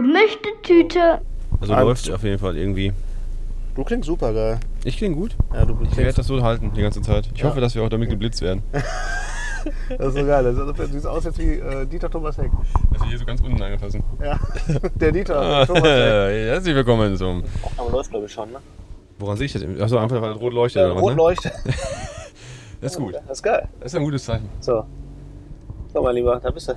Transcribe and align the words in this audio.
Gemischte 0.00 0.48
Tüte. 0.62 1.20
Also 1.60 1.74
läuft 1.74 2.10
auf 2.10 2.22
jeden 2.22 2.38
Fall 2.38 2.56
irgendwie. 2.56 2.90
Du 3.74 3.84
klingst 3.84 4.06
super 4.06 4.32
geil. 4.32 4.58
Ich 4.82 4.96
klinge 4.96 5.14
gut. 5.14 5.36
Ja, 5.52 5.66
du 5.66 5.76
Ich 5.82 5.94
werde 5.94 6.14
das 6.14 6.26
so 6.26 6.42
halten 6.42 6.72
die 6.74 6.80
ganze 6.80 7.02
Zeit. 7.02 7.28
Ich 7.34 7.40
Ja. 7.42 7.50
hoffe, 7.50 7.60
dass 7.60 7.74
wir 7.74 7.82
auch 7.82 7.90
damit 7.90 8.08
geblitzt 8.08 8.40
werden. 8.40 8.62
Das 9.90 10.14
ist 10.14 10.14
so 10.14 10.24
geil. 10.24 10.42
Das 10.42 10.90
siehst 10.90 11.06
aus 11.06 11.22
jetzt 11.24 11.38
wie 11.38 11.52
äh, 11.58 11.84
Dieter 11.84 12.08
Thomas 12.08 12.38
Heck. 12.38 12.50
Also 12.94 13.04
hier 13.04 13.18
so 13.18 13.26
ganz 13.26 13.42
unten 13.42 13.60
angefassen. 13.62 14.02
Ja. 14.18 14.40
Der 14.94 15.12
Dieter 15.12 15.66
Thomas 15.66 15.82
Heck. 15.84 15.84
Herzlich 16.48 16.74
willkommen 16.74 17.14
zum. 17.14 17.44
Aber 17.76 17.90
läuft 17.90 18.08
glaube 18.08 18.24
ich 18.24 18.32
schon, 18.32 18.50
ne? 18.52 18.58
Woran 19.18 19.36
sehe 19.36 19.44
ich 19.44 19.52
das? 19.52 19.62
Achso, 19.78 19.98
einfach 19.98 20.22
weil 20.22 20.32
rot 20.32 20.54
leuchtet. 20.54 20.80
Ja, 20.80 20.86
oder 20.86 20.94
was, 20.96 21.02
rot 21.02 21.10
ne? 21.10 21.16
leuchtet. 21.18 21.52
Das 22.80 22.92
ist 22.92 22.98
gut. 22.98 23.14
Das 23.16 23.32
ist 23.32 23.42
geil. 23.42 23.68
Das 23.80 23.92
ist 23.92 23.98
ein 23.98 24.04
gutes 24.04 24.24
Zeichen. 24.24 24.48
So. 24.60 24.82
So, 25.92 26.02
mein 26.02 26.14
Lieber, 26.14 26.40
da 26.42 26.50
bist 26.50 26.68
du. 26.70 26.72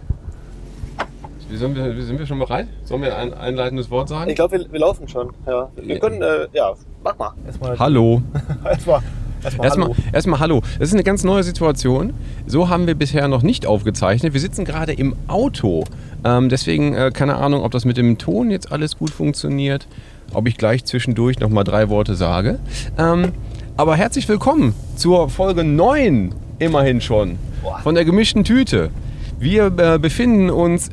Wie 1.49 1.57
Sind 1.57 1.75
wir, 1.75 1.95
wie- 1.95 2.01
sind 2.01 2.17
wir 2.19 2.25
schon 2.25 2.39
bereit? 2.39 2.67
Sollen 2.83 3.01
wir 3.01 3.15
ein 3.17 3.33
einleitendes 3.33 3.89
Wort 3.91 4.09
sagen? 4.09 4.29
Ich 4.29 4.35
glaube, 4.35 4.57
wir, 4.59 4.71
wir 4.71 4.79
laufen 4.79 5.07
schon. 5.07 5.29
Ja. 5.45 5.69
Wir 5.75 5.99
können, 5.99 6.21
äh, 6.21 6.47
ja, 6.53 6.73
mach 7.03 7.17
mal. 7.17 7.33
Erstmal. 7.45 7.77
Hallo. 7.79 8.21
Erstmal. 8.65 9.01
Erstmal. 9.43 9.65
Erstmal, 9.65 9.87
Hallo. 9.89 9.95
erstmal 10.13 10.39
hallo. 10.39 10.61
Das 10.79 10.87
ist 10.87 10.93
eine 10.93 11.03
ganz 11.03 11.23
neue 11.25 11.43
Situation. 11.43 12.13
So 12.47 12.69
haben 12.69 12.87
wir 12.87 12.95
bisher 12.95 13.27
noch 13.27 13.43
nicht 13.43 13.65
aufgezeichnet. 13.65 14.33
Wir 14.33 14.39
sitzen 14.39 14.63
gerade 14.63 14.93
im 14.93 15.15
Auto. 15.27 15.83
Ähm, 16.23 16.47
deswegen 16.47 16.95
äh, 16.95 17.11
keine 17.13 17.35
Ahnung, 17.35 17.61
ob 17.63 17.71
das 17.71 17.83
mit 17.83 17.97
dem 17.97 18.17
Ton 18.17 18.49
jetzt 18.49 18.71
alles 18.71 18.97
gut 18.97 19.09
funktioniert. 19.09 19.85
Ob 20.33 20.47
ich 20.47 20.57
gleich 20.57 20.85
zwischendurch 20.85 21.39
noch 21.41 21.49
mal 21.49 21.65
drei 21.65 21.89
Worte 21.89 22.15
sage. 22.15 22.59
Ähm, 22.97 23.33
aber 23.75 23.97
herzlich 23.97 24.29
willkommen 24.29 24.73
zur 24.95 25.29
Folge 25.29 25.65
9, 25.65 26.33
immerhin 26.59 27.01
schon, 27.01 27.37
von 27.83 27.95
der 27.95 28.05
gemischten 28.05 28.45
Tüte. 28.45 28.91
Wir 29.39 29.65
äh, 29.77 29.99
befinden 29.99 30.49
uns 30.51 30.89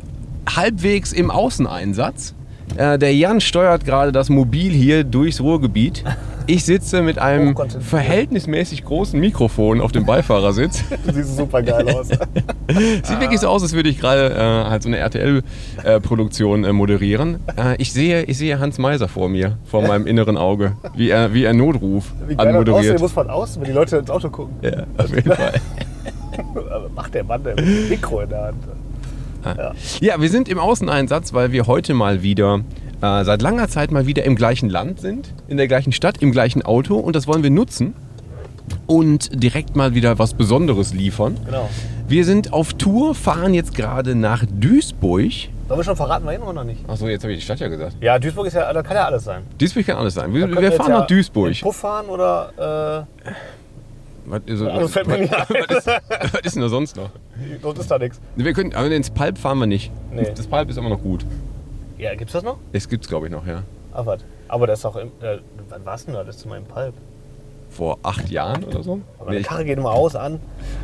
halbwegs 0.57 1.13
im 1.13 1.31
Außeneinsatz. 1.31 2.35
Äh, 2.77 2.99
der 2.99 3.15
Jan 3.15 3.41
steuert 3.41 3.85
gerade 3.85 4.13
das 4.13 4.29
Mobil 4.29 4.73
hier 4.73 5.03
durchs 5.05 5.41
Ruhrgebiet. 5.41 6.05
Ich 6.47 6.65
sitze 6.65 7.03
mit 7.03 7.19
einem 7.19 7.51
Hochkonzentriert. 7.51 7.89
verhältnismäßig 7.91 8.85
großen 8.85 9.19
Mikrofon 9.19 9.81
auf 9.81 9.93
dem 9.93 10.05
Beifahrersitz. 10.07 10.83
Du 11.07 11.13
siehst 11.13 11.37
super 11.37 11.63
geil 11.63 11.89
aus. 11.91 12.09
Sieht 12.09 13.21
wirklich 13.21 13.41
so 13.41 13.49
aus, 13.49 13.63
als 13.63 13.73
würde 13.73 13.89
ich 13.89 13.99
gerade 13.99 14.31
äh, 14.35 14.71
halt 14.71 14.83
so 14.85 14.89
eine 14.89 14.99
RTL-Produktion 14.99 16.65
äh, 16.65 16.73
moderieren. 16.73 17.41
Äh, 17.57 17.75
ich, 17.79 17.93
sehe, 17.93 18.23
ich 18.25 18.39
sehe 18.39 18.59
Hans 18.61 18.79
Meiser 18.79 19.09
vor 19.09 19.29
mir, 19.29 19.59
vor 19.65 19.83
meinem 19.83 20.07
inneren 20.07 20.37
Auge, 20.37 20.73
wie 20.97 21.11
er, 21.11 21.35
wie 21.35 21.45
er 21.45 21.53
Notruf 21.53 22.13
Wie 22.29 22.35
geil 22.35 22.37
das 22.37 22.47
aussehen 22.47 22.49
anmoderiert. 22.57 23.01
muss 23.01 23.13
von 23.13 23.31
außen, 23.31 23.61
wenn 23.63 23.69
die 23.69 23.75
Leute 23.75 23.97
ins 23.99 24.11
Auto 24.11 24.31
gucken. 24.31 24.55
Ja, 24.63 24.85
auf 24.97 25.15
jeden 25.15 25.33
Fall. 25.35 25.53
Macht 26.95 27.15
der 27.15 27.25
Mann 27.25 27.43
der 27.43 27.55
mit 27.57 27.67
dem 27.67 27.89
Mikro 27.89 28.21
in 28.21 28.29
der 28.29 28.43
Hand. 28.45 28.63
Ja, 30.01 30.21
wir 30.21 30.29
sind 30.29 30.49
im 30.49 30.59
Außeneinsatz, 30.59 31.33
weil 31.33 31.53
wir 31.53 31.67
heute 31.67 31.95
mal 31.95 32.23
wieder, 32.23 32.61
äh, 33.01 33.25
seit 33.25 33.43
langer 33.43 33.69
Zeit 33.69 33.91
mal 33.91 34.07
wieder 34.07 34.25
im 34.25 34.37
gleichen 34.37 34.69
Land 34.69 35.01
sind, 35.01 35.33
in 35.49 35.57
der 35.57 35.69
gleichen 35.69 35.93
Stadt, 35.93 36.19
im 36.21 36.33
gleichen 36.33 36.63
Auto 36.63 36.97
und 36.97 37.17
das 37.17 37.27
wollen 37.27 37.43
wir 37.43 37.51
nutzen 37.51 37.95
und 38.87 39.43
direkt 39.43 39.77
mal 39.77 39.95
wieder 39.95 40.19
was 40.19 40.35
Besonderes 40.35 40.93
liefern. 40.93 41.37
Genau. 41.47 41.69
Wir 42.09 42.25
sind 42.25 42.53
auf 42.53 42.75
Tour, 42.75 43.15
fahren 43.15 43.55
jetzt 43.55 43.75
gerade 43.75 44.15
nach 44.15 44.45
Duisburg. 44.45 45.31
Sollen 45.69 45.81
wir 45.81 45.85
schon 45.85 45.97
verraten, 45.97 46.27
wohin 46.27 46.43
oder 46.43 46.65
nicht? 46.65 46.81
Achso, 46.89 47.07
jetzt 47.07 47.23
habe 47.23 47.33
ich 47.33 47.39
die 47.39 47.45
Stadt 47.45 47.61
ja 47.61 47.69
gesagt. 47.69 47.97
Ja, 48.01 48.19
Duisburg 48.19 48.47
ist 48.47 48.55
ja, 48.55 48.73
da 48.73 48.83
kann 48.83 48.97
ja 48.97 49.05
alles 49.05 49.23
sein. 49.25 49.43
Duisburg 49.59 49.87
kann 49.87 49.97
alles 49.97 50.15
sein. 50.15 50.35
Wir, 50.35 50.49
wir 50.51 50.73
fahren 50.73 50.91
ja 50.91 50.99
nach 50.99 51.07
Duisburg. 51.07 51.51
in 51.51 51.61
Puff 51.61 51.77
fahren 51.77 52.07
oder 52.09 53.07
Was, 54.31 54.43
ist, 54.47 54.63
Also 54.63 54.89
fällt 54.89 55.07
mir 55.09 55.19
nicht 55.19 55.35
ein. 55.35 55.47
was, 55.49 55.77
ist, 55.79 55.87
was 55.87 56.41
ist 56.43 56.55
denn 56.55 56.63
da 56.63 56.69
sonst 56.69 56.97
noch? 56.97 57.11
sonst 57.63 57.81
ist 57.81 57.91
da 57.91 57.99
nichts. 57.99 58.21
Wir 58.37 58.53
können, 58.53 58.75
aber 58.75 58.91
ins 58.91 59.11
Palp 59.11 59.37
fahren 59.39 59.59
wir 59.59 59.67
nicht. 59.67 59.91
Nee. 60.13 60.31
Das 60.35 60.47
Palp 60.47 60.71
ist 60.71 60.77
immer 60.79 60.89
noch 60.89 61.03
gut. 61.03 61.25
Ja, 61.99 62.15
gibt's 62.15 62.33
das 62.33 62.43
noch? 62.43 62.57
Das 62.73 62.89
gibt's 62.89 63.09
glaube 63.09 63.27
ich 63.27 63.33
noch, 63.33 63.47
ja. 63.47 63.63
Ach 63.93 64.07
was. 64.07 64.21
Aber 64.49 64.67
das 64.67 64.79
ist 64.79 64.85
doch 64.85 64.97
im, 64.97 65.09
äh, 65.21 65.39
wann 65.69 65.85
war's 65.85 66.05
denn 66.07 66.15
da? 66.15 66.25
Das 66.25 66.37
ist 66.37 66.43
zu 66.43 66.49
meinem 66.49 66.65
Palp. 66.65 66.95
Vor 67.69 67.99
acht 68.03 68.31
Jahren 68.31 68.65
oder 68.65 68.83
so. 68.83 69.01
Aber 69.19 69.31
die 69.33 69.43
Karre 69.43 69.65
geht 69.65 69.79
immer 69.79 69.91
aus 69.93 70.17
an. 70.17 70.41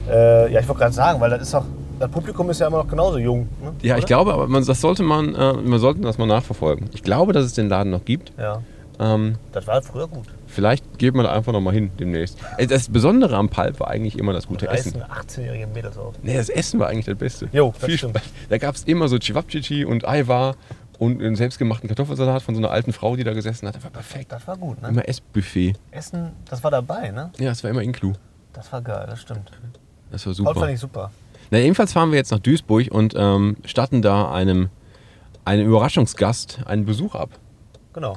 Äh, 0.09 0.53
ja, 0.53 0.61
ich 0.61 0.69
wollte 0.69 0.81
gerade 0.83 0.95
sagen, 0.95 1.21
weil 1.21 1.31
das 1.31 1.43
ist 1.43 1.55
doch, 1.55 1.65
das 1.99 2.11
Publikum 2.11 2.49
ist 2.51 2.61
ja 2.61 2.67
immer 2.69 2.79
noch 2.79 2.89
genauso 2.89 3.19
jung. 3.19 3.49
Ne? 3.63 3.73
ja, 3.83 3.97
ich 3.99 4.07
glaube, 4.07 4.33
aber 4.33 4.47
man, 4.47 4.65
das 4.65 4.81
sollte 4.81 5.03
man, 5.03 5.35
äh, 5.35 5.55
wir 5.69 5.79
sollten 5.81 6.03
das 6.03 6.17
mal 6.19 6.27
nachverfolgen. 6.27 6.89
Ich 6.93 7.03
glaube, 7.03 7.33
dass 7.33 7.45
es 7.45 7.55
den 7.55 7.69
Laden 7.69 7.91
noch 7.91 8.05
gibt. 8.05 8.33
Ja, 8.39 8.63
Ähm, 9.01 9.37
das 9.53 9.67
war 9.67 9.83
früher 9.83 10.07
gut. 10.07 10.27
Vielleicht 10.57 10.99
geht 10.99 11.15
man 11.15 11.25
da 11.25 11.33
einfach 11.33 11.53
noch 11.53 11.61
mal 11.61 11.73
hin 11.73 11.93
demnächst. 12.01 12.39
Äh, 12.59 12.67
Das 12.67 12.89
Besondere 12.89 13.37
am 13.37 13.49
Palp 13.49 13.79
war 13.79 13.89
eigentlich 13.89 14.19
immer 14.19 14.33
das 14.33 14.49
gute 14.49 14.67
Essen. 14.69 15.01
reißen 15.01 15.39
18-jährige 15.39 15.69
Mädels 15.69 15.97
auf. 15.97 16.15
Nee, 16.23 16.37
das 16.37 16.49
Essen 16.49 16.81
war 16.81 16.89
eigentlich 16.89 17.05
das 17.05 17.17
Beste. 17.17 17.49
Jo, 17.53 17.73
das 17.79 17.85
Viel 17.87 17.99
stimmt. 17.99 18.17
Spaß. 18.19 18.31
Da 18.49 18.59
gab 18.59 18.75
es 18.75 18.83
immer 18.85 19.07
so 19.09 19.19
Chivapchichi 19.19 19.85
und 19.85 20.09
Aiwa 20.09 20.57
und 20.99 21.21
einen 21.23 21.37
selbstgemachten 21.37 21.89
Kartoffelsalat 21.89 22.43
von 22.43 22.55
so 22.55 22.61
einer 22.61 22.71
alten 22.71 22.93
Frau, 22.93 23.15
die 23.17 23.23
da 23.25 23.35
gesessen 23.35 23.69
hat. 23.69 23.77
Das 23.77 23.85
war 23.85 23.91
perfekt. 23.91 24.33
Das 24.33 24.47
war 24.49 24.57
gut, 24.57 24.81
ne? 24.83 24.89
Immer 24.89 25.07
Essbuffet. 25.09 25.75
Essen, 25.91 26.33
das 26.49 26.65
war 26.65 26.71
dabei, 26.71 27.11
ne? 27.11 27.31
Ja, 27.39 27.51
es 27.51 27.63
war 27.63 27.71
immer 27.71 27.83
Inklu. 27.83 28.15
Das 28.55 28.73
war 28.73 28.81
geil, 28.81 29.07
das 29.09 29.21
stimmt. 29.21 29.53
Das 30.11 30.27
war 30.27 30.33
Paul 30.33 30.45
fand 30.45 30.57
super. 30.57 30.71
ich 30.73 30.81
super. 30.81 31.11
Na, 31.51 31.59
jedenfalls 31.59 31.93
fahren 31.93 32.11
wir 32.11 32.17
jetzt 32.17 32.31
nach 32.33 32.39
Duisburg 32.39 32.89
und 32.91 33.15
ähm, 33.17 33.57
statten 33.67 34.01
da 34.03 34.33
einem, 34.33 34.71
einem 35.45 35.67
Überraschungsgast 35.69 36.61
einen 36.65 36.87
Besuch 36.87 37.15
ab. 37.15 37.29
Genau. 37.93 38.17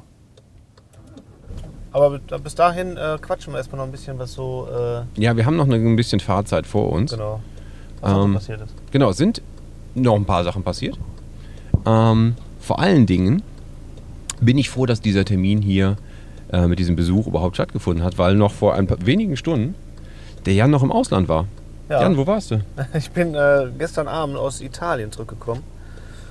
Aber 1.91 2.19
bis- 2.19 2.55
dahin 2.55 2.97
äh, 2.97 3.17
quatschen 3.21 3.53
wir 3.53 3.57
erstmal 3.57 3.77
noch 3.79 3.85
ein 3.85 3.91
bisschen, 3.91 4.19
was 4.19 4.33
so, 4.33 4.67
äh, 4.71 5.21
Ja, 5.21 5.35
wir 5.35 5.45
haben 5.45 5.55
noch 5.57 5.65
eine, 5.65 5.75
ein 5.75 5.95
bisschen 5.95 6.19
Fahrzeit 6.19 6.67
vor 6.67 6.91
uns. 6.91 7.11
genau, 7.11 7.39
was 8.01 8.25
Ähm, 8.25 8.33
passiert 8.35 8.61
ist. 8.61 8.73
Genau, 8.91 9.09
es 9.09 9.17
sind 9.17 9.41
noch 9.95 10.15
ein 10.15 10.25
paar 10.25 10.43
Sachen 10.43 10.63
passiert. 10.63 10.97
Ähm, 11.85 12.35
vor 12.59 12.79
allen 12.79 13.05
Dingen 13.05 13.41
bin 14.39 14.57
ich 14.57 14.69
froh, 14.69 14.85
dass 14.85 15.01
dieser 15.01 15.25
Termin 15.25 15.61
hier 15.61 15.97
äh, 16.51 16.67
mit 16.67 16.79
diesem 16.79 16.95
Besuch 16.95 17.27
überhaupt 17.27 17.55
stattgefunden 17.55 18.03
hat, 18.03 18.17
weil 18.17 18.35
noch 18.35 18.51
vor 18.51 18.75
ein 18.75 18.87
paar 18.87 19.03
wenigen 19.05 19.35
Stunden 19.35 19.75
der 20.45 20.53
Jan 20.53 20.71
noch 20.71 20.83
im 20.83 20.91
Ausland 20.91 21.27
war. 21.27 21.45
Ja. 21.89 22.01
Jan, 22.01 22.17
wo 22.17 22.27
warst 22.27 22.51
du? 22.51 22.61
Ich 22.93 23.09
bin 23.11 23.33
äh, 23.33 23.67
gestern 23.77 24.07
Abend 24.07 24.37
aus 24.37 24.61
Italien 24.61 25.11
zurückgekommen. 25.11 25.63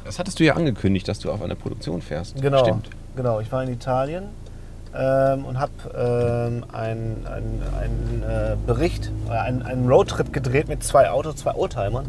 Das 0.05 0.19
hattest 0.19 0.39
du 0.41 0.45
ja 0.45 0.55
angekündigt, 0.55 1.07
dass 1.09 1.19
du 1.19 1.31
auf 1.31 1.43
eine 1.43 1.57
Produktion 1.57 2.01
fährst. 2.01 2.41
Genau. 2.41 2.65
Stimmt. 2.65 2.89
Genau, 3.17 3.41
ich 3.41 3.51
war 3.53 3.63
in 3.65 3.73
Italien 3.73 4.25
ähm, 4.95 5.45
und 5.45 5.59
habe 5.59 5.73
ähm, 5.97 6.65
einen 6.73 7.27
ein, 7.27 8.23
äh, 8.23 8.57
Bericht, 8.67 9.11
äh, 9.29 9.33
einen, 9.33 9.89
Roadtrip 9.89 10.33
gedreht 10.33 10.69
mit 10.69 10.83
zwei 10.83 11.11
Autos, 11.11 11.37
zwei 11.37 11.55
Oldtimern. 11.55 12.07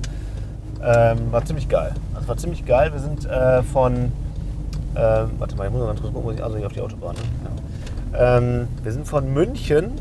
Ähm, 0.82 1.32
war 1.32 1.44
ziemlich 1.44 1.68
geil. 1.68 1.94
Also 2.16 2.28
war 2.28 2.38
ziemlich 2.38 2.66
geil. 2.66 2.94
Wir 2.94 3.00
sind 3.00 3.26
äh, 3.26 3.64
von, 3.64 4.12
ähm, 4.96 5.32
warte 5.38 5.56
mal, 5.56 5.68
ich 5.68 5.72
muss 5.72 5.82
mal 5.82 5.88
ganz 5.88 6.02
kurz 6.02 6.14
gucken, 6.14 6.36
ich 6.36 6.44
also 6.44 6.58
hier 6.58 6.68
auf 6.68 6.74
die 6.74 6.82
Autobahn. 6.82 7.16
Ne? 7.16 7.22
Ja. 8.14 8.38
Ähm, 8.38 8.68
wir 8.82 8.92
sind 8.92 9.08
von 9.08 9.34
München 9.34 10.00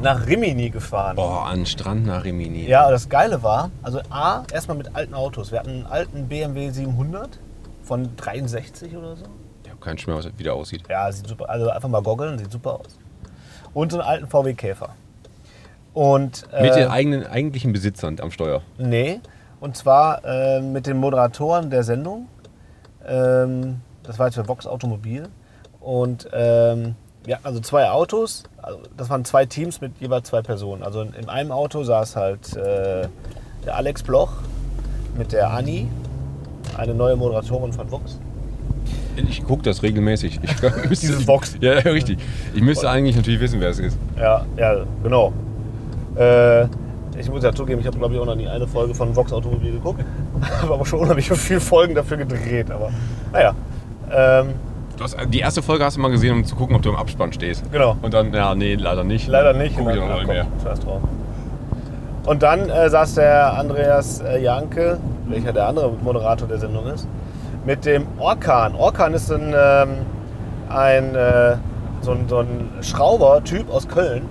nach 0.00 0.26
Rimini 0.26 0.70
gefahren. 0.70 1.16
Boah, 1.16 1.46
an 1.46 1.66
Strand 1.66 2.06
nach 2.06 2.24
Rimini. 2.24 2.68
Ja, 2.68 2.90
das 2.90 3.08
Geile 3.08 3.42
war, 3.42 3.70
also 3.82 4.00
A, 4.10 4.44
erstmal 4.52 4.76
mit 4.76 4.94
alten 4.94 5.14
Autos. 5.14 5.50
Wir 5.50 5.58
hatten 5.58 5.70
einen 5.70 5.86
alten 5.86 6.28
BMW 6.28 6.70
700 6.70 7.38
von 7.82 8.10
63 8.16 8.96
oder 8.96 9.16
so. 9.16 9.24
Keinen 9.86 9.98
Schmerz, 9.98 10.26
wie 10.36 10.42
der 10.42 10.52
aussieht. 10.54 10.82
Ja, 10.90 11.12
sieht 11.12 11.28
super. 11.28 11.48
Also 11.48 11.70
einfach 11.70 11.88
mal 11.88 12.02
goggeln, 12.02 12.36
sieht 12.38 12.50
super 12.50 12.80
aus. 12.80 12.98
Und 13.72 13.92
so 13.92 14.00
einen 14.00 14.08
alten 14.08 14.26
VW 14.26 14.52
Käfer. 14.54 14.88
Und 15.94 16.44
äh, 16.52 16.62
Mit 16.62 16.74
den 16.74 16.88
eigenen, 16.88 17.24
eigentlichen 17.24 17.72
Besitzern 17.72 18.18
am 18.20 18.32
Steuer. 18.32 18.62
nee, 18.78 19.20
und 19.60 19.76
zwar 19.76 20.24
äh, 20.24 20.60
mit 20.60 20.88
den 20.88 20.96
Moderatoren 20.96 21.70
der 21.70 21.84
Sendung. 21.84 22.26
Ähm, 23.06 23.80
das 24.02 24.18
war 24.18 24.26
jetzt 24.26 24.34
für 24.34 24.48
Vox 24.48 24.66
Automobil. 24.66 25.28
Und 25.78 26.28
ähm, 26.32 26.96
hatten 27.28 27.46
also 27.46 27.60
zwei 27.60 27.88
Autos. 27.88 28.42
Also 28.60 28.80
das 28.96 29.08
waren 29.08 29.24
zwei 29.24 29.46
Teams 29.46 29.80
mit 29.80 29.92
jeweils 30.00 30.28
zwei 30.28 30.42
Personen. 30.42 30.82
Also 30.82 31.00
in, 31.00 31.12
in 31.14 31.28
einem 31.28 31.52
Auto 31.52 31.84
saß 31.84 32.16
halt 32.16 32.56
äh, 32.56 33.06
der 33.64 33.76
Alex 33.76 34.02
Bloch 34.02 34.32
mit 35.16 35.30
der 35.30 35.50
Anni, 35.50 35.88
eine 36.76 36.92
neue 36.92 37.14
Moderatorin 37.14 37.72
von 37.72 37.88
Vox. 37.88 38.18
Ich 39.16 39.44
gucke 39.44 39.62
das 39.62 39.82
regelmäßig. 39.82 40.40
Ich, 40.42 40.62
müsste- 40.88 40.88
Dieses 41.06 41.26
Vox. 41.26 41.56
Ja, 41.60 41.72
richtig. 41.72 42.18
Ich 42.54 42.62
müsste 42.62 42.88
eigentlich 42.90 43.16
natürlich 43.16 43.40
wissen, 43.40 43.60
wer 43.60 43.70
es 43.70 43.78
ist. 43.78 43.96
Ja, 44.18 44.44
ja, 44.56 44.76
genau. 45.02 45.32
Äh, 46.16 46.64
Ich 47.18 47.30
muss 47.30 47.42
ja 47.42 47.52
zugeben, 47.52 47.80
ich 47.80 47.86
habe 47.86 47.96
glaube 47.98 48.14
ich 48.14 48.20
auch 48.20 48.26
noch 48.26 48.34
nie 48.34 48.46
eine 48.46 48.66
Folge 48.66 48.94
von 48.94 49.14
Vox 49.16 49.32
Automobil 49.32 49.72
geguckt. 49.72 50.04
habe 50.62 50.74
aber 50.74 50.84
schon 50.84 51.00
unheimlich 51.00 51.30
viele 51.30 51.60
Folgen 51.60 51.94
dafür 51.94 52.18
gedreht. 52.18 52.70
Aber 52.70 52.90
naja. 53.32 53.54
Ähm, 54.12 54.48
hast, 55.00 55.16
die 55.32 55.38
erste 55.40 55.62
Folge 55.62 55.84
hast 55.84 55.96
du 55.96 56.00
mal 56.00 56.10
gesehen, 56.10 56.34
um 56.34 56.44
zu 56.44 56.54
gucken, 56.54 56.76
ob 56.76 56.82
du 56.82 56.90
im 56.90 56.96
Abspann 56.96 57.32
stehst. 57.32 57.64
Genau. 57.72 57.96
Und 58.02 58.12
dann, 58.14 58.32
ja, 58.34 58.54
nee, 58.54 58.74
leider 58.74 59.02
nicht. 59.04 59.28
leider 59.28 59.52
nicht. 59.54 59.76
Guck 59.78 59.90
ich 59.94 60.00
Ach, 60.00 60.08
noch 60.08 60.18
komm, 60.18 60.26
mehr. 60.26 60.46
scheiß 60.62 60.80
drauf. 60.80 61.00
Und 62.26 62.42
dann 62.42 62.68
äh, 62.68 62.90
saß 62.90 63.14
der 63.14 63.56
Andreas 63.58 64.20
äh, 64.20 64.42
Janke, 64.42 64.98
welcher 65.28 65.52
der 65.52 65.68
andere 65.68 65.92
Moderator 66.02 66.48
der 66.48 66.58
Sendung 66.58 66.86
ist, 66.88 67.06
mit 67.66 67.84
dem 67.84 68.06
Orkan. 68.18 68.74
Orkan 68.76 69.12
ist 69.12 69.30
ein, 69.30 69.52
ähm, 69.54 69.88
ein, 70.68 71.14
äh, 71.14 71.56
so 72.00 72.12
ein, 72.12 72.28
so 72.28 72.38
ein 72.38 72.70
Schrauber-Typ 72.80 73.68
aus 73.70 73.88
Köln, 73.88 74.22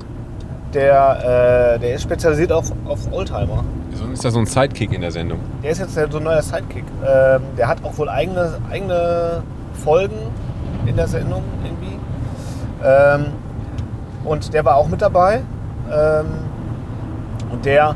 der, 0.74 1.76
äh, 1.76 1.80
der 1.80 1.96
ist 1.96 2.04
spezialisiert 2.04 2.52
auf, 2.52 2.72
auf 2.86 3.12
Oldtimer. 3.12 3.64
Ist 4.14 4.24
da 4.24 4.32
so 4.32 4.40
ein 4.40 4.46
Sidekick 4.46 4.94
in 4.94 5.02
der 5.02 5.12
Sendung. 5.12 5.40
Der 5.64 5.72
ist 5.72 5.80
jetzt 5.80 5.94
so 5.94 6.18
ein 6.18 6.24
neuer 6.24 6.42
Sidekick. 6.42 6.86
Ähm, 7.06 7.42
der 7.58 7.68
hat 7.68 7.84
auch 7.84 7.98
wohl 7.98 8.10
eigene, 8.10 8.58
eigene 8.70 9.44
Folgen 9.84 10.18
in 10.86 10.96
der 10.96 11.08
Sendung 11.08 11.44
irgendwie. 11.64 12.00
Ähm, 12.84 13.34
und 14.24 14.54
der 14.54 14.64
war 14.66 14.76
auch 14.76 14.88
mit 14.88 15.02
dabei. 15.02 15.42
Ähm, 15.92 16.26
und 17.52 17.66
der 17.66 17.96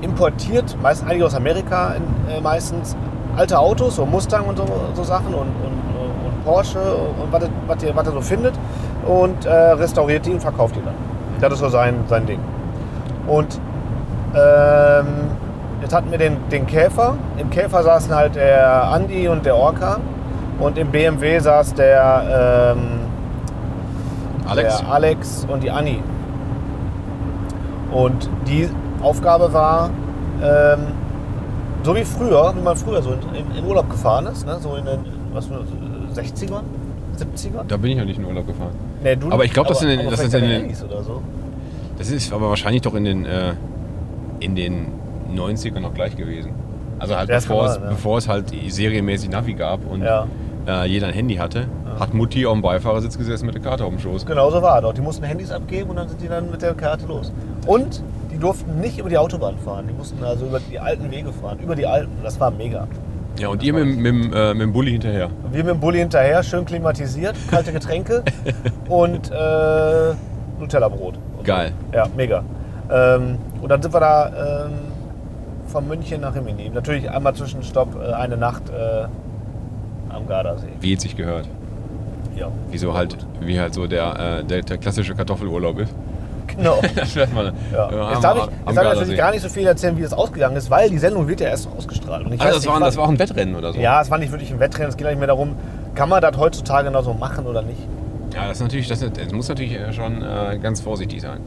importiert 0.00 0.76
meist 0.82 1.04
einige 1.04 1.26
aus 1.26 1.34
Amerika 1.34 1.94
in, 1.94 2.02
äh, 2.30 2.40
meistens 2.40 2.96
alte 3.36 3.58
Autos, 3.58 3.96
so 3.96 4.06
Mustang 4.06 4.44
und 4.46 4.56
so, 4.58 4.64
so 4.94 5.04
Sachen 5.04 5.34
und, 5.34 5.42
und, 5.48 6.26
und 6.26 6.44
Porsche 6.44 6.78
und 6.80 7.32
was 7.32 7.42
er- 7.44 7.50
was 7.94 8.06
was 8.06 8.14
so 8.14 8.20
findet 8.20 8.54
und 9.06 9.44
äh, 9.46 9.52
restauriert 9.52 10.26
die 10.26 10.32
und 10.32 10.40
verkauft 10.40 10.74
die 10.76 10.82
dann. 10.84 10.94
Das 11.40 11.52
ist 11.52 11.60
so 11.60 11.68
sein, 11.68 11.94
sein 12.08 12.26
Ding. 12.26 12.40
Und 13.26 13.60
ähm, 14.34 15.06
jetzt 15.80 15.94
hatten 15.94 16.10
wir 16.10 16.18
den, 16.18 16.36
den 16.50 16.66
Käfer. 16.66 17.14
Im 17.36 17.48
Käfer 17.50 17.82
saßen 17.82 18.14
halt 18.14 18.34
der 18.34 18.84
Andi 18.84 19.28
und 19.28 19.46
der 19.46 19.54
Orca. 19.56 19.98
Und 20.58 20.76
im 20.78 20.88
BMW 20.88 21.38
saß 21.38 21.74
der, 21.74 22.74
ähm, 22.76 23.00
Alex? 24.48 24.78
der 24.78 24.88
Alex 24.92 25.46
und 25.48 25.62
die 25.62 25.70
Anni. 25.70 26.02
Und 27.92 28.28
die 28.46 28.68
Aufgabe 29.02 29.52
war, 29.52 29.90
ähm, 30.42 30.78
so 31.88 31.96
wie 31.96 32.04
früher, 32.04 32.52
wie 32.54 32.60
man 32.60 32.76
früher 32.76 33.00
so 33.02 33.12
in, 33.12 33.56
in 33.56 33.64
Urlaub 33.64 33.88
gefahren 33.88 34.26
ist, 34.26 34.44
ne? 34.44 34.58
so 34.60 34.74
in 34.76 34.84
den 34.84 34.98
was, 35.32 35.48
60ern, 35.48 36.60
70ern. 37.18 37.64
Da 37.66 37.78
bin 37.78 37.92
ich 37.92 37.96
ja 37.96 38.04
nicht 38.04 38.18
in 38.18 38.26
Urlaub 38.26 38.46
gefahren. 38.46 38.72
Nee, 39.02 39.16
du 39.16 39.30
Aber 39.32 39.46
ich 39.46 39.52
glaub, 39.54 39.66
das 39.68 39.80
in 39.80 39.88
den- 39.88 40.10
das 40.10 40.20
ist 40.22 40.34
in 40.34 40.42
den- 40.44 40.66
oder 40.86 41.02
so. 41.02 41.22
Das 41.96 42.10
ist 42.10 42.30
aber 42.30 42.50
wahrscheinlich 42.50 42.82
doch 42.82 42.94
in 42.94 43.04
den, 43.04 43.24
äh, 43.24 43.54
in 44.40 44.54
den 44.54 44.88
90ern 45.34 45.80
noch 45.80 45.94
gleich 45.94 46.14
gewesen. 46.14 46.52
Also 46.98 47.16
halt 47.16 47.30
Das 47.30 47.46
bevor, 47.46 47.64
es, 47.66 47.74
sein, 47.74 47.82
ja. 47.84 47.88
bevor 47.88 48.18
es 48.18 48.28
halt 48.28 48.52
serienmäßig 48.68 49.30
Navi 49.30 49.54
gab 49.54 49.80
und 49.90 50.02
Ja. 50.02 50.26
äh, 50.66 50.86
jeder 50.86 51.06
ein 51.06 51.14
Handy 51.14 51.36
hatte, 51.36 51.68
hat 51.98 52.12
Mutti 52.12 52.44
auf 52.44 52.52
dem 52.52 52.60
Beifahrersitz 52.60 53.16
gesessen 53.16 53.46
mit 53.46 53.54
der 53.54 53.62
Karte 53.62 53.84
auf 53.86 53.90
dem 53.90 53.98
Schoß. 53.98 54.26
Genau 54.26 54.50
so 54.50 54.60
war 54.60 54.78
es 54.78 54.84
auch. 54.84 54.92
Die 54.92 55.00
mussten 55.00 55.24
Handys 55.24 55.50
abgeben 55.50 55.88
und 55.88 55.96
dann 55.96 56.08
sind 56.10 56.20
die 56.20 56.28
dann 56.28 56.50
mit 56.50 56.60
der 56.60 56.74
Karte 56.74 57.06
los. 57.06 57.32
Und 57.66 58.02
die 58.38 58.42
durften 58.42 58.80
nicht 58.80 58.98
über 58.98 59.08
die 59.08 59.18
Autobahn 59.18 59.58
fahren. 59.58 59.86
Die 59.88 59.94
mussten 59.94 60.22
also 60.22 60.46
über 60.46 60.60
die 60.60 60.78
alten 60.78 61.10
Wege 61.10 61.32
fahren. 61.32 61.58
Über 61.58 61.74
die 61.74 61.86
alten. 61.86 62.10
Das 62.22 62.38
war 62.38 62.50
mega. 62.52 62.86
Ja, 63.38 63.48
und 63.48 63.62
ihr 63.64 63.72
mit, 63.72 63.82
dem- 63.82 64.02
mit, 64.02 64.34
äh, 64.34 64.52
mit 64.54 64.62
dem 64.62 64.72
Bulli 64.72 64.92
hinterher. 64.92 65.26
Und 65.44 65.52
wir 65.54 65.64
mit 65.64 65.74
dem 65.74 65.80
Bulli 65.80 65.98
hinterher, 65.98 66.42
schön 66.44 66.64
klimatisiert, 66.64 67.34
kalte 67.50 67.72
Getränke 67.72 68.22
und 68.88 69.30
äh, 69.30 70.14
Nutella-Brot. 70.60 71.14
Geil. 71.44 71.72
So. 71.90 71.96
Ja, 71.98 72.06
mega. 72.16 72.44
Ähm, 72.90 73.38
und 73.60 73.68
dann 73.68 73.82
sind 73.82 73.92
wir 73.92 74.00
da 74.00 74.66
ähm, 74.66 74.72
von 75.66 75.86
München 75.88 76.20
nach 76.20 76.34
Rimini. 76.34 76.68
Natürlich 76.70 77.10
einmal 77.10 77.34
Zwischenstopp, 77.34 77.96
äh, 78.00 78.12
eine 78.12 78.36
Nacht 78.36 78.62
äh, 78.70 79.04
am 80.12 80.26
Gardasee. 80.26 80.66
Wie 80.80 80.94
es 80.94 81.02
sich 81.02 81.16
gehört. 81.16 81.48
Ja. 82.36 82.48
Wieso 82.70 82.94
halt, 82.94 83.16
wie 83.40 83.58
halt 83.58 83.74
so 83.74 83.86
der, 83.86 84.38
äh, 84.40 84.44
der, 84.44 84.62
der 84.62 84.78
klassische 84.78 85.14
Kartoffelurlaub 85.14 85.78
ist. 85.80 85.94
Genau. 86.58 86.78
Das 86.94 87.12
fährt 87.12 87.32
man 87.32 87.52
Ja. 87.72 87.90
ja, 87.90 88.10
Jetzt 88.12 88.24
darf 88.24 88.36
ich, 88.36 88.42
jetzt 88.44 88.76
darf 88.76 88.84
ich 88.84 88.90
natürlich 88.98 89.16
gar 89.18 89.30
nicht 89.30 89.42
so 89.42 89.48
viel 89.48 89.66
erzählen, 89.66 89.96
wie 89.96 90.02
das 90.02 90.12
ausgegangen 90.12 90.56
ist, 90.56 90.70
weil 90.70 90.90
die 90.90 90.98
Sendung 90.98 91.26
wird 91.28 91.40
ja 91.40 91.48
erst 91.48 91.68
ausgestrahlt. 91.76 92.26
Und 92.26 92.34
ich 92.34 92.40
Also 92.40 92.44
weiß 92.48 92.54
das, 92.56 92.64
nicht, 92.64 92.72
war, 92.74 92.80
das 92.80 92.96
war 92.96 93.04
auch 93.04 93.08
ein 93.08 93.18
Wettrennen 93.18 93.54
oder 93.54 93.72
so. 93.72 93.80
Ja, 93.80 94.02
es 94.02 94.10
war 94.10 94.18
nicht 94.18 94.32
wirklich 94.32 94.50
ein 94.50 94.60
Wettrennen. 94.60 94.90
Es 94.90 94.96
geht 94.96 95.06
eigentlich 95.06 95.18
mehr 95.18 95.28
darum, 95.28 95.54
kann 95.94 96.08
man 96.08 96.20
das 96.20 96.36
heutzutage 96.36 96.90
noch 96.90 97.04
so 97.04 97.14
machen 97.14 97.46
oder 97.46 97.62
nicht? 97.62 97.80
Ja, 98.34 98.48
das 98.48 98.58
ist 98.58 98.62
natürlich, 98.62 98.88
das, 98.88 99.00
das 99.00 99.32
muss 99.32 99.48
natürlich 99.48 99.72
äh, 99.74 99.92
schon 99.92 100.22
äh, 100.22 100.58
ganz 100.58 100.80
vorsichtig 100.80 101.22
sein. 101.22 101.40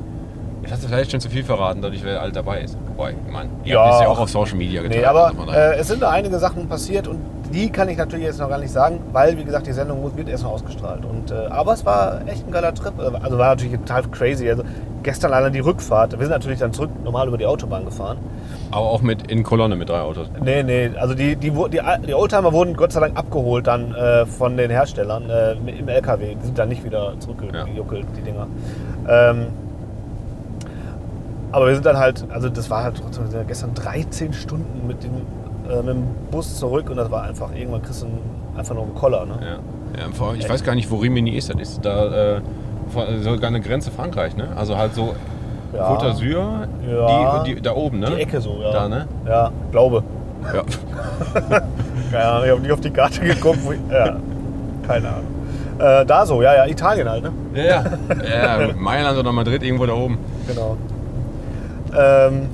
Hast 0.69 0.84
du 0.84 0.88
vielleicht 0.88 1.12
schon 1.12 1.19
zu 1.19 1.30
viel 1.30 1.44
verraten, 1.44 1.81
dadurch, 1.81 2.04
wer 2.04 2.22
alt 2.22 2.36
dabei 2.36 2.62
ist. 2.62 2.78
Wobei, 2.96 3.12
ich 3.25 3.31
meine, 3.34 3.50
ihr 3.64 3.74
Ja. 3.74 3.96
es 3.96 4.02
ja 4.02 4.07
auch 4.07 4.19
auf 4.19 4.30
Social 4.30 4.56
Media 4.57 4.81
getan. 4.81 5.00
Nee, 5.00 5.06
aber 5.06 5.31
äh, 5.54 5.75
es 5.80 5.88
sind 5.88 6.02
da 6.02 6.12
einige 6.12 6.38
Sachen 6.38 6.68
passiert 6.69 7.07
und 7.07 7.19
die 7.52 7.69
kann 7.69 7.90
ich 7.90 7.98
natürlich 7.98 8.25
jetzt 8.25 8.40
noch 8.40 8.48
gar 8.48 8.60
nicht 8.60 8.72
sagen, 8.72 9.00
weil, 9.12 9.38
wie 9.38 9.44
gesagt, 9.44 9.68
die 9.68 9.74
Sendung 9.74 10.16
wird 10.16 10.30
erst 10.30 10.44
noch 10.44 10.52
ausgestrahlt. 10.52 11.04
Und, 11.04 11.31
äh, 11.31 11.48
aber 11.50 11.74
es 11.74 11.86
war 11.86 12.22
echt 12.28 12.48
ein 12.48 12.52
geiler 12.52 12.74
Trip. 12.74 12.94
Also 13.22 13.38
war 13.38 13.50
natürlich 13.50 13.78
total 13.80 14.04
crazy. 14.04 14.50
Also 14.50 14.64
gestern 15.03 15.33
alleine 15.33 15.51
die 15.51 15.59
Rückfahrt. 15.59 16.13
Wir 16.13 16.19
sind 16.19 16.30
natürlich 16.31 16.59
dann 16.59 16.74
zurück 16.74 16.89
normal 17.03 17.27
über 17.27 17.38
die 17.38 17.45
Autobahn 17.45 17.86
gefahren. 17.86 18.18
aber 18.71 18.86
auch 18.86 19.01
mit 19.01 19.31
in 19.31 19.44
Kolonne 19.44 19.75
mit 19.75 19.89
drei 19.89 20.01
Autos. 20.01 20.30
Nee, 20.44 20.63
nee, 20.63 20.92
also 20.98 21.13
die, 21.13 21.36
die, 21.36 21.51
die, 21.51 21.80
die 22.07 22.13
Oldtimer 22.13 22.53
wurden 22.53 22.75
Gott 22.75 22.92
sei 22.92 23.00
Dank 23.00 23.18
abgeholt 23.18 23.68
dann 23.68 23.94
äh, 23.94 24.25
von 24.25 24.57
den 24.57 24.69
Herstellern 24.71 25.30
äh, 25.30 25.53
im 25.53 25.88
LKW. 25.88 26.36
Die 26.36 26.45
sind 26.45 26.57
dann 26.57 26.69
nicht 26.69 26.83
wieder 26.83 27.13
zurückgejuckelt, 27.19 28.06
die 28.18 28.21
Dinger. 28.21 28.48
Ähm, 29.07 29.48
aber 31.51 31.68
wir 31.68 31.74
sind 31.74 31.86
dann 31.86 31.97
halt, 31.97 32.25
also 32.30 32.50
das 32.50 32.69
war 32.69 32.83
halt 32.83 32.97
trotzdem 33.01 33.25
ja 33.33 33.44
gestern 33.44 33.74
13 33.74 34.33
Stunden 34.33 34.88
mit 34.88 35.04
dem, 35.04 35.12
äh, 35.69 35.77
mit 35.77 35.95
dem 35.95 36.07
Bus 36.31 36.57
zurück 36.57 36.89
und 36.89 36.97
das 36.97 37.12
war 37.12 37.24
einfach, 37.24 37.54
irgendwann 37.54 37.81
kriegst 37.81 38.04
du 38.04 38.07
einfach 38.57 38.74
nur 38.74 38.83
einen 38.83 38.95
Koller. 38.95 39.25
Ne? 39.25 39.39
Ja. 39.42 39.59
Ja, 40.00 40.33
ich 40.38 40.47
weiß 40.47 40.63
gar 40.63 40.75
nicht, 40.75 40.89
wo 40.89 40.97
Rimini 40.97 41.31
ist. 41.31 41.50
Das 41.50 41.59
ist 41.59 41.83
da 41.83 42.38
äh, 42.38 42.42
sogar 43.22 43.48
eine 43.48 43.62
Grenze 43.62 43.92
Frankreich, 43.92 44.36
ne? 44.36 44.50
Also 44.56 44.78
halt 44.78 44.94
so 44.96 45.16
Ja. 45.74 45.88
Côte 45.90 46.06
d'Azur, 46.06 46.68
Ja. 46.90 47.44
die, 47.44 47.56
die, 47.56 47.62
da 47.62 47.74
oben, 47.74 48.00
ne? 48.00 48.08
Die 48.08 48.22
Ecke 48.22 48.42
so, 48.42 48.60
ja. 48.62 48.72
Da, 48.72 48.90
ne? 48.90 49.08
Ja, 49.26 49.52
glaube. 49.72 50.04
Ja. 50.54 50.64
Keine 52.12 52.26
Ahnung, 52.26 52.46
ich 52.46 52.52
habe 52.52 52.62
nicht 52.62 52.72
auf 52.72 52.82
die 52.82 52.90
Karte 52.90 53.22
geguckt. 53.22 53.60
Wo 53.64 53.72
ich, 53.72 53.80
ja, 53.90 54.18
keine 54.86 55.08
Ahnung. 55.08 55.28
Äh, 55.80 56.06
da 56.06 56.26
so, 56.26 56.42
ja, 56.42 56.54
ja, 56.56 56.66
Italien 56.66 57.08
halt, 57.10 57.24
ne? 57.24 57.32
Ja, 57.54 57.64
ja. 57.64 58.62
ja 58.62 58.74
Mailand 58.78 59.18
oder 59.18 59.32
Madrid, 59.32 59.64
irgendwo 59.64 59.86
da 59.86 59.94
oben. 59.94 60.18
Genau. 60.48 60.76
Ähm, 61.98 62.48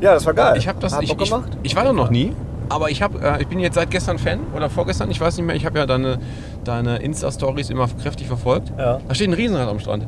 ja, 0.00 0.14
das 0.14 0.24
war 0.26 0.34
geil. 0.34 0.54
Ich 0.56 0.68
habe 0.68 0.78
das 0.80 0.94
Hat 0.94 1.02
ich, 1.02 1.10
ich, 1.10 1.30
gemacht. 1.30 1.48
ich 1.62 1.74
war 1.74 1.84
da 1.84 1.92
noch 1.92 2.10
nie, 2.10 2.32
aber 2.68 2.90
ich, 2.90 3.02
hab, 3.02 3.20
äh, 3.22 3.40
ich 3.40 3.48
bin 3.48 3.58
jetzt 3.58 3.74
seit 3.74 3.90
gestern 3.90 4.18
Fan 4.18 4.40
oder 4.54 4.70
vorgestern, 4.70 5.10
ich 5.10 5.20
weiß 5.20 5.36
nicht 5.36 5.46
mehr. 5.46 5.56
Ich 5.56 5.66
habe 5.66 5.78
ja 5.78 5.86
deine, 5.86 6.18
deine 6.68 6.96
Insta-Stories 6.98 7.70
immer 7.70 7.86
kräftig 8.02 8.26
verfolgt. 8.26 8.72
Ja. 8.78 8.98
Da 9.06 9.14
steht 9.14 9.28
ein 9.28 9.34
Riesenrad 9.34 9.68
am 9.68 9.78
Strand. 9.78 10.06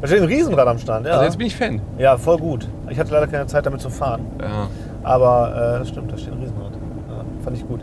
Da 0.00 0.06
steht 0.06 0.22
ein 0.22 0.28
Riesenrad 0.28 0.66
am 0.66 0.78
Stand, 0.78 1.06
ja. 1.06 1.12
Also 1.12 1.24
jetzt 1.24 1.36
bin 1.36 1.46
ich 1.46 1.56
Fan. 1.56 1.80
ja, 1.98 2.16
voll 2.16 2.38
gut. 2.38 2.66
Ich 2.88 2.98
hatte 2.98 3.12
leider 3.12 3.26
keine 3.26 3.46
Zeit 3.46 3.66
damit 3.66 3.80
zu 3.80 3.90
fahren. 3.90 4.24
Ja. 4.40 4.68
Aber 5.02 5.74
äh, 5.76 5.78
das 5.80 5.88
stimmt, 5.88 6.10
da 6.10 6.16
steht 6.16 6.32
ein 6.32 6.40
Riesenrad. 6.40 6.72
Ja, 6.72 7.24
fand 7.44 7.56
ich 7.56 7.68
gut. 7.68 7.80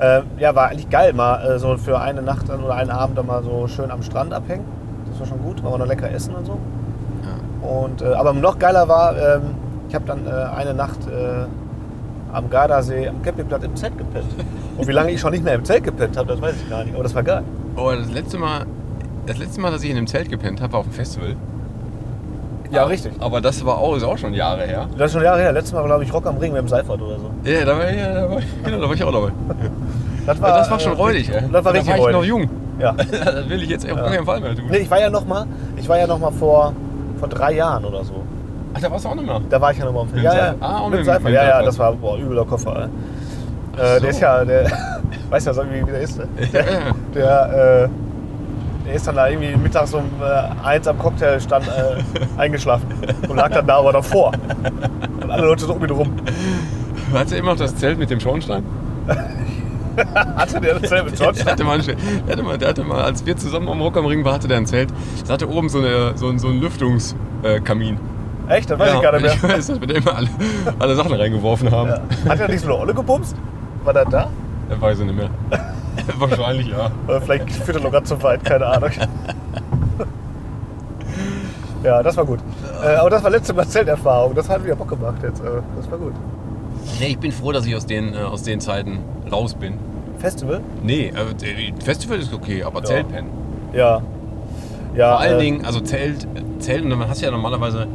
Äh, 0.00 0.22
ja, 0.38 0.54
war 0.54 0.68
eigentlich 0.68 0.90
geil, 0.90 1.12
mal 1.12 1.42
äh, 1.44 1.58
so 1.58 1.76
für 1.76 2.00
eine 2.00 2.22
Nacht 2.22 2.48
dann 2.48 2.64
oder 2.64 2.74
einen 2.74 2.90
Abend 2.90 3.16
dann 3.16 3.26
mal 3.26 3.42
so 3.44 3.68
schön 3.68 3.90
am 3.90 4.02
Strand 4.02 4.32
abhängen. 4.32 4.64
Das 5.10 5.20
war 5.20 5.26
schon 5.26 5.42
gut, 5.42 5.62
war 5.62 5.76
noch 5.78 5.86
lecker 5.86 6.10
essen 6.10 6.34
und 6.34 6.46
so. 6.46 6.58
Und, 7.62 8.02
äh, 8.02 8.14
aber 8.14 8.32
noch 8.32 8.58
geiler 8.58 8.88
war, 8.88 9.16
ähm, 9.16 9.42
ich 9.88 9.94
habe 9.94 10.06
dann 10.06 10.26
äh, 10.26 10.30
eine 10.30 10.74
Nacht 10.74 10.98
äh, 11.06 11.44
am 12.32 12.50
Gardasee 12.50 13.08
am 13.08 13.22
Campingplatz 13.22 13.64
im 13.64 13.76
Zelt 13.76 13.96
gepennt. 13.98 14.26
Und 14.76 14.86
wie 14.86 14.92
lange 14.92 15.10
ich 15.12 15.20
schon 15.20 15.32
nicht 15.32 15.44
mehr 15.44 15.54
im 15.54 15.64
Zelt 15.64 15.84
gepennt 15.84 16.16
habe, 16.16 16.28
das 16.28 16.40
weiß 16.40 16.54
ich 16.62 16.70
gar 16.70 16.84
nicht. 16.84 16.94
Aber 16.94 17.02
das 17.02 17.14
war 17.14 17.22
geil. 17.22 17.42
Oh, 17.76 17.90
das 17.90 18.10
letzte 18.10 18.38
Mal, 18.38 18.66
das 19.26 19.38
letzte 19.38 19.60
Mal, 19.60 19.70
dass 19.70 19.82
ich 19.82 19.90
in 19.90 19.96
einem 19.96 20.06
Zelt 20.06 20.30
gepennt 20.30 20.60
habe, 20.60 20.72
war 20.72 20.80
auf 20.80 20.86
dem 20.86 20.92
Festival. 20.92 21.36
Ja, 22.70 22.84
richtig. 22.84 23.12
Aber 23.18 23.40
das 23.40 23.64
war 23.64 23.78
auch, 23.78 23.96
ist 23.96 24.04
auch 24.04 24.16
schon 24.16 24.32
Jahre 24.32 24.62
her. 24.62 24.88
Das 24.96 25.06
ist 25.06 25.12
schon 25.14 25.24
Jahre 25.24 25.40
her. 25.40 25.52
Letztes 25.52 25.72
Mal, 25.72 25.84
glaube 25.84 26.04
ich, 26.04 26.12
Rock 26.12 26.26
am 26.26 26.36
Ring 26.38 26.52
mit 26.52 26.62
dem 26.62 26.68
Seifert 26.68 27.00
oder 27.00 27.18
so. 27.18 27.30
Ja, 27.44 27.64
da 27.64 27.76
war, 27.76 27.90
ja, 27.90 28.14
da 28.14 28.30
war, 28.30 28.38
genau, 28.64 28.80
da 28.80 28.88
war 28.88 28.94
ich 28.94 29.02
auch 29.02 29.12
dabei. 29.12 29.32
Das 30.26 30.38
Ja, 30.38 30.58
das 30.58 30.70
war 30.70 30.78
schon 30.80 30.92
äh, 30.92 30.96
räudig, 30.96 31.28
ey. 31.30 31.42
Das 31.50 31.52
war 31.52 31.62
da 31.62 31.70
richtig 31.70 31.98
war 31.98 32.08
ich 32.08 32.12
noch 32.12 32.24
jung. 32.24 32.48
Ja. 32.78 32.92
das 33.24 33.48
will 33.48 33.62
ich 33.62 33.68
jetzt 33.68 33.90
auf 33.90 33.96
gar 33.96 34.10
keinen 34.10 34.24
Fall 34.24 34.40
mehr 34.40 34.54
tun. 34.54 34.66
Nee, 34.70 34.78
ich 34.78 34.90
war 34.90 35.00
ja 35.00 35.10
noch 35.10 35.26
mal, 35.26 35.46
ich 35.76 35.88
war 35.88 35.98
ja 35.98 36.06
noch 36.06 36.18
mal 36.20 36.30
vor, 36.30 36.72
vor 37.18 37.28
drei 37.28 37.54
Jahren 37.54 37.84
oder 37.84 38.04
so. 38.04 38.22
Ach, 38.74 38.80
da 38.80 38.90
warst 38.90 39.04
du 39.04 39.08
auch 39.08 39.14
noch 39.14 39.22
mal. 39.24 39.40
Da 39.50 39.60
war 39.60 39.72
ich 39.72 39.78
ja 39.78 39.84
noch 39.84 39.92
mal 39.92 40.02
im 40.02 40.10
Mit 40.14 40.22
Ja, 40.22 40.34
ja. 40.36 40.54
Ah, 40.60 40.78
und 40.80 40.90
mit 40.90 41.00
mit- 41.00 41.06
Seifert. 41.06 41.24
mit 41.24 41.34
Ja, 41.34 41.44
ja, 41.44 41.62
das 41.62 41.78
war 41.78 41.92
boah, 41.94 42.18
übler 42.18 42.44
Koffer. 42.44 42.88
Ach 43.76 43.78
Äh, 43.78 43.94
so. 43.94 44.00
der 44.00 44.10
ist 44.10 44.20
ja, 44.20 44.44
der, 44.44 44.70
weißt 45.30 45.46
du, 45.48 45.50
wie, 45.70 45.86
wie 45.86 45.90
der 45.90 46.00
ist? 46.00 46.18
Ne? 46.18 46.28
Ja. 46.52 46.62
Der, 47.14 47.84
äh, 47.84 47.88
der 48.86 48.94
ist 48.94 49.06
dann 49.06 49.16
da 49.16 49.28
irgendwie 49.28 49.56
mittags 49.56 49.92
um 49.94 50.02
äh, 50.22 50.66
eins 50.66 50.86
am 50.88 50.98
Cocktailstand 50.98 51.66
äh, 51.68 52.02
eingeschlafen 52.40 52.86
und 53.28 53.36
lag 53.36 53.50
dann 53.50 53.66
da 53.66 53.76
aber 53.78 53.92
davor. 53.92 54.32
Und 55.22 55.30
alle 55.30 55.46
Leute 55.46 55.64
so 55.64 55.74
um 55.74 55.84
ihn 55.84 55.90
rum. 55.90 56.12
Hat 57.14 57.30
er 57.32 57.38
immer 57.38 57.52
noch 57.52 57.58
das 57.58 57.74
Zelt 57.76 57.98
mit 57.98 58.10
dem 58.10 58.20
Schornstein? 58.20 58.62
Hatte 60.36 60.60
der 60.60 60.78
dasselbe 60.78 61.10
Der 61.10 61.18
George? 61.18 61.44
hatte, 61.44 61.64
mal, 61.64 61.78
der, 61.80 61.96
hatte 62.32 62.42
mal, 62.42 62.56
der 62.58 62.68
hatte 62.68 62.84
mal, 62.84 63.02
als 63.02 63.26
wir 63.26 63.36
zusammen 63.36 63.68
am 63.68 63.80
Rock 63.80 63.96
am 63.96 64.06
Ring 64.06 64.24
waren, 64.24 64.34
hatte 64.34 64.48
der 64.48 64.56
ein 64.58 64.66
Zelt. 64.66 64.88
Das 65.20 65.30
hatte 65.30 65.48
oben 65.50 65.68
so, 65.68 65.78
eine, 65.78 66.12
so, 66.16 66.36
so 66.38 66.48
einen 66.48 66.60
Lüftungskamin. 66.60 67.98
Echt? 68.50 68.70
Das 68.70 68.78
weiß 68.78 68.88
ja, 68.88 68.96
ich 68.96 69.02
gar 69.02 69.12
nicht 69.12 69.22
mehr. 69.22 69.34
Ich 69.34 69.42
weiß, 69.42 69.66
dass 69.68 69.80
wir 69.80 69.86
da 69.86 69.94
immer 69.94 70.16
alle, 70.16 70.28
alle 70.78 70.96
Sachen 70.96 71.12
reingeworfen 71.12 71.70
haben. 71.70 71.90
Ja. 71.90 72.30
Hat 72.30 72.40
er 72.40 72.48
nicht 72.48 72.60
so 72.60 72.66
eine 72.66 72.78
Olle 72.78 72.94
gebumst? 72.94 73.36
War 73.84 73.92
der 73.94 74.04
da? 74.04 74.28
Er 74.68 74.80
weiß 74.80 75.00
ich 75.00 75.06
nicht 75.06 75.16
mehr. 75.16 75.30
Wahrscheinlich 76.18 76.68
ja. 76.68 76.90
Oder 77.06 77.20
vielleicht 77.20 77.50
führt 77.50 77.76
er 77.78 77.82
noch 77.82 77.92
ganz 77.92 78.08
so 78.08 78.22
weit, 78.22 78.44
keine 78.44 78.66
Ahnung. 78.66 78.90
ja, 81.82 82.02
das 82.02 82.16
war 82.16 82.24
gut. 82.24 82.40
Äh, 82.82 82.94
aber 82.96 83.10
das 83.10 83.22
war 83.22 83.30
letzte 83.30 83.52
Mal 83.52 83.66
Zelterfahrung. 83.66 84.34
Das 84.34 84.48
hat 84.48 84.64
wieder 84.64 84.76
Bock 84.76 84.88
gemacht 84.88 85.22
jetzt. 85.22 85.40
Äh, 85.40 85.62
das 85.76 85.90
war 85.90 85.98
gut. 85.98 86.14
Nee, 86.98 87.06
ich 87.08 87.18
bin 87.18 87.32
froh, 87.32 87.52
dass 87.52 87.66
ich 87.66 87.74
aus 87.74 87.86
den, 87.86 88.14
äh, 88.14 88.18
aus 88.18 88.42
den 88.42 88.60
Zeiten 88.60 89.00
raus 89.30 89.54
bin. 89.54 89.78
Festival? 90.18 90.60
Nee, 90.82 91.08
äh, 91.08 91.82
Festival 91.82 92.18
ist 92.18 92.32
okay, 92.32 92.62
aber 92.62 92.80
Ja. 92.80 92.86
Zeltpennen. 92.86 93.30
Ja. 93.72 94.02
Ja, 94.94 95.10
Vor 95.12 95.20
allen 95.20 95.38
äh, 95.38 95.42
Dingen, 95.42 95.64
also 95.64 95.80
Zelt, 95.80 96.26
Zelt, 96.58 96.84
und 96.84 96.90
dann 96.90 97.08
hast 97.08 97.20
du 97.20 97.26
ja 97.26 97.30
normalerweise, 97.30 97.86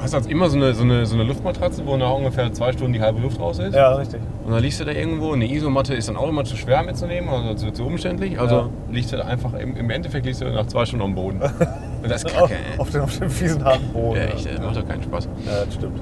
du 0.00 0.04
hast 0.04 0.14
halt 0.14 0.26
immer 0.26 0.48
so 0.48 0.56
eine, 0.56 0.72
so, 0.74 0.82
eine, 0.82 1.04
so 1.06 1.14
eine 1.14 1.24
Luftmatratze, 1.24 1.82
wo 1.86 1.96
nach 1.96 2.12
ungefähr 2.14 2.52
zwei 2.52 2.72
Stunden 2.72 2.94
die 2.94 3.00
halbe 3.02 3.20
Luft 3.20 3.38
raus 3.38 3.58
ist. 3.58 3.74
Ja, 3.74 3.92
richtig. 3.94 4.20
Und 4.46 4.52
dann 4.52 4.62
liegst 4.62 4.80
du 4.80 4.84
da 4.84 4.92
irgendwo. 4.92 5.32
Eine 5.32 5.44
Isomatte 5.50 5.94
ist 5.94 6.08
dann 6.08 6.16
auch 6.16 6.28
immer 6.28 6.44
zu 6.44 6.56
schwer 6.56 6.82
mitzunehmen, 6.82 7.28
also 7.28 7.54
zu, 7.54 7.70
zu 7.72 7.84
umständlich. 7.86 8.38
Also 8.40 8.54
Ja. 8.56 8.68
liegst 8.90 9.12
du 9.12 9.16
da 9.18 9.24
einfach, 9.24 9.52
im, 9.54 9.76
im 9.76 9.90
Endeffekt 9.90 10.24
liegst 10.26 10.40
du 10.40 10.46
nach 10.46 10.66
zwei 10.66 10.84
Stunden 10.86 11.04
am 11.04 11.14
Boden. 11.14 11.40
Und 11.42 12.08
das 12.10 12.24
ist 12.24 12.34
Auf, 12.34 12.48
kacke, 12.48 12.54
ey. 12.54 12.78
auf, 12.78 12.90
dem, 12.90 13.02
auf 13.02 13.18
dem 13.18 13.30
fiesen 13.30 13.64
harten 13.64 13.88
Boden. 13.92 14.16
Ja, 14.16 14.22
echt, 14.24 14.46
das 14.46 14.60
macht 14.60 14.76
doch 14.76 14.88
keinen 14.88 15.02
Spaß. 15.02 15.28
Ja, 15.46 15.64
das 15.64 15.74
stimmt. 15.74 16.00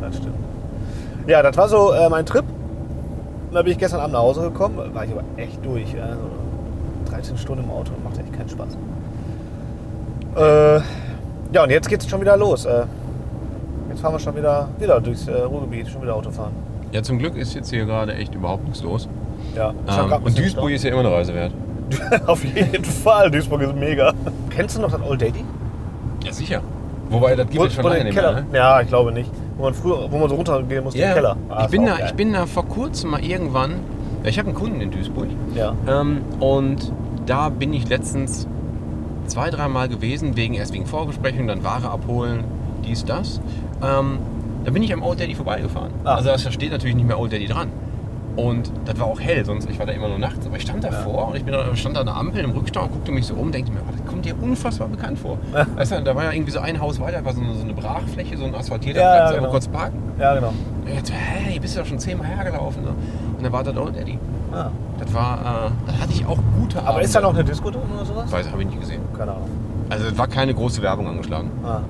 Das 0.00 0.16
stimmt. 0.16 0.34
Ja, 1.26 1.42
das 1.42 1.56
war 1.56 1.68
so 1.68 1.92
äh, 1.92 2.08
mein 2.10 2.26
Trip. 2.26 2.44
Da 3.52 3.62
bin 3.62 3.72
ich 3.72 3.78
gestern 3.78 4.00
Abend 4.00 4.12
nach 4.14 4.20
Hause 4.20 4.42
gekommen. 4.42 4.76
War 4.94 5.04
ich 5.04 5.10
aber 5.12 5.22
echt 5.36 5.64
durch. 5.64 5.92
Ja. 5.94 6.08
So 7.06 7.10
13 7.12 7.36
Stunden 7.38 7.64
im 7.64 7.70
Auto. 7.70 7.92
Macht 8.04 8.18
echt 8.18 8.32
keinen 8.32 8.48
Spaß. 8.48 8.76
Äh, 10.36 10.80
ja, 11.52 11.62
und 11.62 11.70
jetzt 11.70 11.88
geht's 11.88 12.08
schon 12.08 12.20
wieder 12.20 12.36
los. 12.36 12.64
Äh, 12.64 12.84
jetzt 13.92 14.00
fahren 14.00 14.14
wir 14.14 14.18
schon 14.18 14.36
wieder, 14.36 14.68
wieder 14.78 15.00
durchs 15.00 15.28
äh, 15.28 15.32
Ruhrgebiet. 15.42 15.88
Schon 15.88 16.02
wieder 16.02 16.14
Auto 16.14 16.30
fahren. 16.30 16.52
Ja, 16.92 17.02
zum 17.02 17.18
Glück 17.18 17.36
ist 17.36 17.54
jetzt 17.54 17.70
hier 17.70 17.84
gerade 17.84 18.14
echt 18.14 18.34
überhaupt 18.34 18.64
nichts 18.64 18.82
los. 18.82 19.08
Ja, 19.54 19.72
ich 19.86 19.92
hab 19.92 20.04
Ähm, 20.04 20.08
grad 20.08 20.20
ein 20.20 20.24
und 20.24 20.24
bisschen 20.24 20.44
Duisburg 20.44 20.70
ist 20.70 20.84
ja 20.84 20.90
immer 20.90 21.00
eine 21.00 21.12
Reise 21.12 21.34
wert. 21.34 21.52
Auf 22.26 22.44
jeden 22.44 22.84
Fall. 22.84 23.30
Duisburg 23.30 23.62
ist 23.62 23.74
mega. 23.76 24.12
Kennst 24.50 24.76
du 24.76 24.80
noch 24.80 24.90
das 24.90 25.00
Old 25.02 25.20
Daddy? 25.20 25.44
Ja, 26.24 26.32
sicher. 26.32 26.62
Wobei, 27.10 27.36
das 27.36 27.48
gibt 27.48 27.64
es 27.64 27.74
schon 27.74 27.84
lange 27.84 28.04
nicht 28.04 28.14
Keller. 28.14 28.32
mehr. 28.32 28.42
Ne? 28.42 28.48
Ja, 28.56 28.80
ich 28.80 28.88
glaube 28.88 29.12
nicht. 29.12 29.30
Wo 29.56 29.64
man 29.64 29.74
früher, 29.74 30.10
wo 30.10 30.18
man 30.18 30.28
so 30.28 30.34
runtergehen 30.36 30.84
musste, 30.84 31.00
im 31.00 31.12
Keller. 31.12 31.36
Ah, 31.50 31.64
ich, 31.64 31.70
bin 31.70 31.84
da, 31.84 31.96
geil. 31.96 32.06
ich 32.08 32.14
bin 32.14 32.32
da 32.32 32.46
vor 32.46 32.66
kurzem 32.66 33.10
mal 33.10 33.22
irgendwann. 33.22 33.72
Ja, 34.22 34.28
ich 34.30 34.38
habe 34.38 34.48
einen 34.48 34.56
Kunden 34.56 34.80
in 34.80 34.90
Duisburg. 34.90 35.28
Ja. 35.54 35.74
Ähm, 35.86 36.22
und 36.40 36.90
da 37.26 37.50
bin 37.50 37.72
ich 37.74 37.88
letztens 37.88 38.46
zwei, 39.26 39.50
dreimal 39.50 39.88
gewesen, 39.88 40.36
wegen, 40.36 40.54
erst 40.54 40.72
wegen 40.72 40.86
Vorbesprechung, 40.86 41.46
dann 41.46 41.64
Ware 41.64 41.90
abholen, 41.90 42.44
dies, 42.84 43.04
das. 43.04 43.40
Ähm, 43.82 44.18
da 44.64 44.70
bin 44.70 44.82
ich 44.82 44.92
am 44.92 45.02
Old 45.02 45.20
Daddy 45.20 45.34
vorbeigefahren. 45.34 45.90
Ah. 46.04 46.14
Also 46.16 46.28
da 46.30 46.38
steht 46.38 46.70
natürlich 46.70 46.94
nicht 46.94 47.06
mehr 47.06 47.18
Old 47.18 47.32
Daddy 47.32 47.46
dran. 47.46 47.68
Und 48.34 48.72
das 48.86 48.98
war 48.98 49.08
auch 49.08 49.20
hell, 49.20 49.44
sonst 49.44 49.68
ich 49.68 49.78
war 49.78 49.84
da 49.84 49.92
immer 49.92 50.08
nur 50.08 50.18
nachts. 50.18 50.46
Aber 50.46 50.56
ich 50.56 50.62
stand 50.62 50.82
davor 50.84 51.28
und 51.28 51.36
ich 51.36 51.44
bin 51.44 51.52
da, 51.52 51.76
stand 51.76 51.96
da 51.96 52.00
an 52.00 52.06
der 52.06 52.16
Ampel 52.16 52.42
im 52.42 52.52
Rückstau 52.52 52.84
und 52.84 52.92
guckte 52.92 53.12
mich 53.12 53.26
so 53.26 53.34
um, 53.34 53.52
denkte 53.52 53.72
mir, 53.72 53.80
oh, 53.80 53.92
das 53.94 54.06
kommt 54.06 54.24
dir 54.24 54.34
unfassbar 54.40 54.88
bekannt 54.88 55.18
vor. 55.18 55.36
Ja. 55.52 55.66
Weißt 55.76 55.92
du, 55.92 56.02
da 56.02 56.16
war 56.16 56.24
ja 56.24 56.32
irgendwie 56.32 56.50
so 56.52 56.60
ein 56.60 56.80
Haus 56.80 56.98
weiter, 56.98 57.22
war 57.26 57.34
so 57.34 57.42
eine, 57.42 57.52
so 57.54 57.62
eine 57.62 57.74
Brachfläche, 57.74 58.38
so 58.38 58.44
ein 58.44 58.54
asphaltierter 58.54 59.00
Ja, 59.00 59.16
Platz, 59.16 59.30
ja, 59.32 59.36
genau. 59.38 59.50
kurz 59.50 59.68
parken. 59.68 59.98
Ja, 60.18 60.34
genau. 60.34 60.48
Und 60.48 60.94
jetzt, 60.94 61.12
hä, 61.12 61.50
hier 61.50 61.60
bist 61.60 61.76
du 61.76 61.80
doch 61.80 61.86
schon 61.86 61.98
zehnmal 61.98 62.26
hergelaufen. 62.26 62.82
Ne? 62.84 62.90
Und 63.36 63.44
dann 63.44 63.52
war 63.52 63.62
das 63.64 63.76
Old 63.76 63.96
Daddy. 63.96 64.18
Ah. 64.50 64.70
Das 64.98 65.12
war, 65.12 65.38
äh, 65.66 65.90
da 65.90 65.92
hatte 66.00 66.12
ich 66.12 66.24
auch 66.24 66.38
gute 66.58 66.82
Aber 66.82 67.02
ist 67.02 67.14
da 67.14 67.18
Abende. 67.18 67.32
noch 67.32 67.38
eine 67.40 67.44
Disco 67.50 67.70
drin 67.70 67.82
oder 67.94 68.06
sowas? 68.06 68.32
Weiß, 68.32 68.50
habe 68.50 68.62
ich 68.62 68.68
nicht 68.68 68.80
gesehen. 68.80 69.02
Keine 69.16 69.32
Ahnung. 69.32 69.48
Also 69.90 70.06
es 70.06 70.16
war 70.16 70.26
keine 70.28 70.54
große 70.54 70.80
Werbung 70.80 71.06
angeschlagen. 71.06 71.50
Ah, 71.64 71.80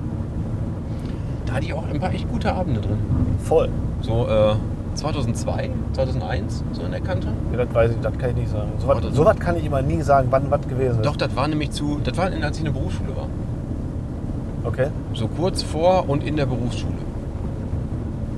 Da 1.45 1.53
hatte 1.53 1.65
ich 1.65 1.73
auch 1.73 1.87
ein 1.87 1.99
paar 1.99 2.13
echt 2.13 2.29
gute 2.29 2.53
Abende 2.53 2.81
drin. 2.81 2.97
voll. 3.39 3.69
So 4.01 4.27
äh, 4.27 4.55
2002, 4.95 5.69
2001, 5.93 6.63
so 6.73 6.83
in 6.83 6.91
der 6.91 7.01
Kante. 7.01 7.27
Ja, 7.51 7.65
das 7.65 7.73
weiß 7.73 7.91
ich, 7.91 7.97
das 8.01 8.17
kann 8.17 8.29
ich 8.31 8.35
nicht 8.35 8.51
sagen. 8.51 8.69
So 8.77 8.87
was, 8.87 9.01
so. 9.01 9.09
so 9.11 9.25
was 9.25 9.39
kann 9.39 9.57
ich 9.57 9.65
immer 9.65 9.81
nie 9.81 10.01
sagen, 10.01 10.27
wann 10.29 10.49
was 10.51 10.61
gewesen 10.67 10.99
ist. 10.99 11.05
Doch, 11.05 11.15
das 11.15 11.35
war 11.35 11.47
nämlich 11.47 11.71
zu, 11.71 11.99
das 12.03 12.15
war, 12.17 12.25
als 12.25 12.57
ich 12.57 12.59
in 12.59 12.65
der 12.65 12.79
Berufsschule 12.79 13.15
war. 13.15 13.27
Okay. 14.65 14.87
So 15.13 15.27
kurz 15.27 15.63
vor 15.63 16.07
und 16.07 16.23
in 16.23 16.37
der 16.37 16.45
Berufsschule. 16.45 16.93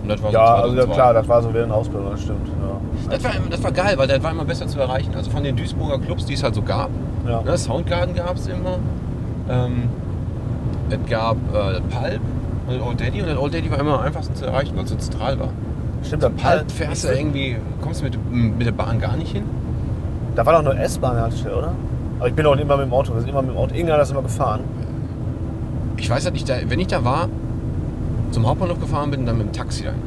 Und 0.01 0.09
das 0.09 0.21
war 0.21 0.31
so 0.31 0.37
Ja, 0.37 0.55
also 0.55 0.75
ja, 0.75 0.83
2002. 0.85 0.93
klar, 0.93 1.13
das 1.13 1.27
war 1.27 1.41
so 1.41 1.53
während 1.53 1.71
Ausbildung, 1.71 2.11
das 2.11 2.21
stimmt. 2.21 2.47
Ja. 2.47 3.11
Das 3.11 3.23
war, 3.23 3.31
das 3.49 3.63
war 3.63 3.71
geil, 3.71 3.97
weil 3.97 4.07
das 4.07 4.23
war 4.23 4.31
immer 4.31 4.45
besser 4.45 4.67
zu 4.67 4.79
erreichen. 4.79 5.13
Also 5.15 5.29
von 5.31 5.43
den 5.43 5.55
Duisburger 5.55 5.99
Clubs, 5.99 6.25
die 6.25 6.33
es 6.33 6.43
halt 6.43 6.55
so 6.55 6.61
gab. 6.61 6.89
Ja. 7.27 7.41
Ne, 7.41 7.57
Soundgarden 7.57 8.15
gab 8.15 8.37
es 8.37 8.47
immer. 8.47 8.77
Ähm, 9.49 9.89
es 10.89 11.09
gab 11.09 11.37
äh, 11.53 11.81
Pulp 11.81 12.21
und 12.67 12.75
das 12.75 12.81
Old 12.81 12.99
Daddy. 12.99 13.21
Und 13.21 13.27
das 13.27 13.37
Old 13.37 13.53
Daddy 13.53 13.71
war 13.71 13.79
immer 13.79 13.99
am 13.99 14.05
einfachsten 14.05 14.35
zu 14.35 14.45
erreichen, 14.45 14.75
weil 14.75 14.83
es 14.83 14.89
so 14.89 14.95
zentral 14.95 15.39
war. 15.39 15.49
Stimmt, 16.03 16.23
das 16.23 16.31
Pulp 16.33 16.71
fährst 16.71 17.03
du 17.03 17.07
irgendwie, 17.09 17.55
kommst 17.81 18.01
du 18.01 18.05
mit, 18.05 18.57
mit 18.57 18.67
der 18.67 18.71
Bahn 18.71 18.99
gar 18.99 19.15
nicht 19.17 19.31
hin. 19.31 19.43
Da 20.35 20.45
war 20.45 20.53
doch 20.53 20.63
nur 20.63 20.77
S-Bahn 20.77 21.17
oder? 21.45 21.73
Aber 22.19 22.27
ich 22.27 22.33
bin 22.33 22.45
auch 22.45 22.55
immer 22.55 22.77
mit 22.77 22.87
dem 22.87 22.93
Auto, 22.93 23.13
wir 23.13 23.21
sind 23.21 23.29
immer 23.29 23.41
mit 23.41 23.51
dem 23.51 23.57
Auto. 23.57 23.73
Irgendeiner 23.73 24.01
ist 24.01 24.11
immer 24.11 24.21
gefahren. 24.21 24.61
Ich 25.97 26.09
weiß 26.09 26.25
halt 26.25 26.33
nicht, 26.33 26.47
da, 26.47 26.55
wenn 26.67 26.79
ich 26.79 26.87
da 26.87 27.03
war, 27.03 27.29
zum 28.31 28.47
Hauptbahnhof 28.47 28.79
gefahren 28.79 29.11
bin, 29.11 29.25
dann 29.25 29.37
mit 29.37 29.47
dem 29.47 29.53
Taxi 29.53 29.83
dahin. 29.83 30.01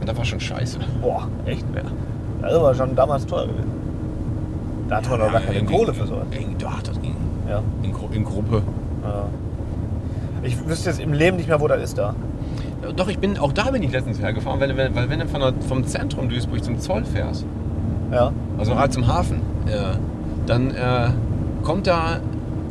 Und 0.00 0.08
das 0.08 0.16
war 0.16 0.24
schon 0.24 0.40
scheiße. 0.40 0.78
Boah, 1.02 1.28
echt? 1.46 1.64
Ja. 1.74 1.82
Das 2.42 2.62
war 2.62 2.74
schon 2.74 2.94
damals 2.94 3.26
teuer 3.26 3.46
gewesen. 3.46 3.70
Da 4.88 4.96
hatte 4.96 5.10
man 5.10 5.20
doch 5.20 5.32
gar 5.32 5.40
keine 5.40 5.64
Kohle 5.64 5.92
für 5.92 6.06
sowas. 6.06 6.26
Doch, 6.58 6.82
das 6.82 7.00
ging. 7.00 7.14
Ja. 7.48 7.62
In, 7.82 7.92
Gru 7.92 8.08
in 8.12 8.24
Gruppe. 8.24 8.62
ja. 9.02 9.24
Ich 10.42 10.66
wüsste 10.68 10.90
jetzt 10.90 11.00
im 11.00 11.12
Leben 11.12 11.36
nicht 11.36 11.48
mehr, 11.48 11.60
wo 11.60 11.68
das 11.68 11.82
ist 11.82 11.98
da. 11.98 12.14
Ja, 12.82 12.92
Doch, 12.92 13.08
ich 13.08 13.18
bin, 13.18 13.38
auch 13.38 13.52
da 13.52 13.70
bin 13.70 13.82
ich 13.82 13.92
letztens 13.92 14.20
hergefahren, 14.20 14.58
weil, 14.60 14.76
weil, 14.76 14.94
weil 14.94 15.10
wenn 15.10 15.18
du 15.20 15.26
von 15.28 15.40
der, 15.40 15.52
vom 15.68 15.84
Zentrum 15.86 16.28
Duisburg 16.28 16.64
zum 16.64 16.78
Zoll 16.78 17.04
fährst, 17.04 17.44
Ja. 18.10 18.32
also 18.58 18.74
halt 18.78 18.92
zum 18.92 19.06
Hafen, 19.06 19.40
äh, 19.66 19.96
dann 20.46 20.70
äh, 20.70 21.10
kommt, 21.62 21.86
da, 21.86 22.20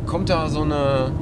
kommt 0.06 0.28
da 0.30 0.48
so 0.48 0.62
eine, 0.62 1.12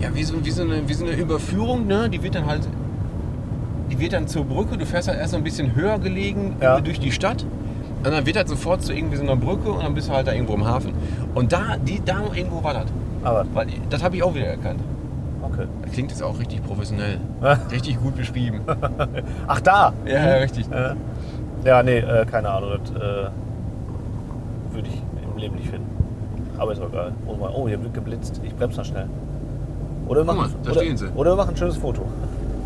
ja, 0.00 0.08
wie 0.14 0.24
so, 0.24 0.42
wie 0.44 0.50
so, 0.50 0.62
eine, 0.62 0.88
wie 0.88 0.94
so 0.94 1.04
eine 1.04 1.14
Überführung, 1.14 1.86
ne? 1.86 2.08
die 2.08 2.22
wird 2.22 2.34
dann 2.34 2.46
halt, 2.46 2.66
die 3.90 3.98
wird 4.00 4.14
dann 4.14 4.26
zur 4.26 4.44
Brücke, 4.44 4.76
du 4.78 4.86
fährst 4.86 5.08
halt 5.08 5.18
erst 5.18 5.32
so 5.32 5.36
ein 5.36 5.44
bisschen 5.44 5.74
höher 5.76 5.98
gelegen 5.98 6.56
Ja. 6.60 6.80
durch 6.80 6.98
die 6.98 7.12
Stadt 7.12 7.44
und 8.04 8.10
dann 8.10 8.26
wird 8.26 8.36
halt 8.36 8.48
sofort 8.48 8.82
zu 8.82 8.92
irgendwie 8.92 9.16
so 9.16 9.22
einer 9.22 9.36
Brücke 9.36 9.70
und 9.70 9.84
dann 9.84 9.94
bist 9.94 10.08
du 10.08 10.12
halt 10.12 10.26
da 10.26 10.32
irgendwo 10.32 10.54
im 10.54 10.66
Hafen. 10.66 10.92
Und 11.34 11.52
da, 11.52 11.76
die, 11.76 12.00
da 12.04 12.22
irgendwo 12.34 12.64
war 12.64 12.72
das. 12.74 12.86
Aber, 13.22 13.44
Weil, 13.54 13.68
das 13.90 14.02
habe 14.02 14.16
ich 14.16 14.22
auch 14.22 14.34
wieder 14.34 14.46
erkannt. 14.46 14.80
okay. 15.42 15.66
Das 15.82 15.92
klingt 15.92 16.10
jetzt 16.10 16.22
auch 16.22 16.38
richtig 16.38 16.62
professionell. 16.64 17.18
Richtig 17.70 18.00
gut 18.00 18.16
beschrieben. 18.16 18.60
Ach, 19.46 19.60
da! 19.60 19.92
Ja, 20.06 20.12
ja, 20.28 20.34
richtig. 20.36 20.66
Ja, 20.70 20.94
ja 21.64 21.82
nee, 21.82 21.98
äh, 21.98 22.24
keine 22.26 22.48
Ahnung. 22.50 22.70
Das 22.82 22.90
äh, 22.90 23.28
würde 24.74 24.88
ich 24.88 25.02
im 25.32 25.38
Leben 25.38 25.56
nicht 25.56 25.68
finden. 25.68 25.86
Aber 26.58 26.72
ist 26.72 26.80
auch 26.82 26.90
geil. 26.92 27.12
Oh, 27.26 27.34
mal- 27.34 27.52
oh, 27.54 27.68
hier 27.68 27.82
wird 27.82 27.94
geblitzt. 27.94 28.40
Ich 28.44 28.54
bremse 28.56 28.78
mal 28.78 28.84
schnell. 28.84 29.06
Oder 30.08 30.22
wir 30.22 30.26
Guck 30.32 30.36
machen, 30.36 30.52
mal, 30.52 30.58
da 30.64 30.70
oder, 30.72 30.80
stehen 30.80 30.96
sie. 30.96 31.06
Oder 31.14 31.32
wir 31.32 31.36
machen 31.36 31.50
ein 31.50 31.56
schönes 31.56 31.76
Foto. 31.76 32.02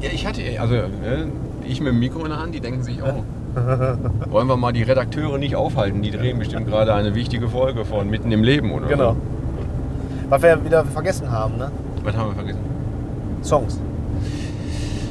Ja, 0.01 0.09
ich 0.13 0.27
hatte, 0.27 0.41
also 0.61 0.75
äh, 0.75 0.87
ich 1.67 1.81
mit 1.81 1.89
dem 1.93 1.99
Mikro 1.99 2.21
in 2.25 2.31
der 2.31 2.41
Hand, 2.41 2.55
die 2.55 2.61
denken 2.61 2.83
sich, 2.83 2.99
oh, 3.03 3.23
wollen 4.31 4.47
wir 4.49 4.57
mal 4.57 4.73
die 4.73 4.83
Redakteure 4.83 5.39
nicht 5.39 5.57
aufhalten, 5.57 6.03
die 6.03 6.11
drehen 6.11 6.39
bestimmt 6.39 6.67
gerade 6.67 6.93
eine 6.95 7.15
wichtige 7.15 7.49
Folge 7.49 7.85
von 7.85 8.09
Mitten 8.11 8.31
im 8.33 8.43
Leben 8.43 8.73
oder 8.73 8.87
Genau. 8.87 9.13
so. 9.13 9.17
Was 10.29 10.43
wir 10.43 10.65
wieder 10.65 10.85
vergessen 10.85 11.31
haben, 11.31 11.57
ne? 11.57 11.71
Was 12.05 12.17
haben 12.17 12.31
wir 12.31 12.35
vergessen? 12.35 12.61
Songs. 13.43 13.79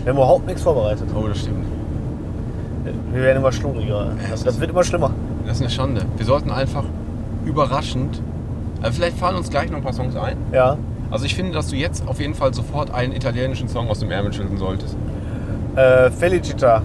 Wir 0.04 0.12
haben 0.12 0.18
überhaupt 0.18 0.46
nichts 0.46 0.62
vorbereitet. 0.62 1.08
Oh, 1.16 1.28
das 1.28 1.40
stimmt. 1.40 1.66
Wir 3.12 3.22
werden 3.22 3.38
immer 3.38 3.52
schlumriger. 3.52 4.08
Das, 4.30 4.44
das 4.44 4.60
wird 4.60 4.72
immer 4.72 4.84
schlimmer. 4.84 5.12
Das 5.46 5.56
ist 5.58 5.62
eine 5.62 5.70
Schande. 5.72 6.02
Wir 6.18 6.26
sollten 6.26 6.52
einfach 6.52 6.84
überraschend, 7.46 8.22
äh, 8.84 8.92
vielleicht 8.92 9.18
fallen 9.18 9.36
uns 9.38 9.50
gleich 9.50 9.70
noch 9.70 9.78
ein 9.78 9.84
paar 9.84 9.94
Songs 9.94 10.16
ein. 10.16 10.38
Ja. 10.52 10.78
Also 11.12 11.26
ich 11.26 11.36
finde, 11.36 11.54
dass 11.54 11.68
du 11.68 11.76
jetzt 11.76 12.08
auf 12.08 12.20
jeden 12.20 12.34
Fall 12.34 12.54
sofort 12.54 12.92
einen 12.94 13.14
italienischen 13.14 13.68
Song 13.70 13.90
aus 13.90 14.00
dem 14.00 14.12
Ärmel 14.12 14.34
schütteln 14.34 14.58
solltest. 14.58 14.98
Äh, 15.76 16.10
Felicita. 16.12 16.82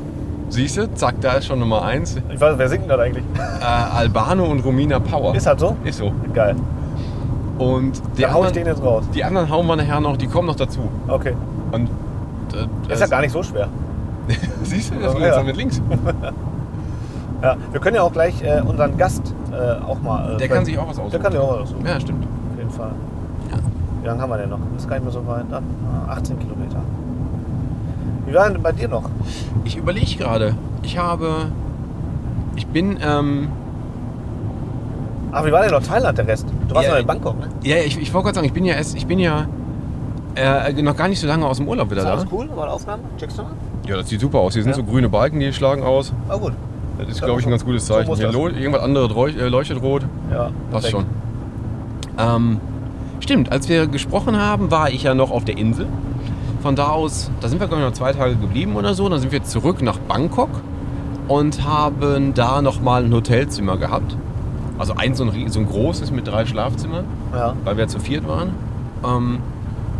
Siehst 0.50 0.76
du? 0.76 0.92
Zack, 0.94 1.20
da 1.20 1.34
ist 1.34 1.46
schon 1.46 1.58
Nummer 1.58 1.82
eins. 1.82 2.16
Äh, 2.16 2.20
Ich 2.34 2.40
weiß, 2.40 2.58
wer 2.58 2.68
singt 2.68 2.82
denn 2.82 2.88
das 2.90 3.00
eigentlich? 3.00 3.24
Albano 3.60 4.44
und 4.44 4.60
Romina 4.60 5.00
Power. 5.00 5.34
Ist 5.34 5.46
das 5.46 5.60
so? 5.60 5.76
Ist 5.84 5.98
so. 5.98 6.12
Geil. 6.34 6.54
Und 7.60 8.02
die 8.16 8.22
ich 8.22 8.28
anderen, 8.28 8.52
den 8.54 8.66
jetzt 8.66 8.82
raus. 8.82 9.04
die 9.14 9.22
anderen 9.24 9.50
hauen 9.50 9.66
wir 9.66 9.76
nachher 9.76 10.00
noch, 10.00 10.16
die 10.16 10.26
kommen 10.26 10.46
noch 10.46 10.56
dazu. 10.56 10.80
Okay. 11.08 11.34
Und 11.72 11.88
äh, 12.88 12.92
Ist 12.92 13.00
ja 13.00 13.06
gar 13.06 13.20
nicht 13.20 13.32
so 13.32 13.42
schwer. 13.42 13.68
Siehst 14.62 14.92
du, 14.94 14.98
das 15.00 15.14
geht 15.14 15.24
Ja. 15.26 15.42
mit 15.42 15.56
links. 15.56 15.80
Ja, 17.42 17.56
wir 17.72 17.80
können 17.80 17.96
ja 17.96 18.02
auch 18.02 18.12
gleich 18.12 18.42
äh, 18.42 18.60
unseren 18.60 18.98
Gast 18.98 19.34
äh, 19.50 19.82
auch 19.82 19.98
mal. 20.02 20.34
Äh, 20.34 20.36
Der 20.36 20.48
kann 20.48 20.62
sich 20.62 20.78
auch 20.78 20.86
was 20.88 20.98
aussuchen. 20.98 21.10
Der 21.12 21.20
kann 21.20 21.32
sich 21.32 21.40
auch 21.40 21.52
was 21.54 21.60
aussuchen. 21.60 21.86
Ja, 21.86 21.98
stimmt. 21.98 22.24
Auf 22.24 22.58
jeden 22.58 22.70
Fall. 22.70 22.90
Ja. 23.50 23.56
Wie 24.02 24.06
lange 24.06 24.20
haben 24.20 24.28
wir 24.30 24.36
denn 24.36 24.50
noch? 24.50 24.58
Das 24.74 24.82
ist 24.82 24.88
gar 24.90 24.96
nicht 24.96 25.04
mehr 25.04 25.12
so 25.12 25.26
weit. 25.26 25.44
Ah, 25.50 26.12
18 26.12 26.38
Kilometer. 26.38 26.82
Wie 28.26 28.34
war 28.34 28.50
denn 28.50 28.62
bei 28.62 28.72
dir 28.72 28.88
noch? 28.88 29.04
Ich 29.64 29.74
überlege 29.78 30.16
gerade. 30.16 30.54
Ich 30.82 30.98
habe. 30.98 31.46
Ich 32.56 32.66
bin. 32.66 32.98
Ähm, 33.02 33.48
Ah, 35.32 35.44
wie 35.44 35.52
war 35.52 35.62
denn 35.62 35.70
noch 35.70 35.82
Thailand 35.82 36.18
der 36.18 36.26
Rest? 36.26 36.46
Du 36.68 36.74
warst 36.74 36.86
Ja, 36.88 36.94
noch 36.94 37.00
in 37.00 37.06
Bangkok, 37.06 37.38
ne? 37.38 37.48
ja, 37.62 37.76
ich, 37.78 38.00
ich 38.00 38.12
wollte 38.12 38.24
gerade 38.26 38.34
sagen, 38.36 38.46
ich 38.46 38.52
bin 38.52 38.64
ja 38.64 38.74
erst. 38.74 38.96
Ich 38.96 39.06
bin 39.06 39.18
ja 39.18 39.46
Äh, 40.34 40.72
noch 40.82 40.96
gar 40.96 41.08
nicht 41.08 41.20
so 41.20 41.26
lange 41.26 41.46
aus 41.46 41.56
dem 41.58 41.68
Urlaub 41.68 41.90
wieder 41.90 42.02
Ist 42.02 42.06
da. 42.06 42.12
alles 42.14 42.26
cool? 42.32 42.48
War 42.54 42.70
Aufnahmen? 42.72 43.02
Checkst 43.18 43.38
du 43.38 43.42
mal? 43.42 43.50
Ja, 43.86 43.96
das 43.96 44.08
sieht 44.08 44.20
super 44.20 44.38
aus. 44.38 44.54
Hier 44.54 44.62
sind 44.62 44.70
Ja. 44.70 44.76
so 44.76 44.84
grüne 44.84 45.08
Balken, 45.08 45.40
die 45.40 45.52
schlagen 45.52 45.82
aus. 45.82 46.12
Ah, 46.28 46.36
gut. 46.36 46.52
Das 46.98 47.08
ist, 47.08 47.22
glaube 47.22 47.40
ich, 47.40 47.46
ein 47.46 47.50
ganz 47.50 47.64
gutes 47.64 47.86
so 47.86 47.94
Zeichen. 47.94 48.08
muss 48.08 48.18
Hier 48.18 48.32
irgendwas 48.32 48.82
anderes 48.82 49.10
äh, 49.36 49.48
leuchtet 49.48 49.80
rot. 49.82 50.02
Ja, 50.30 50.50
Passt 50.70 50.90
schon. 50.90 51.06
Ähm, 52.18 52.60
stimmt, 53.20 53.50
als 53.50 53.68
wir 53.68 53.86
gesprochen 53.86 54.38
haben, 54.38 54.70
war 54.70 54.90
ich 54.90 55.02
ja 55.04 55.14
noch 55.14 55.30
auf 55.30 55.44
der 55.44 55.56
Insel. 55.58 55.86
Von 56.62 56.76
da 56.76 56.88
aus, 56.88 57.30
da 57.40 57.48
sind 57.48 57.58
wir 57.60 57.66
glaube 57.68 57.82
ich 57.82 57.88
noch 57.88 57.94
zwei 57.94 58.12
Tage 58.12 58.36
geblieben 58.36 58.76
oder 58.76 58.92
so. 58.94 59.08
Dann 59.08 59.18
sind 59.18 59.32
wir 59.32 59.42
zurück 59.44 59.80
nach 59.82 59.98
Bangkok 59.98 60.50
und 61.26 61.64
haben 61.66 62.34
da 62.34 62.60
nochmal 62.60 63.04
ein 63.04 63.12
Hotelzimmer 63.14 63.78
gehabt. 63.78 64.16
Also 64.80 64.94
eins 64.96 65.18
so 65.18 65.24
ein, 65.24 65.48
so 65.50 65.60
ein 65.60 65.66
großes 65.66 66.10
mit 66.10 66.26
drei 66.26 66.46
Schlafzimmern, 66.46 67.04
Ja. 67.34 67.54
weil 67.64 67.76
wir 67.76 67.86
zu 67.86 68.00
viert 68.00 68.26
waren. 68.26 68.54
Ähm, 69.04 69.38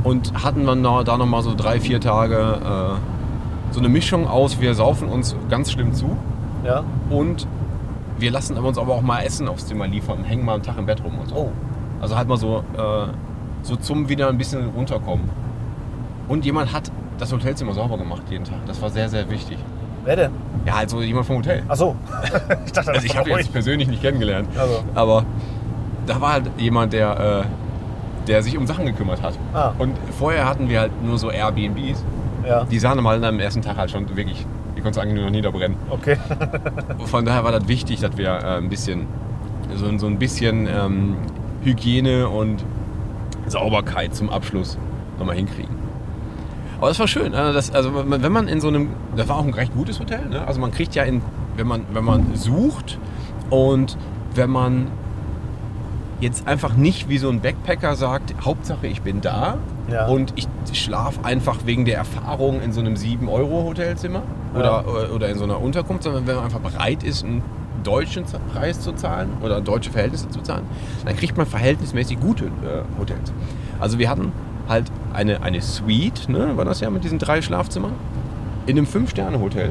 und 0.03 0.33
hatten 0.43 0.65
dann 0.67 0.83
da 0.83 1.05
da 1.05 1.19
nochmal 1.19 1.43
so 1.43 1.55
drei, 1.55 1.79
vier 1.79 2.01
Tage 2.01 2.37
äh, 2.39 3.73
so 3.75 3.79
eine 3.81 3.91
Mischung 3.91 4.27
aus, 4.27 4.59
wir 4.59 4.75
saufen 4.75 5.09
uns 5.09 5.37
ganz 5.51 5.71
schlimm 5.71 5.93
zu 5.93 6.17
Ja. 6.65 6.83
und 7.11 7.47
wir 8.19 8.31
lassen 8.31 8.57
uns 8.57 8.79
aber 8.79 8.95
auch 8.95 9.03
mal 9.03 9.21
Essen 9.21 9.49
aufs 9.49 9.67
Zimmer 9.67 9.87
liefern 9.87 10.19
und 10.19 10.25
hängen 10.25 10.45
mal 10.47 10.55
einen 10.55 10.63
Tag 10.63 10.79
im 10.79 10.87
Bett 10.87 11.05
rum 11.05 11.19
und 11.21 11.29
so. 11.29 11.35
Oh. 11.37 11.53
Also 12.01 12.17
halt 12.17 12.29
mal 12.29 12.39
so, 12.39 12.65
äh, 12.79 13.07
so 13.63 13.77
zum 13.77 14.09
wieder 14.09 14.29
ein 14.29 14.39
bisschen 14.39 14.71
runterkommen. 14.71 15.29
Und 16.29 16.47
jemand 16.47 16.73
hat 16.73 16.91
das 17.19 17.31
Hotelzimmer 17.33 17.75
sauber 17.75 17.99
gemacht 17.99 18.23
jeden 18.31 18.45
Tag. 18.45 18.59
Das 18.67 18.81
war 18.81 18.89
sehr, 18.89 19.11
sehr 19.11 19.29
wichtig. 19.31 19.59
Wer 20.05 20.17
denn? 20.17 20.33
Ja, 20.67 20.75
also 20.77 21.03
jemand 21.03 21.27
vom 21.27 21.37
Hotel. 21.39 21.63
Ach 21.69 21.77
so. 21.77 21.97
ich 22.67 22.73
dachte, 22.73 22.87
das 22.87 22.89
Also 22.89 23.07
ich 23.07 23.17
habe 23.17 23.31
ihn 23.31 23.37
jetzt 23.37 23.53
persönlich 23.53 23.89
nicht 23.89 24.03
kennengelernt. 24.03 24.49
Also. 24.59 24.83
Aber 24.95 25.25
da 26.07 26.21
war 26.21 26.33
halt 26.35 26.51
jemand, 26.59 26.93
der, 26.93 27.45
äh, 27.45 28.27
der 28.27 28.43
sich 28.43 28.57
um 28.57 28.67
Sachen 28.67 28.87
gekümmert 28.87 29.23
hat. 29.23 29.35
Ah. 29.55 29.73
Und 29.79 29.97
vorher 30.19 30.49
hatten 30.49 30.69
wir 30.69 30.81
halt 30.81 31.03
nur 31.03 31.19
so 31.19 31.31
Airbnbs. 31.31 32.05
Ja. 32.47 32.65
Die 32.65 32.79
sahen 32.79 33.03
mal 33.03 33.23
am 33.23 33.39
ersten 33.41 33.63
Tag 33.63 33.77
halt 33.77 33.91
schon 33.91 34.09
wirklich, 34.17 34.47
die 34.77 34.81
konntest 34.81 34.97
du 34.97 35.03
eigentlich 35.03 35.17
nur 35.17 35.25
noch 35.25 35.33
niederbrennen. 35.33 35.77
Okay. 35.91 36.17
Von 37.05 37.25
daher 37.25 37.45
war 37.45 37.53
das 37.53 37.69
wichtig, 37.69 38.01
dass 38.01 38.17
wir 38.17 38.29
äh, 38.29 38.57
ein 38.57 38.69
bisschen, 38.69 39.07
so, 39.75 39.99
so 39.99 40.07
ein 40.07 40.19
bisschen 40.19 40.67
ähm, 40.67 41.17
Hygiene 41.63 42.29
und 42.29 42.65
Sauberkeit 43.47 44.15
zum 44.15 44.31
Abschluss 44.31 44.79
nochmal 45.19 45.37
hinkriegen. 45.37 45.80
Aber 46.81 46.89
das 46.89 46.99
war 46.99 47.07
schön. 47.09 47.33
äh, 47.35 47.53
Das, 47.53 47.73
also 47.73 47.93
wenn 48.07 48.33
man 48.33 48.49
in 48.49 48.61
so 48.61 48.69
einem, 48.69 48.89
das 49.17 49.29
war 49.29 49.37
auch 49.37 49.45
ein 49.45 49.55
recht 49.55 49.73
gutes 49.75 50.01
Hotel. 50.01 50.27
Ne? 50.29 50.47
Also 50.47 50.61
man 50.61 50.71
kriegt 50.71 50.95
ja 50.95 51.03
in, 51.05 51.23
wenn 51.57 51.67
man, 51.67 51.83
wenn 51.93 52.05
man 52.05 52.35
sucht 52.35 52.99
und 53.51 53.97
wenn 54.35 54.51
man 54.51 54.87
jetzt 56.21 56.47
einfach 56.47 56.75
nicht 56.75 57.09
wie 57.09 57.19
so 57.19 57.29
ein 57.31 57.41
Backpacker 57.41 57.97
sagt, 57.97 58.35
Hauptsache 58.45 58.87
ich 58.87 59.01
bin 59.03 59.21
da 59.23 59.57
Ja. 59.91 60.07
und 60.07 60.35
ich 60.37 60.47
schlafe 60.79 61.25
einfach 61.25 61.59
wegen 61.65 61.85
der 61.87 61.97
Erfahrung 61.97 62.61
in 62.61 62.73
so 62.73 62.81
einem 62.81 62.95
7-Euro-Hotelzimmer 62.95 64.23
oder, 64.55 64.85
oder 65.15 65.29
in 65.31 65.39
so 65.39 65.45
einer 65.45 65.61
Unterkunft, 65.61 66.03
sondern 66.05 66.27
wenn 66.27 66.37
man 66.37 66.45
einfach 66.45 66.61
bereit 66.61 67.03
ist, 67.03 67.25
einen 67.25 67.43
deutschen 67.85 68.25
Preis 68.53 68.81
zu 68.81 68.93
zahlen 68.93 69.31
oder 69.43 69.61
deutsche 69.63 69.91
Verhältnisse 69.91 70.29
zu 70.29 70.41
zahlen, 70.43 70.65
dann 71.07 71.17
kriegt 71.17 71.37
man 71.39 71.47
verhältnismäßig 71.47 72.21
gute 72.21 72.45
äh, 72.47 72.83
Hotels. 72.99 73.33
Also 73.79 73.99
wir 73.99 74.11
hatten 74.11 74.33
halt 74.69 74.85
eine, 75.13 75.43
eine 75.43 75.61
Suite, 75.61 76.29
ne, 76.29 76.57
war 76.57 76.65
das 76.65 76.81
ja 76.81 76.91
mit 76.91 77.05
diesen 77.05 77.19
drei 77.19 77.43
Schlafzimmern, 77.43 77.93
in 78.67 78.77
einem 78.79 78.87
5-Sterne-Hotel 78.87 79.71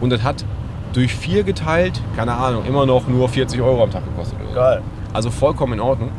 und 0.00 0.10
das 0.10 0.22
hat 0.22 0.44
durch 0.92 1.14
vier 1.14 1.44
geteilt, 1.44 2.00
keine 2.16 2.32
Ahnung, 2.34 2.64
immer 2.64 2.84
noch 2.86 3.06
nur 3.06 3.28
40 3.28 3.60
Euro 3.60 3.84
am 3.84 3.90
Tag 3.90 4.04
gekostet. 4.04 4.38
Geil. 4.54 4.82
Also 5.12 5.30
vollkommen 5.30 5.74
in 5.74 5.80
Ordnung. 5.80 6.10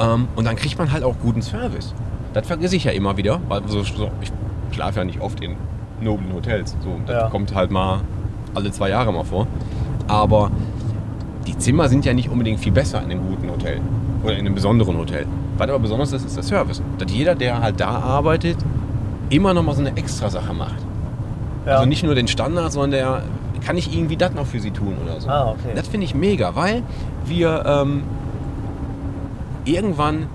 Ähm, 0.00 0.28
und 0.34 0.44
dann 0.44 0.56
kriegt 0.56 0.78
man 0.78 0.90
halt 0.90 1.04
auch 1.04 1.14
guten 1.22 1.42
Service. 1.42 1.94
Das 2.32 2.46
vergesse 2.46 2.74
ich 2.74 2.84
ja 2.84 2.90
immer 2.92 3.16
wieder, 3.16 3.40
weil 3.48 3.62
so, 3.68 3.82
so, 3.84 4.10
ich 4.20 4.32
schlafe 4.72 4.98
ja 4.98 5.04
nicht 5.04 5.20
oft 5.20 5.40
in 5.40 5.54
noblen 6.00 6.32
Hotels. 6.34 6.76
So, 6.82 6.98
das 7.06 7.14
Ja. 7.22 7.28
kommt 7.28 7.54
halt 7.54 7.70
mal 7.70 8.00
alle 8.54 8.72
zwei 8.72 8.88
Jahre 8.90 9.12
mal 9.12 9.24
vor. 9.24 9.46
Aber 10.08 10.50
die 11.46 11.56
Zimmer 11.58 11.88
sind 11.88 12.04
ja 12.04 12.12
nicht 12.12 12.28
unbedingt 12.28 12.60
viel 12.60 12.72
besser 12.72 13.02
in 13.02 13.10
einem 13.10 13.26
guten 13.26 13.50
Hotel 13.50 13.80
oder 14.22 14.34
in 14.34 14.40
einem 14.40 14.54
besonderen 14.54 14.96
Hotel. 14.96 15.26
Was 15.58 15.68
aber 15.68 15.78
besonders 15.78 16.12
ist, 16.12 16.24
ist 16.26 16.36
der 16.36 16.42
Service. 16.42 16.82
Dass 16.98 17.12
jeder, 17.12 17.34
der 17.34 17.60
halt 17.60 17.80
da 17.80 17.88
arbeitet, 17.88 18.56
immer 19.30 19.54
noch 19.54 19.62
mal 19.62 19.74
so 19.74 19.80
eine 19.80 19.96
extra 19.96 20.30
Sache 20.30 20.52
macht. 20.52 20.76
Ja. 21.66 21.76
Also 21.76 21.86
nicht 21.86 22.02
nur 22.02 22.14
den 22.14 22.28
Standard, 22.28 22.72
sondern 22.72 22.90
der 22.90 23.22
kann 23.64 23.76
ich 23.78 23.94
irgendwie 23.94 24.16
das 24.16 24.34
noch 24.34 24.46
für 24.46 24.60
sie 24.60 24.70
tun 24.70 24.94
oder 25.02 25.20
so. 25.20 25.28
Ah, 25.28 25.50
okay. 25.50 25.72
Das 25.74 25.88
finde 25.88 26.04
ich 26.04 26.14
mega, 26.14 26.54
weil 26.54 26.82
wir 27.24 27.64
ähm, 27.66 28.02
irgendwann 29.64 30.26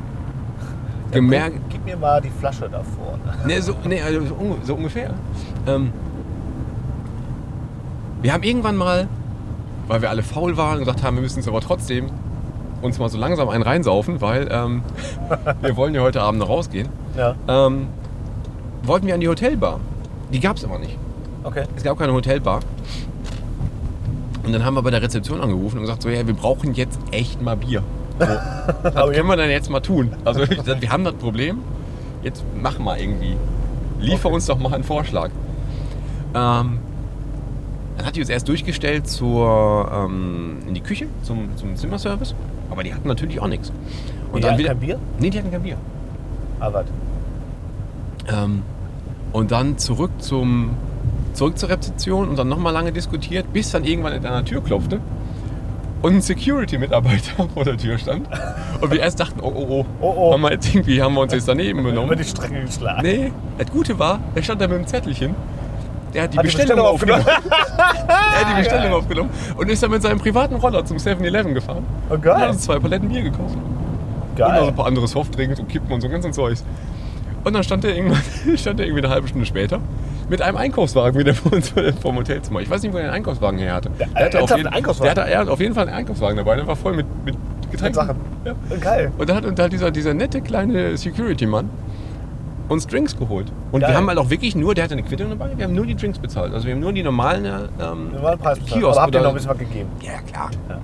gemerkt, 1.12 1.58
Gib, 1.70 1.72
gib 1.72 1.86
mir 1.86 1.98
mal 1.98 2.22
die 2.22 2.30
Flasche 2.30 2.70
da 2.70 2.82
vorne. 2.82 3.20
ne, 3.48 3.62
so, 3.62 3.76
ne, 3.86 4.02
also 4.02 4.22
so 4.64 4.76
ungefähr. 4.76 5.14
Ähm, 5.68 5.92
wir 8.22 8.34
haben 8.34 8.44
irgendwann 8.44 8.76
mal, 8.76 9.08
weil 9.90 10.02
wir 10.02 10.10
alle 10.10 10.24
faul 10.24 10.56
waren, 10.56 10.80
gesagt 10.80 11.04
haben, 11.04 11.18
wir 11.18 11.22
müssen 11.24 11.40
es 11.42 11.48
aber 11.48 11.60
trotzdem 11.60 12.10
uns 12.82 12.98
mal 12.98 13.10
so 13.10 13.18
langsam 13.18 13.50
einen 13.50 13.64
reinsaufen, 13.64 14.22
weil 14.22 14.48
ähm, 14.50 14.84
wir 15.62 15.76
wollen 15.76 15.94
ja 15.94 16.02
heute 16.02 16.22
Abend 16.22 16.40
noch 16.40 16.48
rausgehen. 16.48 16.88
Ja. 17.18 17.36
Ähm, 17.48 17.88
wollten 18.84 19.08
wir 19.08 19.16
an 19.16 19.20
die 19.20 19.28
Hotelbar. 19.28 19.82
Die 20.32 20.40
gab 20.40 20.56
es 20.56 20.64
aber 20.64 20.80
nicht. 20.80 20.98
Okay. 21.44 21.64
Es 21.76 21.84
gab 21.84 21.98
keine 22.00 22.14
Hotelbar. 22.14 22.62
Und 24.46 24.54
dann 24.54 24.64
haben 24.64 24.76
wir 24.76 24.82
bei 24.84 24.92
der 24.92 25.02
Rezeption 25.02 25.42
angerufen 25.42 25.78
und 25.78 25.82
gesagt, 25.82 26.02
so, 26.04 26.10
ja, 26.10 26.26
wir 26.26 26.34
brauchen 26.34 26.74
jetzt 26.74 27.00
echt 27.12 27.42
mal 27.42 27.58
Bier. 27.58 27.84
So, 28.20 28.26
was 28.84 28.94
können 29.12 29.28
wir 29.28 29.36
denn 29.38 29.50
jetzt 29.50 29.70
mal 29.70 29.80
tun? 29.82 30.14
Also 30.24 30.42
gesagt, 30.46 30.82
wir 30.82 30.92
haben 30.92 31.04
das 31.04 31.16
Problem, 31.16 31.60
jetzt 32.24 32.44
mach 32.62 32.80
mal 32.80 33.00
irgendwie. 33.00 33.36
Liefer 34.00 34.28
Okay. 34.28 34.36
uns 34.36 34.46
doch 34.46 34.58
mal 34.60 34.74
einen 34.74 34.84
Vorschlag. 34.86 35.30
Ähm, 36.34 36.80
dann 38.00 38.06
hat 38.08 38.16
die 38.16 38.22
uns 38.22 38.30
erst 38.30 38.48
durchgestellt 38.48 39.08
zur, 39.10 39.92
ähm, 39.94 40.60
in 40.66 40.74
die 40.74 40.80
Küche, 40.80 41.08
zum, 41.22 41.50
zum 41.58 41.76
Zimmerservice. 41.76 42.34
Aber 42.72 42.82
die 42.82 42.94
hatten 42.94 43.10
natürlich 43.10 43.42
auch 43.42 43.48
nichts. 43.48 43.74
Die 44.34 44.42
hatten 44.46 44.64
kein 44.64 44.80
Bier? 44.80 44.98
Nee, 45.20 45.30
die 45.30 45.38
hatten 45.38 45.52
kein 45.52 45.64
Bier. 45.64 45.76
Ah, 46.62 46.72
warte. 46.72 46.92
Ähm, 48.32 48.62
und 49.34 49.52
dann 49.52 49.78
zurück 49.78 50.12
zum 50.20 50.78
zurück 51.34 51.58
zur 51.58 51.70
Rezeption 51.70 52.30
und 52.30 52.40
dann 52.40 52.48
nochmal 52.48 52.72
lange 52.72 52.94
diskutiert, 52.94 53.52
bis 53.52 53.72
dann 53.72 53.84
irgendwann 53.84 54.14
an 54.14 54.22
der 54.22 54.46
Tür 54.46 54.64
klopfte 54.64 55.02
und 56.02 56.16
ein 56.16 56.22
Security-Mitarbeiter 56.22 57.50
vor 57.54 57.66
der 57.66 57.78
Tür 57.78 57.98
stand. 57.98 58.28
Und 58.80 58.92
wir 58.92 59.02
erst 59.02 59.20
dachten, 59.20 59.42
oh, 59.42 59.52
oh, 59.54 59.66
oh, 59.70 59.86
Oh, 60.02 60.14
oh. 60.18 60.34
Haben, 60.34 60.42
wir 60.42 60.52
jetzt 60.54 60.74
irgendwie, 60.74 61.02
haben 61.02 61.16
wir 61.16 61.22
uns 61.22 61.34
jetzt 61.34 61.50
daneben 61.50 61.80
Über 61.80 61.90
genommen. 61.90 62.18
die 62.18 62.24
Strecke 62.24 62.62
geschlagen. 62.62 63.02
Nee, 63.04 63.34
das 63.58 63.70
Gute 63.70 64.00
war, 64.00 64.20
er 64.36 64.42
stand 64.42 64.62
da 64.62 64.68
mit 64.70 64.78
dem 64.78 64.88
Zettelchen. 64.88 65.36
Der 66.14 66.24
hat 66.24 66.34
die 66.34 66.38
Hat 66.38 66.44
die 66.44 66.48
Bestellung, 66.48 66.68
Bestellung 66.68 66.86
aufgenommen. 66.86 67.26
er 68.08 68.46
hat 68.46 68.50
die 68.58 68.62
Bestellung 68.62 68.94
aufgenommen 68.94 69.30
und 69.58 69.70
ist 69.70 69.84
dann 69.84 69.92
mit 69.92 70.02
seinem 70.02 70.20
privaten 70.20 70.56
Roller 70.56 70.86
zum 70.86 70.98
7-Eleven 70.98 71.54
gefahren. 71.54 71.86
Oh, 72.10 72.14
Und 72.14 72.26
hat 72.26 72.38
geil. 72.38 72.50
uns 72.50 72.62
zwei 72.62 72.80
Paletten 72.80 73.10
Bier 73.10 73.24
gekauft. 73.24 73.56
Und 73.56 74.40
noch 74.40 74.48
so 74.48 74.54
Geil. 74.54 74.68
ein 74.70 74.76
paar 74.76 74.86
andere 74.88 75.08
Softdrinks 75.08 75.60
und 75.60 75.68
Kippen 75.68 75.92
und 75.92 76.02
so 76.02 76.10
ganz 76.10 76.26
und 76.26 76.34
Zeugs. 76.34 76.64
Und 77.44 77.54
dann 77.54 77.64
stand 77.64 77.86
er 77.86 77.96
irgendwann, 77.96 78.22
stand 78.58 78.80
er 78.80 78.86
irgendwie 78.86 79.04
eine 79.04 79.14
halbe 79.14 79.28
Stunde 79.28 79.46
später 79.46 79.80
mit 80.30 80.42
einem 80.42 80.58
Einkaufswagen 80.58 81.20
wieder 81.20 81.34
vor 81.34 81.54
uns 81.54 81.74
vom 82.02 82.16
Hotelzimmer. 82.16 82.62
Ich 82.62 82.70
weiß 82.70 82.82
nicht, 82.84 82.94
wo 82.94 82.98
er 82.98 83.04
den 83.04 83.12
Einkaufswagen 83.12 83.60
her 83.60 83.74
hatte. 83.74 83.90
Der, 84.00 84.08
ernsthaft 84.14 84.44
auf 84.44 84.50
jeden, 84.58 84.68
einen 84.68 84.76
Einkaufswagen? 84.76 85.16
Der 85.16 85.24
hatte, 85.24 85.34
er 85.34 85.40
hat 85.40 85.48
auf 85.50 85.60
jeden 85.60 85.74
Fall 85.74 85.88
einen 85.88 85.96
Einkaufswagen 85.98 86.38
dabei. 86.38 86.56
Der 86.56 86.68
war 86.68 86.76
voll 86.76 86.94
mit, 86.96 87.06
mit 87.26 87.36
Getränken. 87.72 87.96
Sachen. 87.96 88.16
Ja. 88.46 88.54
Geil. 88.80 89.12
Und 89.18 89.30
dann 89.30 89.38
hat, 89.38 89.46
und 89.46 89.58
da 89.60 89.64
hat 89.64 89.74
dieser, 89.74 89.92
dieser 89.92 90.14
nette 90.14 90.42
kleine 90.42 90.98
Security-Mann 90.98 91.70
uns 92.70 92.88
Drinks 92.88 93.18
geholt. 93.18 93.52
Und 93.72 93.82
Geil. 93.82 93.90
wir 93.90 93.98
haben 93.98 94.08
halt 94.08 94.18
auch 94.18 94.30
wirklich 94.30 94.56
nur, 94.56 94.74
der 94.76 94.86
hatte 94.86 94.94
eine 94.94 95.04
Quittung 95.04 95.30
dabei, 95.30 95.50
wir 95.58 95.66
haben 95.66 95.76
nur 95.76 95.86
die 95.86 95.96
Drinks 95.96 96.20
bezahlt. 96.20 96.54
Also 96.54 96.66
wir 96.68 96.74
haben 96.76 96.80
nur 96.82 96.94
die 96.94 97.04
normalen 97.04 97.46
ähm, 97.46 98.12
Normalen 98.14 98.40
Preis 98.40 98.60
bezahlt. 98.60 98.80
Kiosk 98.82 98.96
Aber 98.98 99.02
habt 99.02 99.16
ihr 99.16 99.22
noch 99.22 99.30
ein 99.30 99.34
bisschen 99.36 99.50
was 99.52 99.58
gegeben? 99.58 99.90
ja, 100.02 100.20
klar. 100.32 100.50
Ja. 100.70 100.78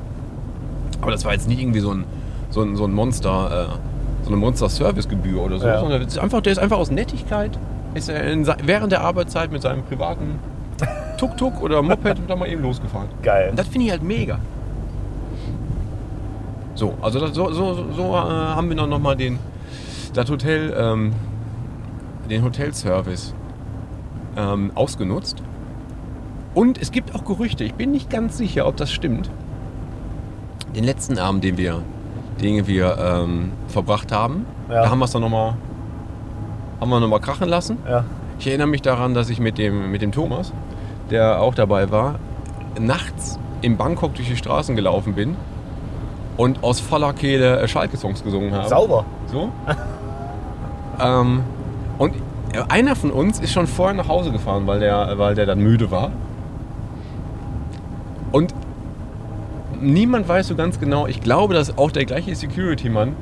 Aber 1.02 1.12
das 1.12 1.24
war 1.26 1.34
jetzt 1.34 1.48
nicht 1.48 1.62
irgendwie 1.62 1.80
so 1.80 1.92
ein, 1.94 2.04
so 2.50 2.62
ein, 2.64 2.76
so 2.76 2.86
ein 2.86 2.94
Monster, 2.94 3.70
äh, 3.70 4.24
so 4.24 4.30
eine 4.30 4.38
Monster-Service-Gebühr 4.38 5.42
oder 5.42 5.60
so, 5.60 5.68
Ja. 5.68 5.80
sondern 5.80 6.02
ist 6.02 6.18
einfach, 6.18 6.42
der 6.42 6.52
ist 6.54 6.60
einfach 6.60 6.78
aus 6.78 6.90
Nettigkeit, 6.90 7.58
ist 7.94 8.10
er 8.10 8.24
in, 8.32 8.48
während 8.64 8.92
der 8.92 9.02
Arbeitszeit 9.02 9.52
mit 9.52 9.62
seinem 9.62 9.84
privaten 9.84 10.40
Tuk-Tuk 11.18 11.62
oder 11.62 11.82
Moped 11.84 12.18
da 12.28 12.36
mal 12.36 12.48
eben 12.50 12.64
losgefahren. 12.64 13.08
Geil. 13.22 13.52
Und 13.52 13.60
das 13.60 13.68
finde 13.68 13.86
ich 13.86 13.92
halt 13.92 14.04
mega. 14.04 14.40
So, 16.76 16.94
also 17.02 17.20
das, 17.20 17.34
so, 17.34 17.52
so, 17.54 17.74
so, 17.74 17.86
so 17.96 18.04
äh, 18.04 18.16
haben 18.18 18.68
wir 18.70 18.76
dann 18.76 18.90
nochmal 18.90 19.16
den, 19.16 19.40
das 20.14 20.30
Hotel, 20.30 20.74
ähm, 20.78 21.14
den 22.30 22.44
Hotelservice 22.44 23.34
ähm, 24.38 24.72
ausgenutzt. 24.76 25.42
Und 26.54 26.82
es 26.82 26.92
gibt 26.92 27.14
auch 27.16 27.26
Gerüchte, 27.26 27.64
ich 27.64 27.74
bin 27.74 27.92
nicht 27.92 28.10
ganz 28.10 28.38
sicher, 28.38 28.66
ob 28.68 28.78
das 28.78 28.92
stimmt. 28.92 29.30
Den 30.76 30.84
letzten 30.84 31.18
Abend, 31.20 31.44
den 31.44 31.58
wir, 31.58 31.82
den 32.42 32.68
wir 32.68 32.98
ähm, 32.98 33.52
verbracht 33.68 34.12
haben, 34.12 34.46
Ja. 34.70 34.84
da 34.84 34.90
haben 34.90 35.00
wir 35.00 35.06
es 35.06 35.12
dann 35.12 35.22
nochmal 35.22 35.56
haben 36.82 36.90
wir 36.90 37.00
noch 37.00 37.08
mal 37.08 37.20
krachen 37.20 37.48
lassen. 37.48 37.78
Ja. 37.88 38.04
Ich 38.38 38.48
erinnere 38.48 38.68
mich 38.68 38.82
daran, 38.82 39.14
dass 39.14 39.30
ich 39.30 39.40
mit 39.40 39.58
dem, 39.58 39.92
mit 39.92 40.02
dem 40.02 40.12
Thomas, 40.12 40.52
der 41.10 41.40
auch 41.42 41.56
dabei 41.56 41.90
war, 41.90 42.16
nachts 42.80 43.40
in 43.62 43.78
Bangkok 43.78 44.14
durch 44.16 44.28
die 44.28 44.36
Straßen 44.36 44.76
gelaufen 44.76 45.14
bin 45.14 45.36
und 46.36 46.62
aus 46.64 46.82
voller 46.82 47.14
Kehle 47.14 47.60
äh, 47.62 47.68
Schalke-Songs 47.68 48.24
gesungen 48.24 48.54
habe. 48.54 48.68
Sauber. 48.68 49.06
So. 49.32 49.50
Ähm, 50.98 51.42
und 51.98 52.14
einer 52.70 52.96
von 52.96 53.12
uns 53.12 53.40
ist 53.40 53.52
schon 53.54 53.68
vorher 53.68 53.96
nach 53.96 54.08
Hause 54.08 54.32
gefahren, 54.32 54.66
weil 54.68 54.80
der, 54.80 55.18
weil 55.18 55.36
der 55.36 55.46
dann 55.46 55.60
müde 55.60 55.92
war. 55.92 56.12
Und 58.32 58.54
niemand 59.82 60.28
weiß 60.28 60.48
so 60.48 60.56
ganz 60.56 60.80
genau, 60.80 61.06
ich 61.08 61.22
glaube, 61.22 61.54
dass 61.54 61.78
auch 61.78 61.92
der 61.92 62.06
gleiche 62.06 62.34
Security-Mann, 62.36 63.14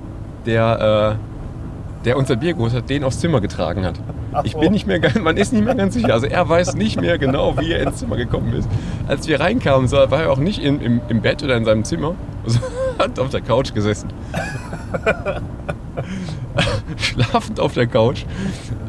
der, 0.46 1.18
äh, 1.20 2.06
der 2.06 2.18
unser 2.18 2.36
Bier 2.36 2.54
geholt 2.54 2.74
hat, 2.74 2.90
den 2.90 3.04
aufs 3.04 3.20
Zimmer 3.20 3.42
getragen 3.42 3.86
hat. 3.86 4.00
Ach 4.34 4.44
Ich 4.44 4.56
bin 4.56 4.72
nicht 4.72 4.86
mehr, 4.88 5.00
ganz- 5.00 5.20
man 5.20 5.38
ist 5.38 5.54
nicht 5.54 5.64
mehr 5.66 5.76
ganz 5.76 5.94
sicher. 5.94 6.14
Also 6.14 6.26
er 6.28 6.48
weiß 6.48 6.76
nicht 6.76 7.00
mehr 7.00 7.18
genau, 7.18 7.58
wie 7.60 7.72
er 7.72 7.82
ins 7.84 7.98
Zimmer 7.98 8.18
gekommen 8.18 8.54
ist. 8.54 8.68
Als 9.08 9.28
wir 9.28 9.40
reinkamen, 9.40 9.92
war 9.92 10.12
er 10.22 10.32
auch 10.32 10.38
nicht 10.38 10.62
in, 10.64 10.82
im, 10.82 11.02
im 11.10 11.22
Bett 11.22 11.44
oder 11.44 11.56
in 11.56 11.66
seinem 11.66 11.84
Zimmer, 11.84 12.14
sondern 12.46 12.72
hat 13.00 13.20
auf 13.20 13.30
der 13.30 13.42
Couch 13.42 13.74
gesessen. 13.74 14.10
Schlafend 17.02 17.60
auf 17.60 17.74
der 17.74 17.88
Couch. 17.88 18.26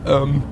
Ähm, 0.06 0.42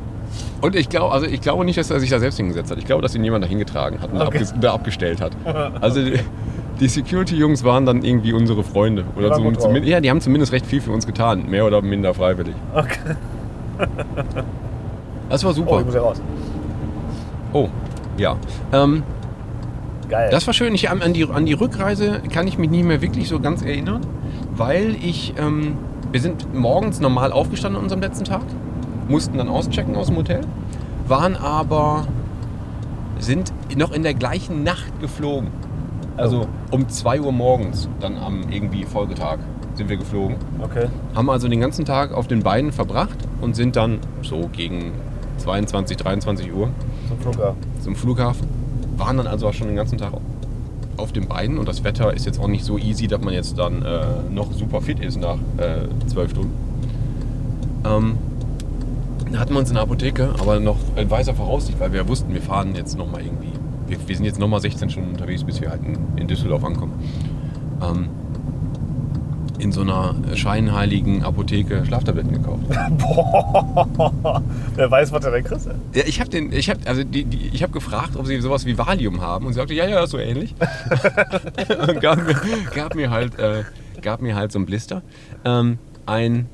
und 0.60 0.76
ich 0.76 0.88
glaube, 0.88 1.12
also 1.12 1.26
ich 1.26 1.40
glaube 1.40 1.64
nicht, 1.64 1.76
dass 1.78 1.90
er 1.90 1.98
sich 2.00 2.10
da 2.10 2.18
selbst 2.20 2.36
hingesetzt 2.36 2.70
hat. 2.70 2.78
Ich 2.78 2.84
glaube, 2.86 3.02
dass 3.02 3.14
ihn 3.14 3.24
jemand 3.24 3.44
da 3.44 3.48
hingetragen 3.48 4.00
hat 4.00 4.10
und 4.12 4.16
Okay. 4.18 4.26
abges 4.38 4.54
da 4.60 4.72
abgestellt 4.74 5.20
hat. 5.20 5.32
Also 5.80 6.02
die, 6.04 6.18
die 6.80 6.88
Security-Jungs 6.88 7.64
waren 7.64 7.84
dann 7.86 8.02
irgendwie 8.02 8.32
unsere 8.32 8.62
Freunde. 8.64 9.04
Oder 9.16 9.32
zum, 9.34 9.44
gut 9.44 9.56
drauf. 9.56 9.64
zumindest, 9.64 9.90
ja, 9.90 10.00
die 10.00 10.08
haben 10.10 10.20
zumindest 10.20 10.52
recht 10.52 10.66
viel 10.66 10.80
für 10.80 10.90
uns 10.92 11.06
getan. 11.06 11.48
Mehr 11.50 11.66
oder 11.66 11.82
minder 11.82 12.14
freiwillig. 12.14 12.54
Okay. 12.74 13.16
Das 15.28 15.42
war 15.44 15.50
Oh, 15.50 15.54
super. 15.54 15.78
ich 15.80 15.86
muss 15.86 15.94
ja 15.94 16.00
raus. 16.00 16.22
Oh, 17.52 17.68
ja. 18.16 18.36
Ähm, 18.72 19.02
Geil. 20.08 20.28
das 20.30 20.46
war 20.46 20.54
schön. 20.54 20.74
Ich, 20.74 20.90
an, 20.90 21.02
an, 21.02 21.12
die, 21.12 21.24
an 21.28 21.46
die 21.46 21.52
Rückreise 21.54 22.20
kann 22.32 22.46
ich 22.46 22.58
mich 22.58 22.70
nicht 22.70 22.84
mehr 22.84 23.00
wirklich 23.02 23.28
so 23.28 23.40
ganz 23.40 23.62
erinnern, 23.62 24.00
weil 24.54 24.96
ich, 25.02 25.34
ähm, 25.38 25.76
wir 26.12 26.20
sind 26.20 26.54
morgens 26.54 27.00
normal 27.00 27.32
aufgestanden 27.32 27.78
an 27.78 27.84
unserem 27.84 28.02
letzten 28.02 28.24
Tag, 28.24 28.42
mussten 29.08 29.38
dann 29.38 29.48
auschecken 29.48 29.96
aus 29.96 30.06
dem 30.06 30.16
Hotel, 30.16 30.42
waren 31.08 31.36
aber, 31.36 32.06
sind 33.18 33.52
noch 33.76 33.92
in 33.92 34.02
der 34.02 34.14
gleichen 34.14 34.62
Nacht 34.62 35.00
geflogen. 35.00 35.48
Also 36.16 36.46
um 36.70 36.88
2 36.88 37.22
Uhr 37.22 37.32
morgens, 37.32 37.88
dann 38.00 38.18
am 38.18 38.50
irgendwie 38.50 38.84
Folgetag 38.84 39.38
sind 39.74 39.88
wir 39.88 39.96
geflogen. 39.96 40.36
okay. 40.62 40.88
Haben 41.14 41.30
also 41.30 41.48
den 41.48 41.60
ganzen 41.60 41.86
Tag 41.86 42.12
auf 42.12 42.28
den 42.28 42.42
Beinen 42.42 42.72
verbracht 42.72 43.16
und 43.40 43.56
sind 43.56 43.74
dann 43.76 44.00
so 44.20 44.50
gegen 44.52 44.92
22, 45.38 45.96
23 45.96 46.52
Uhr 46.52 46.68
Zum 47.08 47.18
Flughafen. 47.20 47.56
zum 47.80 47.96
Flughafen. 47.96 48.48
Waren 48.98 49.16
dann 49.16 49.26
also 49.26 49.48
auch 49.48 49.54
schon 49.54 49.68
den 49.68 49.76
ganzen 49.76 49.96
Tag 49.96 50.12
auf 50.96 51.12
den 51.12 51.28
Beinen 51.28 51.58
und 51.58 51.68
das 51.68 51.84
Wetter 51.84 52.12
ist 52.12 52.26
jetzt 52.26 52.38
auch 52.38 52.48
nicht 52.48 52.64
so 52.64 52.78
easy, 52.78 53.06
dass 53.06 53.20
man 53.20 53.34
jetzt 53.34 53.58
dann 53.58 53.82
äh, 53.82 54.04
noch 54.30 54.52
super 54.52 54.80
fit 54.80 55.00
ist 55.00 55.20
nach 55.20 55.38
äh, 55.56 55.86
zwölf 56.06 56.30
Stunden. 56.30 56.52
Ähm, 57.84 58.18
hatten 59.38 59.54
wir 59.54 59.60
uns 59.60 59.70
in 59.70 59.74
der 59.74 59.84
Apotheke, 59.84 60.34
aber 60.38 60.60
noch 60.60 60.76
in 60.96 61.10
weißer 61.10 61.34
Voraussicht, 61.34 61.80
weil 61.80 61.92
wir 61.92 62.06
wussten, 62.08 62.34
wir 62.34 62.42
fahren 62.42 62.74
jetzt 62.74 62.96
nochmal 62.96 63.22
irgendwie. 63.22 63.52
Wir, 63.86 63.96
wir 64.06 64.16
sind 64.16 64.24
jetzt 64.24 64.38
nochmal 64.38 64.60
16 64.60 64.90
Stunden 64.90 65.10
unterwegs, 65.10 65.44
bis 65.44 65.60
wir 65.60 65.70
halt 65.70 65.82
in, 65.84 65.96
in 66.16 66.28
Düsseldorf 66.28 66.64
ankommen. 66.64 66.92
Ähm, 67.82 68.08
in 69.62 69.70
so 69.70 69.82
einer 69.82 70.16
scheinheiligen 70.34 71.22
Apotheke 71.22 71.86
Schlaftabletten 71.86 72.32
gekauft. 72.32 72.62
Boah. 72.98 74.42
Wer 74.74 74.90
weiß, 74.90 75.12
was 75.12 75.22
der 75.22 75.30
denn 75.30 75.44
kriegst. 75.44 75.68
Ja, 75.94 76.02
ich 76.04 76.18
habe 76.18 76.30
den, 76.30 76.52
ich 76.52 76.68
habe, 76.68 76.80
also 76.84 77.04
die, 77.04 77.24
die, 77.24 77.50
ich 77.52 77.62
habe 77.62 77.72
gefragt, 77.72 78.16
ob 78.16 78.26
sie 78.26 78.40
sowas 78.40 78.66
wie 78.66 78.76
Valium 78.76 79.20
haben 79.20 79.46
und 79.46 79.52
sie 79.52 79.58
sagte, 79.58 79.74
ja, 79.74 79.86
ja, 79.86 80.04
so 80.08 80.18
ähnlich. 80.18 80.56
und 81.88 82.00
gab 82.00 82.18
mir, 82.26 82.34
gab 82.74 82.96
mir 82.96 83.10
halt, 83.10 83.38
äh, 83.38 83.62
gab 84.00 84.20
mir 84.20 84.34
halt 84.34 84.50
so 84.50 84.58
ein 84.58 84.66
Blister. 84.66 85.02
Ähm, 85.44 85.78
ein, 86.06 86.46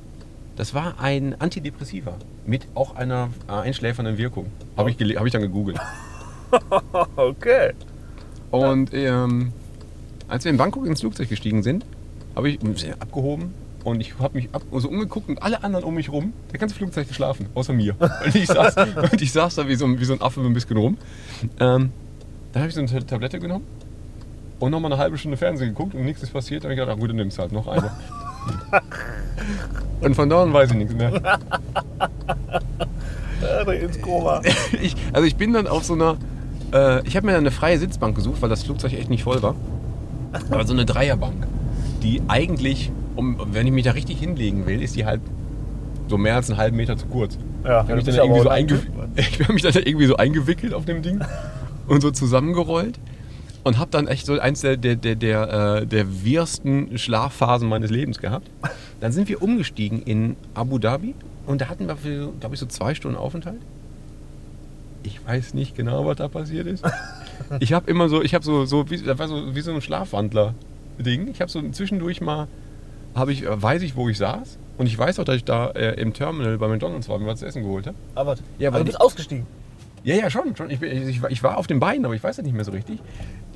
das 0.57 0.75
war 0.75 1.01
ein 1.01 1.35
Antidepressiva 1.41 2.15
mit 2.45 2.67
auch 2.75 2.95
einer 2.95 3.31
äh, 3.49 3.53
einschläfernden 3.53 4.19
Wirkung. 4.19 4.49
Habe 4.77 4.91
ich, 4.91 5.17
hab 5.17 5.25
ich 5.25 5.33
dann 5.33 5.43
gegoogelt. 5.43 5.79
Okay. 7.17 7.73
Und 8.51 8.95
ähm, 8.95 9.53
als 10.29 10.45
wir 10.45 10.51
in 10.51 10.57
Bangkok 10.57 10.87
ins 10.87 11.01
Flugzeug 11.01 11.29
gestiegen 11.29 11.63
sind, 11.63 11.85
habe 12.39 12.49
ich 12.51 12.63
mich 12.63 12.91
abgehoben 12.99 13.53
und 13.85 14.01
ich 14.01 14.15
habe 14.19 14.37
mich 14.39 14.49
ab, 14.53 14.63
so 14.73 14.89
umgeguckt 14.89 15.29
und 15.29 15.43
alle 15.43 15.63
anderen 15.63 15.85
um 15.85 15.95
mich 15.95 16.11
rum, 16.11 16.33
der 16.53 16.59
ganze 16.61 16.75
Flugzeug 16.75 17.07
geschlafen, 17.09 17.47
außer 17.55 17.73
mir. 17.75 17.95
Und 18.25 18.35
ich 18.35 18.47
saß, 18.47 18.77
und 19.13 19.21
ich 19.21 19.33
saß 19.33 19.57
da 19.57 19.69
wie 19.69 19.75
so, 19.75 19.85
ein- 19.85 19.99
wie 20.01 20.05
so 20.05 20.13
ein 20.15 20.23
Affe 20.23 20.41
ein 20.41 20.53
bisschen 20.55 20.77
rum. 20.77 20.97
Ähm, 21.61 21.91
dann 22.53 22.63
habe 22.63 22.69
ich 22.69 22.75
so 22.75 22.81
eine 22.81 23.07
Tablette 23.07 23.39
genommen 23.39 23.65
und 24.61 24.71
nochmal 24.71 24.93
eine 24.93 25.01
halbe 25.01 25.19
Stunde 25.19 25.37
Fernsehen 25.37 25.69
geguckt 25.71 25.95
und 25.95 26.05
nichts 26.05 26.23
ist 26.23 26.33
passiert. 26.33 26.65
Dann 26.65 26.71
habe 26.71 26.75
ich 26.75 26.81
gedacht, 26.81 26.97
ach 26.97 27.01
gut, 27.01 27.11
dann 27.11 27.17
nimmst 27.17 27.37
du 27.39 27.43
halt 27.43 27.53
noch 27.53 27.67
eine. 27.69 27.91
und 30.01 30.15
von 30.15 30.29
da 30.31 30.43
an 30.43 30.53
weiß 30.53 30.71
ich 30.71 30.77
nichts 30.77 30.95
mehr. 30.95 31.13
Ins 33.83 34.01
Koma. 34.01 34.41
ich, 34.81 34.95
also 35.13 35.27
ich 35.27 35.37
bin 35.37 35.53
dann 35.53 35.67
auf 35.67 35.85
so 35.85 35.95
einer, 35.95 36.17
äh, 36.73 37.07
ich 37.07 37.17
habe 37.17 37.27
mir 37.27 37.33
dann 37.33 37.43
eine 37.43 37.51
freie 37.51 37.79
Sitzbank 37.79 38.17
gesucht, 38.17 38.41
weil 38.43 38.49
das 38.49 38.63
Flugzeug 38.65 38.93
echt 38.95 39.11
nicht 39.11 39.23
voll 39.25 39.43
war. 39.43 39.55
Aber 40.51 40.67
so 40.67 40.73
eine 40.75 40.85
Dreierbank, 40.85 41.47
die 42.03 42.23
eigentlich, 42.29 42.91
um, 43.17 43.37
wenn 43.53 43.67
ich 43.67 43.73
mich 43.73 43.85
da 43.85 43.93
richtig 43.93 44.19
hinlegen 44.19 44.67
will, 44.67 44.83
ist 44.83 44.97
die 44.97 45.05
halt 45.05 45.21
so 46.09 46.19
mehr 46.19 46.37
als 46.37 46.49
einen 46.51 46.59
halben 46.59 46.77
Meter 46.77 46.97
zu 46.97 47.07
kurz. 47.07 47.39
Ja, 47.65 47.83
Ich 47.83 47.89
habe 47.91 47.97
mich, 47.97 48.05
dann 48.05 48.15
irgendwie 48.15 48.41
so 48.41 48.49
einge 48.49 48.81
ich 49.17 49.41
hab 49.41 49.49
mich 49.51 49.63
dann 49.63 49.75
irgendwie 49.75 50.07
so 50.07 50.17
eingewickelt 50.17 50.73
auf 50.75 50.85
dem 50.85 51.03
Ding 51.03 51.21
und 51.87 52.01
so 52.01 52.11
zusammengerollt 52.11 52.99
und 53.65 53.79
habe 53.79 53.91
dann 53.91 54.07
echt 54.07 54.27
so 54.27 54.39
eins 54.39 54.61
der, 54.61 54.77
der, 54.77 54.97
der, 54.97 55.17
der, 55.17 55.81
äh, 55.83 55.87
der 55.87 56.25
wirsten 56.25 56.97
Schlafphasen 56.97 57.69
meines 57.69 57.91
Lebens 57.91 58.19
gehabt. 58.19 58.49
Dann 59.01 59.13
sind 59.13 59.29
wir 59.29 59.43
umgestiegen 59.43 60.03
in 60.03 60.37
Abu 60.55 60.79
Dhabi 60.79 61.15
und 61.47 61.61
da 61.61 61.69
hatten 61.69 61.89
wir, 61.89 61.97
glaube 62.41 62.55
ich, 62.55 62.61
so 62.61 62.67
zwei 62.67 62.95
Stunden 62.95 63.17
Aufenthalt. 63.17 63.61
Ich 65.03 65.25
weiß 65.27 65.55
nicht 65.55 65.77
genau, 65.77 66.07
was 66.07 66.17
da 66.17 66.29
passiert 66.29 66.67
ist. 66.67 66.85
Ich 67.61 67.73
habe 67.73 67.89
immer 67.89 68.09
so, 68.09 68.21
ich 68.21 68.35
habe 68.35 68.45
so, 68.45 68.65
so, 68.67 68.91
wie, 68.91 69.07
war 69.07 69.29
so 69.29 69.55
wie 69.55 69.61
so 69.61 69.73
ein 69.73 69.81
Schlafwandler-Ding. 70.99 71.29
Ich 71.29 71.41
habe 71.41 71.51
so 71.51 71.63
zwischendurch 71.71 72.21
mal, 72.21 72.47
habe 73.15 73.33
ich, 73.33 73.45
äh, 73.45 73.63
weiß 73.63 73.83
ich, 73.83 73.97
wo 73.97 74.09
ich 74.09 74.19
saß. 74.19 74.59
Und 74.79 74.87
ich 74.87 74.97
weiß 74.97 75.19
auch, 75.19 75.25
dass 75.25 75.37
ich 75.37 75.45
da 75.45 75.71
äh, 75.71 76.01
im 76.01 76.13
Terminal 76.13 76.57
bei 76.59 76.69
McDonalds 76.69 77.09
war, 77.09 77.17
und 77.17 77.23
mir 77.23 77.29
was 77.29 77.41
zu 77.41 77.47
essen 77.47 77.63
geholt 77.63 77.87
habe. 77.87 77.97
Aber, 78.15 78.37
Ja, 78.59 78.69
aber 78.69 78.79
du 78.79 78.85
bist 78.85 79.01
ausgestiegen. 79.01 79.47
Ja, 80.05 80.15
ja, 80.15 80.31
schon. 80.31 80.55
schon. 80.55 80.71
Ich, 80.71 80.79
bin- 80.79 81.09
ich, 81.09 81.21
war- 81.23 81.31
ich 81.31 81.43
war 81.43 81.57
auf 81.59 81.67
den 81.67 81.81
Beinen, 81.81 82.05
aber 82.05 82.15
ich 82.15 82.23
weiß 82.23 82.37
das 82.37 82.45
nicht 82.45 82.55
mehr 82.55 82.65
so 82.65 82.71
richtig. 82.71 83.01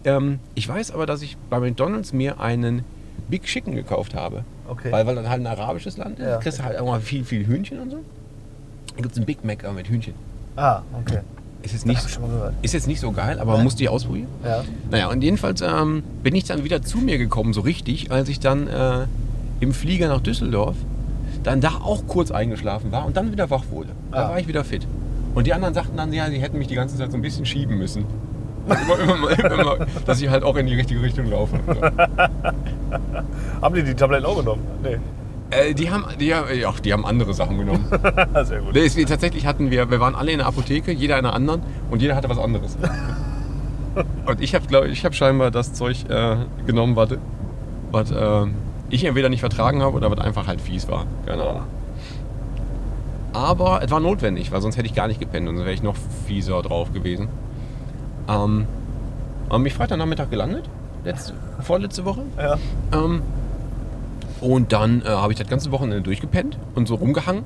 Ähm, 0.04 0.40
ich 0.56 0.68
weiß 0.68 0.90
aber, 0.90 1.06
dass 1.06 1.22
ich 1.22 1.36
bei 1.48 1.60
McDonalds 1.60 2.12
mir 2.12 2.40
einen 2.40 2.82
Big 3.28 3.44
Chicken 3.44 3.76
gekauft 3.76 4.14
habe. 4.16 4.44
Okay. 4.68 4.90
Weil, 4.90 5.06
weil 5.06 5.14
das 5.14 5.28
halt 5.28 5.40
ein 5.40 5.46
arabisches 5.46 5.96
Land 5.96 6.18
ist. 6.18 6.26
Ja. 6.26 6.38
kriegst 6.38 6.58
du 6.58 6.64
halt 6.64 6.78
auch 6.78 6.86
mal 6.86 7.00
viel, 7.00 7.24
viel 7.24 7.46
Hühnchen 7.46 7.78
und 7.78 7.90
so. 7.90 7.98
Dann 8.94 9.02
gibt 9.02 9.12
es 9.12 9.16
einen 9.18 9.26
Big 9.26 9.44
Mac 9.44 9.64
mit 9.74 9.88
Hühnchen. 9.88 10.14
Ah, 10.56 10.82
okay. 11.00 11.20
Ist 11.62 11.72
jetzt 11.72 11.86
nicht, 11.86 12.00
ich 12.04 12.18
ist 12.62 12.72
jetzt 12.74 12.86
nicht 12.88 13.00
so 13.00 13.12
geil, 13.12 13.38
aber 13.38 13.56
Ja. 13.56 13.62
muss 13.62 13.76
die 13.76 13.88
ausprobieren. 13.88 14.26
Ja. 14.44 14.64
Naja, 14.90 15.08
und 15.10 15.22
jedenfalls 15.22 15.60
ähm, 15.60 16.02
bin 16.22 16.34
ich 16.34 16.44
dann 16.44 16.64
wieder 16.64 16.82
zu 16.82 16.98
mir 16.98 17.18
gekommen, 17.18 17.52
so 17.52 17.60
richtig, 17.60 18.10
als 18.10 18.28
ich 18.28 18.40
dann 18.40 18.66
äh, 18.66 19.06
im 19.60 19.72
Flieger 19.72 20.08
nach 20.08 20.20
Düsseldorf 20.20 20.74
dann 21.44 21.60
da 21.60 21.70
auch 21.82 22.06
kurz 22.08 22.30
eingeschlafen 22.30 22.90
war 22.92 23.04
und 23.06 23.16
dann 23.16 23.30
wieder 23.32 23.48
wach 23.50 23.64
wurde. 23.70 23.90
Da 24.10 24.26
Ah. 24.26 24.30
war 24.30 24.38
ich 24.40 24.48
wieder 24.48 24.64
fit. 24.64 24.86
Und 25.34 25.46
die 25.46 25.54
anderen 25.54 25.72
sagten 25.74 25.96
dann, 25.96 26.12
ja, 26.12 26.28
sie 26.28 26.38
hätten 26.40 26.58
mich 26.58 26.66
die 26.68 26.74
ganze 26.74 26.96
Zeit 26.96 27.10
so 27.10 27.16
ein 27.16 27.22
bisschen 27.22 27.46
schieben 27.46 27.78
müssen. 27.78 28.04
immer, 28.66 28.98
immer, 29.00 29.30
immer, 29.60 29.86
dass 30.04 30.20
ich 30.20 30.28
halt 30.28 30.42
auch 30.44 30.56
in 30.56 30.66
die 30.66 30.74
richtige 30.74 31.00
Richtung 31.02 31.26
laufe. 31.30 31.58
Haben 33.62 33.74
die 33.74 33.82
die 33.82 33.94
Tabletten 33.94 34.26
auch 34.26 34.36
genommen? 34.38 34.62
Nee. 34.82 34.98
Äh, 35.52 35.74
die, 35.74 35.90
haben, 35.90 36.04
die, 36.18 36.34
haben- 36.34 36.48
ja, 36.58 36.72
die 36.84 36.92
haben 36.92 37.04
andere 37.06 37.34
Sachen 37.34 37.58
genommen. 37.58 37.84
Sehr 38.44 38.60
gut. 38.60 38.74
Nee, 38.74 38.80
es- 38.86 38.96
wir- 38.96 39.06
tatsächlich 39.06 39.46
hatten 39.46 39.70
wir, 39.70 39.90
wir 39.90 40.00
waren 40.00 40.14
alle 40.14 40.32
in 40.32 40.38
der 40.38 40.46
Apotheke, 40.46 40.92
jeder 40.92 41.18
in 41.18 41.24
einer 41.26 41.34
anderen 41.34 41.62
und 41.90 42.02
jeder 42.02 42.16
hatte 42.16 42.28
was 42.28 42.38
anderes. 42.38 42.76
Und 44.24 44.40
ich 44.40 44.54
habe, 44.54 44.66
glaube 44.66 44.88
ich, 44.88 45.04
habe 45.04 45.14
scheinbar 45.14 45.50
das 45.50 45.74
Zeug 45.74 46.08
äh, 46.08 46.36
genommen, 46.66 46.96
was, 46.96 47.10
was 47.90 48.10
äh, 48.10 48.46
ich 48.88 49.04
entweder 49.04 49.28
nicht 49.28 49.40
vertragen 49.40 49.82
habe 49.82 49.94
oder 49.94 50.10
was 50.10 50.18
einfach 50.18 50.46
halt 50.46 50.62
fies 50.62 50.88
war. 50.88 51.04
Keine 51.26 51.42
Ahnung. 51.42 51.62
Aber 53.34 53.82
es 53.82 53.90
war 53.90 54.00
notwendig, 54.00 54.50
weil 54.50 54.62
sonst 54.62 54.76
hätte 54.78 54.86
ich 54.86 54.94
gar 54.94 55.08
nicht 55.08 55.20
gepennt 55.20 55.46
und 55.48 55.56
sonst 55.56 55.66
wäre 55.66 55.74
ich 55.74 55.82
noch 55.82 55.96
fieser 56.26 56.62
drauf 56.62 56.92
gewesen. 56.94 57.28
Ähm, 58.28 58.66
ähm, 59.50 59.66
ich 59.66 59.74
Freitagnachmittag 59.74 60.30
gelandet, 60.30 60.68
letzte, 61.04 61.34
vorletzte 61.60 62.06
Woche. 62.06 62.22
Ja. 62.38 62.56
Ähm, 62.92 63.20
und 64.42 64.72
dann 64.72 65.00
äh, 65.02 65.08
habe 65.08 65.32
ich 65.32 65.38
das 65.38 65.48
ganze 65.48 65.70
Wochenende 65.72 66.02
durchgepennt 66.02 66.58
und 66.74 66.86
so 66.88 66.96
rumgehangen. 66.96 67.44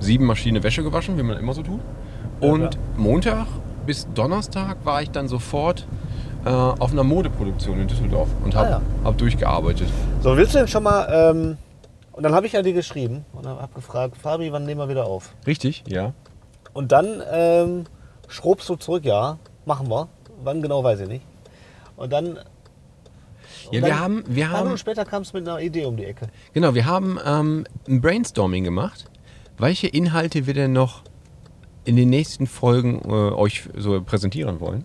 Sieben 0.00 0.24
Maschine 0.26 0.62
Wäsche 0.62 0.82
gewaschen, 0.82 1.18
wie 1.18 1.22
man 1.22 1.36
immer 1.38 1.52
so 1.52 1.62
tut. 1.62 1.80
Ja, 2.40 2.48
Und 2.50 2.70
klar. 2.70 2.82
Montag 2.96 3.46
bis 3.86 4.06
Donnerstag 4.14 4.76
war 4.84 5.02
ich 5.02 5.10
dann 5.10 5.28
sofort 5.28 5.86
äh, 6.44 6.48
auf 6.50 6.92
einer 6.92 7.02
Modeproduktion 7.04 7.80
in 7.80 7.88
Düsseldorf 7.88 8.28
und 8.44 8.54
habe 8.54 8.66
Ah, 8.68 8.70
ja. 8.70 8.80
hab 9.04 9.18
durchgearbeitet. 9.18 9.88
So, 10.22 10.36
willst 10.36 10.54
du 10.54 10.58
denn 10.58 10.68
schon 10.68 10.84
mal. 10.84 11.06
Ähm, 11.10 11.56
und 12.12 12.22
dann 12.22 12.34
habe 12.34 12.46
ich 12.46 12.52
ja 12.52 12.62
dir 12.62 12.72
geschrieben 12.72 13.24
und 13.32 13.46
habe 13.46 13.72
gefragt, 13.74 14.16
Fabi, 14.16 14.52
wann 14.52 14.64
nehmen 14.64 14.80
wir 14.80 14.88
wieder 14.88 15.06
auf? 15.06 15.34
Richtig? 15.46 15.84
Ja. 15.88 16.12
Und 16.72 16.92
dann 16.92 17.22
ähm, 17.32 17.84
schrobst 18.28 18.68
du 18.68 18.76
zurück, 18.76 19.04
ja, 19.04 19.38
machen 19.64 19.88
wir. 19.90 20.08
Wann 20.44 20.62
genau, 20.62 20.84
weiß 20.84 21.00
ich 21.00 21.08
nicht. 21.08 21.24
Und 21.96 22.12
dann. 22.12 22.38
Ja, 23.70 23.82
wir 23.84 23.98
haben, 24.00 24.24
wir 24.26 24.46
Ein 24.46 24.50
paar 24.52 24.60
haben, 24.60 24.78
später 24.78 25.04
kam 25.04 25.22
es 25.22 25.32
mit 25.32 25.48
einer 25.48 25.60
Idee 25.60 25.84
um 25.84 25.96
die 25.96 26.04
Ecke. 26.04 26.28
genau, 26.52 26.74
wir 26.74 26.86
haben 26.86 27.18
ähm, 27.24 27.64
ein 27.88 28.00
Brainstorming 28.00 28.64
gemacht, 28.64 29.04
welche 29.58 29.86
Inhalte 29.88 30.46
wir 30.46 30.54
denn 30.54 30.72
noch 30.72 31.02
in 31.84 31.96
den 31.96 32.10
nächsten 32.10 32.46
Folgen 32.46 33.00
äh, 33.04 33.08
euch 33.12 33.62
so 33.76 34.00
präsentieren 34.02 34.60
wollen. 34.60 34.84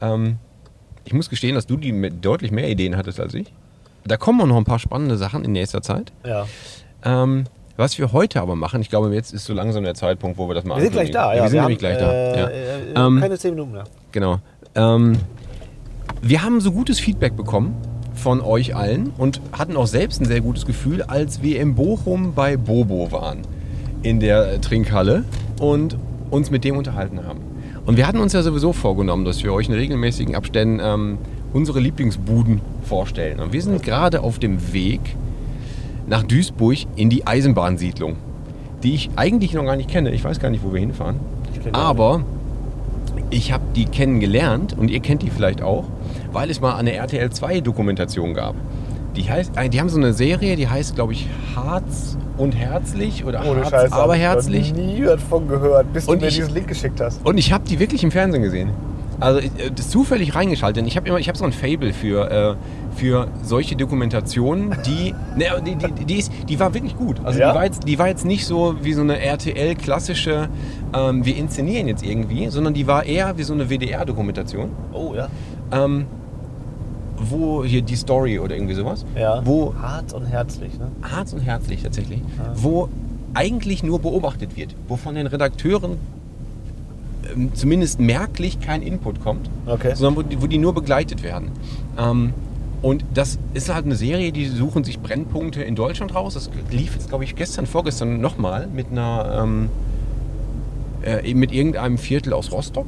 Ähm, 0.00 0.36
ich 1.04 1.12
muss 1.14 1.30
gestehen, 1.30 1.54
dass 1.54 1.66
du 1.66 1.76
die 1.76 1.92
mit 1.92 2.24
deutlich 2.24 2.50
mehr 2.50 2.68
Ideen 2.68 2.96
hattest 2.96 3.18
als 3.18 3.34
ich. 3.34 3.52
Da 4.04 4.16
kommen 4.16 4.40
auch 4.42 4.46
noch 4.46 4.56
ein 4.56 4.64
paar 4.64 4.78
spannende 4.78 5.16
Sachen 5.16 5.44
in 5.44 5.52
nächster 5.52 5.82
Zeit. 5.82 6.12
Ja. 6.24 6.46
Ähm, 7.04 7.44
was 7.76 7.96
wir 7.98 8.12
heute 8.12 8.40
aber 8.40 8.56
machen, 8.56 8.80
ich 8.80 8.90
glaube, 8.90 9.14
jetzt 9.14 9.32
ist 9.32 9.44
so 9.44 9.54
langsam 9.54 9.84
der 9.84 9.94
Zeitpunkt, 9.94 10.36
wo 10.36 10.48
wir 10.48 10.54
das 10.54 10.64
mal 10.64 10.76
Wir 10.76 10.82
sind 10.82 10.92
gleich 10.92 11.10
da, 11.10 11.34
ja. 11.34 11.42
Wir 11.44 11.48
sind 11.50 11.60
haben, 11.60 11.66
nämlich 11.66 11.78
gleich 11.78 11.98
da. 11.98 12.12
äh, 12.12 12.38
Ja. 12.40 12.48
äh, 12.48 13.06
Ähm, 13.06 13.20
keine 13.20 13.38
zehn 13.38 13.50
Minuten 13.54 13.72
mehr. 13.72 13.84
Genau. 14.12 14.38
Ähm, 14.74 15.18
wir 16.22 16.42
haben 16.42 16.60
so 16.60 16.72
gutes 16.72 16.98
Feedback 16.98 17.36
bekommen 17.36 17.74
von 18.14 18.40
euch 18.40 18.74
allen 18.74 19.12
und 19.16 19.40
hatten 19.52 19.76
auch 19.76 19.86
selbst 19.86 20.20
ein 20.20 20.24
sehr 20.24 20.40
gutes 20.40 20.66
Gefühl, 20.66 21.02
als 21.02 21.42
wir 21.42 21.60
in 21.60 21.74
Bochum 21.74 22.34
bei 22.34 22.56
Bobo 22.56 23.12
waren, 23.12 23.42
in 24.02 24.18
der 24.18 24.54
äh, 24.54 24.58
Trinkhalle 24.58 25.24
und 25.60 25.96
uns 26.30 26.50
mit 26.50 26.64
dem 26.64 26.76
unterhalten 26.76 27.24
haben. 27.24 27.40
Und 27.86 27.96
wir 27.96 28.06
hatten 28.06 28.18
uns 28.18 28.32
ja 28.32 28.42
sowieso 28.42 28.72
vorgenommen, 28.72 29.24
dass 29.24 29.42
wir 29.42 29.52
euch 29.52 29.68
in 29.68 29.74
regelmäßigen 29.74 30.34
Abständen 30.34 30.80
ähm, 30.82 31.18
unsere 31.52 31.80
Lieblingsbuden 31.80 32.60
vorstellen. 32.82 33.40
Und 33.40 33.52
wir 33.52 33.62
sind 33.62 33.82
gerade 33.82 34.22
auf 34.22 34.38
dem 34.38 34.72
Weg 34.72 35.00
nach 36.06 36.22
Duisburg 36.22 36.78
in 36.96 37.08
die 37.08 37.26
Eisenbahnsiedlung, 37.26 38.16
die 38.82 38.94
ich 38.94 39.10
eigentlich 39.16 39.54
noch 39.54 39.64
gar 39.64 39.76
nicht 39.76 39.88
kenne. 39.88 40.10
Ich 40.10 40.24
weiß 40.24 40.40
gar 40.40 40.50
nicht, 40.50 40.64
wo 40.64 40.72
wir 40.72 40.80
hinfahren. 40.80 41.16
Ich 41.54 41.74
Aber 41.74 42.24
ich 43.30 43.52
habe 43.52 43.64
die 43.74 43.84
kennengelernt 43.84 44.76
und 44.76 44.90
ihr 44.90 45.00
kennt 45.00 45.22
die 45.22 45.30
vielleicht 45.30 45.62
auch, 45.62 45.84
weil 46.38 46.50
es 46.50 46.60
mal 46.60 46.76
eine 46.76 46.92
RTL 46.94 47.30
2 47.30 47.62
Dokumentation 47.62 48.32
gab. 48.32 48.54
Die, 49.16 49.28
heißt, 49.28 49.56
äh, 49.56 49.68
die 49.68 49.80
haben 49.80 49.88
so 49.88 49.96
eine 49.96 50.12
Serie, 50.12 50.54
die 50.54 50.68
heißt, 50.68 50.94
glaube 50.94 51.12
ich, 51.12 51.26
Harz 51.56 52.16
und 52.36 52.54
Herzlich 52.54 53.24
oder 53.24 53.44
Ohne 53.44 53.62
Harz, 53.62 53.70
Scheiß. 53.70 53.90
aber 53.92 54.12
hab 54.12 54.14
ich 54.14 54.20
herzlich. 54.20 54.72
nie 54.72 55.02
davon 55.02 55.48
gehört, 55.48 55.92
bis 55.92 56.06
Und 56.06 56.18
du 56.18 56.26
mir 56.26 56.28
ich- 56.28 56.36
diesen 56.36 56.54
Link 56.54 56.68
geschickt 56.68 57.00
hast. 57.00 57.26
Und 57.26 57.38
ich 57.38 57.52
habe 57.52 57.64
die 57.68 57.80
wirklich 57.80 58.04
im 58.04 58.12
Fernsehen 58.12 58.44
gesehen. 58.44 58.70
Also 59.18 59.40
äh, 59.40 59.48
das 59.74 59.86
ist 59.86 59.90
zufällig 59.90 60.36
reingeschaltet. 60.36 60.86
Ich 60.86 60.96
habe 60.96 61.08
immer, 61.08 61.18
ich 61.18 61.26
habe 61.26 61.36
so 61.36 61.44
ein 61.44 61.50
Fable 61.52 61.92
für, 61.92 62.30
äh, 62.30 62.54
für 62.96 63.26
solche 63.42 63.74
Dokumentationen, 63.74 64.76
die, 64.86 65.12
ne, 65.36 65.46
die, 65.66 65.74
die, 65.74 66.04
die, 66.04 66.18
ist, 66.20 66.30
die 66.48 66.60
war 66.60 66.72
wirklich 66.72 66.96
gut. 66.96 67.16
Also 67.24 67.40
Ja? 67.40 67.50
die, 67.50 67.56
war 67.56 67.64
jetzt, 67.64 67.88
die 67.88 67.98
war 67.98 68.06
jetzt 68.06 68.24
nicht 68.24 68.46
so 68.46 68.76
wie 68.80 68.92
so 68.92 69.00
eine 69.00 69.18
RTL 69.20 69.74
klassische, 69.74 70.48
ähm, 70.94 71.24
wir 71.24 71.36
inszenieren 71.36 71.88
jetzt 71.88 72.04
irgendwie, 72.04 72.46
sondern 72.50 72.74
die 72.74 72.86
war 72.86 73.04
eher 73.04 73.36
wie 73.36 73.42
so 73.42 73.54
eine 73.54 73.68
WDR-Dokumentation. 73.68 74.70
Oh 74.92 75.14
ja. 75.16 75.26
ähm, 75.72 76.06
wo 77.20 77.64
hier 77.64 77.82
die 77.82 77.96
Story 77.96 78.38
oder 78.38 78.54
irgendwie 78.54 78.74
sowas, 78.74 79.04
Ja. 79.16 79.40
wo 79.44 79.74
Hart 79.80 80.12
und 80.12 80.26
herzlich, 80.26 80.78
ne? 80.78 80.88
Harz 81.02 81.32
und 81.32 81.40
Herzlich 81.40 81.82
tatsächlich, 81.82 82.20
wo 82.54 82.88
eigentlich 83.34 83.82
nur 83.82 83.98
beobachtet 83.98 84.56
wird, 84.56 84.74
wo 84.88 84.96
von 84.96 85.14
den 85.14 85.26
Redakteuren 85.26 85.98
ähm, 87.34 87.50
zumindest 87.54 88.00
merklich 88.00 88.60
kein 88.60 88.82
Input 88.82 89.20
kommt, 89.22 89.50
Okay. 89.66 89.94
sondern 89.94 90.24
wo 90.24 90.28
die, 90.28 90.40
wo 90.42 90.46
die 90.46 90.58
nur 90.58 90.74
begleitet 90.74 91.22
werden. 91.22 91.50
Ähm, 91.98 92.32
und 92.80 93.04
das 93.12 93.38
ist 93.54 93.72
halt 93.74 93.84
eine 93.86 93.96
Serie, 93.96 94.30
die 94.30 94.46
suchen 94.46 94.84
sich 94.84 95.00
Brennpunkte 95.00 95.62
in 95.62 95.74
Deutschland 95.74 96.14
raus. 96.14 96.34
Das 96.34 96.48
lief 96.70 96.94
jetzt, 96.94 97.08
glaube 97.08 97.24
ich, 97.24 97.34
gestern, 97.34 97.66
vorgestern 97.66 98.20
nochmal 98.20 98.68
mit 98.68 98.92
einer 98.92 99.40
ähm, 99.42 99.68
äh, 101.02 101.34
mit 101.34 101.50
irgendeinem 101.52 101.98
Viertel 101.98 102.32
aus 102.32 102.52
Rostock. 102.52 102.86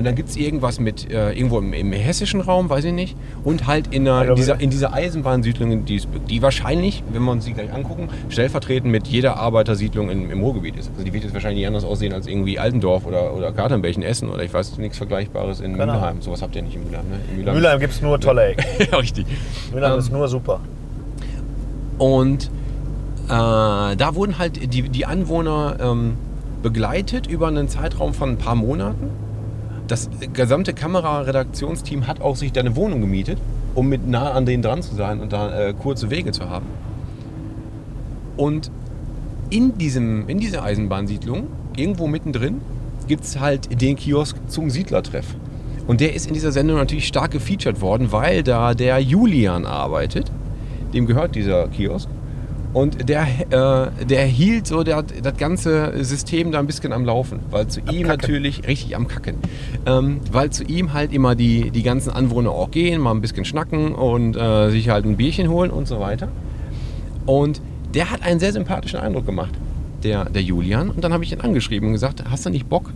Und 0.00 0.06
dann 0.06 0.14
gibt 0.14 0.30
es 0.30 0.36
irgendwas 0.36 0.80
mit 0.80 1.12
äh, 1.12 1.32
irgendwo 1.32 1.58
im, 1.58 1.74
im 1.74 1.92
hessischen 1.92 2.40
Raum, 2.40 2.70
weiß 2.70 2.86
ich 2.86 2.94
nicht. 2.94 3.18
Und 3.44 3.66
halt 3.66 3.92
in, 3.92 4.08
einer, 4.08 4.30
in, 4.30 4.34
dieser, 4.34 4.58
in 4.58 4.70
dieser 4.70 4.94
Eisenbahnsiedlung 4.94 5.70
in 5.70 5.84
Duisburg, 5.84 6.24
die 6.24 6.40
wahrscheinlich, 6.40 7.04
wenn 7.12 7.22
wir 7.22 7.32
uns 7.32 7.44
die 7.44 7.52
gleich 7.52 7.70
angucken, 7.70 8.08
stellvertretend 8.30 8.90
mit 8.90 9.06
jeder 9.08 9.36
Arbeitersiedlung 9.36 10.08
im, 10.08 10.30
im 10.30 10.40
Ruhrgebiet 10.40 10.76
ist. 10.78 10.90
Also 10.90 11.04
die 11.04 11.12
wird 11.12 11.24
jetzt 11.24 11.34
wahrscheinlich 11.34 11.58
nicht 11.58 11.66
anders 11.66 11.84
aussehen 11.84 12.14
als 12.14 12.26
irgendwie 12.26 12.58
Altendorf 12.58 13.04
oder, 13.04 13.34
oder 13.34 13.52
Katernberg 13.52 13.98
Essen 13.98 14.30
oder 14.30 14.42
ich 14.42 14.54
weiß 14.54 14.78
nichts 14.78 14.96
Vergleichbares 14.96 15.60
in 15.60 15.76
Keine 15.76 15.92
Mülheim. 15.92 16.22
Sowas 16.22 16.40
habt 16.40 16.56
ihr 16.56 16.62
nicht 16.62 16.76
in 16.76 16.84
Mülheim, 16.84 17.04
ne? 17.10 17.18
In 17.36 17.44
Mülheim 17.44 17.78
gibt 17.78 17.92
es 17.92 18.00
nur 18.00 18.18
tolle 18.18 18.52
Ecken. 18.52 18.64
ja, 18.90 18.96
richtig. 18.96 19.26
Mülheim 19.70 19.92
Ähm, 19.92 19.98
ist 19.98 20.10
nur 20.10 20.28
super. 20.28 20.60
Und 21.98 22.44
äh, 23.26 23.28
da 23.28 24.14
wurden 24.14 24.38
halt 24.38 24.72
die, 24.72 24.88
die 24.88 25.04
Anwohner 25.04 25.76
ähm, 25.78 26.16
begleitet 26.62 27.26
über 27.26 27.48
einen 27.48 27.68
Zeitraum 27.68 28.14
von 28.14 28.30
ein 28.30 28.38
paar 28.38 28.54
Monaten. 28.54 29.10
Das 29.90 30.08
gesamte 30.32 30.72
Kameraredaktionsteam 30.72 32.06
hat 32.06 32.20
auch 32.20 32.36
sich 32.36 32.52
da 32.52 32.60
eine 32.60 32.76
Wohnung 32.76 33.00
gemietet, 33.00 33.38
um 33.74 33.88
mit 33.88 34.06
nah 34.06 34.30
an 34.30 34.46
denen 34.46 34.62
dran 34.62 34.82
zu 34.82 34.94
sein 34.94 35.18
und 35.18 35.32
da 35.32 35.68
äh, 35.68 35.74
kurze 35.74 36.10
Wege 36.10 36.30
zu 36.30 36.48
haben. 36.48 36.66
Und 38.36 38.70
in, 39.50 39.76
diesem, 39.78 40.28
in 40.28 40.38
dieser 40.38 40.62
Eisenbahnsiedlung, 40.62 41.48
irgendwo 41.76 42.06
mittendrin, 42.06 42.60
gibt 43.08 43.24
es 43.24 43.40
halt 43.40 43.82
den 43.82 43.96
Kiosk 43.96 44.36
zum 44.46 44.70
Siedlertreff. 44.70 45.26
Und 45.88 46.00
der 46.00 46.14
ist 46.14 46.28
in 46.28 46.34
dieser 46.34 46.52
Sendung 46.52 46.76
natürlich 46.76 47.08
stark 47.08 47.32
gefeatured 47.32 47.80
worden, 47.80 48.12
weil 48.12 48.44
da 48.44 48.74
der 48.74 49.00
Julian 49.00 49.66
arbeitet. 49.66 50.30
Dem 50.94 51.06
gehört 51.06 51.34
dieser 51.34 51.66
Kiosk. 51.66 52.08
Und 52.72 53.08
der, 53.08 53.26
äh, 53.50 54.04
der 54.04 54.26
hielt 54.26 54.66
so 54.66 54.84
der, 54.84 55.02
das 55.02 55.36
ganze 55.36 56.04
System 56.04 56.52
da 56.52 56.60
ein 56.60 56.66
bisschen 56.66 56.92
am 56.92 57.04
Laufen, 57.04 57.40
weil 57.50 57.66
zu 57.66 57.80
ihm 57.90 58.06
natürlich, 58.06 58.66
richtig 58.68 58.94
am 58.94 59.08
Kacken, 59.08 59.36
ähm, 59.86 60.20
weil 60.30 60.50
zu 60.50 60.62
ihm 60.62 60.92
halt 60.92 61.12
immer 61.12 61.34
die, 61.34 61.70
die 61.70 61.82
ganzen 61.82 62.10
Anwohner 62.10 62.50
auch 62.50 62.70
gehen, 62.70 63.00
mal 63.00 63.10
ein 63.10 63.20
bisschen 63.20 63.44
schnacken 63.44 63.92
und 63.92 64.36
äh, 64.36 64.70
sich 64.70 64.88
halt 64.88 65.04
ein 65.04 65.16
Bierchen 65.16 65.48
holen 65.48 65.70
und 65.72 65.88
so 65.88 65.98
weiter. 65.98 66.28
Und 67.26 67.60
der 67.92 68.10
hat 68.10 68.22
einen 68.22 68.38
sehr 68.38 68.52
sympathischen 68.52 69.00
Eindruck 69.00 69.26
gemacht, 69.26 69.52
der, 70.04 70.26
der 70.26 70.42
Julian. 70.42 70.90
Und 70.90 71.02
dann 71.02 71.12
habe 71.12 71.24
ich 71.24 71.32
ihn 71.32 71.40
angeschrieben 71.40 71.88
und 71.88 71.94
gesagt, 71.94 72.22
hast 72.30 72.46
du 72.46 72.50
nicht 72.50 72.68
Bock? 72.68 72.92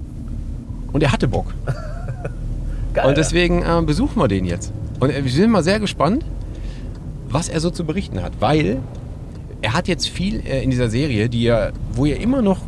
Und 0.92 1.02
er 1.02 1.10
hatte 1.10 1.26
Bock. 1.26 1.52
Geil. 2.94 3.08
Und 3.08 3.18
deswegen 3.18 3.62
äh, 3.62 3.82
besuchen 3.84 4.20
wir 4.22 4.28
den 4.28 4.44
jetzt. 4.44 4.72
Und 5.00 5.10
äh, 5.10 5.24
wir 5.24 5.32
sind 5.32 5.50
mal 5.50 5.64
sehr 5.64 5.80
gespannt, 5.80 6.24
was 7.28 7.48
er 7.48 7.58
so 7.58 7.70
zu 7.70 7.84
berichten 7.84 8.22
hat. 8.22 8.34
Weil 8.38 8.78
er 9.64 9.72
hat 9.72 9.88
jetzt 9.88 10.08
viel 10.08 10.46
äh, 10.46 10.62
in 10.62 10.70
dieser 10.70 10.90
Serie, 10.90 11.30
die 11.30 11.44
ja, 11.44 11.70
wo 11.92 12.04
ihr 12.04 12.20
immer 12.20 12.42
noch 12.42 12.60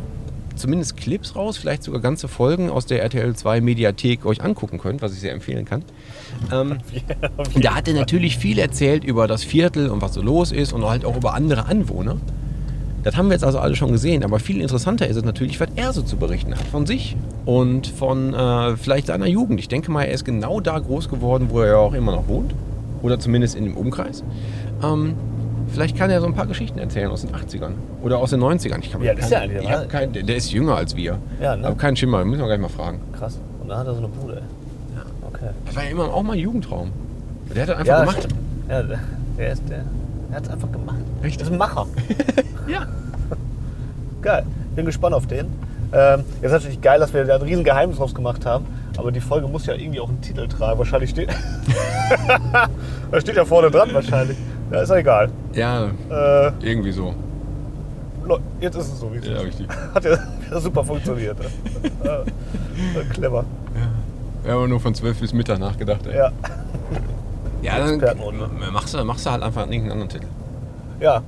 zumindest 0.55 0.97
Clips 0.97 1.35
raus, 1.35 1.55
vielleicht 1.55 1.83
sogar 1.83 2.01
ganze 2.01 2.27
Folgen 2.27 2.71
aus 2.71 2.87
der 2.87 3.03
RTL 3.03 3.35
2 3.35 3.61
Mediathek 3.61 4.25
euch 4.25 4.43
angucken 4.43 4.79
könnt, 4.79 5.03
was 5.03 5.13
ich 5.13 5.19
sehr 5.19 5.31
empfehlen 5.31 5.65
kann. 5.65 5.83
Ähm, 6.51 6.79
da 7.61 7.75
hat 7.75 7.87
er 7.87 7.93
natürlich 7.93 8.37
viel 8.37 8.57
erzählt 8.57 9.03
über 9.03 9.27
das 9.27 9.43
Viertel 9.43 9.91
und 9.91 10.01
was 10.01 10.15
so 10.15 10.23
los 10.23 10.51
ist 10.51 10.73
und 10.73 10.83
halt 10.85 11.05
auch 11.05 11.15
über 11.15 11.35
andere 11.35 11.67
Anwohner. 11.67 12.17
Das 13.03 13.15
haben 13.15 13.27
wir 13.27 13.33
jetzt 13.33 13.43
also 13.43 13.59
alle 13.59 13.75
schon 13.75 13.91
gesehen, 13.91 14.23
aber 14.23 14.39
viel 14.39 14.59
interessanter 14.59 15.07
ist 15.07 15.17
es 15.17 15.23
natürlich, 15.23 15.59
was 15.59 15.69
er 15.75 15.93
so 15.93 16.01
zu 16.01 16.17
berichten 16.17 16.55
hat 16.55 16.65
von 16.65 16.87
sich 16.87 17.15
und 17.45 17.85
von 17.85 18.33
äh, 18.33 18.75
vielleicht 18.75 19.07
seiner 19.07 19.27
Jugend. 19.27 19.59
Ich 19.59 19.67
denke 19.67 19.91
mal, 19.91 20.05
er 20.05 20.13
ist 20.13 20.25
genau 20.25 20.61
da 20.61 20.79
groß 20.79 21.09
geworden, 21.09 21.49
wo 21.51 21.61
er 21.61 21.67
ja 21.67 21.77
auch 21.77 21.93
immer 21.93 22.13
noch 22.13 22.27
wohnt 22.27 22.55
oder 23.03 23.19
zumindest 23.19 23.55
in 23.55 23.65
dem 23.65 23.77
Umkreis. 23.77 24.23
Ähm, 24.83 25.13
vielleicht 25.67 25.97
kann 25.97 26.09
er 26.09 26.21
so 26.21 26.27
ein 26.27 26.33
paar 26.33 26.47
Geschichten 26.47 26.79
erzählen 26.79 27.09
aus 27.09 27.21
den 27.21 27.31
80ern 27.31 27.71
oder 28.01 28.19
aus 28.19 28.31
den 28.31 28.41
90ern. 28.41 28.79
Ich 28.79 28.91
kann, 28.91 29.01
alt 29.07 29.19
ist 29.19 29.31
kann, 29.31 29.49
der 29.49 29.61
ich 29.61 29.71
hab 29.71 29.89
kein, 29.89 30.13
der, 30.13 30.35
ist 30.35 30.51
jünger 30.51 30.75
als 30.75 30.95
wir. 30.95 31.17
Ja, 31.41 31.55
ne? 31.55 31.67
Aber 31.67 31.75
kein 31.75 31.95
Schimmer, 31.95 32.23
müssen 32.25 32.41
wir 32.41 32.47
gleich 32.47 32.59
mal 32.59 32.69
fragen. 32.69 33.01
Krass. 33.17 33.39
Und 33.61 33.69
dann 33.69 33.79
hat 33.79 33.87
er 33.87 33.93
so 33.93 33.99
eine 33.99 34.07
Bude. 34.07 34.35
ey. 34.35 34.41
Okay. 35.27 35.49
Das 35.65 35.75
war 35.75 35.83
ja 35.83 35.89
immer 35.89 36.05
auch 36.05 36.23
mal 36.23 36.33
ein 36.33 36.39
Jugendtraum. 36.39 36.91
Der 37.53 37.63
hat 37.63 37.69
das 37.69 37.77
einfach 37.77 37.93
ja, 37.93 37.99
gemacht. 38.01 38.27
Ja, 38.69 38.83
der, 39.37 39.51
ist 39.51 39.63
der. 39.69 39.83
Der 40.29 40.37
hat 40.37 40.43
es 40.43 40.49
einfach 40.49 40.71
gemacht. 40.71 40.97
Richtig. 41.23 41.37
Das 41.37 41.47
ist 41.47 41.53
ein 41.53 41.57
Macher. 41.57 41.85
Ja. 42.67 42.85
Geil. 44.21 44.43
Bin 44.75 44.85
gespannt 44.85 45.15
auf 45.15 45.25
den. 45.25 45.47
Ähm, 45.93 46.25
jetzt 46.41 46.47
ist 46.47 46.51
natürlich 46.51 46.81
geil, 46.81 46.99
dass 46.99 47.13
wir 47.13 47.23
da 47.23 47.35
ein 47.35 47.41
riesen 47.41 47.63
Geheimnis 47.63 47.97
draus 47.97 48.13
gemacht 48.13 48.45
haben. 48.45 48.65
Aber 48.97 49.11
die 49.11 49.21
Folge 49.21 49.47
muss 49.47 49.65
ja 49.67 49.73
irgendwie 49.73 50.01
auch 50.01 50.09
einen 50.09 50.19
Titel 50.19 50.47
tragen. 50.49 50.77
Wahrscheinlich 50.77 51.11
steht. 51.11 51.29
da 53.11 53.21
steht 53.21 53.37
ja 53.37 53.45
vorne 53.45 53.71
dran 53.71 53.93
wahrscheinlich. 53.93 54.37
Ja, 54.71 54.81
ist 54.81 54.89
ja 54.89 54.95
egal. 54.97 55.29
Ja, 55.53 55.85
Äh, 56.09 56.51
irgendwie 56.61 56.91
so. 56.91 57.13
Jetzt 58.59 58.75
ist 58.75 58.91
es 58.93 58.99
so, 58.99 59.13
wie 59.13 59.17
es 59.19 59.25
Ja, 59.27 59.37
ist. 59.37 59.43
richtig. 59.45 59.67
Hat 59.95 60.03
ja, 60.03 60.17
ja 60.51 60.59
super 60.59 60.83
funktioniert. 60.83 61.37
ja. 62.03 62.19
Äh, 62.77 63.03
clever. 63.11 63.43
Wir 64.43 64.53
haben 64.53 64.69
nur 64.69 64.79
von 64.79 64.93
12 64.93 65.19
bis 65.19 65.33
Mittag 65.33 65.57
nachgedacht. 65.59 66.05
Ey. 66.05 66.15
Ja. 66.17 66.31
Ja, 67.63 67.79
dann 67.79 67.99
machst 68.71 68.93
du, 68.93 69.03
machst 69.03 69.25
du 69.25 69.31
halt 69.31 69.41
einfach 69.41 69.61
irgendeinen 69.63 69.91
anderen 69.93 70.09
Titel. 70.09 70.27
Ja. 70.99 71.21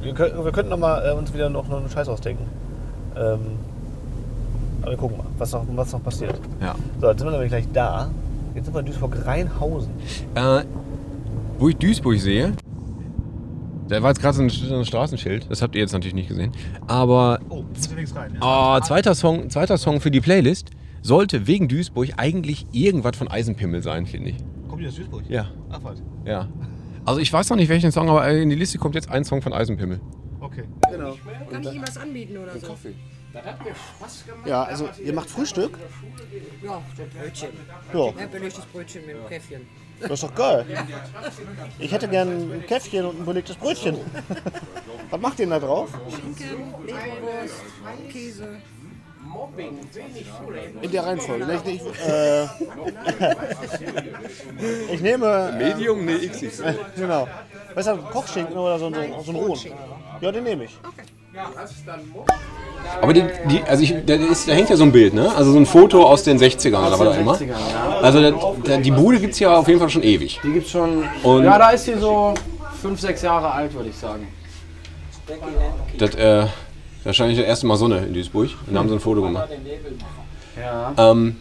Wir, 0.00 0.14
könnten- 0.14 0.42
wir 0.44 0.50
könnten 0.52 0.70
noch 0.70 0.78
mal, 0.78 1.06
äh, 1.06 1.12
uns 1.12 1.32
wieder 1.34 1.50
noch, 1.50 1.68
noch 1.68 1.78
einen 1.80 1.90
Scheiß 1.90 2.08
ausdenken. 2.08 2.46
Ähm, 3.16 3.40
aber 4.82 4.92
wir 4.92 4.96
gucken 4.98 5.18
mal, 5.18 5.26
was 5.38 5.52
noch, 5.52 5.64
was 5.76 5.92
noch 5.92 6.02
passiert. 6.02 6.40
Ja. 6.60 6.74
So, 7.00 7.08
jetzt 7.08 7.18
sind 7.18 7.26
wir 7.26 7.32
nämlich 7.32 7.50
gleich 7.50 7.68
da. 7.72 8.08
Jetzt 8.54 8.64
sind 8.64 8.74
wir 8.74 8.80
in 8.80 8.86
Duisburg-Rheinhausen. 8.86 9.90
Äh, 10.34 10.62
wo 11.58 11.68
ich 11.68 11.76
Duisburg 11.76 12.18
sehe, 12.18 12.52
da 13.88 14.02
war 14.02 14.10
jetzt 14.10 14.20
gerade 14.20 14.36
so 14.36 14.42
ein, 14.42 14.48
so 14.48 14.76
ein 14.76 14.84
Straßenschild, 14.84 15.50
das 15.50 15.62
habt 15.62 15.74
ihr 15.74 15.80
jetzt 15.80 15.92
natürlich 15.92 16.14
nicht 16.14 16.28
gesehen. 16.28 16.52
Aber 16.86 17.40
Oh, 17.48 17.64
rein. 18.14 18.38
oh, 18.40 18.80
zweiter, 18.80 19.14
Song, 19.14 19.50
zweiter 19.50 19.78
Song 19.78 20.00
für 20.00 20.10
die 20.10 20.20
Playlist 20.20 20.70
sollte 21.02 21.46
wegen 21.46 21.68
Duisburg 21.68 22.10
eigentlich 22.16 22.66
irgendwas 22.72 23.16
von 23.16 23.28
Eisenpimmel 23.28 23.82
sein, 23.82 24.06
finde 24.06 24.30
ich. 24.30 24.36
Kommt 24.68 24.82
die 24.82 24.88
aus 24.88 24.94
Duisburg? 24.96 25.22
Ja, 25.28 25.50
Ach 25.70 25.80
was. 25.82 26.02
ja. 26.24 26.48
Also 27.04 27.20
ich 27.20 27.30
weiß 27.30 27.50
noch 27.50 27.58
nicht 27.58 27.68
welchen 27.68 27.92
Song, 27.92 28.08
aber 28.08 28.26
in 28.30 28.48
die 28.48 28.56
Liste 28.56 28.78
kommt 28.78 28.94
jetzt 28.94 29.10
ein 29.10 29.24
Song 29.24 29.42
von 29.42 29.52
Eisenpimmel. 29.52 30.00
Okay. 30.40 30.64
Genau. 30.90 31.16
Kann 31.50 31.62
ich 31.62 31.74
ihm 31.74 31.82
was 31.82 31.98
anbieten 31.98 32.38
oder 32.38 32.58
so? 32.58 32.74
Ja, 34.46 34.62
also 34.62 34.88
ihr 35.04 35.12
macht 35.12 35.28
Frühstück? 35.28 35.76
Ja, 36.64 36.76
ein 36.76 36.82
Brötchen. 37.20 37.48
Ja, 37.92 37.98
Ja, 38.06 38.26
belegtes 38.32 38.64
Brötchen 38.66 39.02
mit 39.06 39.16
dem 39.16 39.26
Käffchen. 39.28 39.60
Das 40.00 40.10
ist 40.10 40.22
doch 40.24 40.34
geil. 40.34 40.66
Ich 41.78 41.92
hätte 41.92 42.08
gern 42.08 42.28
ein 42.28 42.64
Käffchen 42.66 43.06
und 43.06 43.20
ein 43.20 43.24
belegtes 43.24 43.56
Brötchen. 43.56 43.96
Was 45.10 45.20
macht 45.20 45.38
ihr 45.38 45.46
denn 45.46 45.50
da 45.50 45.60
drauf? 45.60 45.90
Schinken, 46.10 46.74
Leberwurst, 46.86 47.62
Käse. 48.10 48.56
In 50.82 50.90
der 50.92 51.04
Reihenfolge. 51.06 51.60
Ich, 51.66 51.74
ich, 51.74 51.82
äh, 52.08 52.44
ich 54.92 55.00
nehme. 55.00 55.52
Medium? 55.58 56.04
Nee, 56.04 56.28
XXL. 56.28 56.78
Genau. 56.96 57.26
Ist 57.74 57.86
das, 57.86 57.98
Kochschinken 58.12 58.56
oder 58.56 58.78
so, 58.78 58.86
ein- 58.86 59.12
so 59.24 59.32
ein 59.32 59.36
rohen? 59.36 59.58
Ja, 60.20 60.30
den 60.30 60.44
nehme 60.44 60.64
ich. 60.64 60.78
Aber 63.00 63.12
die, 63.12 63.24
die, 63.50 63.62
also 63.64 63.82
ich, 63.82 63.94
da, 64.06 64.14
ist, 64.14 64.48
da 64.48 64.52
hängt 64.52 64.70
ja 64.70 64.76
so 64.76 64.84
ein 64.84 64.92
Bild, 64.92 65.14
ne? 65.14 65.32
Also 65.36 65.52
so 65.52 65.58
ein 65.58 65.66
Foto 65.66 66.04
aus 66.06 66.22
den 66.22 66.38
60ern 66.38 66.86
oder 66.86 66.98
was 66.98 67.08
auch 67.08 67.18
immer. 67.18 67.38
Also 68.02 68.20
da, 68.20 68.32
da, 68.64 68.76
die 68.76 68.90
Bude 68.90 69.18
gibt 69.18 69.32
es 69.34 69.40
ja 69.40 69.56
auf 69.56 69.66
jeden 69.66 69.80
Fall 69.80 69.88
schon 69.90 70.02
ewig. 70.02 70.40
Die 70.44 70.52
gibt's 70.52 70.70
schon. 70.70 71.04
Und- 71.22 71.44
ja, 71.44 71.58
da 71.58 71.70
ist 71.70 71.84
sie 71.84 71.94
so 71.94 72.34
fünf, 72.80 73.00
sechs 73.00 73.22
Jahre 73.22 73.50
alt, 73.50 73.74
würde 73.74 73.88
ich 73.88 73.96
sagen. 73.96 74.28
Das, 75.98 76.14
äh, 76.14 76.46
wahrscheinlich 77.02 77.38
das 77.38 77.46
erste 77.46 77.66
Mal 77.66 77.76
Sonne 77.76 77.98
in 77.98 78.14
Duisburg. 78.14 78.50
Und 78.66 78.74
da 78.74 78.80
haben 78.80 78.88
sie 78.88 78.94
ein 78.94 79.00
Foto 79.00 79.22
gemacht. 79.22 79.48
Ja. 80.60 80.92
Ähm, 81.12 81.36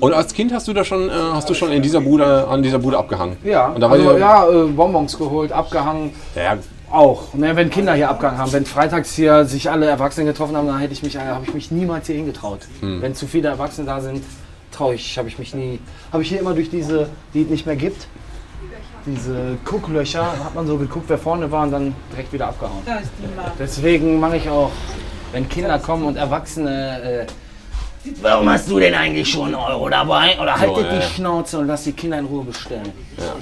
und 0.00 0.12
als 0.14 0.32
Kind 0.32 0.52
hast 0.52 0.66
du 0.68 0.72
da 0.72 0.84
schon, 0.84 1.08
äh, 1.08 1.12
hast 1.12 1.48
du 1.50 1.54
schon 1.54 1.72
in 1.72 1.82
dieser 1.82 2.00
Bude, 2.00 2.46
an 2.48 2.62
dieser 2.62 2.78
Bude 2.78 2.96
abgehangen? 2.98 3.36
Ja, 3.44 3.68
Und 3.68 3.80
da 3.80 3.90
war 3.90 3.96
also, 3.98 4.16
ja 4.16 4.48
äh, 4.48 4.64
Bonbons 4.68 5.18
geholt, 5.18 5.52
abgehangen. 5.52 6.12
Ja, 6.34 6.56
Auch, 6.92 7.32
ne, 7.32 7.56
wenn 7.56 7.70
Kinder 7.70 7.94
hier 7.94 8.10
abgehangen 8.10 8.38
haben. 8.38 8.52
Wenn 8.52 8.66
freitags 8.66 9.14
hier 9.14 9.46
sich 9.46 9.70
alle 9.70 9.86
Erwachsenen 9.86 10.26
getroffen 10.26 10.54
haben, 10.56 10.66
dann 10.66 10.78
hätte 10.78 10.92
ich 10.92 11.02
mich, 11.02 11.16
äh, 11.16 11.20
habe 11.20 11.44
ich 11.44 11.54
mich 11.54 11.70
niemals 11.70 12.06
hier 12.06 12.16
hingetraut. 12.16 12.60
Wenn 13.00 13.14
zu 13.14 13.26
viele 13.26 13.48
Erwachsene 13.48 13.86
da 13.86 14.00
sind, 14.00 14.22
traue 14.70 14.94
ich, 14.94 15.16
habe 15.16 15.28
ich 15.28 15.38
mich 15.38 15.54
nie. 15.54 15.80
Habe 16.12 16.22
ich 16.22 16.28
hier 16.28 16.40
immer 16.40 16.52
durch 16.54 16.68
diese, 16.68 17.08
die 17.32 17.42
es 17.42 17.48
nicht 17.48 17.64
mehr 17.66 17.76
gibt, 17.76 18.06
diese 19.06 19.56
Gucklöcher, 19.64 20.44
hat 20.44 20.54
man 20.54 20.66
so 20.66 20.76
geguckt, 20.76 21.06
wer 21.08 21.18
vorne 21.18 21.50
war 21.50 21.64
und 21.64 21.72
dann 21.72 21.94
direkt 22.12 22.32
wieder 22.32 22.48
abgehauen. 22.48 22.82
Deswegen 23.58 24.20
mache 24.20 24.36
ich 24.36 24.48
auch, 24.48 24.70
wenn 25.32 25.48
Kinder 25.48 25.78
kommen 25.78 26.04
und 26.04 26.16
Erwachsene. 26.16 27.02
Äh, 27.02 27.26
Warum 28.20 28.50
hast 28.50 28.68
du 28.68 28.80
denn 28.80 28.94
eigentlich 28.94 29.30
schon 29.30 29.46
einen 29.46 29.54
Euro 29.54 29.88
dabei? 29.88 30.38
Oder 30.40 30.58
haltet 30.58 30.76
So, 30.76 30.82
ja, 30.82 30.92
ja. 30.92 30.98
die 30.98 31.14
Schnauze 31.14 31.58
und 31.58 31.66
lasst 31.68 31.86
die 31.86 31.92
Kinder 31.92 32.18
in 32.18 32.26
Ruhe 32.26 32.44
bestellen. 32.44 32.92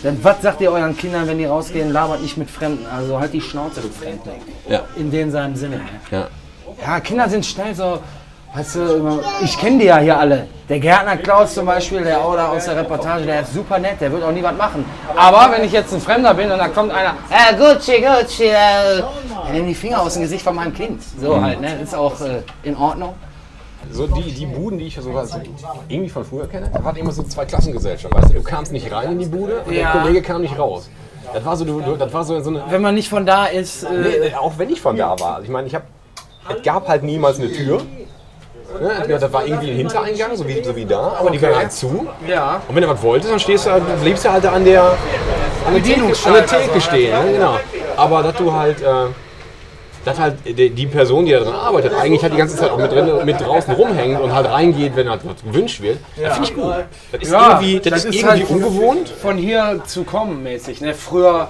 Denn 0.05 0.23
was 0.23 0.43
sagt 0.43 0.61
ihr 0.61 0.71
euren 0.71 0.97
Kindern, 0.97 1.27
wenn 1.27 1.39
die 1.39 1.47
rausgehen, 1.47 1.93
labert 1.93 2.21
nicht 2.21 2.37
mit 2.37 2.51
Fremden? 2.51 2.87
Also 2.87 3.19
halt 3.19 3.33
die 3.33 3.41
Schnauze, 3.41 3.81
du 3.81 3.89
Fremdling. 3.89 4.41
Ja. 4.69 4.83
In 4.97 5.11
dem 5.11 5.31
seinem 5.31 5.57
Sinne. 5.57 5.77
Ne? 5.77 5.85
ja. 6.11 6.29
Ja, 6.87 7.01
Kinder 7.01 7.29
sind 7.29 7.45
schnell 7.45 7.75
so, 7.75 7.99
weißt 8.55 8.77
du, 8.77 9.21
ich 9.43 9.59
kenne 9.59 9.79
die 9.79 9.85
ja 9.87 9.99
hier 9.99 10.19
alle. 10.19 10.47
Der 10.69 10.79
Gärtner 10.79 11.17
Klaus 11.17 11.55
zum 11.55 11.67
Beispiel, 11.67 12.03
der 12.03 12.27
oder 12.27 12.51
aus 12.51 12.65
der 12.65 12.77
Reportage, 12.77 13.27
der 13.27 13.43
ist 13.43 13.53
super 13.53 13.79
nett, 13.79 14.01
der 14.01 14.11
wird 14.13 14.23
auch 14.23 14.31
nie 14.33 14.43
was 14.43 14.57
machen. 14.57 14.85
Aber 15.17 15.53
wenn 15.53 15.65
ich 15.65 15.73
jetzt 15.73 15.93
ein 15.93 16.01
Fremder 16.01 16.33
bin 16.33 16.51
und 16.51 16.59
da 16.59 16.69
kommt 16.69 16.93
einer, 16.93 17.15
äh, 17.29 17.55
Gucci, 17.57 18.01
Gucci, 18.01 18.45
äh, 18.45 19.01
er 19.01 19.53
nimmt 19.53 19.69
die 19.69 19.75
Finger 19.75 20.01
aus 20.01 20.15
dem 20.15 20.23
Gesicht 20.23 20.43
von 20.43 20.55
meinem 20.55 20.73
Kind. 20.73 21.03
So 21.21 21.41
halt, 21.41 21.61
ne, 21.61 21.81
ist 21.83 21.95
auch 21.95 22.19
äh, 22.21 22.43
in 22.63 22.77
Ordnung. 22.77 23.15
So 23.93 24.07
die, 24.07 24.33
die 24.33 24.47
Buden, 24.47 24.79
die 24.79 24.87
ich 24.87 24.95
so, 24.97 25.03
so 25.03 25.41
irgendwie 25.89 26.11
von 26.11 26.25
früher 26.25 26.47
kenne, 26.47 26.71
da 26.73 26.85
war 26.85 26.97
immer 26.97 27.13
so 27.13 27.23
zwei 27.25 27.45
Klassengesellschaften. 27.45 28.21
Weißt 28.21 28.31
du, 28.31 28.35
du 28.39 28.43
kamst 28.43 28.73
nicht 28.73 28.91
rein 28.93 29.13
in 29.13 29.19
die 29.19 29.27
Bude 29.27 29.63
und 29.67 29.73
Ja. 29.73 29.93
der 29.93 30.03
Kollege 30.03 30.23
kam 30.23 30.43
nicht 30.43 30.59
raus. 30.59 30.89
Das 31.33 31.45
war 31.45 31.57
so, 31.57 31.65
du, 31.65 31.81
das 31.97 32.13
war 32.13 32.25
so, 32.25 32.41
so 32.41 32.51
eine. 32.51 32.63
Wenn 32.69 32.83
man 32.83 32.95
nicht 32.95 33.09
von 33.09 33.25
da 33.27 33.47
ist, 33.47 33.85
äh, 33.85 33.89
Nee, 33.93 34.35
auch 34.39 34.53
wenn 34.59 34.71
ich 34.71 34.81
von 34.81 34.97
da 34.97 35.19
war. 35.19 35.35
Also 35.37 35.45
ich 35.45 35.51
meine, 35.51 35.67
ich 35.67 35.75
habe, 35.75 35.85
es 36.57 36.63
gab 36.63 36.89
halt 36.89 37.03
niemals 37.03 37.39
eine 37.39 37.51
Tür. 37.53 37.81
Ne? 38.81 39.19
Das 39.19 39.33
war 39.33 39.45
irgendwie 39.45 39.71
ein 39.71 39.77
Hintereingang, 39.77 40.37
so 40.37 40.47
wie, 40.47 40.63
so 40.63 40.75
wie 40.77 40.85
da, 40.85 41.17
aber 41.19 41.31
die 41.31 41.43
war 41.43 41.57
halt 41.57 41.73
zu. 41.73 42.07
ja. 42.27 42.61
Und 42.69 42.75
wenn 42.77 42.83
du 42.83 42.89
was 42.89 43.03
wolltest, 43.03 43.33
dann 43.33 43.41
stehst 43.41 43.67
du, 43.67 43.71
halt- 43.73 43.83
bleibst 44.03 44.25
du 44.25 44.31
halt 44.33 44.45
da 44.45 44.53
an 44.53 44.65
der, 44.65 44.83
an 45.67 45.75
der 45.75 45.83
Theke, 45.83 46.03
an 46.27 46.33
der 46.35 46.47
Theke 46.47 46.81
stehen. 46.81 47.13
Ne? 47.27 47.33
Genau. 47.33 47.59
Aber 47.97 48.23
dass 48.23 48.37
du 48.37 48.53
halt, 48.53 48.81
äh, 48.81 49.07
dass 50.05 50.19
halt 50.19 50.37
die, 50.47 50.87
Person, 50.87 51.27
die 51.27 51.33
da 51.33 51.41
dran 51.41 51.55
arbeitet, 51.55 51.93
eigentlich 51.95 52.23
halt 52.23 52.33
die 52.33 52.39
ganze 52.39 52.57
Zeit 52.57 52.71
auch 52.71 52.79
mit, 52.79 52.91
drin, 52.91 53.11
mit 53.25 53.41
draußen 53.41 53.75
rumhängt 53.75 54.19
und 54.21 54.33
halt 54.35 54.49
reingeht, 54.51 54.97
wenn 54.97 55.11
halt 55.11 55.21
was 55.25 55.43
gewünscht 55.43 55.83
wird, 55.83 55.99
das 56.21 56.35
finde 56.35 56.49
ich 56.49 56.55
gut. 56.55 56.75
Das 57.13 57.21
ist 57.23 57.31
Ja, 57.33 57.49
irgendwie, 57.61 57.81
das 57.81 57.91
das 57.91 58.05
ist 58.07 58.15
ist 58.15 58.23
irgendwie 58.23 58.41
halt- 58.47 58.51
ungewohnt. 58.51 59.09
von 59.09 59.37
hier 59.37 59.81
zu 59.85 60.05
kommen 60.05 60.43
mäßig. 60.43 60.81
Ne? 60.81 60.95
Früher, 60.95 61.49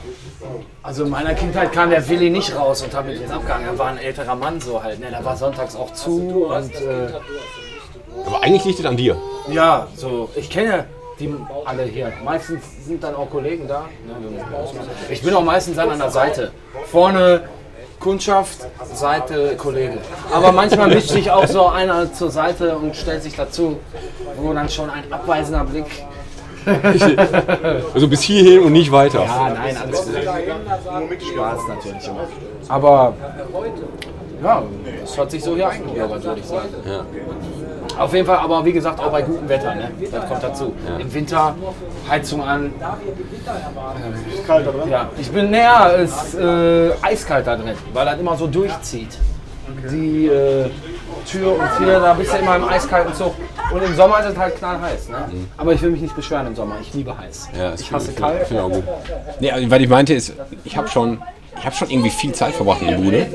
also 0.82 1.04
in 1.04 1.10
meiner 1.10 1.34
Kindheit 1.34 1.72
kam 1.72 1.90
der 1.90 2.08
Willi 2.08 2.30
nicht 2.30 2.56
raus 2.56 2.82
und 2.82 2.92
hat 2.94 3.06
mit 3.06 3.20
uns 3.20 3.30
abgehangen. 3.30 3.66
Er 3.68 3.78
war 3.78 3.86
ein 3.86 3.98
älterer 3.98 4.34
Mann 4.34 4.60
so 4.60 4.82
halt. 4.82 4.98
Ne? 4.98 5.06
Da 5.10 5.24
war 5.24 5.36
sonntags 5.36 5.76
auch 5.76 5.92
zu 5.92 6.46
und 6.46 6.74
äh, 6.74 7.08
Aber 8.26 8.42
eigentlich 8.42 8.64
liegt 8.64 8.80
es 8.80 8.86
an 8.86 8.96
dir. 8.96 9.16
ja, 9.50 9.86
so 9.94 10.28
ich 10.34 10.50
kenne 10.50 10.86
die 11.20 11.32
alle 11.66 11.82
hier. 11.84 12.10
Meistens 12.24 12.62
sind 12.86 13.04
dann 13.04 13.14
auch 13.14 13.28
Kollegen 13.30 13.68
da. 13.68 13.80
Ne? 14.06 14.42
Ich 15.10 15.22
bin 15.22 15.34
auch 15.34 15.44
meistens 15.44 15.76
dann 15.76 15.90
an 15.90 15.98
der 15.98 16.10
Seite. 16.10 16.50
Vorne 16.90 17.42
Kundschaft, 18.00 18.66
Seite 18.94 19.54
Kollege. 19.56 19.98
Aber 20.32 20.52
manchmal 20.52 20.88
mischt 20.88 21.10
sich 21.10 21.30
auch 21.30 21.46
so 21.46 21.66
einer 21.66 22.12
zur 22.12 22.30
Seite 22.30 22.76
und 22.76 22.96
stellt 22.96 23.22
sich 23.22 23.36
dazu, 23.36 23.78
wo 24.36 24.52
dann 24.52 24.68
schon 24.68 24.90
ein 24.90 25.12
abweisender 25.12 25.64
Blick 25.64 25.86
Also 27.94 28.08
bis 28.08 28.22
hierhin 28.22 28.60
und 28.60 28.72
nicht 28.72 28.90
weiter. 28.92 29.24
Ah, 29.28 29.50
nein, 29.50 29.76
alles 29.76 30.04
gut. 30.04 30.14
Spaß 30.14 31.60
natürlich 31.68 32.08
immer. 32.08 32.26
Aber 32.68 33.14
ja, 34.42 34.62
es 35.04 35.18
hat 35.18 35.30
sich 35.30 35.42
so 35.42 35.54
hier 35.54 35.68
eingebürgert, 35.68 36.24
würde 36.24 36.40
ich 36.40 36.46
sagen. 36.46 36.68
Ja. 36.86 37.04
Auf 38.00 38.14
jeden 38.14 38.26
Fall, 38.26 38.38
aber 38.38 38.64
wie 38.64 38.72
gesagt, 38.72 38.98
auch 38.98 39.10
bei 39.10 39.20
gutem 39.20 39.46
Wetter, 39.48 39.74
ne? 39.74 39.90
Das 40.10 40.26
kommt 40.26 40.42
dazu. 40.42 40.72
Im 40.98 41.12
Winter 41.12 41.54
Heizung 42.08 42.42
an. 42.42 42.72
Kalt 44.46 44.66
da 44.66 44.70
drin? 44.70 44.90
Ja, 44.90 45.10
ich 45.18 45.30
bin 45.30 45.50
näher, 45.50 45.98
es 45.98 46.10
ist 46.10 46.34
äh, 46.34 46.92
eiskalt 47.02 47.46
da 47.46 47.56
drin, 47.56 47.74
weil 47.92 48.06
das 48.06 48.18
immer 48.18 48.36
so 48.36 48.46
durchzieht. 48.46 49.18
Die 49.90 50.26
äh, 50.26 50.70
Tür 51.26 51.52
und 51.52 51.78
hier, 51.78 52.00
da 52.00 52.14
bist 52.14 52.32
du 52.32 52.38
immer 52.38 52.56
im 52.56 52.64
eiskalten 52.64 53.14
Zug. 53.14 53.34
Und 53.70 53.82
im 53.82 53.94
Sommer 53.94 54.20
ist 54.20 54.30
es 54.30 54.36
halt 54.38 54.56
knallheiß, 54.56 55.10
ne? 55.10 55.18
Aber 55.58 55.72
ich 55.74 55.82
will 55.82 55.90
mich 55.90 56.00
nicht 56.00 56.16
beschweren 56.16 56.46
im 56.46 56.56
Sommer. 56.56 56.76
Ich 56.80 56.92
liebe 56.94 57.16
heiß. 57.16 57.50
Ja, 57.56 57.74
ich 57.74 57.92
hasse 57.92 58.12
kalt. 58.12 58.46
Finde 58.46 58.62
ich 58.62 58.68
auch 58.68 58.74
gut. 58.74 58.84
Nee, 59.40 59.50
also, 59.52 59.70
was 59.70 59.78
ich 59.78 59.88
meinte 59.88 60.14
ist, 60.14 60.32
ich 60.64 60.76
habe 60.76 60.88
schon, 60.88 61.22
ich 61.60 61.66
habe 61.66 61.76
schon 61.76 61.90
irgendwie 61.90 62.08
viel 62.08 62.32
Zeit 62.32 62.54
verbracht 62.54 62.80
in 62.80 62.88
der 62.88 62.96
Bude. 62.96 63.26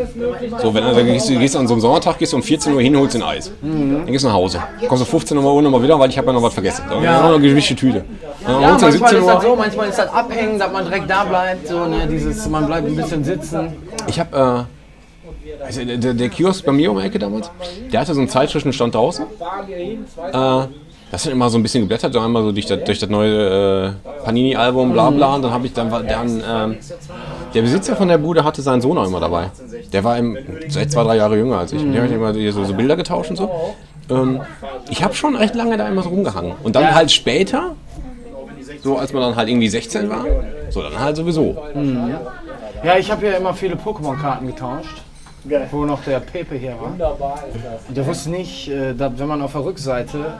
So, 0.59 0.73
wenn 0.73 0.83
du 0.83 0.93
da 0.95 1.01
gehst, 1.03 1.29
du 1.29 1.38
gehst 1.38 1.55
an 1.55 1.67
so 1.67 1.75
einem 1.75 1.81
Sommertag, 1.81 2.17
gehst 2.17 2.33
du 2.33 2.38
um 2.38 2.43
14 2.43 2.73
Uhr 2.73 2.81
hin, 2.81 2.97
holst 2.97 3.15
ein 3.15 3.21
Eis. 3.21 3.51
Dann 3.61 4.07
gehst 4.07 4.23
du 4.23 4.27
nach 4.27 4.35
Hause. 4.35 4.63
Kommst 4.88 5.03
du 5.03 5.05
15 5.05 5.38
Uhr 5.38 5.61
nochmal 5.61 5.83
wieder, 5.83 5.99
weil 5.99 6.09
ich 6.09 6.17
habe 6.17 6.27
ja 6.27 6.33
noch 6.33 6.41
was 6.41 6.53
vergessen. 6.55 6.85
Dann 6.89 7.03
ja. 7.03 7.21
noch 7.21 7.35
eine 7.35 7.47
gewischte 7.47 7.75
Tüte. 7.75 8.03
Dann 8.43 8.61
Ja, 8.61 8.67
um 8.67 8.81
manchmal 8.81 8.91
17 8.91 9.17
ist 9.19 9.27
das 9.27 9.43
so, 9.43 9.49
Uhr. 9.49 9.55
manchmal 9.55 9.89
ist 9.89 9.99
das 9.99 10.09
abhängen, 10.11 10.57
dass 10.57 10.71
man 10.71 10.85
direkt 10.85 11.07
da 11.07 11.23
bleibt. 11.23 11.67
So, 11.67 11.85
ne, 11.85 12.07
dieses, 12.07 12.49
man 12.49 12.65
bleibt 12.65 12.88
ein 12.88 12.95
bisschen 12.95 13.23
sitzen. 13.23 13.73
Ich 14.07 14.19
habe, 14.19 14.67
äh, 15.61 15.63
also 15.63 15.85
der, 15.85 15.97
der, 15.97 16.13
der 16.15 16.29
Kiosk 16.29 16.65
bei 16.65 16.71
mir 16.71 16.91
um 16.91 16.97
die 16.97 17.05
Ecke 17.05 17.19
damals, 17.19 17.51
der 17.91 17.99
hatte 17.99 18.15
so 18.15 18.19
einen 18.19 18.29
Zeitschriftenstand 18.29 18.95
draußen. 18.95 19.25
Äh, 20.33 20.63
das 21.15 21.23
sind 21.23 21.32
immer 21.32 21.49
so 21.49 21.58
ein 21.58 21.63
bisschen 21.63 21.80
geblättert, 21.84 22.13
dann 22.13 22.25
einmal 22.25 22.43
so 22.43 22.51
durch 22.51 22.65
das, 22.65 22.84
durch 22.84 22.99
das 22.99 23.10
neue 23.10 23.95
äh, 24.06 24.25
Panini-Album, 24.25 24.91
bla 24.91 25.10
bla. 25.12 25.36
Und 25.36 25.43
dann 25.43 25.51
habe 25.51 25.65
ich 25.65 25.71
dann, 25.71 25.89
dann 25.89 26.43
ähm, 26.45 26.78
der 27.54 27.62
Besitzer 27.62 27.95
von 27.95 28.10
der 28.10 28.17
Bude 28.17 28.43
hatte 28.43 28.62
seinen 28.62 28.82
Sohn 28.82 28.97
auch 28.97 29.08
immer 29.08 29.21
dabei. 29.21 29.49
Der 29.93 30.04
war 30.04 30.17
im, 30.17 30.38
seit 30.67 30.91
zwei, 30.91 31.04
drei 31.06 31.15
Jahre 31.15 31.38
jünger 31.38 31.60
als 31.60 31.71
ich. 31.71 31.82
Und 31.82 31.93
der 31.93 32.04
hat 32.04 32.12
immer 32.12 32.34
so, 32.51 32.65
so 32.65 32.73
Bilder 32.73 32.97
getauscht 32.97 33.30
und 33.30 33.38
so. 33.38 33.49
Ähm, 34.10 34.41
ich 34.89 35.06
habe 35.06 35.13
schon 35.13 35.38
recht 35.38 35.56
lange 35.56 35.78
da 35.78 35.88
immer 35.88 36.04
so 36.04 36.10
rumgehangen. 36.10 36.51
Und 36.63 36.75
dann 36.75 36.93
halt 36.93 37.10
später, 37.13 37.75
so 38.84 38.97
als 38.97 39.13
man 39.13 39.21
dann 39.21 39.38
halt 39.38 39.47
irgendwie 39.47 39.69
16 39.69 40.10
war, 40.10 40.25
so 40.69 40.82
dann 40.82 40.99
halt 40.99 41.15
sowieso. 41.15 41.56
Ja, 42.84 42.97
ich 42.97 43.10
habe 43.10 43.25
ja 43.25 43.38
immer 43.38 43.54
viele 43.54 43.75
Pokémon-Karten 43.75 44.47
getauscht. 44.47 45.01
Wo 45.71 45.86
noch 45.86 46.03
der 46.03 46.19
Pepe 46.19 46.55
hier 46.55 46.75
war. 46.79 46.91
Und 47.88 47.97
der 47.97 48.07
wusste 48.07 48.32
nicht, 48.32 48.67
äh, 48.67 48.93
dass 48.93 49.17
wenn 49.17 49.28
man 49.28 49.41
auf 49.41 49.51
der 49.51 49.63
Rückseite 49.63 50.34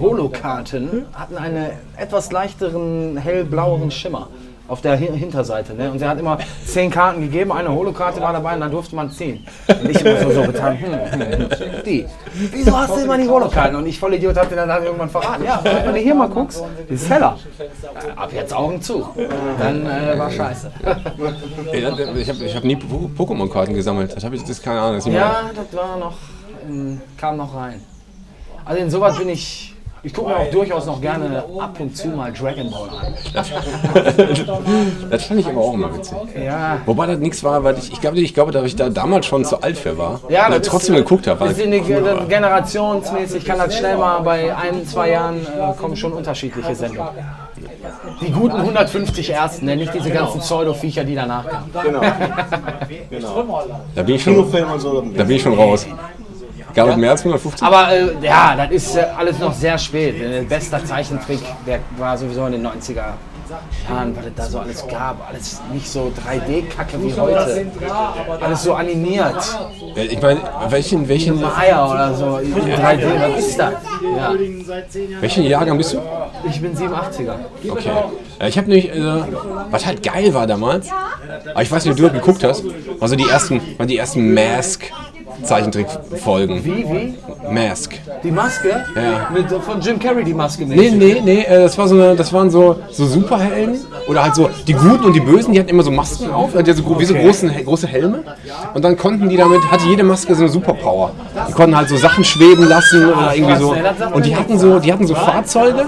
Holokarten 0.00 1.06
hatten 1.12 1.36
einen 1.36 1.70
etwas 1.96 2.32
leichteren 2.32 3.16
hellblaueren 3.16 3.90
Schimmer 3.90 4.28
auf 4.68 4.80
der 4.80 4.96
Hin- 4.96 5.14
Hinterseite. 5.14 5.74
Ne? 5.74 5.90
Und 5.90 6.00
er 6.02 6.08
hat 6.10 6.18
immer 6.18 6.38
zehn 6.64 6.90
Karten 6.90 7.20
gegeben, 7.20 7.52
eine 7.52 7.72
Holokarte 7.72 8.20
war 8.20 8.32
dabei 8.32 8.54
und 8.54 8.60
dann 8.60 8.70
durfte 8.70 8.96
man 8.96 9.10
ziehen. 9.10 9.46
Und 9.68 9.90
ich 9.90 10.00
immer 10.04 10.20
so, 10.20 10.30
so 10.32 10.42
getan, 10.42 10.78
hm, 10.78 10.92
hm, 11.20 11.48
die. 11.84 12.06
Wieso 12.52 12.76
hast 12.76 12.96
du 12.96 13.00
immer 13.00 13.16
die 13.18 13.28
Holokarten? 13.28 13.76
Und 13.76 13.86
ich 13.86 13.98
voll 13.98 14.14
Idiot 14.14 14.36
hatte 14.36 14.56
dann 14.56 14.70
halt 14.70 14.84
irgendwann 14.84 15.08
verraten. 15.10 15.44
Ja, 15.44 15.60
wenn 15.64 15.94
du 15.94 16.00
hier 16.00 16.14
mal 16.14 16.28
guckst, 16.28 16.62
ist 16.88 17.08
heller. 17.08 17.38
Äh, 17.58 18.10
Ab 18.18 18.30
jetzt 18.32 18.52
Augen 18.54 18.80
zu. 18.82 19.06
Dann 19.58 19.86
äh, 19.86 20.18
war 20.18 20.30
scheiße. 20.30 20.70
Ich 21.72 22.28
habe 22.28 22.44
ich 22.44 22.56
hab 22.56 22.64
nie 22.64 22.76
Po- 22.76 23.10
Pokémon-Karten 23.16 23.74
gesammelt. 23.74 24.14
Das 24.16 24.24
habe 24.24 24.36
ich, 24.36 24.44
das 24.44 24.60
keine 24.60 24.80
Ahnung. 24.80 24.96
Das 24.96 25.06
Ja, 25.06 25.42
das 25.54 25.76
war 25.76 25.96
noch, 25.96 26.14
ähm, 26.68 27.00
kam 27.16 27.36
noch 27.36 27.54
rein. 27.54 27.80
Also 28.64 28.82
insoweit 28.82 29.16
bin 29.18 29.28
ich 29.28 29.75
Ich 30.06 30.14
gucke 30.14 30.28
mir 30.28 30.36
auch 30.36 30.50
durchaus 30.52 30.86
noch 30.86 31.00
gerne 31.00 31.42
ab 31.58 31.80
und 31.80 31.96
zu 31.96 32.06
mal 32.08 32.32
Dragon 32.32 32.70
Ball 32.70 32.88
an. 32.90 33.14
Das 35.10 35.24
fand 35.26 35.40
ich 35.40 35.46
aber 35.48 35.60
auch 35.60 35.74
immer 35.74 35.92
witzig. 35.92 36.16
Ja. 36.44 36.78
Wobei 36.86 37.06
das 37.06 37.18
nichts 37.18 37.42
war, 37.42 37.64
weil 37.64 37.76
ich, 37.76 37.92
ich 37.92 38.00
glaube, 38.00 38.20
ich 38.20 38.32
glaube, 38.32 38.52
dass 38.52 38.64
ich 38.66 38.76
da 38.76 38.88
damals 38.88 39.26
schon 39.26 39.44
zu 39.44 39.60
alt 39.60 39.76
für 39.76 39.98
war. 39.98 40.20
Ja, 40.28 40.48
das 40.48 40.60
das 40.60 40.68
trotzdem 40.68 40.94
ist, 40.94 41.02
geguckt 41.02 41.26
habe. 41.26 41.44
ist 41.46 41.60
eine 41.60 41.80
cool 41.80 42.24
generationsmäßig, 42.28 43.44
kann 43.44 43.58
das 43.58 43.76
schnell 43.76 43.96
mal 43.96 44.20
bei 44.20 44.54
ein, 44.54 44.86
zwei 44.86 45.10
Jahren 45.10 45.40
äh, 45.44 45.74
kommen 45.76 45.96
schon 45.96 46.12
unterschiedliche 46.12 46.76
Sendungen. 46.76 47.08
Die 48.20 48.30
guten 48.30 48.58
150 48.58 49.30
ersten, 49.30 49.66
ne? 49.66 49.74
nicht 49.74 49.92
diese 49.92 50.10
ganzen 50.10 50.38
Pseudo-Viecher, 50.38 51.02
die 51.02 51.16
danach 51.16 51.48
kamen. 51.48 51.70
Da 53.94 54.02
bin 54.02 54.14
ich 54.14 54.22
schon, 54.22 54.52
da 55.16 55.24
bin 55.24 55.36
ich 55.36 55.42
schon 55.42 55.54
raus. 55.54 55.86
Gab 56.76 56.90
es 56.90 56.96
mehr 56.96 57.10
als 57.10 57.20
150? 57.20 57.66
Aber 57.66 57.90
äh, 57.90 58.14
ja, 58.22 58.54
das 58.54 58.70
ist 58.70 58.96
äh, 58.96 59.06
alles 59.16 59.38
noch 59.38 59.54
sehr 59.54 59.78
spät. 59.78 60.20
Äh, 60.20 60.42
bester 60.42 60.84
Zeichentrick 60.84 61.40
der 61.66 61.80
war 61.96 62.18
sowieso 62.18 62.44
in 62.46 62.52
den 62.52 62.66
90er 62.66 63.14
Jahren, 63.88 64.14
was 64.14 64.26
es 64.26 64.34
da 64.34 64.44
so 64.44 64.58
alles 64.58 64.86
gab. 64.86 65.26
Alles 65.26 65.60
nicht 65.72 65.88
so 65.88 66.12
3D-Kacke 66.22 67.02
wie 67.02 67.18
heute. 67.18 67.66
Alles 68.40 68.62
so 68.62 68.74
animiert. 68.74 69.36
Ich 69.94 70.20
meine, 70.20 70.40
welchen, 70.68 71.08
welchen, 71.08 71.42
Eier 71.42 71.90
oder 71.90 72.14
so. 72.14 72.24
3D, 72.36 73.34
was 73.34 73.46
ist 73.46 73.58
das? 73.58 73.74
Ja. 74.16 74.34
welchen 75.20 75.44
Jahrgang 75.44 75.78
bist 75.78 75.94
du? 75.94 76.02
Ich 76.46 76.60
bin 76.60 76.76
87er. 76.76 77.34
Okay. 77.70 77.90
Ja, 78.38 78.46
ich 78.48 78.58
habe 78.58 78.68
nämlich, 78.68 78.90
äh, 78.90 79.22
was 79.70 79.86
halt 79.86 80.02
geil 80.02 80.34
war 80.34 80.46
damals, 80.46 80.90
aber 81.50 81.62
ich 81.62 81.72
weiß 81.72 81.84
nicht, 81.84 81.92
ob 81.92 81.96
du 81.96 82.02
das 82.02 82.12
geguckt 82.12 82.44
hast, 82.44 82.64
also 83.00 83.16
die 83.16 83.26
ersten, 83.26 83.62
waren 83.78 83.88
die 83.88 83.96
ersten 83.96 84.34
Mask 84.34 84.90
Zeichentrickfolgen. 85.42 86.64
Wie, 86.64 86.84
wie? 86.90 87.14
Mask. 87.52 87.94
Die 88.22 88.30
Maske? 88.30 88.68
Ja. 88.94 89.28
Mit, 89.32 89.50
von 89.62 89.80
Jim 89.80 89.98
Carrey 89.98 90.24
die 90.24 90.34
Maske. 90.34 90.64
Nee, 90.66 90.90
nee, 90.90 91.20
nee, 91.24 91.42
äh, 91.42 91.62
das, 91.62 91.76
war 91.78 91.88
so 91.88 91.94
eine, 91.94 92.16
das 92.16 92.32
waren 92.32 92.50
so, 92.50 92.76
so 92.90 93.06
Superhelden 93.06 93.78
oder 94.08 94.22
halt 94.24 94.34
so 94.34 94.48
die 94.66 94.72
Guten 94.72 95.04
und 95.04 95.12
die 95.12 95.20
Bösen, 95.20 95.52
die 95.52 95.60
hatten 95.60 95.68
immer 95.68 95.82
so 95.82 95.90
Masken 95.90 96.30
auf, 96.30 96.52
die 96.52 96.58
hatten 96.58 96.74
so, 96.74 96.82
gro- 96.82 96.98
wie 96.98 97.04
so 97.04 97.14
großen, 97.14 97.50
große 97.64 97.86
Helme 97.86 98.22
und 98.74 98.84
dann 98.84 98.96
konnten 98.96 99.28
die 99.28 99.36
damit, 99.36 99.60
hatte 99.70 99.86
jede 99.86 100.02
Maske 100.02 100.34
so 100.34 100.42
eine 100.42 100.50
Superpower. 100.50 101.12
Die 101.48 101.52
konnten 101.52 101.76
halt 101.76 101.88
so 101.88 101.96
Sachen 101.96 102.24
schweben 102.24 102.68
lassen 102.68 103.06
oder 103.06 103.34
irgendwie 103.34 103.56
so 103.56 103.74
und 104.12 104.26
die 104.26 104.34
hatten 104.36 104.58
so, 104.58 104.78
die 104.78 104.92
hatten 104.92 105.06
so 105.06 105.14
Fahrzeuge, 105.14 105.84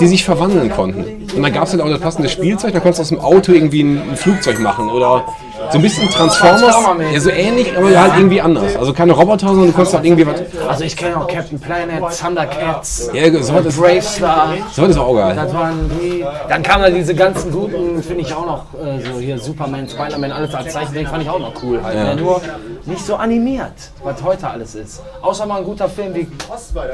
die 0.00 0.06
sich 0.06 0.24
verwandeln 0.24 0.70
konnten. 0.70 1.21
Und 1.34 1.42
dann 1.42 1.52
gab 1.52 1.64
es 1.64 1.72
halt 1.72 1.82
auch 1.82 1.88
das 1.88 2.00
passende 2.00 2.28
Spielzeug, 2.28 2.72
da 2.72 2.80
konntest 2.80 2.98
du 2.98 3.02
aus 3.02 3.08
dem 3.08 3.20
Auto 3.20 3.52
irgendwie 3.52 3.82
ein, 3.82 4.10
ein 4.10 4.16
Flugzeug 4.16 4.58
machen 4.60 4.90
oder 4.90 5.24
so 5.70 5.78
ein 5.78 5.82
bisschen 5.82 6.08
Transformers, 6.10 6.76
ja 7.12 7.20
so 7.20 7.30
ähnlich, 7.30 7.76
aber 7.76 7.88
halt 7.98 8.14
irgendwie 8.16 8.40
anders. 8.40 8.76
Also 8.76 8.92
keine 8.92 9.12
Roboter, 9.12 9.48
sondern 9.48 9.66
du 9.68 9.72
konntest 9.72 9.94
halt 9.94 10.04
irgendwie 10.04 10.26
was, 10.26 10.42
Also 10.68 10.84
ich 10.84 10.96
kenne 10.96 11.16
auch 11.16 11.26
Captain 11.26 11.58
Planet, 11.58 12.02
Thundercats, 12.20 13.10
ja, 13.12 13.30
so 13.42 13.58
ist, 13.58 13.78
Brave 13.78 14.02
Star. 14.02 14.54
so 14.72 14.84
ist 14.84 14.98
auch 14.98 15.14
geil. 15.14 15.34
Das 15.36 15.54
waren 15.54 15.90
die. 16.00 16.24
Dann 16.48 16.62
kamen 16.62 16.82
da 16.84 16.90
diese 16.90 17.14
ganzen 17.14 17.52
guten, 17.52 18.02
finde 18.02 18.22
ich 18.22 18.34
auch 18.34 18.46
noch, 18.46 18.64
äh, 18.74 19.00
so 19.00 19.18
hier 19.20 19.38
Superman, 19.38 19.88
Spider-Man, 19.88 20.32
alles 20.32 20.54
als 20.54 20.72
Zeichentrick 20.72 21.08
fand 21.08 21.22
ich 21.22 21.30
auch 21.30 21.38
noch 21.38 21.52
cool 21.62 21.82
halt. 21.82 21.94
Ne? 21.96 22.16
Nur 22.16 22.40
nicht 22.84 23.04
so 23.06 23.14
animiert, 23.14 23.72
was 24.02 24.22
heute 24.22 24.48
alles 24.48 24.74
ist. 24.74 25.02
Außer 25.20 25.46
mal 25.46 25.58
ein 25.58 25.64
guter 25.64 25.88
Film 25.88 26.14
wie, 26.14 26.26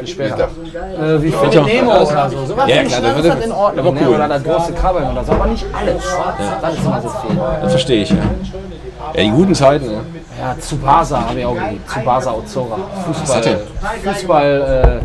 wie 0.00 0.06
später. 0.06 0.44
Äh, 0.44 1.22
wie 1.22 1.30
Findet 1.30 1.64
Nemo 1.66 2.02
oder 2.02 2.30
so. 2.30 2.46
Sowas 2.46 2.68
Ja, 2.68 2.82
klar, 2.84 3.00
das 3.00 3.26
das 3.26 3.44
in 3.44 3.52
Ordnung. 3.52 3.84
das 3.84 3.94
Ne? 3.94 4.08
cool. 4.08 4.27
Das 4.28 4.44
große 4.44 4.72
Krabbeln 4.72 5.10
oder 5.10 5.24
so, 5.24 5.32
aber 5.32 5.46
nicht 5.46 5.66
alles. 5.72 6.04
Das 6.60 6.74
ist 6.74 6.84
immer 6.84 7.00
so 7.00 7.08
viel. 7.08 7.36
Das 7.62 7.70
verstehe 7.70 8.02
ich, 8.02 8.10
ja. 8.10 8.16
Ja, 9.14 9.22
die 9.22 9.30
guten 9.30 9.54
Zeiten, 9.54 9.86
ne? 9.86 10.00
Ja, 10.38 10.54
Tsubasa 10.60 11.28
habe 11.28 11.40
ich 11.40 11.46
auch 11.46 11.54
geliebt. 11.54 11.88
Tsubasa 11.88 12.32
Ozora. 12.32 12.76
Fußball. 13.06 13.36
hat 13.36 13.44
der? 13.44 14.12
Fußball. 14.14 15.02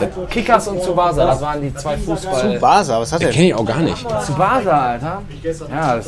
Äh, 0.00 0.06
Kickers 0.30 0.68
und 0.68 0.82
Tsubasa, 0.82 1.26
das 1.26 1.40
waren 1.40 1.60
die 1.60 1.74
zwei 1.74 1.96
Fußball. 1.96 2.58
Basa, 2.58 3.00
was 3.00 3.12
hat 3.12 3.22
der? 3.22 3.30
Kenne 3.30 3.48
ich 3.48 3.54
auch 3.54 3.64
gar 3.64 3.78
nicht. 3.78 4.04
Tsubasa, 4.20 4.70
Alter. 4.70 5.22
Ja, 5.70 5.96
das 5.96 6.06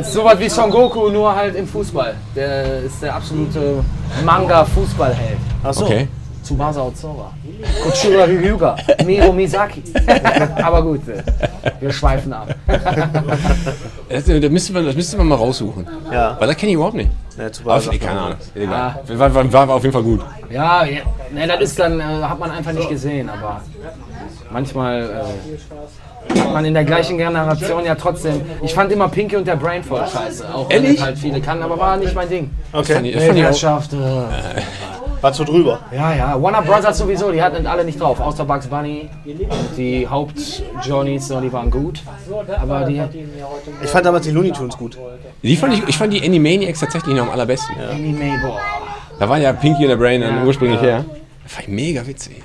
ist 0.00 0.12
sowas 0.12 0.38
wie 0.38 0.48
Son 0.48 0.70
Goku, 0.70 1.08
nur 1.08 1.34
halt 1.34 1.56
im 1.56 1.66
Fußball. 1.66 2.14
Der 2.36 2.82
ist 2.82 3.02
der 3.02 3.16
absolute 3.16 3.82
Manga-Fußballheld. 4.24 5.38
Achso. 5.64 5.84
Okay. 5.84 6.08
Tsubasa 6.48 6.80
Ozora. 6.82 7.30
Kochura 7.82 8.24
Ryuga. 8.24 8.76
Miro 9.04 9.32
Misaki. 9.32 9.82
Aber 10.62 10.82
gut, 10.82 11.06
äh, 11.08 11.22
wir 11.80 11.92
schweifen 11.92 12.32
ab. 12.32 12.54
Das, 14.08 14.26
äh, 14.26 14.40
das, 14.40 14.50
müsste 14.50 14.72
man, 14.72 14.86
das 14.86 14.96
müsste 14.96 15.18
man 15.18 15.28
mal 15.28 15.34
raussuchen. 15.34 15.86
Ja. 16.10 16.34
Weil 16.40 16.48
das 16.48 16.56
kenne 16.56 16.70
ich 16.70 16.76
überhaupt 16.76 16.94
nicht. 16.94 17.10
Ja, 17.36 17.42
Aber 17.42 17.52
Tsubasa. 17.52 17.90
nee, 17.90 17.98
keine 17.98 18.20
Ahnung. 18.20 18.38
Egal. 18.54 19.00
War, 19.06 19.34
war, 19.34 19.52
war, 19.52 19.68
war 19.68 19.74
auf 19.76 19.82
jeden 19.82 19.92
Fall 19.92 20.02
gut. 20.02 20.20
Ja, 20.48 20.84
ja 20.84 21.02
ne, 21.30 21.46
das 21.46 21.60
ist 21.60 21.78
dann, 21.78 22.00
äh, 22.00 22.02
hat 22.02 22.38
man 22.38 22.50
einfach 22.50 22.72
nicht 22.72 22.88
gesehen, 22.88 23.28
aber 23.28 23.60
manchmal 24.50 25.02
äh, 26.30 26.38
hat 26.40 26.52
man 26.54 26.64
in 26.64 26.72
der 26.72 26.84
gleichen 26.84 27.18
Generation 27.18 27.84
ja 27.84 27.94
trotzdem. 27.94 28.40
Ich 28.62 28.72
fand 28.72 28.90
immer 28.90 29.08
Pinky 29.08 29.36
und 29.36 29.46
der 29.46 29.56
Brain 29.56 29.84
voll 29.84 30.06
scheiße. 30.06 30.54
Auch 30.54 30.70
wenn 30.70 30.84
Ehrlich? 30.84 31.02
halt 31.02 31.18
viele 31.18 31.42
kann, 31.42 31.62
aber 31.62 31.78
war 31.78 31.98
nicht 31.98 32.14
mein 32.14 32.30
Ding. 32.30 32.50
Das 32.72 32.86
fand 32.86 33.00
Okay. 33.00 33.08
ich, 33.10 33.14
das 33.14 33.24
fand 33.24 33.38
ich 33.38 33.66
auch, 33.66 33.82
äh, 33.92 34.62
War 35.20 35.32
zu 35.32 35.44
drüber. 35.44 35.80
Ja, 35.90 36.14
ja, 36.14 36.40
Warner 36.42 36.62
Brothers 36.62 36.98
sowieso, 36.98 37.32
die 37.32 37.42
hatten 37.42 37.66
alle 37.66 37.84
nicht 37.84 38.00
drauf, 38.00 38.20
außer 38.20 38.44
Bugs 38.44 38.66
Bunny. 38.68 39.08
Die 39.76 40.06
Haupt-Johnnies, 40.08 41.28
so, 41.28 41.40
die 41.40 41.52
waren 41.52 41.70
gut. 41.70 42.02
Aber 42.60 42.84
die 42.84 43.02
Ich 43.82 43.90
fand 43.90 44.06
damals 44.06 44.24
die 44.26 44.30
Looney 44.32 44.52
Tunes 44.52 44.76
gut. 44.76 44.96
die 45.42 45.56
fand 45.56 45.74
ich, 45.74 45.88
ich 45.88 45.96
fand 45.98 46.12
die 46.12 46.22
Animaniacs 46.24 46.80
tatsächlich 46.80 47.14
noch 47.16 47.24
am 47.24 47.30
allerbesten. 47.30 47.74
Anime, 47.80 48.38
boah. 48.42 48.58
Da 49.18 49.28
war 49.28 49.38
ja 49.38 49.52
Pinky 49.52 49.82
und 49.82 49.88
der 49.88 49.96
Brain 49.96 50.20
dann 50.20 50.36
Ja. 50.36 50.44
ursprünglich 50.44 50.80
her. 50.80 51.04
Das 51.42 51.52
fand 51.52 51.68
ich 51.68 51.74
mega 51.74 52.06
witzig. 52.06 52.40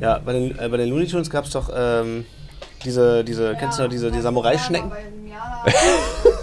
Ja, 0.00 0.18
bei 0.24 0.32
den, 0.32 0.58
äh, 0.58 0.68
bei 0.68 0.78
den 0.78 0.88
Looney 0.88 1.06
Tunes 1.06 1.28
gab 1.28 1.44
es 1.44 1.50
doch 1.50 1.70
ähm, 1.76 2.24
diese, 2.84 3.22
diese, 3.24 3.54
kennst 3.56 3.78
du 3.78 3.82
noch 3.82 3.90
diese 3.90 4.10
die 4.10 4.20
Samurai-Schnecken? 4.20 4.90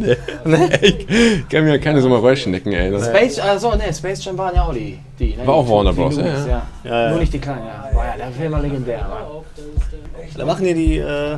Ich 0.82 1.48
kann 1.48 1.64
mir 1.64 1.78
keine 1.78 2.00
so 2.00 2.08
mal 2.08 2.18
Röhrschnecken, 2.20 2.72
ey. 2.72 2.90
Das, 2.90 3.06
Space, 3.06 3.38
also, 3.38 3.74
ne, 3.74 3.92
Space 3.92 4.24
Jam 4.24 4.36
waren 4.38 4.54
ja 4.54 4.62
auch 4.62 4.72
die. 4.74 4.98
die 5.18 5.36
ne, 5.36 5.46
War 5.46 5.54
auch 5.54 5.68
Warner 5.68 5.92
Bros, 5.92 6.16
ja, 6.16 6.24
ja. 6.26 6.62
Ja, 6.84 7.02
ja. 7.04 7.10
Nur 7.10 7.18
nicht 7.20 7.32
die 7.32 7.38
kleinen, 7.38 7.66
ja. 7.66 7.88
Boah, 7.92 8.04
ja, 8.04 8.16
der 8.16 8.30
Film 8.32 8.52
war 8.52 8.60
legendär. 8.62 8.98
Mann. 9.00 9.42
Da 10.36 10.44
machen 10.44 10.64
ja 10.66 10.74
die, 10.74 10.98
äh, 10.98 11.36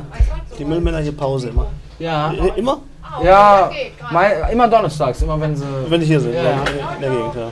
die 0.57 0.65
Müllmänner 0.65 0.99
hier 0.99 1.11
Pause 1.13 1.49
immer. 1.49 1.67
Ja, 1.99 2.31
I- 2.33 2.59
Immer? 2.59 2.79
ja, 3.23 3.69
mei- 4.11 4.51
immer 4.51 4.67
donnerstags, 4.67 5.21
immer 5.21 5.39
wenn 5.39 5.55
sie. 5.55 5.65
Wenn 5.89 5.99
die 5.99 6.05
hier 6.07 6.19
sind, 6.19 6.33
Ja. 6.33 6.43
ja. 6.43 6.51
in 6.95 7.01
der 7.01 7.09
Gegend, 7.09 7.35
ja. 7.35 7.49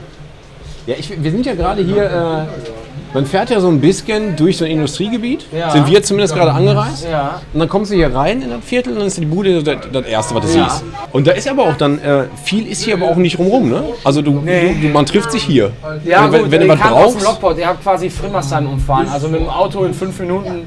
ja, 0.86 0.94
ich, 0.98 1.22
wir 1.22 1.30
sind 1.30 1.44
ja 1.46 1.54
gerade 1.54 1.82
hier. 1.82 2.04
Äh, 2.04 2.81
man 3.14 3.26
fährt 3.26 3.50
ja 3.50 3.60
so 3.60 3.68
ein 3.68 3.80
bisschen 3.80 4.36
durch 4.36 4.56
so 4.56 4.64
ein 4.64 4.70
Industriegebiet. 4.70 5.46
Ja. 5.52 5.70
Sind 5.70 5.86
wir 5.86 6.02
zumindest 6.02 6.34
gerade 6.34 6.52
angereist. 6.52 7.04
Ja. 7.10 7.40
Und 7.52 7.60
dann 7.60 7.68
kommst 7.68 7.90
du 7.90 7.94
hier 7.96 8.14
rein 8.14 8.40
in 8.42 8.50
das 8.50 8.64
Viertel 8.64 8.92
und 8.94 9.00
dann 9.00 9.06
ist 9.08 9.18
die 9.18 9.26
Bude 9.26 9.62
das, 9.62 9.76
das 9.92 10.06
Erste, 10.06 10.34
was 10.34 10.50
du 10.50 10.58
Ja. 10.58 10.68
siehst. 10.68 10.84
Und 11.12 11.26
da 11.26 11.32
ist 11.32 11.48
aber 11.48 11.64
auch 11.64 11.76
dann, 11.76 11.98
äh, 12.00 12.24
viel 12.42 12.66
ist 12.66 12.82
hier 12.82 12.94
aber 12.94 13.08
auch 13.08 13.16
nicht 13.16 13.38
rumrum, 13.38 13.68
ne? 13.68 13.84
Also 14.04 14.22
du, 14.22 14.40
Nee. 14.44 14.74
du, 14.80 14.88
du 14.88 14.92
man 14.94 15.04
trifft 15.06 15.30
sich 15.30 15.42
hier. 15.42 15.72
Ja, 16.04 16.30
wenn, 16.32 16.42
gut, 16.42 16.50
wenn 16.50 16.60
du 16.62 16.66
ihr 16.68 16.72
was 16.72 16.80
aus 16.92 17.12
brauchst. 17.14 17.26
Lockport, 17.26 17.58
ihr 17.58 17.66
habt 17.66 17.82
quasi 17.82 18.08
Frimmersheim 18.08 18.66
umfahren. 18.66 19.08
Also 19.12 19.28
mit 19.28 19.40
dem 19.40 19.48
Auto 19.48 19.84
in 19.84 19.92
fünf 19.94 20.18
Minuten 20.18 20.62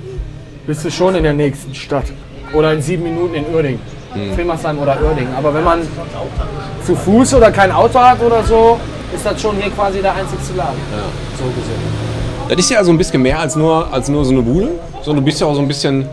bist 0.67 0.85
du 0.85 0.91
schon 0.91 1.15
in 1.15 1.23
der 1.23 1.33
nächsten 1.33 1.73
Stadt. 1.73 2.05
Oder 2.53 2.73
in 2.73 2.81
sieben 2.81 3.03
Minuten 3.03 3.33
in 3.33 3.45
Uerding. 3.53 3.79
Hm. 4.13 4.33
Frimmersheim 4.35 4.77
oder 4.79 4.97
Uerding. 5.03 5.27
Aber 5.37 5.53
wenn 5.53 5.63
man 5.63 5.79
zu 6.85 6.95
Fuß 6.95 7.33
oder 7.33 7.51
kein 7.51 7.71
Auto 7.71 7.99
hat 7.99 8.21
oder 8.21 8.43
so, 8.43 8.79
ist 9.13 9.25
das 9.25 9.41
schon 9.41 9.55
hier 9.57 9.71
quasi 9.71 9.99
der 10.01 10.13
einzigste 10.13 10.53
Laden. 10.55 10.79
So 11.37 11.43
gesehen. 11.45 12.04
Das 12.47 12.57
ist 12.59 12.69
ja 12.69 12.83
so 12.83 12.91
ein 12.91 12.97
bisschen 12.97 13.21
mehr 13.21 13.39
als 13.39 13.55
nur, 13.55 13.91
als 13.91 14.07
nur 14.07 14.23
so 14.23 14.31
eine 14.31 14.41
Bude, 14.41 14.69
sondern 15.01 15.23
du 15.23 15.25
bist 15.25 15.41
ja 15.41 15.47
auch 15.47 15.55
so 15.55 15.61
ein 15.61 15.67
bisschen, 15.67 16.07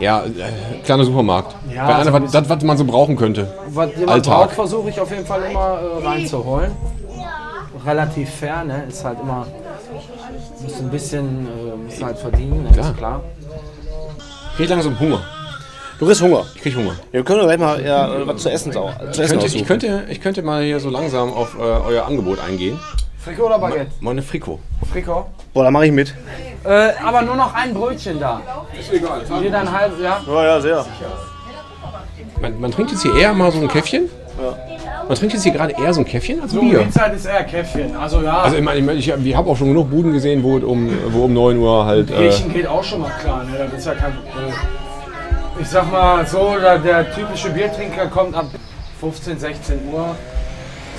ja, 0.00 0.24
äh, 0.24 0.82
kleiner 0.84 1.04
Supermarkt. 1.04 1.54
Ja, 1.72 1.86
Weil 1.88 1.94
so 2.04 2.08
einer, 2.08 2.16
ein 2.16 2.22
was, 2.24 2.32
das, 2.32 2.48
was 2.48 2.62
man 2.64 2.76
so 2.76 2.84
brauchen 2.84 3.16
könnte. 3.16 3.46
Was 3.68 3.90
jemand 3.92 4.10
Alltag. 4.10 4.36
braucht, 4.38 4.54
versuche 4.54 4.90
ich 4.90 5.00
auf 5.00 5.10
jeden 5.10 5.24
Fall 5.26 5.42
immer 5.50 5.78
äh, 6.02 6.06
reinzuholen. 6.06 6.72
Relativ 7.84 8.30
fair, 8.30 8.64
ne? 8.64 8.84
Ist 8.88 9.04
halt 9.04 9.18
immer. 9.20 9.46
Musst 10.62 10.80
ein 10.80 10.90
bisschen 10.90 11.46
äh, 11.46 11.76
musst 11.84 12.02
halt 12.02 12.18
verdienen, 12.18 12.64
ne? 12.64 12.70
Klar. 12.72 12.90
ist 12.90 12.96
klar. 12.96 13.20
Ich 14.52 14.56
krieg 14.56 14.68
langsam 14.70 14.98
Hunger. 14.98 15.20
Du 15.98 16.06
kriegst 16.06 16.20
Hunger. 16.20 16.44
Ich 16.56 16.62
krieg 16.62 16.76
Hunger. 16.76 16.94
Wir 17.12 17.22
können 17.22 17.38
doch 17.40 17.46
gleich 17.46 17.58
mal 17.60 17.80
ja, 17.84 18.12
äh, 18.12 18.26
was 18.26 18.42
zu 18.42 18.50
essen, 18.50 18.72
sau- 18.72 18.90
zu 19.12 19.22
Ich 19.22 19.28
essen 19.30 19.38
könnte, 19.38 19.46
ich, 19.46 19.52
aussuchen. 19.54 19.66
könnte, 19.66 20.04
ich 20.08 20.20
könnte 20.20 20.42
mal 20.42 20.62
hier 20.64 20.80
so 20.80 20.90
langsam 20.90 21.32
auf 21.32 21.54
äh, 21.56 21.60
euer 21.62 22.06
Angebot 22.06 22.40
eingehen. 22.40 22.78
Frikot 23.18 23.44
oder 23.46 23.58
Baguette? 23.58 23.86
Meine 24.00 24.22
Frikot. 24.22 24.58
Frikot. 24.92 25.26
Boah, 25.52 25.64
da 25.64 25.70
mache 25.70 25.86
ich 25.86 25.92
mit. 25.92 26.14
Äh, 26.64 26.92
aber 27.04 27.22
nur 27.22 27.36
noch 27.36 27.54
ein 27.54 27.72
Brötchen 27.72 28.18
da. 28.18 28.40
Ist 28.78 28.92
egal. 28.92 29.22
Jeder 29.40 29.60
ein 29.60 29.72
halb, 29.72 29.92
ja. 30.00 30.20
Ja, 30.26 30.44
ja, 30.44 30.60
sehr. 30.60 30.86
Man, 32.40 32.60
man 32.60 32.70
trinkt 32.70 32.92
jetzt 32.92 33.02
hier 33.02 33.16
eher 33.16 33.32
mal 33.32 33.50
so 33.52 33.58
ein 33.58 33.68
Käffchen. 33.68 34.08
Man 35.08 35.16
trinkt 35.16 35.34
jetzt 35.34 35.44
hier 35.44 35.52
gerade 35.52 35.72
eher 35.72 35.94
so 35.94 36.00
ein 36.00 36.04
Käffchen 36.04 36.42
als 36.42 36.52
Bier. 36.52 36.80
Die 36.80 36.90
Zeit 36.90 37.14
ist 37.14 37.26
eher 37.26 37.44
Käffchen. 37.44 37.96
Also 37.96 38.20
ja, 38.20 38.38
Also 38.38 38.56
ich 38.56 38.62
meine, 38.62 38.80
ich, 38.80 38.84
mein, 38.84 38.98
ich, 38.98 39.08
ich 39.08 39.36
habe 39.36 39.48
auch 39.48 39.56
schon 39.56 39.68
genug 39.68 39.90
Buden 39.90 40.12
gesehen, 40.12 40.42
wo, 40.42 40.56
um, 40.56 40.90
wo 41.10 41.24
um 41.24 41.32
9 41.32 41.58
Uhr 41.58 41.86
halt... 41.86 42.10
Äh, 42.10 42.14
Griechen 42.14 42.52
geht 42.52 42.66
auch 42.66 42.82
schon 42.82 43.00
mal 43.00 43.12
klar. 43.20 43.44
Ne? 43.44 43.68
Das 43.70 43.78
ist 43.78 43.86
ja 43.86 43.94
kein 43.94 44.12
Problem. 44.14 44.52
Ich 45.58 45.68
sag 45.68 45.90
mal 45.90 46.26
so, 46.26 46.56
der, 46.60 46.78
der 46.78 47.14
typische 47.14 47.50
Biertrinker 47.50 48.08
kommt 48.08 48.34
ab 48.34 48.46
15, 49.00 49.38
16 49.38 49.88
Uhr. 49.92 50.16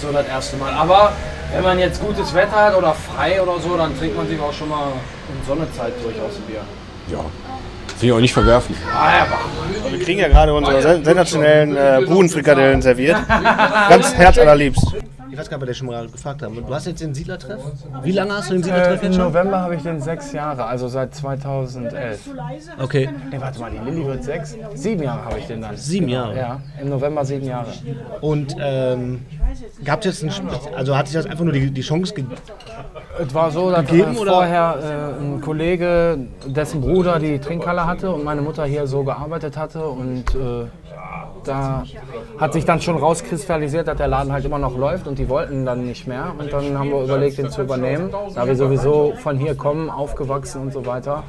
So 0.02 0.12
das 0.12 0.28
erste 0.28 0.58
Mal. 0.58 0.74
Aber 0.74 1.12
Wenn 1.54 1.64
man 1.64 1.80
jetzt 1.80 2.02
gutes 2.02 2.34
Wetter 2.34 2.52
hat 2.56 2.76
oder 2.76 2.94
frei 2.94 3.42
oder 3.42 3.60
so, 3.60 3.78
dann 3.78 3.98
trinkt 3.98 4.18
man 4.18 4.28
sich 4.28 4.40
auch 4.40 4.54
schon 4.54 4.70
mal 4.70 4.88
in 5.30 5.48
Sonnezeit 5.48 5.94
durchaus 6.04 6.36
ein 6.36 6.42
Bier. 6.48 6.62
Ja. 7.12 7.20
Finde 7.98 8.06
ich 8.06 8.12
auch 8.12 8.20
nicht 8.20 8.34
verwerflich. 8.34 8.78
Wir 9.90 10.00
kriegen 10.04 10.20
ja 10.20 10.28
gerade 10.28 10.54
unsere 10.54 10.82
sen- 10.82 11.04
sensationellen 11.04 11.76
äh, 11.76 12.02
Budenfrikadellen 12.06 12.82
serviert. 12.82 13.18
Ganz 13.90 14.14
herzallerliebst. 14.14 14.86
Ich 15.30 15.38
weiß 15.38 15.50
gar 15.50 15.58
nicht, 15.58 15.62
ob 15.62 15.62
wir 15.62 15.68
das 15.68 15.78
schon 15.78 15.88
mal 15.88 16.08
gefragt 16.08 16.42
haben. 16.42 16.56
Du 16.56 16.74
hast 16.74 16.88
jetzt 16.88 17.02
den 17.02 17.14
Siedlertreff? 17.14 17.60
Wie 18.04 18.12
lange 18.12 18.34
hast 18.34 18.50
du 18.50 18.54
den 18.54 18.64
Siedlertreff 18.64 19.02
Äh, 19.02 19.06
Im 19.06 19.12
jetzt 19.12 19.16
schon? 19.16 19.26
November 19.28 19.60
habe 19.62 19.76
ich 19.76 19.84
den 19.84 20.00
sechs 20.00 20.32
Jahre, 20.32 20.66
also 20.66 20.88
seit 20.88 21.14
2011. 21.16 22.30
Okay. 22.80 23.10
Nee, 23.32 23.40
warte 23.40 23.60
mal, 23.60 23.72
die 23.72 23.78
Lilly 23.78 24.06
wird 24.06 24.24
sechs. 24.24 24.56
Sieben 24.74 25.04
Jahre 25.04 25.26
habe 25.26 25.40
ich 25.40 25.48
den 25.48 25.62
dann. 25.62 25.76
Sieben 25.76 26.08
Jahre. 26.10 26.38
Ja, 26.38 26.62
im 26.82 26.90
November 26.90 27.26
sieben 27.26 27.46
Jahre. 27.46 27.72
Und 28.22 28.56
ähm, 28.60 29.26
gab 29.84 30.06
es 30.06 30.22
jetzt 30.22 30.40
ein, 30.42 30.50
also 30.76 30.96
hat 30.98 31.08
sich 31.08 31.16
das 31.16 31.26
einfach 31.26 31.44
nur 31.44 31.54
die, 31.54 31.72
die 31.72 31.82
Chance 31.82 32.14
gegeben? 32.14 32.36
Es 33.20 33.34
war 33.34 33.52
so, 33.52 33.70
dass 33.72 33.86
Gegeben, 33.86 34.14
äh, 34.14 34.26
vorher 34.26 34.78
äh, 35.20 35.24
ein 35.24 35.42
Kollege, 35.42 36.20
dessen 36.46 36.82
Bruder 36.82 37.20
die 37.20 37.40
Trinkhalle 37.40 37.86
hatte 37.86 38.12
und 38.12 38.24
meine 38.24 38.42
Mutter 38.42 38.66
hier 38.66 38.88
so 38.88 39.04
gearbeitet 39.04 39.58
hatte 39.58 39.86
und 39.88 40.34
äh, 40.36 40.66
da 41.48 41.84
hat 42.38 42.54
sich 42.54 42.66
dann 42.66 42.82
schon 42.82 42.98
rauskristallisiert, 42.98 43.88
dass 43.88 43.98
der 43.98 44.08
Laden 44.08 44.32
halt 44.32 44.46
immer 44.46 44.60
noch 44.60 44.78
läuft 44.78 45.08
und 45.08 45.18
die 45.18 45.30
wollten 45.30 45.66
dann 45.66 45.86
nicht 45.86 46.08
mehr 46.08 46.34
und 46.38 46.52
dann 46.52 46.78
haben 46.78 46.92
wir 46.92 47.04
überlegt, 47.04 47.38
den 47.38 47.50
zu 47.50 47.62
übernehmen. 47.62 48.10
Da 48.36 48.46
wir 48.48 48.56
sowieso 48.56 49.14
von 49.18 49.38
hier 49.38 49.56
kommen, 49.56 49.90
aufgewachsen 49.90 50.62
und 50.62 50.74
so 50.74 50.86
weiter, 50.86 51.24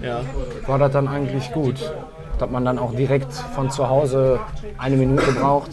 war 0.66 0.79
das 0.79 0.93
dann 0.93 1.09
eigentlich 1.09 1.53
gut. 1.53 1.93
Dass 2.39 2.51
man 2.51 2.64
dann 2.64 2.79
auch 2.79 2.95
direkt 2.95 3.33
von 3.33 3.69
zu 3.69 3.89
Hause 3.89 4.39
eine 4.77 4.97
Minute 4.97 5.33
braucht, 5.33 5.71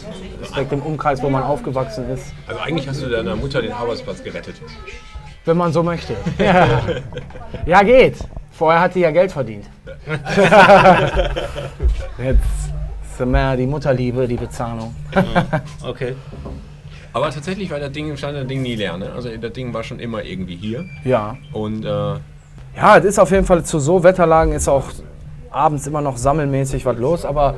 direkt 0.52 0.72
im 0.72 0.82
Umkreis, 0.82 1.22
wo 1.22 1.30
man 1.30 1.44
aufgewachsen 1.44 2.10
ist. 2.10 2.34
Also 2.48 2.60
eigentlich 2.60 2.88
hast 2.88 3.04
du 3.04 3.10
deiner 3.10 3.36
Mutter 3.36 3.62
den 3.62 3.72
Arbeitsplatz 3.72 4.24
gerettet. 4.24 4.56
Wenn 5.46 5.58
man 5.58 5.72
so 5.72 5.84
möchte. 5.84 6.16
Ja, 6.40 6.80
ja 7.66 7.84
geht. 7.84 8.18
Vorher 8.52 8.82
hat 8.82 8.96
die 8.96 9.02
ja 9.02 9.12
Geld 9.12 9.32
verdient. 9.32 9.66
Jetzt 12.18 12.75
ist 13.20 13.26
mehr 13.26 13.56
die 13.56 13.66
Mutterliebe, 13.68 14.28
die 14.28 14.36
Bezahlung. 14.36 14.96
Okay. 15.84 16.16
Aber 17.14 17.30
tatsächlich 17.30 17.72
war 17.72 17.80
das 17.80 17.92
Ding, 17.94 18.16
stand 18.18 18.36
das 18.36 18.48
Ding 18.48 18.62
nie 18.62 18.76
leer. 18.76 18.98
Ne? 18.98 19.10
Also 19.16 19.30
das 19.30 19.54
Ding 19.54 19.74
war 19.74 19.84
schon 19.84 20.00
immer 20.00 20.24
irgendwie 20.24 20.56
hier. 20.56 20.86
Ja. 21.06 21.38
Und 21.54 21.86
äh, 21.86 21.88
Ja, 21.88 22.98
es 22.98 23.06
ist 23.06 23.20
auf 23.20 23.32
jeden 23.32 23.46
Fall 23.46 23.64
zu 23.64 23.80
so 23.80 24.04
Wetterlagen 24.04 24.52
ist 24.54 24.68
auch 24.68 24.90
abends 25.50 25.88
immer 25.88 26.02
noch 26.02 26.18
sammelmäßig 26.18 26.86
was 26.86 26.98
los, 26.98 27.24
aber 27.24 27.56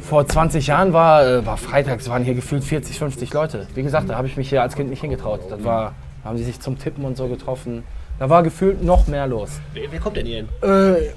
vor 0.00 0.26
20 0.26 0.66
Jahren 0.68 0.94
war, 0.94 1.26
äh, 1.26 1.44
war 1.44 1.58
freitags, 1.58 2.08
waren 2.08 2.24
hier 2.24 2.34
gefühlt 2.34 2.64
40, 2.64 2.98
50 2.98 3.34
Leute. 3.34 3.66
Wie 3.74 3.82
gesagt, 3.82 4.08
da 4.08 4.16
habe 4.16 4.28
ich 4.28 4.36
mich 4.38 4.48
hier 4.48 4.62
als 4.62 4.74
Kind 4.74 4.88
nicht 4.88 5.00
hingetraut. 5.00 5.40
Das 5.50 5.62
war, 5.62 5.92
da 6.22 6.30
haben 6.30 6.38
sie 6.38 6.44
sich 6.44 6.60
zum 6.60 6.78
Tippen 6.78 7.04
und 7.04 7.18
so 7.18 7.28
getroffen. 7.28 7.82
Da 8.18 8.30
war 8.30 8.42
gefühlt 8.42 8.82
noch 8.82 9.08
mehr 9.08 9.26
los. 9.26 9.60
Wer, 9.74 9.92
wer 9.92 10.00
kommt 10.00 10.16
denn 10.16 10.24
hier 10.24 10.36
hin? 10.36 10.48
Äh, 10.62 11.10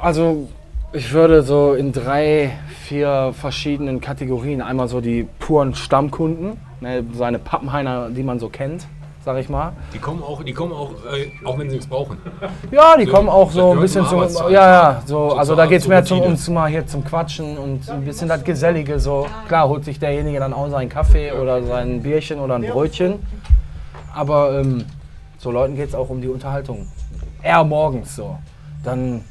also 0.00 0.48
ich 0.94 1.12
würde 1.12 1.42
so 1.42 1.74
in 1.74 1.92
drei, 1.92 2.52
vier 2.84 3.32
verschiedenen 3.34 4.00
Kategorien. 4.00 4.62
Einmal 4.62 4.88
so 4.88 5.00
die 5.00 5.26
puren 5.40 5.74
Stammkunden, 5.74 6.56
ne, 6.80 7.04
seine 7.14 7.40
Pappenheiner, 7.40 8.10
die 8.10 8.22
man 8.22 8.38
so 8.38 8.48
kennt, 8.48 8.86
sag 9.24 9.38
ich 9.38 9.48
mal. 9.48 9.72
die 9.92 9.98
kommen 9.98 10.22
auch, 10.22 10.44
die 10.44 10.52
kommen 10.52 10.72
auch, 10.72 10.92
äh, 11.12 11.44
auch 11.44 11.58
wenn 11.58 11.68
sie 11.68 11.76
nichts 11.76 11.88
brauchen. 11.88 12.18
Ja, 12.70 12.96
die 12.96 13.06
So, 13.06 13.12
kommen 13.12 13.28
auch 13.28 13.50
so 13.50 13.72
ein 13.72 13.80
bisschen 13.80 14.06
zum 14.06 14.20
ja, 14.20 14.50
ja, 14.50 15.02
so, 15.04 15.30
So 15.30 15.36
also 15.36 15.56
da 15.56 15.66
geht 15.66 15.80
es 15.80 15.88
mehr 15.88 16.04
zum, 16.04 16.20
ums 16.20 16.48
mal 16.48 16.70
hier 16.70 16.86
zum 16.86 17.04
Quatschen 17.04 17.58
und 17.58 17.90
ein 17.90 18.04
bisschen 18.04 18.28
das 18.28 18.44
Gesellige 18.44 19.00
so. 19.00 19.26
Klar 19.48 19.68
holt 19.68 19.84
sich 19.84 19.98
derjenige 19.98 20.38
dann 20.38 20.52
auch 20.52 20.68
seinen 20.70 20.88
Kaffee 20.88 21.32
oder 21.32 21.62
sein 21.64 22.02
Bierchen 22.04 22.38
oder 22.38 22.54
ein 22.54 22.62
Brötchen, 22.62 23.14
aber 24.14 24.60
ähm, 24.60 24.84
so 25.38 25.50
Leuten 25.50 25.74
geht 25.74 25.88
es 25.88 25.94
auch 25.96 26.08
um 26.08 26.20
die 26.20 26.28
Unterhaltung. 26.28 26.86
Eher 27.42 27.64
morgens 27.64 28.14
so. 28.14 28.38
Dann 28.84 29.24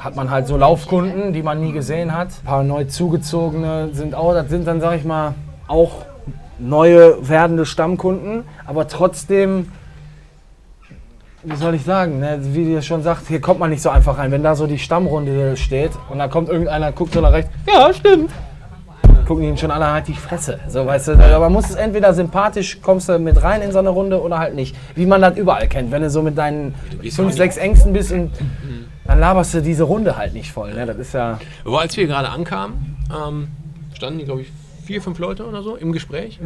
hat 0.00 0.16
man 0.16 0.30
halt 0.30 0.46
so 0.46 0.56
Laufkunden, 0.56 1.32
die 1.32 1.42
man 1.42 1.60
nie 1.60 1.72
gesehen 1.72 2.16
hat. 2.16 2.28
Ein 2.42 2.46
paar 2.46 2.62
neu 2.64 2.84
zugezogene 2.84 3.90
sind 3.92 4.14
auch, 4.14 4.32
das 4.32 4.48
sind 4.48 4.66
dann, 4.66 4.80
sag 4.80 4.96
ich 4.96 5.04
mal, 5.04 5.34
auch 5.68 6.06
neue 6.58 7.28
werdende 7.28 7.64
Stammkunden, 7.64 8.44
aber 8.66 8.88
trotzdem 8.88 9.70
wie 11.42 11.56
soll 11.56 11.74
ich 11.74 11.84
sagen, 11.84 12.20
ne? 12.20 12.38
wie 12.40 12.72
ihr 12.72 12.82
schon 12.82 13.02
sagt, 13.02 13.28
hier 13.28 13.40
kommt 13.40 13.60
man 13.60 13.70
nicht 13.70 13.82
so 13.82 13.88
einfach 13.88 14.18
rein. 14.18 14.30
Wenn 14.30 14.42
da 14.42 14.54
so 14.54 14.66
die 14.66 14.78
Stammrunde 14.78 15.56
steht 15.56 15.92
und 16.10 16.18
da 16.18 16.28
kommt 16.28 16.50
irgendeiner, 16.50 16.92
guckt 16.92 17.14
so 17.14 17.20
nach 17.20 17.32
rechts, 17.32 17.50
ja, 17.66 17.92
stimmt. 17.94 18.30
Gucken 19.26 19.44
ihn 19.44 19.56
schon 19.56 19.70
alle 19.70 19.90
halt 19.90 20.08
die 20.08 20.14
Fresse. 20.14 20.58
So, 20.68 20.84
weißt 20.84 21.08
du, 21.08 21.12
aber 21.12 21.40
man 21.40 21.52
muss 21.52 21.70
es 21.70 21.76
entweder 21.76 22.12
sympathisch, 22.12 22.80
kommst 22.82 23.08
du 23.08 23.18
mit 23.18 23.42
rein 23.42 23.62
in 23.62 23.70
so 23.72 23.78
eine 23.78 23.90
Runde 23.90 24.20
oder 24.20 24.38
halt 24.38 24.54
nicht. 24.54 24.76
Wie 24.94 25.06
man 25.06 25.22
das 25.22 25.36
überall 25.38 25.68
kennt. 25.68 25.92
Wenn 25.92 26.02
du 26.02 26.10
so 26.10 26.20
mit 26.20 26.36
deinen 26.36 26.74
fünf, 27.10 27.34
sechs 27.34 27.56
Ängsten 27.56 27.92
bist 27.92 28.12
und 28.12 28.32
dann 29.10 29.18
laberst 29.18 29.54
du 29.54 29.60
diese 29.60 29.82
Runde 29.82 30.16
halt 30.16 30.34
nicht 30.34 30.52
voll. 30.52 30.72
Ne? 30.72 30.86
Das 30.86 30.96
ist 30.96 31.14
ja. 31.14 31.40
Aber 31.64 31.80
als 31.80 31.96
wir 31.96 32.06
gerade 32.06 32.28
ankamen, 32.28 32.96
ähm, 33.12 33.48
standen 33.92 34.20
die, 34.20 34.24
glaube 34.24 34.42
ich, 34.42 34.52
vier, 34.84 35.02
fünf 35.02 35.18
Leute 35.18 35.44
oder 35.44 35.64
so 35.64 35.74
im 35.74 35.90
Gespräch. 35.90 36.38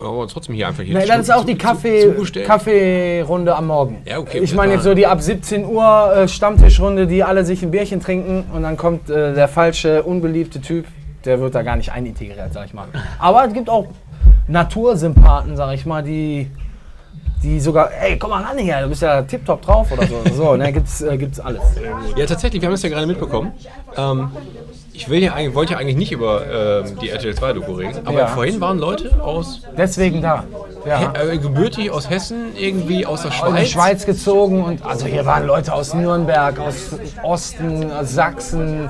Aber 0.00 0.26
trotzdem 0.26 0.56
hier 0.56 0.66
einfach 0.66 0.82
hier. 0.82 0.98
Ne, 0.98 1.06
das 1.06 1.20
ist 1.20 1.30
auch 1.30 1.44
die 1.44 1.56
Kaffee. 1.56 2.12
Kaffeerunde 2.44 3.54
am 3.54 3.68
Morgen. 3.68 4.02
Ja, 4.04 4.18
okay, 4.18 4.40
ich 4.40 4.52
meine 4.52 4.74
jetzt 4.74 4.82
so 4.82 4.94
die 4.94 5.06
ab 5.06 5.22
17 5.22 5.64
Uhr 5.64 6.12
äh, 6.12 6.28
Stammtischrunde, 6.28 7.06
die 7.06 7.22
alle 7.22 7.44
sich 7.44 7.62
ein 7.62 7.70
Bierchen 7.70 8.00
trinken 8.00 8.46
und 8.52 8.62
dann 8.64 8.76
kommt 8.76 9.08
äh, 9.10 9.34
der 9.34 9.46
falsche, 9.46 10.02
unbeliebte 10.02 10.60
Typ, 10.60 10.86
der 11.24 11.38
wird 11.38 11.54
da 11.54 11.62
gar 11.62 11.76
nicht 11.76 11.92
einintegriert, 11.92 12.52
sag 12.52 12.66
ich 12.66 12.74
mal. 12.74 12.88
Aber 13.20 13.46
es 13.46 13.52
gibt 13.52 13.70
auch 13.70 13.86
Natursympathen, 14.48 15.56
sag 15.56 15.72
ich 15.72 15.86
mal, 15.86 16.02
die, 16.02 16.50
die 17.42 17.60
sogar, 17.60 17.90
ey, 18.00 18.18
komm 18.18 18.30
mal 18.30 18.42
ran 18.42 18.58
hier, 18.58 18.80
du 18.82 18.88
bist 18.88 19.02
ja 19.02 19.22
tipptopp 19.22 19.62
drauf 19.62 19.90
oder 19.92 20.06
so. 20.06 20.16
So, 20.34 20.56
ne, 20.56 20.72
gibt's, 20.72 21.00
äh, 21.02 21.16
gibt's 21.16 21.38
alles. 21.40 21.62
Ja, 22.16 22.26
tatsächlich, 22.26 22.60
wir 22.62 22.66
haben 22.68 22.74
es 22.74 22.82
ja 22.82 22.88
gerade 22.88 23.06
mitbekommen. 23.06 23.52
Ähm, 23.96 24.30
ich 24.92 25.08
will 25.08 25.22
ja 25.22 25.32
eigentlich, 25.34 25.54
wollte 25.54 25.74
ja 25.74 25.78
eigentlich 25.78 25.96
nicht 25.96 26.10
über 26.10 26.82
ähm, 26.84 26.98
die 27.00 27.08
RTL 27.10 27.34
2 27.34 27.52
Doku 27.52 27.72
reden, 27.74 28.00
aber 28.04 28.18
Ja. 28.18 28.26
vorhin 28.26 28.60
waren 28.60 28.78
Leute 28.80 29.22
aus, 29.22 29.62
Deswegen 29.76 30.20
da. 30.22 30.44
Ja. 30.86 31.12
äh, 31.14 31.38
gebürtig 31.38 31.90
aus 31.90 32.08
Hessen, 32.10 32.56
irgendwie 32.56 33.04
aus 33.06 33.22
der 33.22 33.30
in 33.30 33.36
die 33.36 33.60
Schweiz. 33.66 33.68
Schweiz 33.68 34.06
gezogen 34.06 34.64
und 34.64 34.84
also 34.84 35.06
hier 35.06 35.24
waren 35.26 35.46
Leute 35.46 35.72
aus 35.72 35.94
Nürnberg, 35.94 36.58
aus 36.58 36.96
Osten, 37.22 37.90
aus 37.92 38.12
Sachsen, 38.12 38.88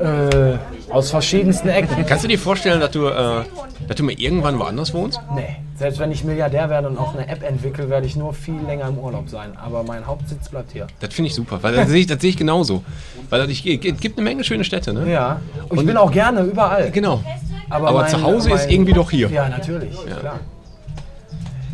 äh, 0.00 0.56
aus 0.90 1.10
verschiedensten 1.10 1.68
Ecken. 1.68 2.04
Kannst 2.06 2.24
du 2.24 2.28
dir 2.28 2.38
vorstellen, 2.38 2.80
dass 2.80 2.90
du, 2.92 3.06
äh, 3.06 3.44
dass 3.86 3.96
du 3.96 4.02
mal 4.04 4.12
irgendwann 4.18 4.58
woanders 4.58 4.92
wohnst? 4.94 5.20
Nee, 5.34 5.56
selbst 5.78 6.00
wenn 6.00 6.10
ich 6.10 6.24
Milliardär 6.24 6.68
werde 6.68 6.88
und 6.88 6.98
auch 6.98 7.14
eine 7.14 7.28
App 7.28 7.42
entwickle, 7.42 7.88
werde 7.88 8.06
ich 8.06 8.16
nur 8.16 8.34
viel 8.34 8.60
länger 8.66 8.88
im 8.88 8.98
Urlaub 8.98 9.28
sein. 9.28 9.52
Aber 9.56 9.82
mein 9.84 10.06
Hauptsitz 10.06 10.48
bleibt 10.48 10.72
hier. 10.72 10.88
Das 11.00 11.14
finde 11.14 11.28
ich 11.28 11.34
super, 11.34 11.58
weil 11.62 11.74
das 11.76 11.88
sehe 11.88 12.00
ich, 12.00 12.06
das 12.06 12.20
sehe 12.20 12.30
ich 12.30 12.36
genauso. 12.36 12.82
Weil 13.30 13.48
ich, 13.50 13.64
es 13.64 14.00
gibt 14.00 14.18
eine 14.18 14.24
Menge 14.24 14.42
schöne 14.42 14.64
Städte, 14.64 14.92
ne? 14.92 15.10
Ja, 15.10 15.40
und 15.68 15.78
ich 15.80 15.86
bin 15.86 15.96
auch 15.96 16.10
gerne 16.10 16.42
überall. 16.42 16.90
Genau. 16.90 17.22
Aber, 17.70 17.88
Aber 17.88 18.00
mein- 18.00 18.10
zu 18.10 18.22
Hause 18.22 18.50
ist 18.50 18.62
mein- 18.64 18.70
irgendwie 18.70 18.92
doch 18.92 19.10
hier. 19.10 19.28
Ja, 19.30 19.48
natürlich, 19.48 19.94
klar. 20.20 20.40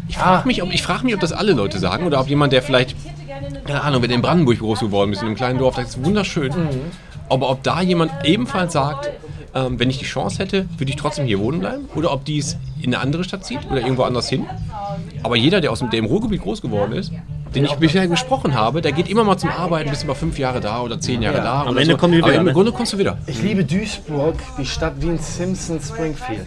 Ich 0.09 0.19
frage 0.19 0.47
mich, 0.47 0.63
ob, 0.63 0.73
ich 0.73 0.83
frag 0.83 1.03
mich, 1.03 1.15
ob 1.15 1.21
das 1.21 1.33
alle 1.33 1.53
Leute 1.53 1.79
sagen 1.79 2.07
oder 2.07 2.21
ob 2.21 2.29
jemand, 2.29 2.53
der 2.53 2.63
vielleicht, 2.63 2.95
keine 3.65 3.83
Ahnung, 3.83 4.03
wenn 4.03 4.11
du 4.11 4.15
in 4.15 4.23
Brandenburg 4.23 4.59
groß 4.59 4.81
geworden 4.81 5.11
bist, 5.11 5.23
in 5.23 5.29
einem 5.29 5.37
kleinen 5.37 5.59
Dorf, 5.59 5.77
das 5.77 5.91
ist 5.91 6.05
wunderschön. 6.05 6.53
Aber 7.31 7.49
ob 7.51 7.63
da 7.63 7.81
jemand 7.81 8.13
ebenfalls 8.25 8.75
sagt, 8.75 9.11
ähm, 9.55 9.79
wenn 9.79 9.91
ich 9.91 9.99
die 9.99 10.05
Chance 10.05 10.39
hätte, 10.39 10.67
würde 10.79 10.91
ich 10.91 10.97
trotzdem 10.97 11.27
hier 11.27 11.39
wohnen 11.39 11.61
bleiben? 11.61 11.89
Oder 11.95 12.13
ob 12.13 12.25
die 12.25 12.39
es 12.39 12.57
in 12.81 12.95
eine 12.95 13.03
andere 13.03 13.25
Stadt 13.25 13.45
zieht 13.45 13.61
oder 13.71 13.81
irgendwo 13.81 14.03
anders 14.03 14.29
hin? 14.29 14.47
Aber 15.23 15.37
jeder, 15.37 15.61
der 15.61 15.71
aus 15.73 15.79
dem, 15.79 15.91
der 15.91 16.01
im 16.01 16.07
Ruhrgebiet 16.07 16.43
groß 16.43 16.61
geworden 16.61 16.93
ist, 16.93 17.13
den 17.55 17.65
ich 17.65 17.75
bisher 17.77 18.09
gesprochen 18.09 18.55
habe, 18.55 18.83
der 18.83 18.91
geht 18.91 19.09
immer 19.09 19.23
mal 19.23 19.37
zum 19.37 19.51
Arbeiten, 19.51 19.89
bist 19.89 20.03
immer 20.03 20.17
fünf 20.17 20.39
Jahre 20.41 20.61
da 20.61 20.81
oder 20.81 21.01
zehn 21.01 21.23
Jahre 21.23 21.37
Ja. 21.39 21.45
da. 21.45 21.63
Am 21.63 21.77
Ende 21.77 21.93
so. 21.93 21.97
kommen 21.99 22.15
die 22.15 22.19
Aber 22.23 22.33
wieder, 22.33 22.41
im 22.41 22.47
ne? 22.47 22.53
Grunde 22.53 22.73
kommst 22.73 22.93
du 22.95 22.99
wieder. 22.99 23.17
Ich 23.29 23.41
liebe 23.43 23.65
Duisburg, 23.65 24.35
die 24.59 24.67
Stadt 24.67 24.95
wie 24.99 25.07
in 25.07 25.19
Simpson 25.19 25.81
Springfield. 25.81 26.47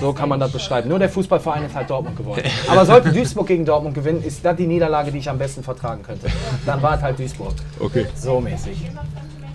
So 0.00 0.12
kann 0.12 0.28
man 0.28 0.38
das 0.38 0.52
beschreiben. 0.52 0.88
Nur 0.88 1.00
der 1.00 1.08
Fußballverein 1.08 1.64
ist 1.64 1.74
halt 1.74 1.90
Dortmund 1.90 2.16
geworden. 2.16 2.42
Aber 2.68 2.86
sollte 2.86 3.12
Duisburg 3.12 3.48
gegen 3.48 3.64
Dortmund 3.64 3.94
gewinnen, 3.96 4.22
ist 4.22 4.44
das 4.44 4.56
die 4.56 4.66
Niederlage, 4.68 5.10
die 5.10 5.18
ich 5.18 5.28
am 5.28 5.38
besten 5.38 5.64
vertragen 5.64 6.02
könnte. 6.04 6.28
Dann 6.64 6.80
war 6.82 6.96
es 6.96 7.02
halt 7.02 7.18
Duisburg. 7.18 7.54
Okay. 7.80 8.06
So 8.14 8.40
mäßig. 8.40 8.76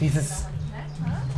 Dieses, 0.01 0.45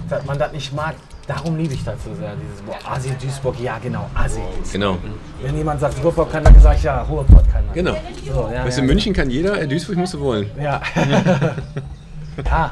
dass 0.09 0.25
man 0.25 0.37
das 0.37 0.51
nicht 0.51 0.73
mag, 0.73 0.95
darum 1.27 1.57
liebe 1.57 1.73
ich 1.73 1.83
das 1.83 1.95
so 2.03 2.13
sehr. 2.15 2.33
Dieses, 2.35 2.61
boah, 2.61 2.91
Asi 2.91 3.09
Duisburg, 3.21 3.59
ja 3.61 3.77
genau, 3.81 4.09
Asi. 4.13 4.39
Genau. 4.71 4.97
Wenn 5.41 5.57
jemand 5.57 5.79
sagt 5.79 6.03
Ruhrpott 6.03 6.31
kann, 6.31 6.43
dann 6.43 6.59
sage 6.59 6.77
ich 6.77 6.83
ja, 6.83 7.01
Ruhrpott 7.03 7.49
kann. 7.51 7.65
man. 7.65 7.73
Genau. 7.73 7.95
So, 8.25 8.49
ja, 8.53 8.65
Weißt 8.65 8.77
du, 8.77 8.81
ja, 8.81 8.83
in 8.83 8.85
München 8.87 9.13
kann 9.13 9.29
jeder, 9.29 9.59
in 9.61 9.69
Duisburg 9.69 9.97
musst 9.97 10.13
du 10.13 10.19
wollen. 10.19 10.49
Ja. 10.61 10.81
ja, 12.45 12.71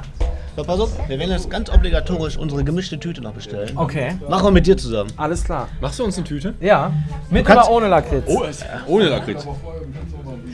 So, 0.56 0.64
pass 0.64 0.80
auf, 0.80 0.90
wir 1.08 1.18
werden 1.20 1.32
jetzt 1.32 1.50
ganz 1.50 1.70
obligatorisch 1.70 2.36
unsere 2.38 2.64
gemischte 2.64 3.00
Tüte 3.00 3.22
noch 3.22 3.34
bestellen. 3.34 3.72
okay. 3.78 4.16
Machen 4.30 4.46
wir 4.48 4.52
mit 4.52 4.68
dir 4.68 4.76
zusammen. 4.78 5.12
Alles 5.18 5.44
klar. 5.44 5.68
Machst 5.80 6.00
du 6.00 6.04
uns 6.04 6.18
eine 6.18 6.26
Tüte? 6.26 6.54
Ja, 6.60 6.92
mit 7.30 7.46
oder 7.50 7.70
ohne 7.70 7.88
Lakritz? 7.88 8.26
Oh, 8.28 8.44
es- 8.44 8.64
ohne 8.88 9.06
Lakritz. 9.10 9.46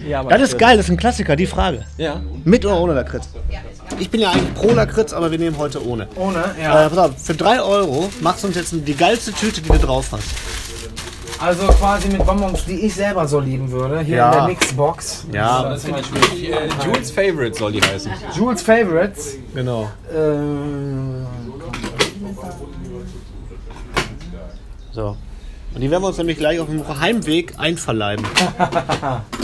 Ja, 0.08 0.24
Das 0.24 0.42
ist 0.42 0.58
geil, 0.60 0.78
das 0.78 0.86
ist 0.86 0.92
ein 0.92 0.98
Klassiker, 0.98 1.36
die 1.36 1.48
Frage. 1.48 1.84
Ja. 1.98 2.22
Mit 2.44 2.66
oder 2.66 2.80
ohne 2.80 2.94
Lakritz? 2.94 3.28
Ich 4.00 4.10
bin 4.10 4.22
ja 4.22 4.32
eigentlich 4.32 4.54
pro 4.54 4.72
Lakritz, 4.72 5.14
aber 5.14 5.32
wir 5.32 5.40
nehmen 5.40 5.58
heute 5.58 5.86
ohne. 5.86 6.08
Ohne, 6.16 6.44
ja. 6.62 6.86
Äh, 6.86 6.90
pass 6.90 6.98
auf, 6.98 7.12
für 7.24 7.34
3 7.36 7.62
Euro 7.62 8.10
machst 8.22 8.44
du 8.44 8.48
uns 8.48 8.56
jetzt 8.56 8.74
die 8.74 8.96
geilste 8.96 9.32
Tüte, 9.34 9.62
die 9.62 9.70
du 9.70 9.78
drauf 9.80 10.10
hast. 10.12 10.28
Also 11.40 11.68
quasi 11.68 12.08
mit 12.10 12.26
Bonbons, 12.26 12.66
die 12.66 12.80
ich 12.86 12.96
selber 12.96 13.28
so 13.28 13.40
lieben 13.40 13.70
würde. 13.72 14.00
Hier 14.02 14.18
Ja. 14.18 14.28
in 14.32 14.38
der 14.40 14.48
Mixbox. 14.48 15.26
Ja, 15.32 15.64
Das 15.70 15.84
finde 15.86 16.00
ich 16.02 16.12
wirklich. 16.14 16.50
Äh, 16.52 16.70
Jules 16.86 17.12
Favorite 17.12 17.56
soll 17.58 17.72
die 17.74 17.82
heißen. 17.82 18.12
Jules 18.36 18.62
Favorites. 18.62 19.36
genau. 19.54 19.90
Ähm, 20.14 21.26
So. 24.92 25.16
Und 25.76 25.82
die 25.82 25.92
werden 25.92 26.02
wir 26.02 26.08
uns 26.08 26.18
nämlich 26.18 26.38
gleich 26.40 26.60
auf 26.60 26.68
dem 26.68 26.84
Heimweg 27.00 27.54
einverleiben. 27.60 28.26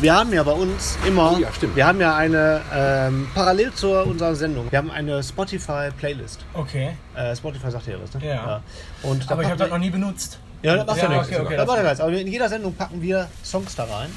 Wir 0.00 0.14
haben 0.14 0.32
ja 0.32 0.42
bei 0.42 0.52
uns 0.52 0.98
immer, 1.06 1.32
Oh 1.36 1.38
ja, 1.38 1.52
stimmt. 1.52 1.76
wir 1.76 1.86
haben 1.86 2.00
ja 2.00 2.16
eine, 2.16 2.60
ähm, 2.74 3.28
parallel 3.34 3.72
zu 3.72 3.90
unserer 4.02 4.34
Sendung, 4.34 4.70
wir 4.70 4.78
haben 4.78 4.90
eine 4.90 5.22
Spotify-Playlist. 5.22 6.44
okay. 6.52 6.96
Äh, 7.14 7.34
Spotify 7.36 7.70
sagt 7.70 7.86
ja 7.86 7.94
was, 8.02 8.12
ne? 8.14 8.26
Ja. 8.26 8.62
Und 9.02 9.28
da 9.28 9.34
Aber 9.34 9.42
ich 9.42 9.48
habe 9.48 9.58
das 9.58 9.70
noch 9.70 9.78
nie 9.78 9.90
benutzt. 9.90 10.38
Ja, 10.62 10.76
das 10.78 10.86
macht 10.86 10.96
ja, 10.98 11.02
Ja, 11.04 11.08
nichts. 11.18 11.28
okay, 11.28 11.40
okay, 11.44 11.56
das 11.56 11.66
macht 11.66 11.76
ja 11.78 11.82
nichts. 11.84 12.00
Aber 12.00 12.12
in 12.12 12.26
jeder 12.26 12.48
Sendung 12.48 12.74
packen 12.74 13.00
wir 13.00 13.28
Songs 13.44 13.76
da 13.76 13.84
rein, 13.84 14.10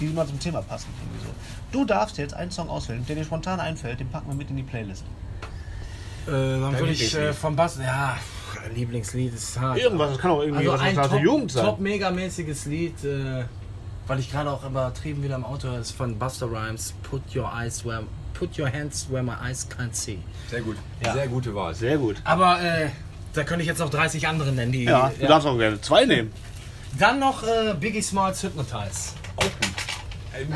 die 0.00 0.06
mal 0.06 0.26
zum 0.26 0.40
Thema 0.40 0.62
passen. 0.62 0.88
Irgendwie 1.02 1.26
so. 1.26 1.32
Du 1.78 1.84
darfst 1.84 2.16
jetzt 2.18 2.32
einen 2.34 2.50
Song 2.50 2.70
auswählen, 2.70 3.04
der 3.06 3.16
dir 3.16 3.24
spontan 3.24 3.60
einfällt, 3.60 4.00
den 4.00 4.08
packen 4.08 4.28
wir 4.28 4.34
mit 4.34 4.48
in 4.48 4.56
die 4.56 4.62
Playlist. 4.62 5.04
Äh, 6.26 6.30
dann 6.30 6.78
würde 6.78 6.92
ich 6.92 7.14
äh, 7.16 7.32
vom 7.34 7.54
Bass. 7.54 7.78
Ja, 7.84 8.16
Lieblingslied 8.74 9.34
ist 9.34 9.58
hart. 9.60 9.78
Irgendwas, 9.78 10.10
das 10.12 10.18
kann 10.18 10.30
auch 10.30 10.40
irgendwie 10.40 10.60
Also 10.68 10.72
was 10.72 10.80
ein 10.80 10.98
aus 10.98 11.10
der 11.10 11.20
Jugend 11.20 11.52
sein. 11.52 11.64
top 11.64 11.80
megamäßiges 11.80 12.64
Lied, 12.66 13.04
äh, 13.04 13.44
weil 14.08 14.18
ich 14.18 14.32
gerade 14.32 14.50
auch 14.50 14.64
übertrieben 14.64 15.22
wieder 15.22 15.36
im 15.36 15.44
Auto 15.44 15.68
ist 15.68 15.92
von 15.92 16.18
Buster 16.18 16.46
Rhymes. 16.50 16.94
Put 17.08 17.22
your 17.36 17.52
eyes 17.54 17.84
where, 17.84 18.02
put 18.34 18.58
your 18.58 18.70
hands 18.72 19.06
where 19.10 19.22
my 19.22 19.34
eyes 19.46 19.68
can't 19.70 19.94
see. 19.94 20.18
Sehr 20.50 20.62
gut. 20.62 20.76
Sehr 21.00 21.28
gute 21.28 21.54
Wahl. 21.54 21.74
Sehr 21.74 21.98
gut. 21.98 22.16
Aber 22.24 22.60
äh, 22.60 22.88
da 23.34 23.44
könnte 23.44 23.62
ich 23.62 23.68
jetzt 23.68 23.78
noch 23.78 23.90
30 23.90 24.26
andere 24.26 24.50
nennen, 24.50 24.72
die. 24.72 24.84
Ja, 24.84 25.12
du 25.18 25.26
darfst 25.26 25.46
auch 25.46 25.58
gerne 25.58 25.80
zwei 25.80 26.04
nehmen. 26.06 26.32
Dann 26.98 27.20
noch 27.20 27.42
äh, 27.42 27.74
Biggie 27.78 28.02
Smalls 28.02 28.42
Hypnotize. 28.42 29.12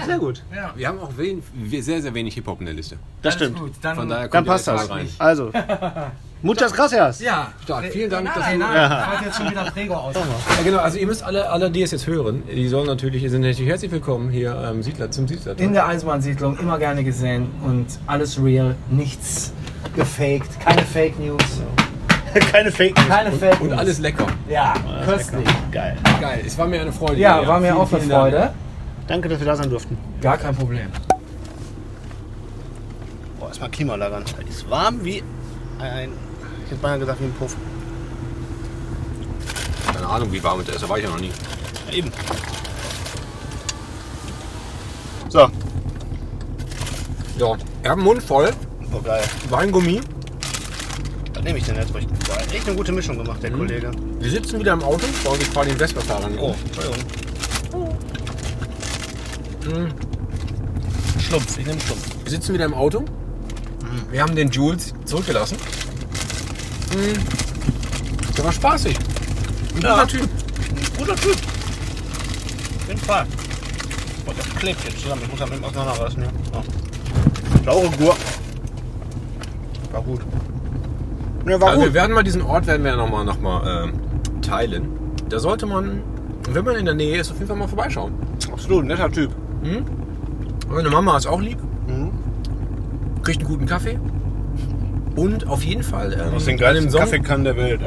Sehr 0.07 0.19
gut. 0.19 0.43
Ja. 0.55 0.73
Wir 0.75 0.89
haben 0.89 0.99
auch 1.01 1.11
wen, 1.17 1.43
sehr, 1.81 2.01
sehr 2.01 2.15
wenig 2.15 2.35
Hip-Hop 2.35 2.61
in 2.61 2.67
der 2.67 2.75
Liste. 2.75 2.99
Das 3.21 3.35
Alles 3.35 3.49
stimmt. 3.49 3.61
Gut. 3.61 3.73
Dann, 3.83 3.97
Von 3.97 4.09
daher 4.09 4.29
Dann 4.29 4.45
passt 4.45 4.67
das. 4.67 4.89
rein. 4.89 5.09
Also, 5.19 5.53
muchas 6.43 6.73
gracias. 6.73 7.21
ja. 7.21 7.53
Stark. 7.65 7.85
Vielen 7.87 8.11
Dank, 8.11 8.27
dass 8.35 8.39
Nein, 8.45 8.61
du- 8.61 8.67
nein, 8.67 8.93
ich 9.03 9.11
wollte 9.11 9.25
jetzt 9.27 9.37
schon 9.39 9.51
wieder 9.51 9.65
Prego 9.71 9.95
aus. 9.95 10.15
Ja, 10.15 10.63
genau, 10.65 10.79
also 10.79 10.99
ihr 10.99 11.07
müsst 11.07 11.23
alle, 11.23 11.49
alle, 11.49 11.71
die 11.71 11.83
es 11.83 11.91
jetzt 11.93 12.07
hören, 12.07 12.43
die 12.53 12.69
sollen 12.69 12.87
natürlich, 12.87 13.23
sind 13.31 13.43
natürlich 13.43 13.69
herzlich 13.71 13.91
willkommen 13.93 14.31
hier 14.31 14.57
am 14.57 14.83
Siedler, 14.83 15.11
zum 15.11 15.29
Siedler. 15.29 15.59
In 15.59 15.73
der 15.73 15.87
Eisenbahnsiedlung 15.87 16.59
immer 16.59 16.79
gerne 16.79 17.05
gesehen 17.05 17.49
und 17.65 17.87
alles 18.07 18.43
real, 18.43 18.75
nichts 18.91 19.53
gefaked, 19.95 20.59
keine 20.61 20.83
Fake 20.83 21.19
News, 21.19 21.43
Keine 22.51 22.73
Fake 22.73 22.97
News. 22.97 23.09
keine 23.09 23.31
Fake 23.33 23.61
Und 23.61 23.69
News. 23.71 23.79
alles 23.79 23.99
lecker. 23.99 24.27
ja, 24.49 24.73
köstlich. 25.05 25.47
Geil. 25.71 25.97
Geil, 26.19 26.43
es 26.47 26.57
war 26.57 26.67
mir 26.67 26.81
eine 26.81 26.91
Freude. 26.93 27.17
Ja, 27.21 27.47
war 27.47 27.61
mir 27.61 27.67
Vielen, 27.67 27.77
auch 27.79 27.91
eine 27.93 27.99
vielen 28.01 28.09
Dank. 28.11 28.23
Freude. 28.33 28.51
Danke, 29.07 29.29
dass 29.29 29.39
wir 29.39 29.47
da 29.47 29.55
sein 29.57 29.69
durften. 29.69 29.99
Gar 30.23 30.39
kein 30.39 30.55
Problem. 30.57 30.87
Boah, 33.39 33.49
erstmal 33.49 33.69
Klimaanlage 33.71 34.17
an. 34.17 34.25
Es 34.49 34.57
ist 34.57 34.71
warm 34.71 35.05
wie 35.05 35.23
ein. 35.79 36.11
Ich 36.73 36.77
hätte 36.77 36.85
beinahe 36.85 37.01
gesagt 37.01 37.21
wie 37.21 37.25
ein 37.25 37.33
Puff. 37.35 37.55
Keine 39.93 40.07
Ahnung, 40.07 40.33
wie 40.33 40.43
warm 40.43 40.61
es 40.61 40.71
ist, 40.71 40.83
da 40.83 40.89
war 40.89 40.97
ich 40.97 41.05
ja 41.05 41.11
noch 41.11 41.21
nie. 41.21 41.31
Ja, 41.87 41.93
eben. 41.93 42.11
So. 45.29 45.41
Habe 47.41 47.59
einen 47.85 48.01
Mund 48.01 48.23
voll, 48.23 48.51
Oh, 48.91 49.03
geil. 49.03 49.23
Weingummi. 49.51 50.01
Was 51.35 51.43
nehme 51.45 51.59
ich 51.59 51.65
denn 51.65 51.77
jetzt? 51.77 51.93
Boah, 51.93 52.01
echt 52.51 52.67
eine 52.67 52.75
gute 52.75 52.93
Mischung 52.93 53.19
gemacht, 53.19 53.43
der 53.43 53.51
Kollege. 53.51 53.91
Wir 54.21 54.31
sitzen 54.31 54.59
wieder 54.59 54.73
im 54.73 54.83
Auto, 54.83 55.05
weil 55.25 55.43
ich 55.43 55.49
fahre 55.49 55.67
den 55.67 55.77
Vespa-Fahrer 55.77 56.31
Oh, 56.41 56.55
Entschuldigung. 56.65 56.99
Schlumpf, 61.21 61.59
ich 61.59 61.67
nehme 61.67 61.81
Schlumpf. 61.81 62.09
Wir 62.25 62.31
sitzen 62.31 62.55
wieder 62.55 62.65
im 62.65 62.73
Auto. 62.75 63.05
Wir 64.11 64.23
haben 64.23 64.35
den 64.35 64.51
Jules 64.51 64.95
zurückgelassen. 65.05 65.59
Hm. 66.93 67.19
Der 68.37 68.45
war 68.45 68.53
spaßig. 68.53 68.97
Ein 68.99 69.75
guter 69.75 69.89
Ja. 69.89 70.05
Typ. 70.07 70.29
Guter 70.99 71.17
Typ. 71.17 71.37
Auf 71.37 72.89
jeden 72.89 73.01
Fall. 73.01 73.27
Boah, 74.25 74.35
das 74.37 74.49
klebt 74.57 74.85
jetzt 74.85 75.01
zusammen. 75.01 75.23
Ich 75.25 75.31
muss 75.31 75.41
das 75.41 75.51
mit 75.51 75.59
dem 75.59 75.65
auseinanderreißen. 75.65 76.23
Ja. 76.23 76.29
Ja. 76.53 76.63
Saure 77.73 77.91
Gurken. 77.91 78.23
War 79.93 80.03
gut. 80.03 80.21
Ja, 81.47 81.61
war 81.61 81.69
Also 81.71 81.81
wir 81.81 81.87
gut. 81.89 81.95
werden 81.95 82.13
mal 82.15 82.23
diesen 82.23 82.43
Ort 82.43 82.67
werden 82.67 82.85
wir 82.85 82.97
nochmal 82.97 83.25
noch 83.25 83.41
mal, 83.41 83.85
ähm, 83.89 83.93
teilen. 84.43 84.89
Da 85.29 85.39
sollte 85.39 85.67
man, 85.67 86.03
wenn 86.51 86.65
man 86.65 86.77
in 86.77 86.85
der 86.85 86.95
Nähe 86.95 87.19
ist, 87.19 87.31
auf 87.31 87.37
jeden 87.37 87.49
Fall 87.49 87.57
mal 87.57 87.69
vorbeischauen. 87.69 88.13
Absolut, 88.53 88.85
netter 88.85 89.11
Typ. 89.11 89.31
Meine 90.69 90.91
Mama 90.91 91.17
ist 91.17 91.27
auch 91.27 91.41
lieb. 91.41 91.59
Mhm. 91.87 92.11
Kriegt 93.23 93.41
einen 93.41 93.49
guten 93.49 93.67
Kaffee. 93.67 93.99
Und 95.17 95.47
auf 95.47 95.63
jeden 95.65 95.83
Fall 95.83 96.13
ähm, 96.15 96.35
Aus 96.35 96.45
den 96.47 96.57
geilsten 96.57 96.85
einem 96.85 96.91
Son- 96.91 97.01
Kaffeekannen 97.01 97.45
der 97.45 97.57
Welt. 97.57 97.81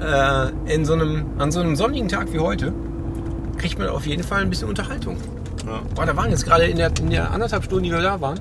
Ja. 0.00 0.46
äh, 0.46 0.74
in 0.74 0.84
so 0.84 0.92
einem, 0.94 1.24
an 1.38 1.50
so 1.50 1.60
einem 1.60 1.74
sonnigen 1.76 2.08
Tag 2.08 2.32
wie 2.32 2.38
heute 2.38 2.72
kriegt 3.56 3.78
man 3.78 3.88
auf 3.88 4.06
jeden 4.06 4.22
Fall 4.22 4.42
ein 4.42 4.50
bisschen 4.50 4.68
Unterhaltung. 4.68 5.16
Ja. 5.66 5.80
Boah, 5.94 6.04
da 6.06 6.16
waren 6.16 6.30
jetzt 6.30 6.44
gerade 6.44 6.64
in 6.66 6.76
der, 6.76 6.90
in 7.00 7.10
der 7.10 7.30
anderthalb 7.30 7.64
Stunden, 7.64 7.84
die 7.84 7.90
wir 7.90 8.00
da 8.02 8.20
waren, 8.20 8.38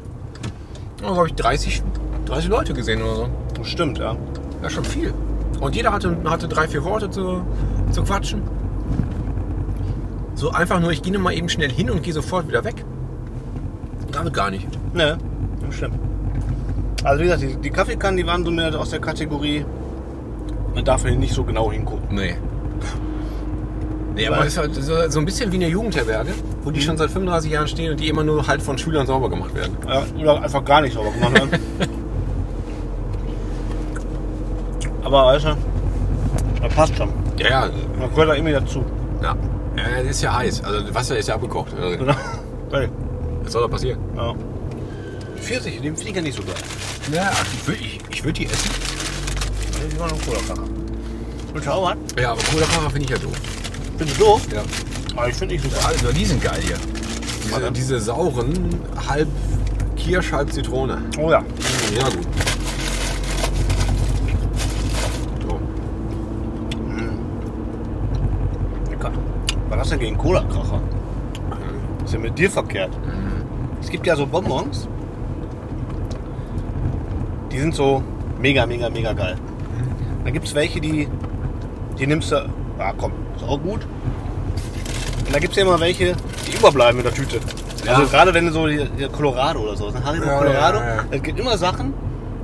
glaube 0.98 1.28
ich 1.28 1.34
30, 1.36 1.82
30 2.26 2.50
Leute 2.50 2.74
gesehen 2.74 3.02
oder 3.02 3.16
so. 3.16 3.30
Das 3.58 3.68
stimmt, 3.68 3.98
ja. 3.98 4.16
Ja, 4.62 4.70
schon 4.70 4.84
viel. 4.84 5.14
Und 5.62 5.76
jeder 5.76 5.94
hatte, 5.94 6.16
hatte 6.26 6.48
drei, 6.50 6.68
vier 6.68 6.84
Worte 6.84 7.10
zu, 7.10 7.42
zu 7.92 8.04
quatschen. 8.04 8.42
So 10.36 10.52
einfach 10.52 10.82
nur, 10.82 10.92
ich 10.92 11.02
gehe 11.02 11.14
nur 11.14 11.22
mal 11.22 11.34
eben 11.34 11.48
schnell 11.48 11.72
hin 11.72 11.90
und 11.90 12.04
gehe 12.04 12.14
sofort 12.14 12.48
wieder 12.50 12.64
weg. 12.66 12.84
Damit 14.12 14.34
gar 14.34 14.52
nicht. 14.52 14.68
Ne, 14.94 15.18
das 15.66 15.76
stimmt. 15.76 15.96
Also 17.06 17.22
wie 17.22 17.26
gesagt, 17.26 17.44
die, 17.44 17.56
die 17.56 17.70
Kaffeekannen, 17.70 18.18
die 18.18 18.26
waren 18.26 18.44
so 18.44 18.50
mehr 18.50 18.78
aus 18.80 18.90
der 18.90 19.00
Kategorie, 19.00 19.64
man 20.74 20.84
darf 20.84 21.04
hier 21.06 21.16
nicht 21.16 21.36
so 21.36 21.44
genau 21.44 21.72
hingucken. 21.72 22.16
Nee. 22.16 22.36
Nee, 24.16 24.28
aber 24.28 24.40
es 24.40 24.54
ist 24.54 24.58
halt 24.58 24.74
so, 24.74 25.10
so 25.10 25.20
ein 25.20 25.26
bisschen 25.26 25.52
wie 25.52 25.58
eine 25.58 25.68
Jugendherberge, 25.68 26.32
wo 26.64 26.72
die 26.72 26.82
schon 26.82 26.98
seit 26.98 27.12
35 27.12 27.52
Jahren 27.52 27.68
stehen 27.68 27.92
und 27.92 28.00
die 28.00 28.08
immer 28.08 28.24
nur 28.24 28.48
halt 28.48 28.62
von 28.62 28.78
Schülern 28.78 29.06
sauber 29.06 29.30
gemacht 29.30 29.54
werden. 29.54 29.78
Ja, 29.88 30.04
oder 30.20 30.42
einfach 30.42 30.66
gar 30.66 30.82
nicht 30.82 30.94
sauber 30.94 31.12
gemacht 31.12 31.40
haben. 31.40 31.52
Aber 35.04 35.26
weißt 35.26 35.46
du, 35.46 35.58
das 36.64 36.74
passt 36.74 36.96
schon. 36.96 37.10
Ja, 37.38 37.48
ja. 37.50 37.70
Man 38.00 38.10
gehört 38.10 38.30
da 38.30 38.34
irgendwie 38.34 38.54
dazu. 38.54 38.84
Ja, 39.22 39.36
ja 39.78 40.02
das 40.02 40.12
ist 40.12 40.24
ja 40.24 40.36
heiß. 40.36 40.64
Also 40.64 40.82
das 40.82 40.96
Wasser 40.96 41.18
ist 41.18 41.28
ja 41.28 41.36
abgekocht. 41.36 41.72
Also, 41.80 41.98
Genau. 41.98 42.16
Geil. 42.72 42.90
Was 43.44 43.52
soll 43.54 43.62
da 43.62 43.68
passieren? 43.68 44.00
Ja. 44.16 44.34
Die 45.38 45.42
Pfirsich, 45.42 45.80
den 45.82 45.96
Flieger 45.96 46.22
nicht 46.22 46.36
so 46.36 46.42
geil. 46.42 46.56
Ja, 47.12 47.32
ich 47.54 47.68
würde 47.68 47.82
ich, 47.82 48.00
ich 48.10 48.24
würd 48.24 48.38
die 48.38 48.46
essen. 48.48 48.72
Die 49.92 50.00
waren 50.00 50.10
noch 50.10 50.22
Cola-Kracher. 50.26 50.64
Willst 51.54 51.68
du 51.68 51.72
auch 51.72 51.92
was? 51.92 51.98
Ja, 52.22 52.32
aber 52.32 52.42
Cola-Fahrer 52.42 52.90
finde 52.90 53.04
ich 53.06 53.10
ja 53.12 53.18
doof. 53.18 53.36
Bist 53.98 54.16
du 54.16 54.20
doof? 54.24 54.42
Ja. 54.52 54.64
Aber 55.16 55.30
ich 55.30 55.36
finde 55.36 55.54
nicht 55.54 55.64
super. 55.64 55.88
Also, 55.88 56.12
die 56.12 56.26
sind 56.26 56.44
geil 56.44 56.60
hier. 56.62 56.78
Diese, 57.46 57.72
diese 57.72 58.00
sauren, 58.00 58.82
halb 59.08 59.28
Kirsch, 59.96 60.32
halb 60.32 60.52
Zitrone. 60.52 61.02
Oh 61.20 61.30
ja. 61.30 61.44
Ja, 61.96 62.10
gut. 62.10 62.28
Lecker. 68.90 69.12
Was 69.70 69.80
hast 69.80 69.92
du 69.92 69.92
denn 69.92 70.00
gegen 70.00 70.18
Cola-Kracher? 70.18 70.82
Was 72.00 72.06
ist 72.06 72.14
denn 72.14 72.22
mit 72.24 72.38
dir 72.38 72.50
verkehrt? 72.50 72.92
Es 73.80 73.90
gibt 73.90 74.08
ja 74.08 74.16
so 74.16 74.26
Bonbons. 74.26 74.88
Die 77.56 77.62
sind 77.62 77.74
so 77.74 78.04
mega, 78.42 78.66
mega, 78.66 78.90
mega 78.90 79.14
geil. 79.14 79.38
Dann 80.26 80.34
gibt 80.34 80.46
es 80.46 80.54
welche, 80.56 80.82
die, 80.82 81.08
die 81.98 82.06
nimmst 82.06 82.30
du. 82.34 82.50
Ah, 82.78 82.92
komm, 82.98 83.14
ist 83.38 83.48
auch 83.48 83.62
gut. 83.62 83.88
Und 85.26 85.34
da 85.34 85.40
gibt 85.40 85.52
es 85.52 85.58
ja 85.58 85.64
immer 85.64 85.80
welche, 85.80 86.18
die 86.46 86.58
überbleiben 86.58 86.98
in 86.98 87.06
der 87.06 87.14
Tüte. 87.14 87.40
Ja. 87.86 87.94
Also 87.94 88.08
gerade 88.08 88.34
wenn 88.34 88.48
du 88.48 88.52
so 88.52 88.68
die, 88.68 88.86
die 89.00 89.08
Colorado 89.08 89.62
oder 89.62 89.78
so, 89.78 89.90
ne? 89.90 90.04
Haribo 90.04 90.26
Ja, 90.26 90.38
Colorado, 90.38 90.80
ja, 90.80 91.06
es 91.12 91.24
gibt 91.24 91.40
immer 91.40 91.58
Sachen, 91.58 91.94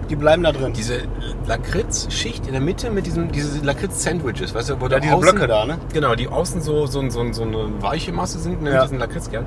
die 0.09 0.16
bleiben 0.16 0.43
da 0.43 0.53
drin. 0.53 0.72
Diese 0.72 0.99
Lakritz-Schicht 1.45 2.45
in 2.47 2.53
der 2.53 2.62
Mitte 2.62 2.89
mit 2.89 3.05
diesem, 3.05 3.34
diese 3.34 3.59
Lakritz-Sandwiches, 3.66 4.55
weißt 4.55 4.70
du, 4.70 4.80
wo 4.80 4.86
Ja, 4.86 4.91
da 4.91 4.99
diese 5.01 5.14
außen, 5.16 5.30
Blöcke 5.30 5.47
da, 5.47 5.66
ne? 5.66 5.78
Genau, 5.91 6.16
die 6.16 6.30
außen 6.30 6.62
so, 6.62 6.86
so, 6.86 7.09
so, 7.09 7.34
so 7.34 7.43
eine 7.43 7.82
weiche 7.82 8.14
Masse 8.14 8.39
sind, 8.39 8.62
ne, 8.62 8.70
Ja. 8.70 8.76
mit 8.76 8.84
diesen 8.86 8.99
Lakritzkern. 8.99 9.45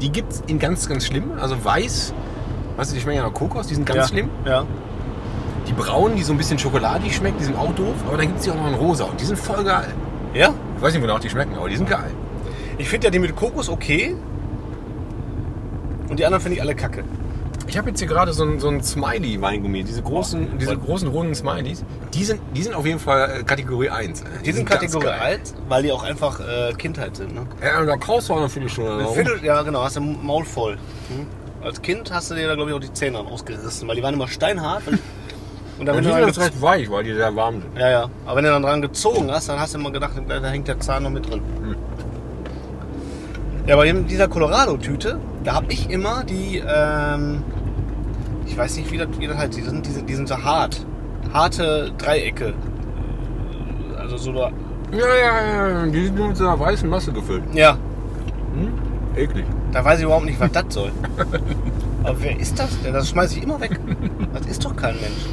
Die 0.00 0.10
gibt 0.10 0.32
es 0.32 0.42
in 0.46 0.58
ganz, 0.58 0.88
ganz 0.88 1.04
schlimm. 1.04 1.32
Also 1.38 1.62
weiß, 1.62 2.14
weißt 2.78 2.90
du, 2.92 2.94
die 2.94 3.02
schmecken 3.02 3.18
ja 3.18 3.26
nach 3.26 3.34
Kokos, 3.34 3.66
die 3.66 3.74
sind 3.74 3.84
ganz 3.84 3.98
ja. 3.98 4.08
schlimm. 4.08 4.30
Ja. 4.46 4.64
Die 5.72 5.82
braunen, 5.82 6.16
die 6.16 6.22
so 6.22 6.32
ein 6.32 6.36
bisschen 6.36 6.58
schokoladig 6.58 7.16
schmecken, 7.16 7.38
die 7.38 7.44
sind 7.44 7.56
auch 7.56 7.74
doof. 7.74 7.94
Aber 8.06 8.18
dann 8.18 8.26
gibt 8.26 8.40
es 8.40 8.44
die 8.44 8.50
auch 8.50 8.56
noch 8.56 8.68
in 8.68 8.74
rosa 8.74 9.04
und 9.04 9.18
die 9.18 9.24
sind 9.24 9.38
voll 9.38 9.64
geil. 9.64 9.88
Ja? 10.34 10.52
Ich 10.76 10.82
weiß 10.82 10.92
nicht, 10.92 11.02
wonach 11.02 11.18
die 11.18 11.30
schmecken, 11.30 11.54
aber 11.54 11.68
die 11.70 11.76
sind 11.76 11.88
geil. 11.88 12.10
Ich 12.76 12.88
finde 12.90 13.06
ja 13.06 13.10
die 13.10 13.18
mit 13.18 13.34
Kokos 13.34 13.70
okay. 13.70 14.14
Und 16.10 16.18
die 16.18 16.26
anderen 16.26 16.42
finde 16.42 16.56
ich 16.56 16.62
alle 16.62 16.74
kacke. 16.74 17.04
Ich 17.66 17.78
habe 17.78 17.88
jetzt 17.88 18.00
hier 18.00 18.08
gerade 18.08 18.34
so 18.34 18.44
ein, 18.44 18.60
so 18.60 18.68
ein 18.68 18.82
Smiley-Weingummi, 18.82 19.82
diese 19.82 20.02
großen, 20.02 20.58
diese 20.58 20.76
großen 20.76 21.08
runden 21.08 21.34
Smileys. 21.34 21.84
Die 22.12 22.24
sind, 22.24 22.42
die 22.54 22.62
sind 22.62 22.74
auf 22.74 22.84
jeden 22.84 22.98
Fall 22.98 23.40
äh, 23.40 23.42
Kategorie 23.42 23.88
1. 23.88 24.24
Die 24.44 24.52
sind 24.52 24.68
ganz 24.68 24.82
Kategorie 24.82 25.06
geil. 25.06 25.38
1, 25.40 25.54
weil 25.68 25.84
die 25.84 25.92
auch 25.92 26.02
einfach 26.02 26.40
äh, 26.40 26.74
Kindheit 26.74 27.16
sind. 27.16 27.34
Ne? 27.34 27.46
Ja, 27.62 27.80
und 27.80 27.86
da 27.86 27.96
kaust 27.96 28.28
du 28.28 28.34
auch 28.34 28.40
natürlich 28.40 28.74
schon. 28.74 28.84
Ein 28.84 29.04
Warum? 29.04 29.14
Viertel, 29.14 29.42
ja, 29.42 29.62
genau, 29.62 29.84
hast 29.84 29.96
du 29.96 30.02
Maul 30.02 30.44
voll. 30.44 30.72
Hm? 30.74 31.26
Als 31.62 31.80
Kind 31.80 32.12
hast 32.12 32.30
du 32.30 32.34
dir 32.34 32.46
da, 32.46 32.56
glaube 32.56 32.70
ich, 32.70 32.76
auch 32.76 32.80
die 32.80 32.92
Zähne 32.92 33.20
ausgerissen, 33.20 33.88
weil 33.88 33.96
die 33.96 34.02
waren 34.02 34.12
immer 34.12 34.28
steinhart. 34.28 34.82
Und, 35.82 35.86
dann, 35.86 35.96
wenn 35.96 36.04
die 36.04 36.08
du 36.10 36.14
sind 36.14 36.20
dann 36.20 36.28
jetzt 36.28 36.38
recht 36.38 36.62
weich, 36.62 36.88
weil 36.92 37.02
die 37.02 37.12
sehr 37.12 37.34
warm 37.34 37.54
sind. 37.60 37.76
ja, 37.76 37.90
ja. 37.90 38.04
Aber 38.24 38.36
wenn 38.36 38.44
du 38.44 38.50
dann 38.50 38.62
dran 38.62 38.82
gezogen 38.82 39.28
hast, 39.32 39.48
dann 39.48 39.58
hast 39.58 39.74
du 39.74 39.78
immer 39.80 39.90
gedacht, 39.90 40.12
da 40.28 40.40
hängt 40.48 40.68
der 40.68 40.78
Zahn 40.78 41.02
noch 41.02 41.10
mit 41.10 41.28
drin. 41.28 41.40
Hm. 41.60 41.74
Ja, 43.66 43.74
aber 43.74 43.84
in 43.86 44.06
dieser 44.06 44.28
Colorado-Tüte, 44.28 45.18
da 45.42 45.54
habe 45.54 45.66
ich 45.72 45.90
immer 45.90 46.22
die, 46.22 46.62
ähm, 46.64 47.42
ich 48.46 48.56
weiß 48.56 48.76
nicht, 48.76 48.92
wie 48.92 48.98
das, 48.98 49.08
wie 49.18 49.26
das 49.26 49.36
heißt, 49.36 49.56
die 49.56 49.62
sind, 49.62 49.84
diese, 49.84 50.04
die 50.04 50.14
sind 50.14 50.28
so 50.28 50.36
hart. 50.36 50.86
Harte 51.32 51.90
Dreiecke. 51.98 52.54
Also 53.98 54.16
so, 54.18 54.32
da- 54.32 54.52
Ja, 54.92 54.98
ja, 54.98 55.68
ja, 55.82 55.86
die 55.86 56.04
sind 56.04 56.14
nur 56.16 56.28
mit 56.28 56.36
so 56.36 56.46
einer 56.46 56.60
weißen 56.60 56.88
Masse 56.88 57.10
gefüllt. 57.12 57.42
ja, 57.54 57.76
Eklig. 59.16 59.44
Da 59.72 59.84
weiß 59.84 59.98
ich 59.98 60.04
überhaupt 60.04 60.26
nicht, 60.26 60.38
was 60.38 60.52
das 60.52 60.64
soll. 60.68 60.92
Aber 62.04 62.22
wer 62.22 62.38
ist 62.38 62.56
das 62.56 62.80
denn? 62.82 62.92
Das 62.92 63.08
schmeiße 63.10 63.36
ich 63.36 63.42
immer 63.42 63.60
weg. 63.60 63.78
Das 64.32 64.46
ist 64.46 64.64
doch 64.64 64.74
kein 64.76 64.94
Mensch. 64.94 65.26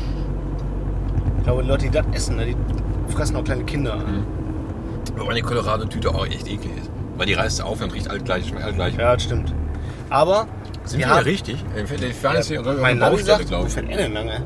Die 1.51 1.67
Leute, 1.67 1.85
die 1.85 1.91
das 1.91 2.05
essen, 2.13 2.35
ne, 2.37 2.45
die 2.47 3.13
fressen 3.13 3.35
auch 3.35 3.43
kleine 3.43 3.63
Kinder. 3.63 3.97
Aber 5.19 5.33
die 5.33 5.41
Colorado-Tüte 5.41 6.09
auch 6.09 6.25
echt 6.25 6.47
eklig 6.47 6.71
ist. 6.79 6.89
Weil 7.17 7.25
die 7.25 7.33
reißt 7.33 7.61
auf 7.61 7.81
und 7.81 7.93
riecht 7.93 8.09
alt 8.09 8.23
gleich, 8.25 8.47
schmeckt 8.47 8.63
alt 8.63 8.75
gleich. 8.75 8.95
Ja, 8.97 9.13
das 9.13 9.23
stimmt. 9.23 9.53
Aber 10.09 10.47
Sind 10.85 10.99
wir 10.99 11.07
wir 11.07 11.15
haben- 11.15 11.23
richtig? 11.23 11.63
Ich 11.75 12.13
fahren 12.15 12.35
jetzt 12.35 12.47
hier 12.47 12.61
Ja, 12.61 12.73
mein 12.81 12.97
Navi 12.97 13.21
sagt, 13.21 13.47
glaube 13.47 13.67
ich. 13.67 13.73
denn 13.75 14.13
lang, 14.13 14.27
ey? 14.29 14.39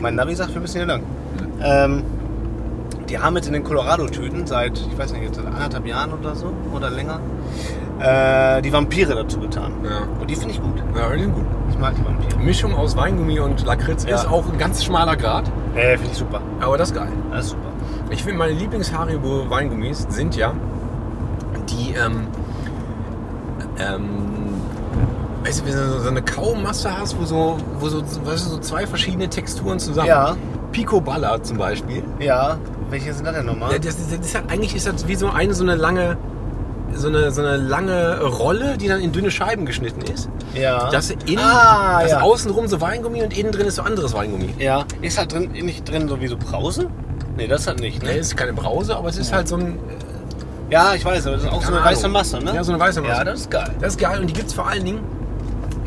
Mein 0.00 0.14
Navi 0.14 0.34
sagt, 0.34 0.54
wir 0.54 0.60
müssen 0.60 0.78
hier 0.78 0.86
lang. 0.86 1.02
Ähm, 1.62 2.02
die 3.08 3.18
haben 3.18 3.36
jetzt 3.36 3.46
in 3.46 3.52
den 3.52 3.62
Colorado-Tüten 3.64 4.46
seit, 4.46 4.78
ich 4.78 4.98
weiß 4.98 5.12
nicht, 5.12 5.22
jetzt 5.22 5.36
seit 5.36 5.46
anderthalb 5.46 5.86
Jahren 5.86 6.12
oder 6.12 6.34
so, 6.34 6.52
oder 6.74 6.90
länger, 6.90 7.20
äh, 8.00 8.62
die 8.62 8.72
Vampire 8.72 9.14
dazu 9.14 9.38
getan. 9.38 9.72
Ja. 9.84 10.08
Und 10.20 10.28
die 10.28 10.34
finde 10.34 10.54
ich 10.54 10.60
gut. 10.60 10.82
Ja, 10.96 11.14
die 11.14 11.22
sind 11.22 11.34
gut. 11.34 11.44
Ich 11.76 11.80
mag 11.82 11.94
die 11.94 12.04
Vampire. 12.04 12.38
Mischung 12.40 12.74
aus 12.74 12.96
Weingummi 12.96 13.38
und 13.38 13.64
Lakritz 13.66 14.04
Ja. 14.04 14.16
ist 14.16 14.26
auch 14.26 14.50
ein 14.50 14.56
ganz 14.58 14.82
schmaler 14.82 15.14
Grad. 15.16 15.44
Nee, 15.74 15.96
finde 15.98 16.10
ich 16.12 16.16
super. 16.18 16.40
Aber 16.60 16.78
das 16.78 16.88
ist 16.90 16.94
geil. 16.94 17.08
Das 17.30 17.44
ist 17.46 17.50
super. 17.50 17.62
Ich 18.10 18.22
finde, 18.22 18.38
meine 18.38 18.52
Lieblings-Haribo-Weingummis 18.54 20.06
sind 20.08 20.36
ja 20.36 20.54
die, 21.68 21.92
ähm, 21.94 22.26
ähm, 23.78 24.08
weißt 25.44 25.60
du, 25.60 25.66
wenn 25.66 25.72
du 25.74 26.00
so 26.00 26.08
eine 26.08 26.22
Kaumasse 26.22 26.96
hast, 26.96 27.18
wo 27.20 27.24
so, 27.24 27.58
wo 27.78 27.88
so, 27.88 28.00
weißt 28.00 28.46
du, 28.46 28.50
so 28.50 28.58
zwei 28.58 28.86
verschiedene 28.86 29.28
Texturen 29.28 29.78
zusammen. 29.78 30.08
Ja. 30.08 30.36
Pico 30.72 31.00
Balla 31.00 31.42
zum 31.42 31.58
Beispiel. 31.58 32.02
Ja, 32.20 32.56
welche 32.90 33.12
sind 33.12 33.24
das 33.26 33.34
denn 33.34 33.46
nochmal? 33.46 33.72
Ja, 33.72 33.78
Das, 33.78 33.96
das 34.10 34.18
ist 34.26 34.34
halt, 34.34 34.50
eigentlich 34.50 34.74
ist 34.74 34.86
das 34.86 35.06
wie 35.08 35.14
so 35.14 35.28
eine 35.28 35.54
so 35.54 35.62
eine 35.64 35.74
lange, 35.74 36.16
so 36.96 37.08
eine, 37.08 37.30
so 37.30 37.42
eine 37.42 37.56
lange 37.56 38.20
Rolle, 38.22 38.76
die 38.78 38.88
dann 38.88 39.00
in 39.00 39.12
dünne 39.12 39.30
Scheiben 39.30 39.66
geschnitten 39.66 40.02
ist. 40.12 40.28
Ja. 40.54 40.90
Das 40.90 41.10
innen, 41.10 41.38
Ah, 41.38 42.00
das 42.02 42.12
ja. 42.12 42.20
außenrum 42.20 42.66
so 42.68 42.80
Weingummi 42.80 43.22
und 43.22 43.36
innen 43.36 43.52
drin 43.52 43.66
ist 43.66 43.76
so 43.76 43.82
anderes 43.82 44.12
Weingummi. 44.14 44.54
Ja, 44.58 44.84
ist 45.02 45.18
halt 45.18 45.32
drin, 45.32 45.50
nicht 45.52 45.88
drin 45.88 46.08
so 46.08 46.20
wie 46.20 46.26
so 46.28 46.36
Brause? 46.36 46.88
Nee, 47.36 47.46
das 47.46 47.66
hat 47.66 47.80
nicht, 47.80 48.02
Ne, 48.02 48.10
ne? 48.12 48.18
es 48.18 48.28
ist 48.28 48.36
keine 48.36 48.52
Brause, 48.54 48.96
aber 48.96 49.08
es 49.08 49.18
ist 49.18 49.32
halt 49.32 49.46
so 49.48 49.56
ein. 49.56 49.78
Ja, 50.70 50.94
ich 50.94 51.04
weiß, 51.04 51.26
aber 51.26 51.36
das 51.36 51.44
ist 51.44 51.52
auch 51.52 51.62
so 51.62 51.72
eine 51.72 51.84
weiße 51.84 52.00
Ahnung. 52.06 52.12
Masse, 52.12 52.38
ne? 52.40 52.54
Ja, 52.54 52.64
so 52.64 52.72
eine 52.72 52.80
weiße 52.80 53.00
Masse. 53.02 53.12
Ja, 53.18 53.24
das 53.24 53.40
ist 53.42 53.50
geil. 53.50 53.70
Das 53.80 53.94
ist 53.94 54.00
geil 54.00 54.20
und 54.20 54.26
die 54.28 54.32
gibt's 54.32 54.52
vor 54.54 54.66
allen 54.68 54.84
Dingen, 54.84 55.00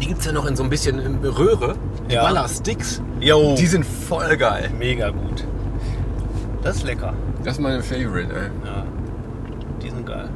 die 0.02 0.08
gibt's 0.08 0.26
ja 0.26 0.32
noch 0.32 0.46
in 0.46 0.56
so 0.56 0.64
ein 0.64 0.70
bisschen 0.70 1.00
ähm, 1.00 1.20
Röhre. 1.24 1.76
Die 2.10 2.14
Ja. 2.16 2.24
Balla 2.24 2.48
Sticks. 2.48 3.02
Jo. 3.20 3.56
Die 3.58 3.66
sind 3.66 3.86
voll 3.86 4.38
geil. 4.38 4.70
Mega 4.78 5.10
gut. 5.10 5.46
Das 6.64 6.78
ist 6.78 6.84
lecker. 6.86 7.14
Das 7.44 7.54
ist 7.56 7.60
meine 7.60 7.82
Favorite, 7.84 8.34
ey. 8.34 8.50
Ja. 8.66 8.84
Die 9.82 9.90
sind 9.90 10.06
geil. 10.06 10.30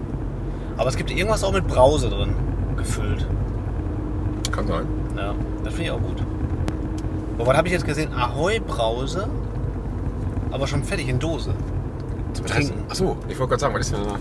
Aber 0.77 0.89
es 0.89 0.97
gibt 0.97 1.11
irgendwas 1.11 1.43
auch 1.43 1.53
mit 1.53 1.67
Brause 1.67 2.09
drin 2.09 2.33
gefüllt. 2.77 3.27
Kann 4.51 4.67
sein. 4.67 4.85
Ja, 5.17 5.33
das 5.63 5.73
finde 5.73 5.83
ich 5.85 5.91
auch 5.91 6.01
gut. 6.01 6.23
Aber 7.37 7.47
was 7.47 7.57
habe 7.57 7.67
ich 7.67 7.73
jetzt 7.73 7.85
gesehen? 7.85 8.13
Ahoi 8.13 8.59
Brause, 8.59 9.27
aber 10.51 10.67
schon 10.67 10.83
fertig 10.83 11.09
in 11.09 11.19
Dose. 11.19 11.53
Zum 12.33 12.45
Trinken. 12.45 12.83
Achso, 12.89 13.17
ich 13.27 13.37
wollte 13.39 13.49
gerade 13.49 13.61
sagen, 13.61 13.73
was 13.75 13.81
ist 13.81 13.95
denn 13.95 14.03
da? 14.03 14.15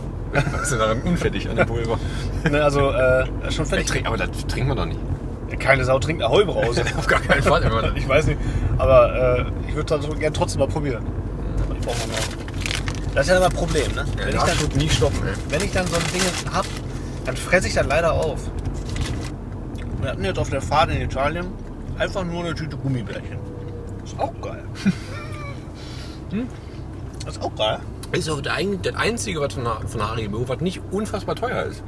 Was 0.53 0.63
ist 0.63 0.73
denn 0.73 0.79
daran 0.79 1.01
unfertig 1.03 1.49
an 1.49 1.57
der 1.57 1.65
Pulver? 1.65 1.99
Ne, 2.51 2.63
also 2.63 2.91
äh, 2.91 3.25
schon 3.51 3.67
fertig. 3.67 4.07
aber 4.07 4.17
das 4.17 4.29
trinkt 4.47 4.69
man 4.69 4.77
doch 4.77 4.87
nicht. 4.87 4.99
Keine 5.59 5.85
Sau 5.85 5.99
trinkt 5.99 6.23
Ahoi 6.23 6.45
Brause. 6.45 6.83
Auf 6.99 7.07
gar 7.07 7.21
keinen 7.21 7.43
Fall. 7.43 7.63
Ich 7.97 8.09
weiß 8.09 8.27
nicht, 8.27 8.39
aber 8.79 9.39
äh, 9.39 9.45
ich 9.69 9.75
würde 9.75 9.99
das 9.99 10.09
gerne 10.19 10.33
trotzdem 10.33 10.61
mal 10.61 10.69
probieren. 10.69 11.05
Aber 11.67 11.77
ich 11.77 11.85
brauche 11.85 11.99
mal 11.99 12.09
mehr. 12.09 12.42
Das 13.15 13.27
ist 13.27 13.31
ja 13.31 13.37
immer 13.37 13.47
ein 13.47 13.53
Problem, 13.53 13.93
ne? 13.95 14.05
ja, 14.19 14.25
wenn, 14.27 14.37
ich 14.37 14.69
dann, 14.69 14.79
nie 14.79 14.89
stoppen, 14.89 15.27
ey. 15.27 15.35
wenn 15.51 15.63
ich 15.63 15.73
dann 15.73 15.87
so 15.87 15.97
ein 15.97 16.03
Ding 16.15 16.23
hab, 16.53 16.67
dann 17.27 17.37
fresse 17.37 17.69
ich 17.69 17.75
das 17.75 17.87
leider 17.87 18.13
auf. 18.13 18.41
Wir 20.01 20.11
hatten 20.11 20.25
jetzt 20.25 20.39
auf 20.39 20.49
der 20.49 20.63
Fahrt 20.63 20.91
in 20.91 21.03
Italien 21.03 21.47
einfach 21.99 22.25
nur 22.25 22.45
eine 22.45 22.55
Tüte 22.55 22.77
Gummibärchen. 22.77 23.39
Ist 24.05 24.19
auch 24.19 24.33
geil. 24.41 24.65
Hm? 26.31 26.49
Das 27.27 27.37
ist 27.37 27.43
auch 27.43 27.55
geil. 27.55 27.79
Ist 28.13 28.31
auch 28.31 28.41
der, 28.41 28.55
das 28.83 28.95
Einzige, 28.95 29.39
was 29.41 29.53
von, 29.53 29.67
von 29.87 30.03
Haribo, 30.03 30.49
was 30.49 30.61
nicht 30.61 30.81
unfassbar 30.91 31.35
teuer 31.35 31.65
ist. 31.65 31.83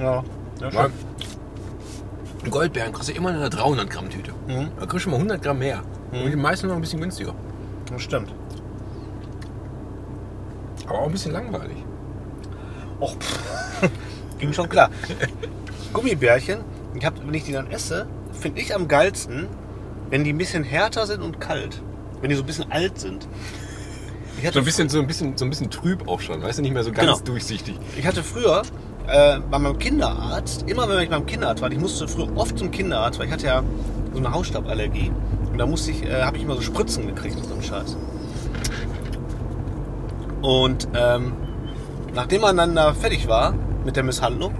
Ja, 0.00 0.24
ja 0.60 0.74
Weil 0.74 0.90
Goldbeeren 2.50 2.92
kostet 2.92 3.16
immer 3.16 3.28
eine 3.28 3.48
300 3.48 3.88
Gramm 3.88 4.10
Tüte. 4.10 4.32
Mhm. 4.48 4.70
Da 4.78 4.86
kriegst 4.86 5.06
du 5.06 5.10
mal 5.10 5.16
100 5.16 5.40
Gramm 5.40 5.60
mehr. 5.60 5.82
Und 6.12 6.30
die 6.30 6.36
meisten 6.36 6.66
noch 6.66 6.74
ein 6.74 6.80
bisschen 6.80 7.00
günstiger. 7.00 7.32
Das 7.92 8.02
stimmt. 8.02 8.32
Aber 10.90 10.98
auch 11.00 11.06
ein 11.06 11.12
bisschen 11.12 11.32
langweilig. 11.32 11.76
Och, 13.00 13.16
pff, 13.18 13.88
ging 14.38 14.52
schon 14.52 14.68
klar. 14.68 14.90
Gummibärchen, 15.92 16.60
ich 16.94 17.04
hab, 17.06 17.14
wenn 17.24 17.32
ich 17.34 17.44
die 17.44 17.52
dann 17.52 17.70
esse, 17.70 18.06
finde 18.32 18.60
ich 18.60 18.74
am 18.74 18.88
geilsten, 18.88 19.46
wenn 20.10 20.24
die 20.24 20.32
ein 20.32 20.38
bisschen 20.38 20.64
härter 20.64 21.06
sind 21.06 21.22
und 21.22 21.40
kalt. 21.40 21.80
Wenn 22.20 22.28
die 22.30 22.36
so 22.36 22.42
ein 22.42 22.46
bisschen 22.46 22.70
alt 22.70 22.98
sind. 22.98 23.26
Ich 24.38 24.44
hatte, 24.46 24.54
So 24.54 24.58
ein 24.60 24.64
bisschen, 24.64 24.88
so 24.88 24.98
ein 25.00 25.06
bisschen, 25.06 25.36
so 25.38 25.44
ein 25.44 25.50
bisschen 25.50 25.70
trüb 25.70 26.06
auch 26.08 26.20
schon. 26.20 26.42
Weißt 26.42 26.58
du, 26.58 26.62
nicht 26.62 26.72
mehr 26.74 26.82
so 26.84 26.92
ganz 26.92 27.06
Genau. 27.18 27.20
durchsichtig. 27.24 27.78
ich 27.96 28.06
hatte 28.06 28.22
früher 28.22 28.62
äh, 29.06 29.38
bei 29.50 29.58
meinem 29.58 29.78
Kinderarzt, 29.78 30.68
immer 30.68 30.88
wenn 30.88 30.98
ich 31.00 31.10
beim 31.10 31.24
Kinderarzt 31.26 31.62
war, 31.62 31.70
ich 31.70 31.78
musste 31.78 32.06
früher 32.08 32.36
oft 32.36 32.58
zum 32.58 32.70
Kinderarzt, 32.70 33.18
weil 33.18 33.26
ich 33.26 33.32
hatte 33.32 33.46
ja 33.46 33.62
so 34.12 34.18
eine 34.18 34.32
Hausstauballergie. 34.32 35.10
Und 35.50 35.58
da 35.58 35.66
musste 35.66 35.90
ich, 35.92 36.02
äh, 36.04 36.22
habe 36.22 36.36
ich 36.36 36.42
immer 36.42 36.54
so 36.56 36.62
Spritzen 36.62 37.06
gekriegt 37.06 37.36
und 37.36 37.44
so 37.44 37.54
einen 37.54 37.62
Scheiß. 37.62 37.96
Und 40.42 40.88
ähm, 40.94 41.32
nachdem 42.14 42.40
man 42.42 42.56
dann 42.56 42.74
da 42.74 42.92
fertig 42.94 43.28
war 43.28 43.54
mit 43.84 43.96
der 43.96 44.02
Misshandlung, 44.04 44.54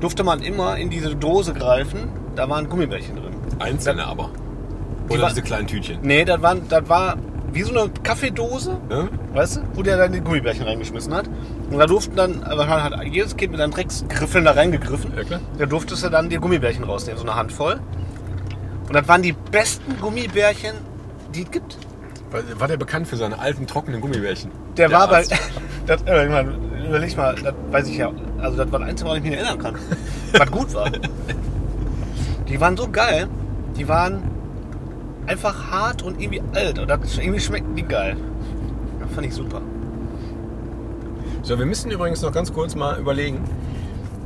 durfte 0.00 0.24
man 0.24 0.42
immer 0.42 0.76
in 0.76 0.90
diese 0.90 1.14
Dose 1.16 1.52
greifen. 1.54 2.08
Da 2.36 2.48
waren 2.48 2.68
Gummibärchen 2.68 3.16
drin. 3.16 3.32
Einzelne 3.58 4.06
aber. 4.06 4.30
Die 5.08 5.12
Oder 5.14 5.22
war- 5.22 5.28
diese 5.28 5.42
kleinen 5.42 5.66
Tütchen. 5.66 5.98
Nee, 6.02 6.24
das, 6.24 6.40
waren, 6.42 6.62
das 6.68 6.88
war 6.88 7.16
wie 7.52 7.62
so 7.62 7.78
eine 7.78 7.88
Kaffeedose, 8.02 8.76
Ja? 8.90 9.08
weißt 9.32 9.56
du, 9.58 9.60
wo 9.74 9.82
der 9.82 9.96
dann 9.96 10.12
die 10.12 10.20
Gummibärchen 10.20 10.64
reingeschmissen 10.66 11.14
hat. 11.14 11.28
Und 11.70 11.78
da 11.78 11.86
durften 11.86 12.16
dann, 12.16 12.42
aber 12.42 12.66
hat 12.66 12.92
jedes 13.04 13.36
Kind 13.36 13.52
mit 13.52 13.60
einem 13.60 13.72
Drecksgriffeln 13.72 14.44
da 14.44 14.52
reingegriffen. 14.52 15.12
Ja, 15.16 15.22
klar. 15.22 15.40
Da 15.58 15.66
durftest 15.66 16.02
du 16.04 16.08
dann 16.08 16.28
die 16.28 16.36
Gummibärchen 16.36 16.82
rausnehmen, 16.84 17.18
so 17.20 17.26
eine 17.26 17.36
Handvoll. 17.36 17.78
Und 18.88 18.94
das 18.94 19.06
waren 19.06 19.22
die 19.22 19.32
besten 19.32 19.98
Gummibärchen, 20.00 20.74
die 21.34 21.42
es 21.42 21.50
gibt. 21.52 21.78
War, 22.58 22.66
der 22.66 22.76
bekannt 22.76 23.06
für 23.06 23.16
seine 23.16 23.38
alten, 23.38 23.66
trockenen 23.68 24.00
Gummibärchen? 24.00 24.50
Der, 24.76 24.90
war 24.90 25.08
bei. 25.08 25.24
Das, 25.86 26.00
äh, 26.06 26.24
überleg 26.24 27.14
mal, 27.14 27.34
das 27.34 27.54
weiß 27.70 27.88
ich 27.88 27.98
ja. 27.98 28.10
Also, 28.40 28.56
das 28.56 28.72
war 28.72 28.78
das 28.78 28.88
Einzige, 28.88 29.10
woran 29.10 29.22
ich 29.22 29.30
mich 29.30 29.38
erinnern 29.38 29.58
kann. 29.58 29.74
was 30.32 30.50
gut 30.50 30.72
war. 30.72 30.90
Die 32.48 32.58
waren 32.58 32.74
so 32.74 32.88
geil. 32.88 33.28
Die 33.76 33.86
waren 33.86 34.22
einfach 35.26 35.70
hart 35.70 36.02
und 36.02 36.20
irgendwie 36.22 36.42
alt. 36.54 36.78
Und 36.78 36.88
das, 36.88 37.18
irgendwie 37.18 37.40
schmeckten 37.40 37.76
die 37.76 37.82
geil. 37.82 38.16
Das 38.98 39.12
fand 39.12 39.26
ich 39.26 39.34
super. 39.34 39.60
So, 41.42 41.58
wir 41.58 41.66
müssen 41.66 41.90
übrigens 41.90 42.22
noch 42.22 42.32
ganz 42.32 42.50
kurz 42.50 42.74
mal 42.74 42.98
überlegen. 42.98 43.44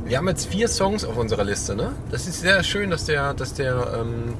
Wir 0.05 0.17
haben 0.17 0.29
jetzt 0.29 0.47
vier 0.47 0.69
Songs 0.69 1.03
auf 1.03 1.17
unserer 1.17 1.43
Liste, 1.43 1.75
ne? 1.75 1.91
Das 2.09 2.25
ist 2.25 2.39
sehr 2.39 2.63
schön, 2.63 2.89
dass 2.89 3.03
der, 3.03 3.33
dass 3.33 3.53
der 3.53 3.99
ähm, 3.99 4.35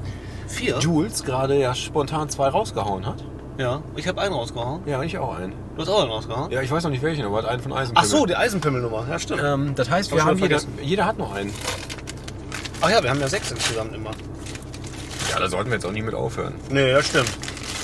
Vier? 0.50 0.78
Jules 0.78 1.22
gerade 1.22 1.58
ja 1.58 1.74
spontan 1.74 2.28
zwei 2.28 2.48
rausgehauen 2.48 3.06
hat. 3.06 3.22
Ja, 3.58 3.82
ich 3.96 4.08
habe 4.08 4.20
einen 4.20 4.32
rausgehauen. 4.32 4.82
Ja, 4.86 5.02
ich 5.02 5.18
auch 5.18 5.36
einen. 5.36 5.52
Du 5.76 5.82
hast 5.82 5.88
auch 5.88 6.02
einen 6.02 6.10
rausgehauen? 6.10 6.50
Ja, 6.50 6.62
ich 6.62 6.70
weiß 6.70 6.84
noch 6.84 6.90
nicht 6.90 7.02
welchen, 7.02 7.24
aber 7.24 7.38
hat 7.38 7.46
einen 7.46 7.62
von 7.62 7.72
Eisen. 7.72 7.92
Ach 7.96 8.04
so, 8.04 8.26
die 8.26 8.36
Eisenpimmelnummer. 8.36 9.06
Ja, 9.08 9.18
stimmt. 9.18 9.42
Ähm, 9.44 9.74
das 9.74 9.90
heißt, 9.90 10.12
wir 10.12 10.24
haben 10.24 10.38
jeder, 10.38 10.60
jeder 10.82 11.06
hat 11.06 11.18
noch 11.18 11.32
einen. 11.34 11.52
Ach 12.80 12.90
ja, 12.90 13.02
wir 13.02 13.10
haben 13.10 13.20
ja 13.20 13.28
sechs 13.28 13.50
insgesamt 13.50 13.94
immer. 13.94 14.10
Ja, 15.30 15.38
da 15.38 15.48
sollten 15.48 15.70
wir 15.70 15.76
jetzt 15.76 15.86
auch 15.86 15.92
nicht 15.92 16.04
mit 16.04 16.14
aufhören. 16.14 16.54
Nee, 16.70 16.90
ja, 16.90 17.02
stimmt. 17.02 17.30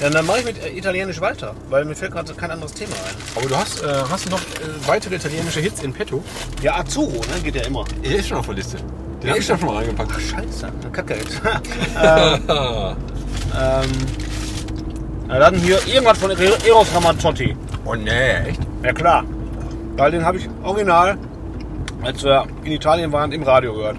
Ja, 0.01 0.11
dann 0.11 0.27
mache 0.27 0.41
ich 0.41 0.45
mit 0.45 0.63
äh, 0.63 0.77
Italienisch 0.77 1.21
weiter, 1.21 1.55
weil 1.71 1.85
mir 1.85 1.95
fällt 1.95 2.13
gerade 2.13 2.35
kein 2.35 2.51
anderes 2.51 2.73
Thema 2.75 2.93
ein. 2.93 3.15
Aber 3.35 3.49
du 3.49 3.57
hast, 3.57 3.83
äh, 3.83 3.87
hast 4.11 4.31
noch 4.31 4.41
äh, 4.41 4.87
weitere 4.87 5.15
italienische 5.15 5.61
Hits 5.61 5.83
in 5.83 5.93
petto. 5.93 6.23
Ja, 6.63 6.77
Azzurro, 6.77 7.21
ne? 7.21 7.41
Geht 7.43 7.55
ja 7.55 7.63
immer. 7.63 7.85
Er 8.03 8.17
ist 8.17 8.29
schon 8.29 8.39
auf 8.39 8.47
der 8.47 8.57
Liste. 8.57 8.79
Den 9.23 9.31
hab 9.31 9.39
ich 9.39 9.47
doch 9.47 9.59
schon 9.59 9.69
mal 9.69 9.77
reingepackt. 9.77 10.21
Scheiße, 10.21 10.73
Kacke 10.93 11.15
jetzt. 11.15 11.41
ähm, 12.03 12.41
ähm, 13.59 13.91
na 15.29 15.39
dann 15.39 15.55
hier 15.55 15.79
irgendwas 15.87 16.19
von 16.19 16.31
Eros 16.31 16.95
Ramazzotti. 16.95 17.57
Oh 17.85 17.95
nee, 17.95 18.35
echt? 18.49 18.61
Ja 18.83 18.93
klar. 18.93 19.25
Weil 19.97 20.11
den 20.11 20.25
habe 20.25 20.39
ich 20.39 20.49
original, 20.63 21.17
als 22.03 22.23
wir 22.23 22.47
in 22.65 22.73
Italien 22.73 23.13
waren, 23.13 23.33
im 23.33 23.43
Radio 23.43 23.75
gehört. 23.75 23.97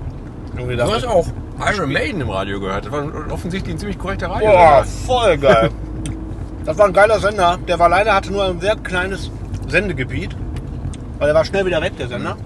Irgendwie 0.55 0.75
Du 0.75 0.84
hast 0.84 1.05
auch 1.05 1.28
Iron 1.59 1.91
Maiden 1.91 2.21
im 2.21 2.30
Radio 2.30 2.59
gehört. 2.59 2.86
Das 2.86 2.91
war 2.91 3.03
offensichtlich 3.32 3.75
ein 3.75 3.80
ziemlich 3.80 3.97
korrekter 3.97 4.30
Radio. 4.30 4.51
Boah, 4.51 4.84
voll 5.05 5.38
geil. 5.38 5.69
Das 6.65 6.78
war 6.78 6.86
ein 6.86 6.93
geiler 6.93 7.19
Sender. 7.19 7.57
Der 7.67 7.80
war 7.80 7.89
leider 7.89 8.13
hatte 8.13 8.32
nur 8.32 8.45
ein 8.45 8.59
sehr 8.59 8.75
kleines 8.75 9.32
Sendegebiet. 9.67 10.36
Weil 11.17 11.30
er 11.30 11.36
war 11.36 11.45
schnell 11.45 11.65
wieder 11.65 11.82
weg, 11.82 11.97
der 11.97 12.07
Sender. 12.07 12.38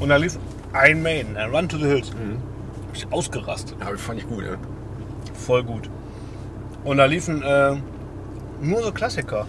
Und 0.00 0.08
da 0.08 0.16
lief 0.16 0.38
Iron 0.74 1.02
Maiden, 1.02 1.36
äh, 1.36 1.44
Run 1.44 1.68
to 1.68 1.76
the 1.76 1.84
Hills. 1.84 2.10
Hab 2.10 2.96
ich 2.96 3.12
ausgerastet. 3.12 3.76
Ja, 3.80 3.86
fand 3.96 4.18
ich 4.18 4.28
gut, 4.28 4.44
ja. 4.44 4.56
Voll 5.34 5.62
gut. 5.62 5.88
Und 6.84 6.96
da 6.96 7.04
liefen 7.04 7.42
äh, 7.42 7.76
nur 8.60 8.82
so 8.82 8.92
Klassiker. 8.92 9.46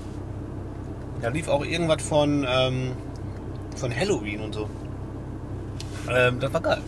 Da 1.21 1.29
lief 1.29 1.47
auch 1.47 1.63
irgendwas 1.63 2.01
von, 2.01 2.45
ähm, 2.49 2.91
von 3.75 3.95
Halloween 3.95 4.41
und 4.41 4.53
so. 4.53 4.69
Ähm, 6.09 6.39
das 6.39 6.53
war 6.53 6.61
geil. 6.61 6.81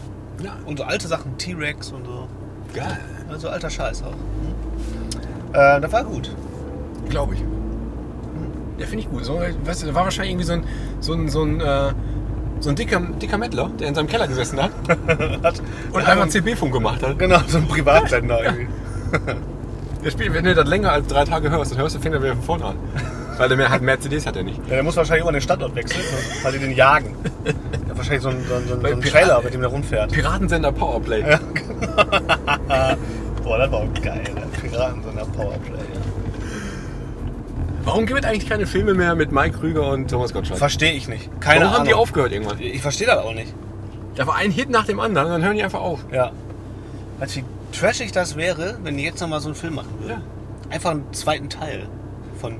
Ja, 0.43 0.57
Und 0.65 0.79
so 0.79 0.83
alte 0.85 1.07
Sachen, 1.07 1.37
T-Rex 1.37 1.91
und 1.91 2.05
so. 2.05 2.27
geil. 2.73 2.99
Also 3.29 3.49
alter 3.49 3.69
Scheiß 3.69 4.03
auch. 4.03 4.11
Mhm. 4.11 5.53
Äh, 5.53 5.79
das 5.81 5.91
war 5.91 6.03
gut. 6.03 6.35
Glaube 7.09 7.35
ich. 7.35 7.43
Der 8.79 8.87
finde 8.87 9.03
ich 9.03 9.09
gut. 9.09 9.23
So, 9.23 9.39
weißt 9.39 9.83
du, 9.83 9.87
da 9.87 9.93
war 9.93 10.03
wahrscheinlich 10.03 10.31
irgendwie 10.31 10.45
so 10.47 10.53
ein, 10.53 10.63
so 10.99 11.13
ein, 11.13 11.29
so 11.29 11.43
ein, 11.43 11.61
äh, 11.61 11.93
so 12.59 12.69
ein 12.69 12.75
dicker, 12.75 12.99
dicker 13.21 13.37
Mettler, 13.37 13.69
der 13.79 13.87
in 13.89 13.95
seinem 13.95 14.07
Keller 14.07 14.27
gesessen 14.27 14.61
hat 14.61 14.71
Hat, 15.43 15.61
und 15.91 16.07
einfach 16.07 16.27
CB-Funk 16.27 16.73
gemacht 16.73 17.03
hat. 17.03 17.19
Genau, 17.19 17.39
so 17.47 17.59
ein 17.59 17.67
Privatsender 17.67 18.43
irgendwie. 18.43 18.67
Der 20.03 20.11
spielt, 20.11 20.33
wenn 20.33 20.43
du 20.43 20.53
das 20.53 20.67
länger 20.67 20.91
als 20.91 21.07
drei 21.07 21.23
Tage 21.25 21.49
hörst, 21.49 21.71
dann 21.71 21.79
hörst 21.79 21.95
du, 21.95 21.99
fängt 21.99 22.13
er 22.15 22.21
wieder 22.21 22.33
von 22.35 22.43
vorne 22.43 22.65
an. 22.65 22.75
Weil 23.37 23.47
der 23.47 23.57
mehr 23.57 23.69
hat 23.69 23.81
mehr 23.81 23.99
CDs 23.99 24.25
hat 24.25 24.35
er 24.35 24.43
nicht. 24.43 24.57
Ja, 24.67 24.75
der 24.75 24.83
muss 24.83 24.95
wahrscheinlich 24.95 25.23
immer 25.23 25.31
den 25.31 25.41
Standort 25.41 25.73
wechseln, 25.75 26.03
weil 26.43 26.51
die 26.53 26.59
den 26.59 26.75
jagen. 26.75 27.15
Der 27.45 27.53
hat 27.89 27.97
wahrscheinlich 27.97 28.21
so 28.23 28.29
einen, 28.29 28.45
so 28.47 28.55
einen, 28.55 28.67
so 28.67 28.75
Piraten- 28.75 29.01
Trailer, 29.11 29.41
mit 29.43 29.53
dem 29.53 29.61
der 29.61 29.69
rumfährt. 29.69 30.11
Piratensender 30.11 30.71
Powerplay. 30.71 31.21
Boah, 33.43 33.57
das 33.57 33.71
war 33.71 33.79
auch 33.79 33.93
geil. 34.01 34.21
Der 34.35 34.69
Piratensender 34.69 35.25
Powerplay. 35.25 35.77
Ja. 35.77 36.01
Warum 37.85 38.05
gibt 38.05 38.19
es 38.19 38.25
eigentlich 38.25 38.47
keine 38.47 38.65
Filme 38.65 38.93
mehr 38.93 39.15
mit 39.15 39.31
Mike 39.31 39.57
Krüger 39.59 39.87
und 39.89 40.09
Thomas 40.09 40.33
Gottschalk? 40.33 40.57
Verstehe 40.57 40.93
ich 40.93 41.07
nicht. 41.07 41.29
Keine 41.41 41.61
Warum 41.61 41.67
Ahnung. 41.67 41.79
haben 41.79 41.87
die 41.87 41.93
aufgehört 41.93 42.31
irgendwann? 42.31 42.59
Ich 42.59 42.81
verstehe 42.81 43.07
das 43.07 43.17
auch 43.17 43.33
nicht. 43.33 43.53
Da 44.15 44.25
war 44.27 44.35
ein 44.35 44.51
Hit 44.51 44.69
nach 44.69 44.85
dem 44.85 44.99
anderen, 44.99 45.29
dann 45.29 45.43
hören 45.43 45.57
die 45.57 45.63
einfach 45.63 45.81
auf. 45.81 45.99
Ja. 46.11 46.31
Du, 47.19 47.25
wie 47.35 47.43
trashig 47.73 48.11
das 48.11 48.35
wäre, 48.35 48.77
wenn 48.83 48.97
die 48.97 49.03
jetzt 49.03 49.19
nochmal 49.21 49.39
so 49.41 49.47
einen 49.49 49.55
Film 49.55 49.75
machen 49.75 49.89
würden? 49.99 50.21
Einfach 50.69 50.91
einen 50.91 51.11
zweiten 51.13 51.49
Teil 51.49 51.87
von 52.39 52.55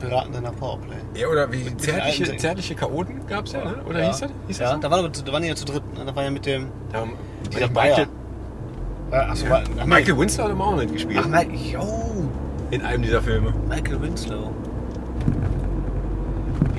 Piratensender 0.00 0.50
Powerplay. 0.52 0.96
Ja, 1.14 1.28
oder 1.28 1.50
wie 1.52 1.76
zärtliche, 1.76 2.36
zärtliche 2.36 2.74
Chaoten 2.74 3.24
gab 3.28 3.46
es 3.46 3.52
ja, 3.52 3.64
ne? 3.64 3.76
Oder 3.88 4.00
ja. 4.00 4.06
hieß 4.08 4.20
das? 4.20 4.30
Hieß 4.48 4.58
ja, 4.58 4.72
das 4.72 4.80
da 4.80 4.90
waren, 4.90 5.02
wir- 5.04 5.10
da 5.24 5.32
waren 5.32 5.42
die 5.42 5.48
ja 5.48 5.54
zu 5.54 5.64
dritt. 5.64 5.82
ne? 5.96 6.04
Da 6.04 6.16
war 6.16 6.24
ja 6.24 6.30
mit 6.30 6.44
dem. 6.44 6.66
Da 6.92 6.98
haben 7.00 7.12
Dieser 7.52 7.68
Michael, 7.68 8.06
Äh, 9.12 9.16
achso, 9.16 9.48
war, 9.48 9.62
ach, 9.78 9.84
Michael 9.86 10.18
Winslow 10.18 10.44
hat 10.48 10.58
auch 10.60 10.76
mitgespielt. 10.76 11.20
Ach, 11.22 11.28
Mike, 11.28 11.54
yo, 11.54 12.28
in 12.70 12.82
einem 12.82 13.02
dieser 13.02 13.22
Filme. 13.22 13.52
Michael 13.68 14.00
Winslow. 14.02 14.50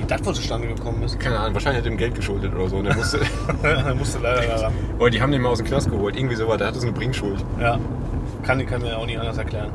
Wie 0.04 0.08
das 0.08 0.24
wohl 0.24 0.34
zustande 0.34 0.68
gekommen 0.68 1.02
ist. 1.02 1.18
Keine 1.18 1.38
Ahnung, 1.38 1.54
wahrscheinlich 1.54 1.80
hat 1.80 1.86
er 1.86 1.92
ihm 1.92 1.98
Geld 1.98 2.14
geschuldet 2.14 2.54
oder 2.54 2.68
so. 2.68 2.76
Und 2.76 2.86
er 2.86 2.94
musste, 2.94 3.20
er 3.62 3.94
musste 3.94 4.18
leider 4.18 4.46
daran. 4.46 4.72
oder 4.98 5.10
die 5.10 5.22
haben 5.22 5.32
den 5.32 5.40
mal 5.40 5.48
aus 5.48 5.58
dem 5.58 5.66
Knast 5.66 5.90
geholt. 5.90 6.16
Irgendwie 6.16 6.36
sowas. 6.36 6.58
Der 6.58 6.66
hatte 6.66 6.78
so 6.78 6.86
eine 6.86 6.92
Bringschuld. 6.92 7.44
Ja. 7.60 7.78
Kann, 8.42 8.64
kann 8.66 8.82
mir 8.82 8.98
auch 8.98 9.06
nicht 9.06 9.18
anders 9.18 9.38
erklären. 9.38 9.70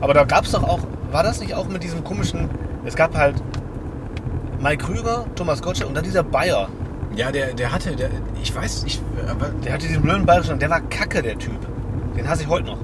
Aber 0.00 0.14
da 0.14 0.24
gab 0.24 0.44
es 0.44 0.52
doch 0.52 0.62
auch, 0.62 0.80
war 1.12 1.22
das 1.22 1.40
nicht 1.40 1.54
auch 1.54 1.68
mit 1.68 1.82
diesem 1.82 2.02
komischen, 2.02 2.48
es 2.84 2.96
gab 2.96 3.14
halt 3.16 3.36
Mike 4.60 4.84
Krüger, 4.84 5.26
Thomas 5.34 5.60
Gottschalk 5.60 5.88
und 5.88 5.94
dann 5.94 6.04
dieser 6.04 6.22
Bayer. 6.22 6.68
Ja, 7.14 7.30
der, 7.30 7.54
der 7.54 7.72
hatte, 7.72 7.94
der, 7.94 8.10
ich 8.42 8.54
weiß, 8.54 8.84
ich, 8.86 9.00
aber 9.30 9.50
Der 9.64 9.74
hatte 9.74 9.86
diesen 9.86 10.02
blöden 10.02 10.26
bayerischen, 10.26 10.58
der 10.58 10.70
war 10.70 10.80
kacke, 10.80 11.22
der 11.22 11.38
Typ. 11.38 11.58
Den 12.16 12.28
hasse 12.28 12.42
ich 12.42 12.48
heute 12.48 12.66
noch. 12.66 12.78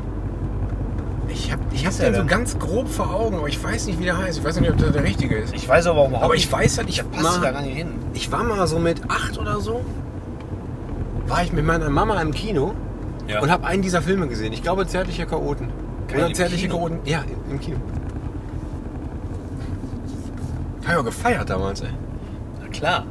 Ich 1.32 1.52
habe 1.52 1.62
ich 1.72 1.86
hab 1.86 1.96
der 1.96 2.10
den 2.10 2.20
so 2.22 2.26
ganz 2.26 2.58
grob 2.58 2.88
vor 2.88 3.10
Augen, 3.14 3.36
aber 3.38 3.48
ich 3.48 3.62
weiß 3.62 3.86
nicht, 3.86 3.98
wie 3.98 4.04
der 4.04 4.18
heißt. 4.18 4.38
Ich 4.38 4.44
weiß 4.44 4.60
nicht, 4.60 4.70
ob 4.70 4.78
das 4.78 4.92
der 4.92 5.04
richtige 5.04 5.36
ist. 5.36 5.54
Ich 5.54 5.68
weiß 5.68 5.86
aber 5.86 6.06
überhaupt 6.06 6.24
Aber 6.24 6.34
ich 6.34 6.50
weiß 6.50 6.78
halt, 6.78 6.88
ich 6.88 6.96
der 6.96 7.04
passt 7.04 7.36
da 7.36 7.40
mal, 7.40 7.52
gar 7.52 7.62
nicht 7.62 7.76
hin. 7.76 7.88
ich 8.14 8.30
war 8.32 8.44
mal 8.44 8.66
so 8.66 8.78
mit 8.78 9.08
acht 9.10 9.38
oder 9.38 9.60
so, 9.60 9.84
war 11.26 11.42
ich 11.42 11.52
mit 11.52 11.64
meiner 11.64 11.88
Mama 11.90 12.20
im 12.20 12.32
Kino 12.32 12.74
Ja. 13.28 13.40
und 13.40 13.50
habe 13.50 13.66
einen 13.66 13.82
dieser 13.82 14.02
Filme 14.02 14.26
gesehen. 14.28 14.52
Ich 14.52 14.62
glaube, 14.62 14.86
Zärtliche 14.86 15.26
Chaoten. 15.26 15.68
Geil, 16.08 16.18
Oder 16.18 16.26
im 16.28 16.34
Zärtliche 16.34 16.66
Kino? 16.66 16.78
Chaoten. 16.78 16.98
Ja, 17.04 17.22
im 17.50 17.60
Kino. 17.60 17.76
Hab 20.84 20.92
ich 20.92 20.96
auch 20.98 21.04
gefeiert 21.04 21.48
damals, 21.50 21.82
ey. 21.82 21.88
Na 22.60 22.68
klar. 22.68 23.04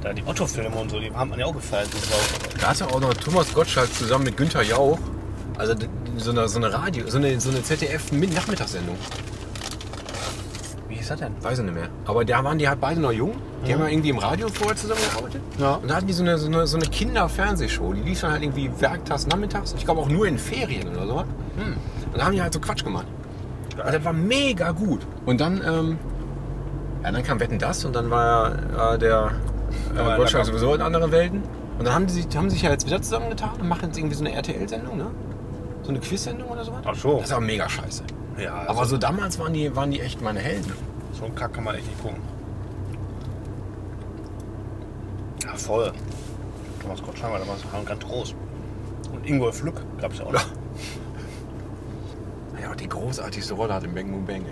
Da 0.00 0.12
die 0.12 0.22
Otto-Filme 0.26 0.74
und 0.74 0.90
so, 0.90 0.98
die 0.98 1.12
haben 1.12 1.30
man 1.30 1.38
ja 1.38 1.46
auch 1.46 1.52
gefeiert. 1.54 1.88
die 1.92 1.98
Sau. 1.98 2.16
Da 2.60 2.68
hatte 2.68 2.86
auch 2.88 3.00
noch 3.00 3.14
Thomas 3.14 3.52
Gottschalk 3.52 3.92
zusammen 3.94 4.24
mit 4.24 4.36
Günther 4.36 4.62
Jauch. 4.62 4.98
Also 5.58 5.74
so 6.16 6.30
eine, 6.30 6.48
so 6.48 6.58
eine 6.58 6.72
Radio, 6.72 7.08
so 7.08 7.18
eine, 7.18 7.40
so 7.40 7.50
eine 7.50 7.62
ZDF-Nachmittagssendung. 7.62 8.96
Wie 10.88 10.94
hieß 10.94 11.08
das 11.08 11.20
denn? 11.20 11.32
Weiß 11.40 11.58
ich 11.58 11.64
nicht 11.64 11.74
mehr. 11.74 11.88
Aber 12.06 12.24
da 12.24 12.42
waren 12.44 12.58
die 12.58 12.68
halt 12.68 12.80
beide 12.80 13.00
noch 13.00 13.12
jung. 13.12 13.34
Die 13.66 13.72
haben 13.72 13.80
ja 13.80 13.88
irgendwie 13.88 14.10
im 14.10 14.18
Radio 14.18 14.48
vorher 14.48 14.76
zusammengearbeitet. 14.76 15.40
Ja. 15.58 15.74
Und 15.74 15.88
da 15.88 15.96
hatten 15.96 16.06
die 16.06 16.12
so 16.12 16.22
eine, 16.22 16.36
so 16.38 16.46
eine, 16.46 16.66
so 16.66 16.76
eine 16.76 16.86
Kinder-Fernsehshow. 16.86 17.92
Die 17.92 18.02
lief 18.02 18.20
dann 18.20 18.32
halt 18.32 18.42
irgendwie 18.42 18.70
werktags, 18.78 19.26
nachmittags. 19.26 19.74
Ich 19.76 19.84
glaube 19.84 20.00
auch 20.00 20.08
nur 20.08 20.26
in 20.26 20.38
Ferien 20.38 20.88
oder 20.88 21.06
so. 21.06 21.20
Hm. 21.20 21.76
Und 22.12 22.18
da 22.18 22.24
haben 22.24 22.32
die 22.32 22.42
halt 22.42 22.52
so 22.52 22.60
Quatsch 22.60 22.84
gemacht. 22.84 23.06
Und 23.76 23.94
das 23.94 24.04
war 24.04 24.12
mega 24.12 24.72
gut. 24.72 25.00
Und 25.24 25.40
dann, 25.40 25.62
ähm, 25.64 25.98
ja, 27.02 27.12
dann 27.12 27.22
kam 27.22 27.40
Wetten 27.40 27.58
das 27.58 27.84
und 27.84 27.94
dann 27.94 28.10
war 28.10 28.58
ja 28.76 28.94
äh, 28.94 28.98
der 28.98 29.30
Aber 29.96 30.14
äh, 30.14 30.16
Gottschalk 30.18 30.44
sowieso 30.44 30.74
in 30.74 30.82
anderen 30.82 31.10
Welten. 31.10 31.42
Und 31.78 31.86
dann 31.86 31.94
haben 31.94 32.06
die 32.06 32.12
sich, 32.12 32.26
haben 32.36 32.50
sich 32.50 32.62
ja 32.62 32.70
jetzt 32.70 32.86
wieder 32.86 33.00
zusammengetan 33.00 33.52
und 33.60 33.68
machen 33.68 33.86
jetzt 33.86 33.98
irgendwie 33.98 34.14
so 34.14 34.24
eine 34.24 34.34
RTL-Sendung, 34.34 34.98
ne? 34.98 35.06
So 35.82 35.88
eine 35.88 35.98
Quiz-Sendung 36.00 36.48
oder 36.48 36.64
sowas. 36.64 36.82
Ach 36.84 36.94
so. 36.94 37.16
Das 37.18 37.26
ist 37.26 37.32
aber 37.32 37.40
mega 37.44 37.68
scheiße. 37.68 38.04
Ja, 38.38 38.54
Aber 38.66 38.80
also, 38.80 38.92
so 38.92 38.98
damals 38.98 39.38
waren 39.38 39.52
die, 39.52 39.74
waren 39.74 39.90
die 39.90 40.00
echt 40.00 40.20
meine 40.22 40.40
Helden. 40.40 40.72
so 41.12 41.24
einen 41.24 41.34
Kack 41.34 41.52
kann 41.52 41.64
man 41.64 41.74
echt 41.74 41.86
nicht 41.86 42.00
gucken. 42.02 42.20
Ja, 45.44 45.54
voll. 45.54 45.92
Thomas 46.80 47.02
Gottschalk 47.02 47.32
war 47.32 47.38
damals 47.40 47.64
war 47.72 47.82
ganz 47.84 48.04
groß. 48.04 48.34
Und 49.12 49.26
Ingolf 49.26 49.62
Lück 49.62 49.82
gab 50.00 50.12
es 50.12 50.18
ja 50.18 50.26
auch 50.26 50.32
noch. 50.32 50.44
Ja, 52.60 52.72
die 52.76 52.88
großartigste 52.88 53.54
Rolle 53.54 53.74
hat 53.74 53.82
im 53.82 53.92
Bang 53.92 54.08
Boom 54.12 54.24
Bang. 54.24 54.44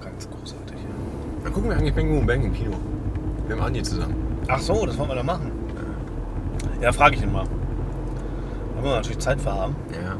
Ganz 0.00 0.28
großartig. 0.30 0.76
Ja. 0.76 1.42
Dann 1.42 1.52
gucken 1.52 1.70
wir 1.70 1.76
eigentlich 1.76 1.92
Bang 1.92 2.08
Boom 2.08 2.24
Bang 2.24 2.44
im 2.44 2.52
Kino. 2.54 2.76
Mit 3.42 3.50
dem 3.50 3.60
Andi 3.60 3.82
zusammen. 3.82 4.14
Ach 4.46 4.60
so, 4.60 4.86
das 4.86 4.96
wollen 4.96 5.08
wir 5.08 5.16
da 5.16 5.22
machen. 5.24 5.50
Ja, 6.80 6.92
frage 6.92 7.16
ich 7.16 7.22
ihn 7.22 7.32
mal. 7.32 7.42
Da 7.44 8.76
wollen 8.76 8.84
wir 8.84 8.96
natürlich 8.96 9.18
Zeit 9.18 9.40
für 9.40 9.52
haben. 9.52 9.74
Ja. 9.92 10.16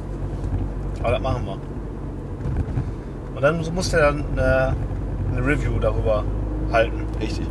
Aber 1.07 1.13
das 1.13 1.23
machen 1.23 1.47
wir. 1.47 1.53
Und 3.37 3.41
dann 3.41 3.75
muss 3.77 3.91
der 3.91 4.01
dann 4.01 4.25
eine, 4.33 4.75
eine 5.31 5.47
Review 5.47 5.79
darüber 5.79 6.25
halten. 6.73 7.07
Richtig. 7.21 7.47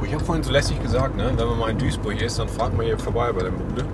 Oh, 0.00 0.04
Ich 0.04 0.14
habe 0.14 0.24
vorhin 0.24 0.44
so 0.44 0.52
lässig 0.52 0.80
gesagt, 0.80 1.16
ne? 1.16 1.32
wenn 1.36 1.48
man 1.48 1.58
mal 1.58 1.70
in 1.70 1.78
Duisburg 1.78 2.22
ist, 2.22 2.38
dann 2.38 2.48
fragt 2.48 2.76
man 2.76 2.86
hier 2.86 2.96
vorbei 2.96 3.32
bei 3.32 3.42
der 3.42 3.50
Bude. 3.50 3.84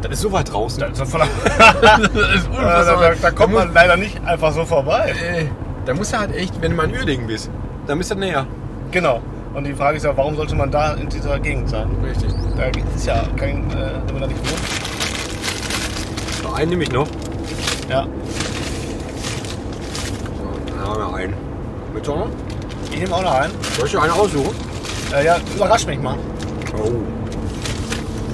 Das 0.00 0.12
ist 0.12 0.20
so 0.20 0.30
weit 0.30 0.52
draußen. 0.52 0.78
Da, 0.78 0.86
ist 0.86 1.00
das 1.00 1.10
das 1.10 1.26
ist 1.26 2.48
da, 2.56 2.84
da, 2.84 3.14
da 3.20 3.30
kommt 3.32 3.54
man 3.54 3.74
leider 3.74 3.96
nicht 3.96 4.24
einfach 4.24 4.52
so 4.52 4.64
vorbei. 4.64 5.12
Äh, 5.20 5.46
da 5.86 5.94
musst 5.94 6.12
du 6.12 6.18
halt 6.20 6.36
echt, 6.36 6.62
wenn 6.62 6.70
du 6.70 6.76
mal 6.76 6.88
in 6.88 6.94
Uerdingen 6.94 7.26
bist, 7.26 7.50
dann 7.88 7.98
bist 7.98 8.12
du 8.12 8.14
näher. 8.14 8.46
Genau. 8.92 9.20
Und 9.54 9.64
die 9.64 9.74
Frage 9.74 9.96
ist 9.96 10.04
ja, 10.04 10.16
warum 10.16 10.36
sollte 10.36 10.54
man 10.54 10.70
da 10.70 10.94
in 10.94 11.08
dieser 11.08 11.40
Gegend 11.40 11.68
sein? 11.68 11.88
Richtig. 12.00 12.32
Da 12.56 12.66
ist 12.94 13.06
ja 13.06 13.24
kein, 13.36 13.68
äh, 13.72 13.90
wenn 14.06 14.20
man 14.20 14.20
da 14.20 14.26
nicht 14.28 14.38
wohnt. 14.38 14.84
Einen 16.54 16.70
nehme 16.70 16.84
ich 16.84 16.92
noch. 16.92 17.08
Ja. 17.88 18.06
So, 20.36 20.48
dann 20.66 20.88
haben 20.88 20.98
wir 20.98 21.14
einen. 21.14 21.34
Mit 21.92 22.06
noch? 22.06 22.28
Ich 22.90 22.98
nehme 22.98 23.14
auch 23.14 23.22
noch 23.22 23.34
einen. 23.34 23.52
Soll 23.76 23.86
ich 23.86 23.92
dir 23.92 24.02
einen 24.02 24.12
aussuchen? 24.12 24.54
Äh, 25.14 25.24
ja, 25.26 25.36
überrasch 25.54 25.86
mich 25.86 26.00
mal. 26.00 26.16
Oh. 26.76 26.90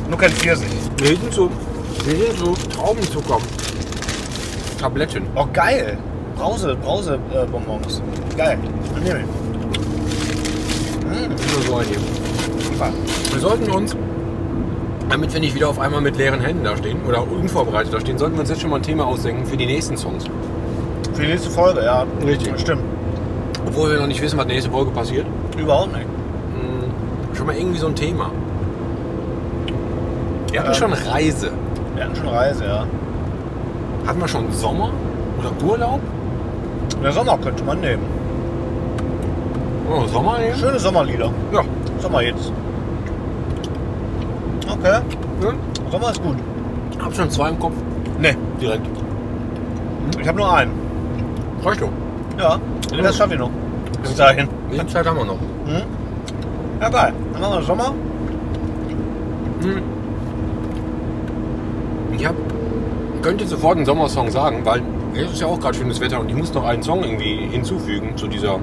Nur 0.09 0.19
kein 0.19 0.31
Pfirsich. 0.31 0.69
Hier 1.01 1.17
sind 1.17 1.33
so, 1.35 1.51
hier 2.05 2.17
sind 2.27 2.39
so 2.39 2.55
Traubenzucker. 2.75 3.39
Tabletten. 4.79 5.27
Oh, 5.35 5.47
geil. 5.53 5.99
Brause, 6.37 6.77
Brause 6.77 7.19
äh, 7.35 7.47
Bonbons. 7.47 8.03
Geil. 8.37 8.59
Dann 8.95 9.03
nehme 9.03 9.21
ich. 9.21 9.27
Nur 11.59 11.63
so. 11.63 11.83
Super. 12.63 12.93
Wir 13.31 13.41
sollten 13.41 13.71
uns, 13.71 13.97
damit 15.11 15.35
wir 15.35 15.41
nicht 15.41 15.55
wieder 15.55 15.69
auf 15.69 15.79
einmal 15.79 16.01
mit 16.01 16.17
leeren 16.17 16.41
Händen 16.41 16.65
da 16.65 16.77
stehen 16.77 16.99
oder 17.07 17.23
unvorbereitet 17.23 17.93
da 17.93 18.01
stehen, 18.01 18.17
sollten 18.17 18.37
wir 18.37 18.41
uns 18.41 18.49
jetzt 18.49 18.63
schon 18.63 18.71
mal 18.71 18.77
ein 18.77 18.83
Thema 18.83 19.07
ausdenken 19.07 19.45
für 19.45 19.57
die 19.57 19.67
nächsten 19.67 19.97
Songs. 19.97 20.25
Für 21.13 21.23
die 21.23 21.29
nächste 21.29 21.51
Folge, 21.51 21.85
ja. 21.85 22.07
Richtig. 22.25 22.59
Stimmt. 22.59 22.83
Obwohl 23.67 23.91
wir 23.91 23.99
noch 23.99 24.07
nicht 24.07 24.23
wissen, 24.23 24.39
was 24.39 24.47
nächste 24.47 24.71
Folge 24.71 24.91
passiert. 24.93 25.27
Überhaupt 25.59 25.93
nicht. 25.93 26.07
Schon 27.35 27.47
mal 27.47 27.57
irgendwie 27.57 27.79
so 27.79 27.89
ein 27.89 27.95
Thema. 27.95 28.31
Wir 30.51 30.61
hatten 30.61 30.75
schon 30.75 30.93
Reise. 30.93 31.51
Wir 31.95 32.05
hatten 32.05 32.17
schon 32.17 32.29
Reise, 32.29 32.65
ja. 32.65 32.87
Hatten 34.07 34.21
wir 34.21 34.29
schon 34.29 34.53
Sommer 34.53 34.91
oder 35.39 35.51
Urlaub? 35.67 36.01
Der 37.03 37.13
Sommer 37.13 37.39
könnte 37.39 37.65
man 37.65 37.81
nehmen. 37.81 38.03
Oh, 39.91 40.07
Sommer 40.07 40.39
nehmen? 40.39 40.57
Schöne 40.57 40.79
Sommerlieder. 40.79 41.31
Ja. 41.53 41.63
Sommerhits. 41.99 42.53
Okay. 44.81 45.01
ja. 45.43 45.53
Sommer 45.91 46.11
ist 46.11 46.23
gut. 46.23 46.37
Hab 47.03 47.15
schon 47.15 47.31
zwei 47.31 47.51
im 47.51 47.59
Kopf. 47.59 47.75
Ne, 48.19 48.35
Direkt. 48.61 48.87
ich 50.21 50.29
habe 50.29 50.39
nur 50.39 50.55
einen. 50.55 50.73
Reicht 51.63 51.83
doch. 51.83 51.91
Ja, 52.39 52.59
das 53.03 53.17
schaffe 53.17 53.35
ich 53.35 53.41
noch. 53.41 53.51
Bis 54.03 54.15
dahin. 54.15 54.49
Viel 54.71 54.87
Zeit 54.87 55.07
haben 55.07 55.19
wir 55.19 55.25
noch? 55.25 55.39
Ja, 56.81 56.89
geil. 56.89 57.13
Dann 57.33 57.43
machen 57.43 57.55
wir 57.59 57.63
Sommer. 57.63 57.95
Ich 62.17 62.27
hab, 62.27 62.35
könnte 63.23 63.47
sofort 63.47 63.77
einen 63.77 63.85
Sommersong 63.87 64.31
sagen, 64.31 64.61
weil 64.65 64.83
jetzt 65.15 65.35
ist 65.35 65.41
ja 65.41 65.47
auch 65.47 65.61
gerade 65.61 65.77
schönes 65.77 66.01
Wetter 66.01 66.21
und 66.21 66.31
ich 66.31 66.37
muss 66.37 66.55
noch 66.55 66.65
einen 66.65 66.83
Song 66.83 67.03
irgendwie 67.03 67.49
hinzufügen 67.51 68.17
zu 68.17 68.27
dieser 68.27 68.59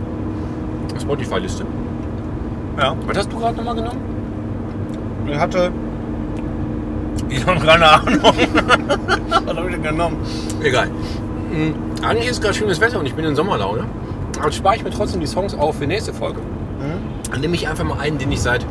Spotify-Liste. 0.99 1.65
Ja. 2.79 2.95
Was 3.05 3.17
hast 3.17 3.31
du 3.31 3.37
gerade 3.37 3.57
nochmal 3.57 3.75
genommen? 3.75 3.99
Ich 5.27 5.37
hatte. 5.37 5.71
Ich 7.29 7.45
habe 7.45 7.59
keine 7.59 7.89
Ahnung. 7.89 8.21
Was 9.29 9.57
habe 9.57 9.67
ich 9.69 9.75
denn 9.75 9.83
genommen? 9.83 10.17
Egal. 10.61 10.87
Mhm. 10.87 11.75
Eigentlich 12.03 12.29
ist 12.29 12.41
gerade 12.41 12.53
schönes 12.53 12.79
Wetter 12.79 12.99
und 12.99 13.05
ich 13.05 13.13
bin 13.13 13.25
in 13.25 13.35
Sommerlaune. 13.35 13.85
Aber 14.39 14.51
spare 14.51 14.75
ich 14.75 14.83
mir 14.83 14.91
trotzdem 14.91 15.19
die 15.19 15.27
Songs 15.27 15.53
auf 15.55 15.77
für 15.77 15.87
nächste 15.87 16.13
Folge. 16.13 16.41
Dann 17.31 17.41
nehme 17.41 17.55
ich 17.55 17.67
einfach 17.67 17.83
mal 17.83 17.99
einen, 17.99 18.17
den 18.17 18.31
ich 18.31 18.41
seit, 18.41 18.65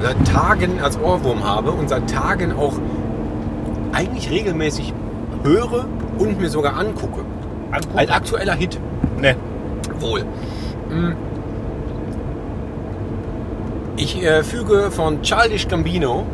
seit 0.00 0.16
Tagen 0.26 0.80
als 0.80 0.98
Ohrwurm 0.98 1.44
habe 1.44 1.72
und 1.72 1.88
seit 1.88 2.08
Tagen 2.10 2.52
auch 2.52 2.74
eigentlich 3.92 4.30
regelmäßig 4.30 4.94
höre 5.42 5.86
und 6.18 6.40
mir 6.40 6.48
sogar 6.48 6.76
angucke. 6.76 7.20
Angucken? 7.72 7.98
Ein 7.98 8.10
aktueller 8.10 8.54
Hit. 8.54 8.78
Ne. 9.18 9.36
Wohl. 9.98 10.22
Mm. 10.88 11.12
Ich 13.96 14.22
äh, 14.22 14.42
füge 14.42 14.90
von 14.90 15.22
Childish 15.22 15.68
Gambino 15.68 16.24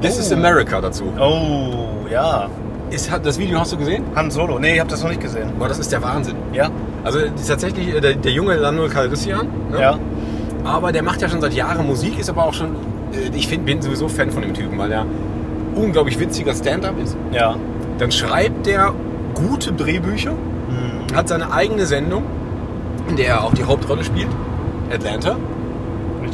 This 0.00 0.18
is 0.18 0.30
Oh. 0.32 0.36
America 0.36 0.80
dazu. 0.80 1.04
Oh, 1.18 2.06
ja. 2.10 2.48
Ist, 2.90 3.10
das 3.22 3.38
Video 3.38 3.60
hast 3.60 3.72
du 3.72 3.76
gesehen? 3.76 4.02
Han 4.16 4.30
Solo. 4.30 4.58
Nee, 4.58 4.74
ich 4.74 4.80
habe 4.80 4.90
das 4.90 5.02
noch 5.02 5.10
nicht 5.10 5.20
gesehen. 5.20 5.52
Boah, 5.58 5.68
das 5.68 5.78
ist 5.78 5.92
der 5.92 6.02
Wahnsinn. 6.02 6.34
Ja? 6.52 6.70
Also 7.04 7.18
tatsächlich 7.46 7.94
äh, 7.94 8.00
der, 8.00 8.14
der 8.14 8.32
junge 8.32 8.56
Lando 8.56 8.88
Calrissian. 8.88 9.46
Ne? 9.70 9.80
Ja. 9.80 9.98
Aber 10.64 10.90
der 10.92 11.02
macht 11.02 11.22
ja 11.22 11.28
schon 11.28 11.40
seit 11.40 11.54
Jahren 11.54 11.86
Musik, 11.86 12.18
ist 12.18 12.28
aber 12.28 12.44
auch 12.44 12.54
schon. 12.54 12.74
äh, 13.12 13.34
Ich 13.36 13.46
find, 13.46 13.64
bin 13.64 13.80
sowieso 13.80 14.08
Fan 14.08 14.30
von 14.30 14.42
dem 14.42 14.54
Typen, 14.54 14.76
weil 14.78 14.90
er 14.90 15.06
unglaublich 15.74 16.18
witziger 16.18 16.52
Stand-up 16.54 16.94
ist. 17.02 17.16
Ja. 17.32 17.54
Dann 17.98 18.10
schreibt 18.10 18.66
der 18.66 18.92
gute 19.34 19.72
Drehbücher, 19.72 20.32
hat 21.14 21.28
seine 21.28 21.52
eigene 21.52 21.86
Sendung, 21.86 22.24
in 23.08 23.16
der 23.16 23.28
er 23.28 23.44
auch 23.44 23.54
die 23.54 23.64
Hauptrolle 23.64 24.02
spielt. 24.04 24.28
Atlanta. 24.92 25.36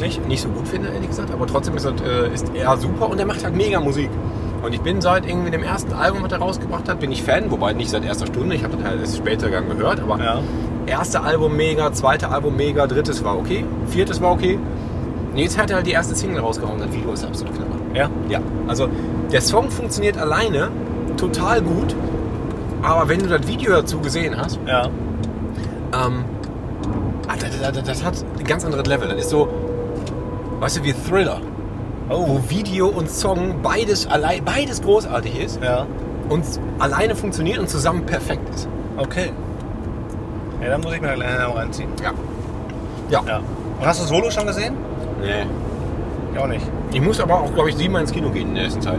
Richtig? 0.00 0.26
Nicht 0.26 0.42
so 0.42 0.48
gut 0.48 0.68
finde, 0.68 0.88
ehrlich 0.88 1.08
gesagt, 1.08 1.30
aber 1.32 1.46
trotzdem 1.46 1.76
ist, 1.76 1.84
er, 1.86 1.92
äh, 2.04 2.32
ist 2.34 2.50
er 2.54 2.76
super 2.76 3.08
und 3.10 3.18
er 3.18 3.26
macht 3.26 3.42
halt 3.44 3.54
mega 3.56 3.80
Musik. 3.80 4.10
Und 4.62 4.72
ich 4.74 4.80
bin 4.80 5.00
seit 5.00 5.26
irgendwie 5.26 5.50
dem 5.50 5.62
ersten 5.62 5.92
Album, 5.92 6.22
was 6.22 6.32
er 6.32 6.38
rausgebracht 6.38 6.88
hat, 6.88 6.98
bin 7.00 7.12
ich 7.12 7.22
Fan, 7.22 7.50
wobei 7.50 7.72
nicht 7.72 7.90
seit 7.90 8.04
erster 8.04 8.26
Stunde, 8.26 8.54
ich 8.56 8.64
habe 8.64 8.76
das 8.76 8.84
halt 8.86 9.00
erst 9.00 9.16
später 9.16 9.48
dann 9.48 9.68
gehört, 9.68 10.00
aber 10.00 10.18
Ja. 10.22 10.40
erste 10.86 11.20
Album 11.22 11.56
mega, 11.56 11.92
zweite 11.92 12.30
Album 12.30 12.56
mega, 12.56 12.86
drittes 12.86 13.22
war 13.24 13.38
okay, 13.38 13.64
viertes 13.86 14.20
war 14.20 14.32
okay. 14.32 14.58
Und 15.32 15.38
jetzt 15.38 15.58
hat 15.58 15.70
er 15.70 15.76
halt 15.76 15.86
die 15.86 15.92
erste 15.92 16.14
Single 16.14 16.40
rausgehauen, 16.40 16.78
das 16.80 16.92
Video 16.92 17.12
ist 17.12 17.24
absolut 17.24 17.54
knaller. 17.54 17.70
Ja. 17.94 18.10
Ja, 18.28 18.40
also 18.66 18.88
der 19.30 19.40
Song 19.40 19.70
funktioniert 19.70 20.18
alleine 20.18 20.70
total 21.16 21.60
gut, 21.62 21.94
aber 22.82 23.08
wenn 23.08 23.20
du 23.20 23.26
das 23.28 23.46
Video 23.46 23.72
dazu 23.72 23.98
gesehen 24.00 24.36
hast, 24.36 24.58
Ja. 24.66 24.86
ähm, 24.86 26.24
ah, 27.28 27.34
das, 27.38 27.60
das, 27.72 27.82
das 27.84 28.04
hat 28.04 28.14
ein 28.38 28.44
ganz 28.44 28.64
anderes 28.64 28.86
Level. 28.86 29.08
Das 29.08 29.18
ist 29.18 29.30
so, 29.30 29.48
weißt 30.60 30.78
du, 30.78 30.84
wie 30.84 30.92
Thriller, 30.92 31.40
Oh. 32.08 32.24
wo 32.28 32.40
Video 32.50 32.86
und 32.88 33.10
Song 33.10 33.56
beides, 33.62 34.06
allein, 34.06 34.44
beides 34.44 34.80
großartig 34.82 35.40
ist 35.40 35.60
Ja. 35.62 35.86
und 36.28 36.44
alleine 36.78 37.14
funktioniert 37.16 37.58
und 37.58 37.68
zusammen 37.68 38.04
perfekt 38.06 38.48
ist. 38.54 38.68
Okay. 38.96 39.32
Ja, 40.62 40.70
dann 40.70 40.80
muss 40.80 40.94
ich 40.94 41.00
mir 41.00 41.14
gleich 41.14 41.38
noch 41.40 41.56
reinziehen. 41.56 41.88
Ja. 42.02 42.12
Ja. 43.10 43.22
Ja. 43.26 43.36
Und 43.80 43.86
hast 43.86 44.00
du 44.02 44.06
Solo 44.06 44.30
schon 44.30 44.46
gesehen? 44.46 44.74
Nee. 45.20 45.46
Ich 46.32 46.38
auch 46.38 46.46
nicht. 46.46 46.64
Ich 46.92 47.00
muss 47.00 47.20
aber 47.20 47.34
auch, 47.40 47.52
glaube 47.54 47.70
ich, 47.70 47.76
siebenmal 47.76 48.02
ins 48.02 48.12
Kino 48.12 48.30
gehen 48.30 48.48
in 48.48 48.54
der 48.54 48.64
ersten 48.64 48.80
Teil. 48.80 48.98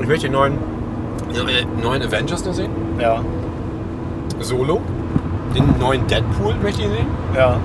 Ich 0.00 0.06
möchte 0.06 0.26
den 0.26 0.32
neuen, 0.32 0.54
äh, 0.54 1.82
neuen 1.82 2.02
Avengers 2.02 2.44
noch 2.44 2.52
sehen. 2.54 2.70
Ja. 3.00 3.20
Solo. 4.40 4.80
Den 5.54 5.64
neuen 5.78 6.06
Deadpool 6.06 6.54
möchte 6.62 6.82
ich 6.82 6.88
sehen. 6.88 7.06
Ja. 7.34 7.58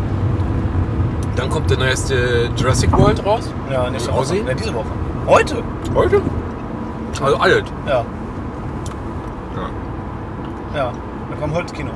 Dann 1.36 1.50
kommt 1.50 1.70
der 1.70 1.78
neueste 1.78 2.50
Jurassic 2.56 2.92
World 2.98 3.26
raus. 3.26 3.50
Ja, 3.72 3.90
nächste 3.90 4.14
Woche. 4.14 4.36
Ja, 4.36 4.54
diese 4.54 4.74
Woche. 4.74 4.88
Heute? 5.28 5.64
Heute? 5.96 6.22
Also 7.22 7.38
alles. 7.38 7.64
Ja. 7.88 8.06
Ja. 9.56 9.70
Ja. 10.76 10.92
Wir 11.30 11.38
kommen 11.38 11.54
heute 11.54 11.74
Kino. 11.74 11.92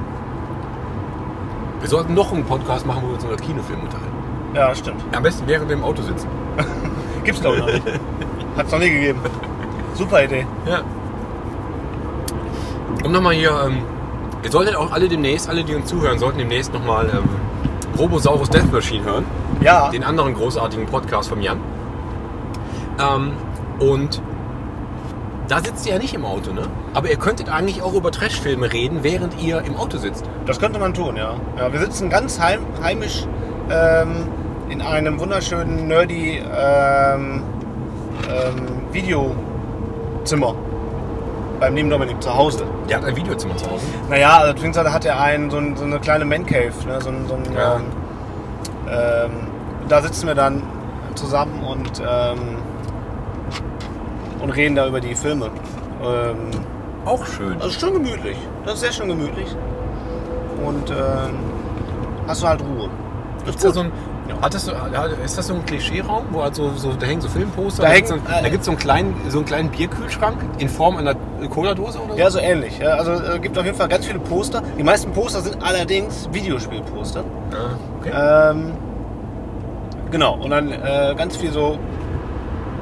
Wir 1.79 1.89
sollten 1.89 2.13
noch 2.13 2.31
einen 2.31 2.45
Podcast 2.45 2.86
machen, 2.86 3.01
wo 3.03 3.07
wir 3.09 3.15
uns 3.15 3.23
über 3.23 3.36
Kinofilme 3.36 3.83
unterhalten. 3.83 4.13
Ja, 4.53 4.73
stimmt. 4.73 5.03
Am 5.13 5.23
besten 5.23 5.47
während 5.47 5.67
wir 5.69 5.75
im 5.75 5.83
Auto 5.83 6.01
sitzen. 6.01 6.27
Gibt's 7.23 7.41
glaube 7.41 7.57
ich 7.57 7.61
noch 7.63 7.73
nicht. 7.73 7.99
Hat's 8.57 8.71
noch 8.71 8.79
nie 8.79 8.89
gegeben. 8.89 9.19
Super 9.95 10.23
Idee. 10.23 10.47
Ja. 10.65 10.81
Und 13.03 13.11
nochmal 13.11 13.33
hier, 13.33 13.51
ähm, 13.67 13.79
ihr 14.43 14.51
solltet 14.51 14.75
auch 14.75 14.91
alle 14.91 15.09
demnächst, 15.09 15.49
alle, 15.49 15.63
die 15.63 15.75
uns 15.75 15.88
zuhören, 15.88 16.17
sollten 16.17 16.39
demnächst 16.39 16.73
nochmal 16.73 17.09
ähm, 17.13 17.29
Robosaurus 17.97 18.49
Death 18.49 18.71
Machine 18.71 19.03
hören. 19.03 19.25
Ja. 19.61 19.89
Den 19.89 20.03
anderen 20.03 20.33
großartigen 20.33 20.85
Podcast 20.85 21.29
vom 21.29 21.41
Jan. 21.41 21.59
Ähm, 22.99 23.33
und 23.79 24.21
da 25.47 25.59
sitzt 25.59 25.85
ihr 25.85 25.93
ja 25.93 25.99
nicht 25.99 26.13
im 26.13 26.25
Auto, 26.25 26.51
ne? 26.51 26.63
Aber 26.93 27.09
ihr 27.09 27.17
könntet 27.17 27.49
eigentlich 27.49 27.81
auch 27.81 27.93
über 27.93 28.11
Trashfilme 28.11 28.71
reden, 28.71 28.99
während 29.03 29.41
ihr 29.41 29.61
im 29.61 29.75
Auto 29.75 29.97
sitzt. 29.97 30.25
Das 30.45 30.59
könnte 30.59 30.79
man 30.79 30.93
tun, 30.93 31.15
ja. 31.15 31.35
ja 31.57 31.71
wir 31.71 31.79
sitzen 31.79 32.09
ganz 32.09 32.39
heim, 32.39 32.61
heimisch 32.81 33.27
ähm, 33.69 34.27
in 34.69 34.81
einem 34.81 35.19
wunderschönen, 35.19 35.87
nerdy 35.87 36.39
ähm, 36.39 37.43
ähm, 38.29 38.81
Videozimmer. 38.91 40.55
Beim 41.59 41.75
lieben 41.75 41.89
Dominik 41.89 42.21
zu 42.21 42.35
Hause. 42.35 42.65
Der 42.89 42.97
hat 42.97 43.05
ein 43.05 43.15
Videozimmer 43.15 43.55
zu 43.55 43.69
Hause. 43.69 43.85
Naja, 44.09 44.37
also 44.39 44.53
beziehungsweise 44.53 44.91
hat 44.91 45.05
er 45.05 45.19
einen, 45.19 45.49
so, 45.49 45.57
ein, 45.57 45.75
so 45.77 45.85
eine 45.85 45.99
kleine 45.99 46.25
Man 46.25 46.45
Cave. 46.45 46.71
Ne? 46.85 46.99
So, 47.01 47.09
ein- 47.09 47.25
so 47.27 47.35
ein, 47.35 47.43
Ja. 47.55 47.75
ähm, 47.75 47.83
ähm, 48.89 49.31
da 49.87 50.01
sitzen 50.01 50.27
wir 50.27 50.35
dann 50.35 50.61
zusammen 51.15 51.63
und, 51.63 52.01
ähm, 52.01 52.57
und 54.41 54.49
reden 54.51 54.75
da 54.75 54.87
über 54.87 54.99
die 54.99 55.15
Filme. 55.15 55.45
Ähm, 56.03 56.51
Auch 57.05 57.25
schön. 57.25 57.55
also 57.61 57.69
schon 57.79 57.93
gemütlich. 57.93 58.37
Das 58.65 58.75
ist 58.75 58.79
sehr 58.81 58.91
schön 58.91 59.07
gemütlich. 59.07 59.55
Und 60.65 60.89
ähm, 60.91 61.35
hast 62.27 62.41
du 62.43 62.47
halt 62.47 62.61
Ruhe. 62.61 62.89
Gibt's 63.45 63.61
da 63.63 63.71
so 63.71 63.81
ein, 63.81 63.91
hat 64.41 64.53
das 64.53 64.65
so, 64.65 64.71
ist 65.23 65.38
das 65.38 65.47
so 65.47 65.53
ein 65.53 65.65
Klischeeraum, 65.65 66.26
wo 66.32 66.41
halt 66.41 66.55
so, 66.55 66.71
so, 66.76 66.93
da 66.93 67.05
hängen 67.05 67.21
so 67.21 67.28
Filmposter? 67.30 67.84
Da 67.84 67.89
Da, 67.89 67.93
hängen, 67.93 68.51
gibt's 68.51 68.65
so, 68.65 68.71
äh, 68.71 68.71
so 68.71 68.71
einen 68.71 68.80
kleinen, 68.80 69.15
so 69.30 69.38
einen 69.39 69.45
kleinen 69.45 69.69
Bierkühlschrank 69.69 70.38
in 70.57 70.67
Form 70.69 70.97
einer 70.97 71.15
Cola-Dose 71.49 71.99
oder 71.99 72.13
so? 72.13 72.19
Ja, 72.19 72.30
so 72.30 72.39
ähnlich. 72.39 72.80
Ja, 72.80 72.95
also 72.95 73.11
es 73.13 73.41
gibt 73.41 73.57
auf 73.57 73.65
jeden 73.65 73.78
Fall 73.78 73.88
ganz 73.88 74.05
viele 74.05 74.19
Poster. 74.19 74.61
Die 74.78 74.84
meisten 74.84 75.11
Poster 75.11 75.41
sind 75.41 75.61
allerdings 75.61 76.28
Videospielposter. 76.32 77.23
Ah, 77.51 77.76
okay. 77.99 78.51
Ähm, 78.51 78.71
genau. 80.11 80.36
Und 80.36 80.49
dann 80.49 80.71
äh, 80.71 81.13
ganz 81.15 81.38
viel 81.38 81.51
so 81.51 81.78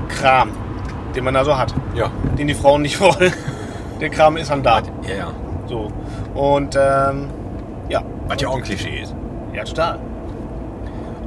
Kram, 0.07 0.51
den 1.15 1.23
man 1.23 1.33
da 1.33 1.43
so 1.43 1.57
hat, 1.57 1.73
ja. 1.95 2.09
den 2.37 2.47
die 2.47 2.53
Frauen 2.53 2.81
nicht 2.81 2.99
wollen. 3.01 3.33
Der 3.99 4.09
Kram 4.09 4.37
ist 4.37 4.49
dann 4.49 4.63
da. 4.63 4.81
Ja, 5.07 5.15
ja. 5.15 5.31
So. 5.67 5.89
Und 6.33 6.77
ähm, 6.79 7.29
ja, 7.89 8.01
Was 8.27 8.41
ja 8.41 8.47
auch 8.47 8.55
ein 8.57 8.63
Klischee 8.63 9.01
ist. 9.01 9.13
ja, 9.53 9.63
total. 9.63 9.99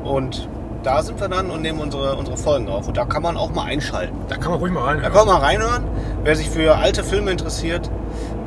Und 0.06 0.48
da 0.82 1.02
sind 1.02 1.20
wir 1.20 1.28
dann 1.28 1.50
und 1.50 1.62
nehmen 1.62 1.80
unsere, 1.80 2.14
unsere 2.16 2.36
Folgen 2.36 2.68
auf. 2.68 2.86
Und 2.88 2.96
da 2.96 3.04
kann 3.04 3.22
man 3.22 3.36
auch 3.36 3.50
mal 3.50 3.64
einschalten. 3.64 4.16
Da 4.28 4.36
kann 4.36 4.50
man 4.52 4.60
ruhig 4.60 4.72
mal 4.72 4.84
rein. 4.84 5.00
Da 5.02 5.10
kann 5.10 5.26
man 5.26 5.40
mal 5.40 5.44
reinhören. 5.44 5.84
Wer 6.22 6.36
sich 6.36 6.48
für 6.48 6.76
alte 6.76 7.02
Filme 7.02 7.30
interessiert, 7.32 7.90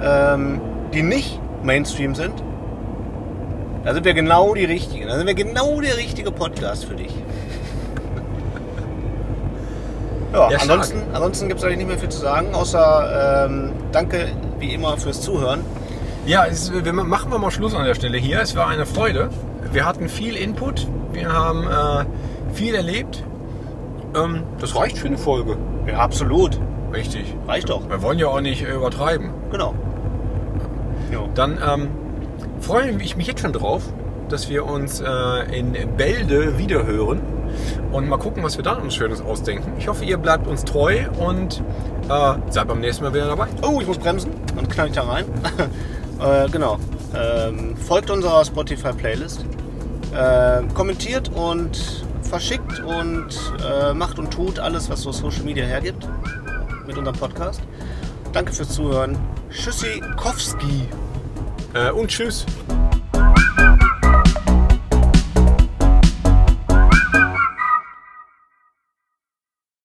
ähm, 0.01 0.62
die 0.93 1.03
nicht 1.03 1.39
Mainstream 1.64 2.16
sind, 2.16 2.34
da 3.84 3.93
sind 3.93 4.05
wir 4.05 4.14
genau 4.14 4.53
die 4.53 4.66
richtigen. 4.66 5.07
Da 5.07 5.18
sind 5.18 5.28
wir 5.28 5.34
genau 5.34 5.82
der 5.82 5.97
richtige 5.97 6.32
Podcast 6.32 6.86
für 6.86 6.95
dich. 6.95 7.14
Ja, 10.32 10.41
Ja, 10.51 10.60
stark. 10.60 10.62
ansonsten, 10.62 11.01
ansonsten 11.14 11.47
gibt 11.47 11.60
es 11.60 11.66
eigentlich 11.66 11.80
nicht 11.80 11.88
mehr 11.88 11.97
viel 11.97 12.10
zu 12.10 12.20
sagen, 12.20 12.53
außer 12.53 13.45
ähm, 13.47 13.72
danke 13.91 14.28
wie 14.60 14.74
immer 14.76 14.95
fürs 14.97 15.22
Zuhören. 15.22 15.62
Ja, 16.28 16.45
es, 16.45 16.72
wir 16.72 16.93
machen 16.93 17.32
wir 17.32 17.39
mal 17.39 17.49
Schluss 17.49 17.74
an 17.74 17.84
der 17.86 17.95
Stelle 17.95 18.18
hier. 18.20 18.39
Es 18.39 18.55
war 18.55 18.68
eine 18.68 18.86
Freude. 18.86 19.30
Wir 19.72 19.86
hatten 19.86 20.07
viel 20.07 20.36
Input. 20.36 20.86
Wir 21.12 21.32
haben 21.32 21.64
äh, 21.68 22.53
viel 22.53 22.76
erlebt. 22.76 23.24
Ähm, 24.16 24.43
das 24.60 24.76
reicht 24.76 24.97
für 24.97 25.07
eine 25.07 25.18
Folge. 25.18 25.57
Ja, 25.88 25.99
absolut. 25.99 26.60
Richtig. 26.93 27.36
Reicht 27.47 27.70
doch. 27.70 27.88
Wir 27.89 28.01
wollen 28.01 28.20
ja 28.20 28.28
auch 28.28 28.41
nicht 28.41 28.64
äh, 28.64 28.74
übertreiben. 28.74 29.32
Genau. 29.51 29.76
Jo. 31.12 31.30
Dann 31.36 31.60
ähm, 31.66 31.89
freue 32.60 32.91
ich 33.01 33.16
mich 33.16 33.28
jetzt 33.28 33.41
schon 33.41 33.53
drauf, 33.53 33.84
dass 34.30 34.49
wir 34.49 34.66
uns 34.66 35.01
äh, 35.01 35.57
in 35.57 35.74
Bälde 35.97 36.57
wiederhören 36.57 37.22
und 37.91 38.07
mal 38.07 38.18
gucken, 38.18 38.43
was 38.43 38.57
wir 38.57 38.64
dann 38.64 38.82
uns 38.82 38.95
Schönes 38.95 39.22
ausdenken. 39.22 39.74
Ich 39.78 39.88
hoffe, 39.88 40.05
ihr 40.05 40.18
bleibt 40.18 40.47
uns 40.47 40.64
treu 40.64 41.05
und 41.20 41.64
äh, 42.10 42.34
seid 42.49 42.68
beim 42.68 42.80
nächsten 42.80 43.03
Mal 43.03 43.14
wieder 43.14 43.28
dabei. 43.28 43.47
Oh, 43.64 43.80
ich 43.82 43.88
muss 43.88 43.97
bremsen. 43.97 44.32
Dann 44.55 44.68
knall 44.68 44.88
ich 44.88 44.93
da 44.93 45.03
rein. 45.03 45.26
äh, 46.20 46.49
genau. 46.49 46.78
Ähm, 47.16 47.76
folgt 47.76 48.12
unserer 48.12 48.45
Spotify-Playlist. 48.45 49.45
Äh, 50.14 50.64
kommentiert 50.74 51.30
und 51.30 52.05
verschickt 52.24 52.80
und 52.80 53.28
äh, 53.64 53.93
macht 53.93 54.18
und 54.20 54.32
tut 54.32 54.60
alles, 54.60 54.89
was 54.89 55.01
so 55.01 55.12
Social 55.12 55.43
Media 55.43 55.66
hergibt 55.66 56.07
mit 56.88 56.97
unserem 56.97 57.18
Podcast. 57.18 57.62
Danke 58.34 58.53
fürs 58.53 58.70
Zuhören. 58.70 59.18
Tschüssi 59.51 60.01
Kowski. 60.18 60.88
Äh, 61.74 61.91
und 61.91 62.07
tschüss. 62.07 62.45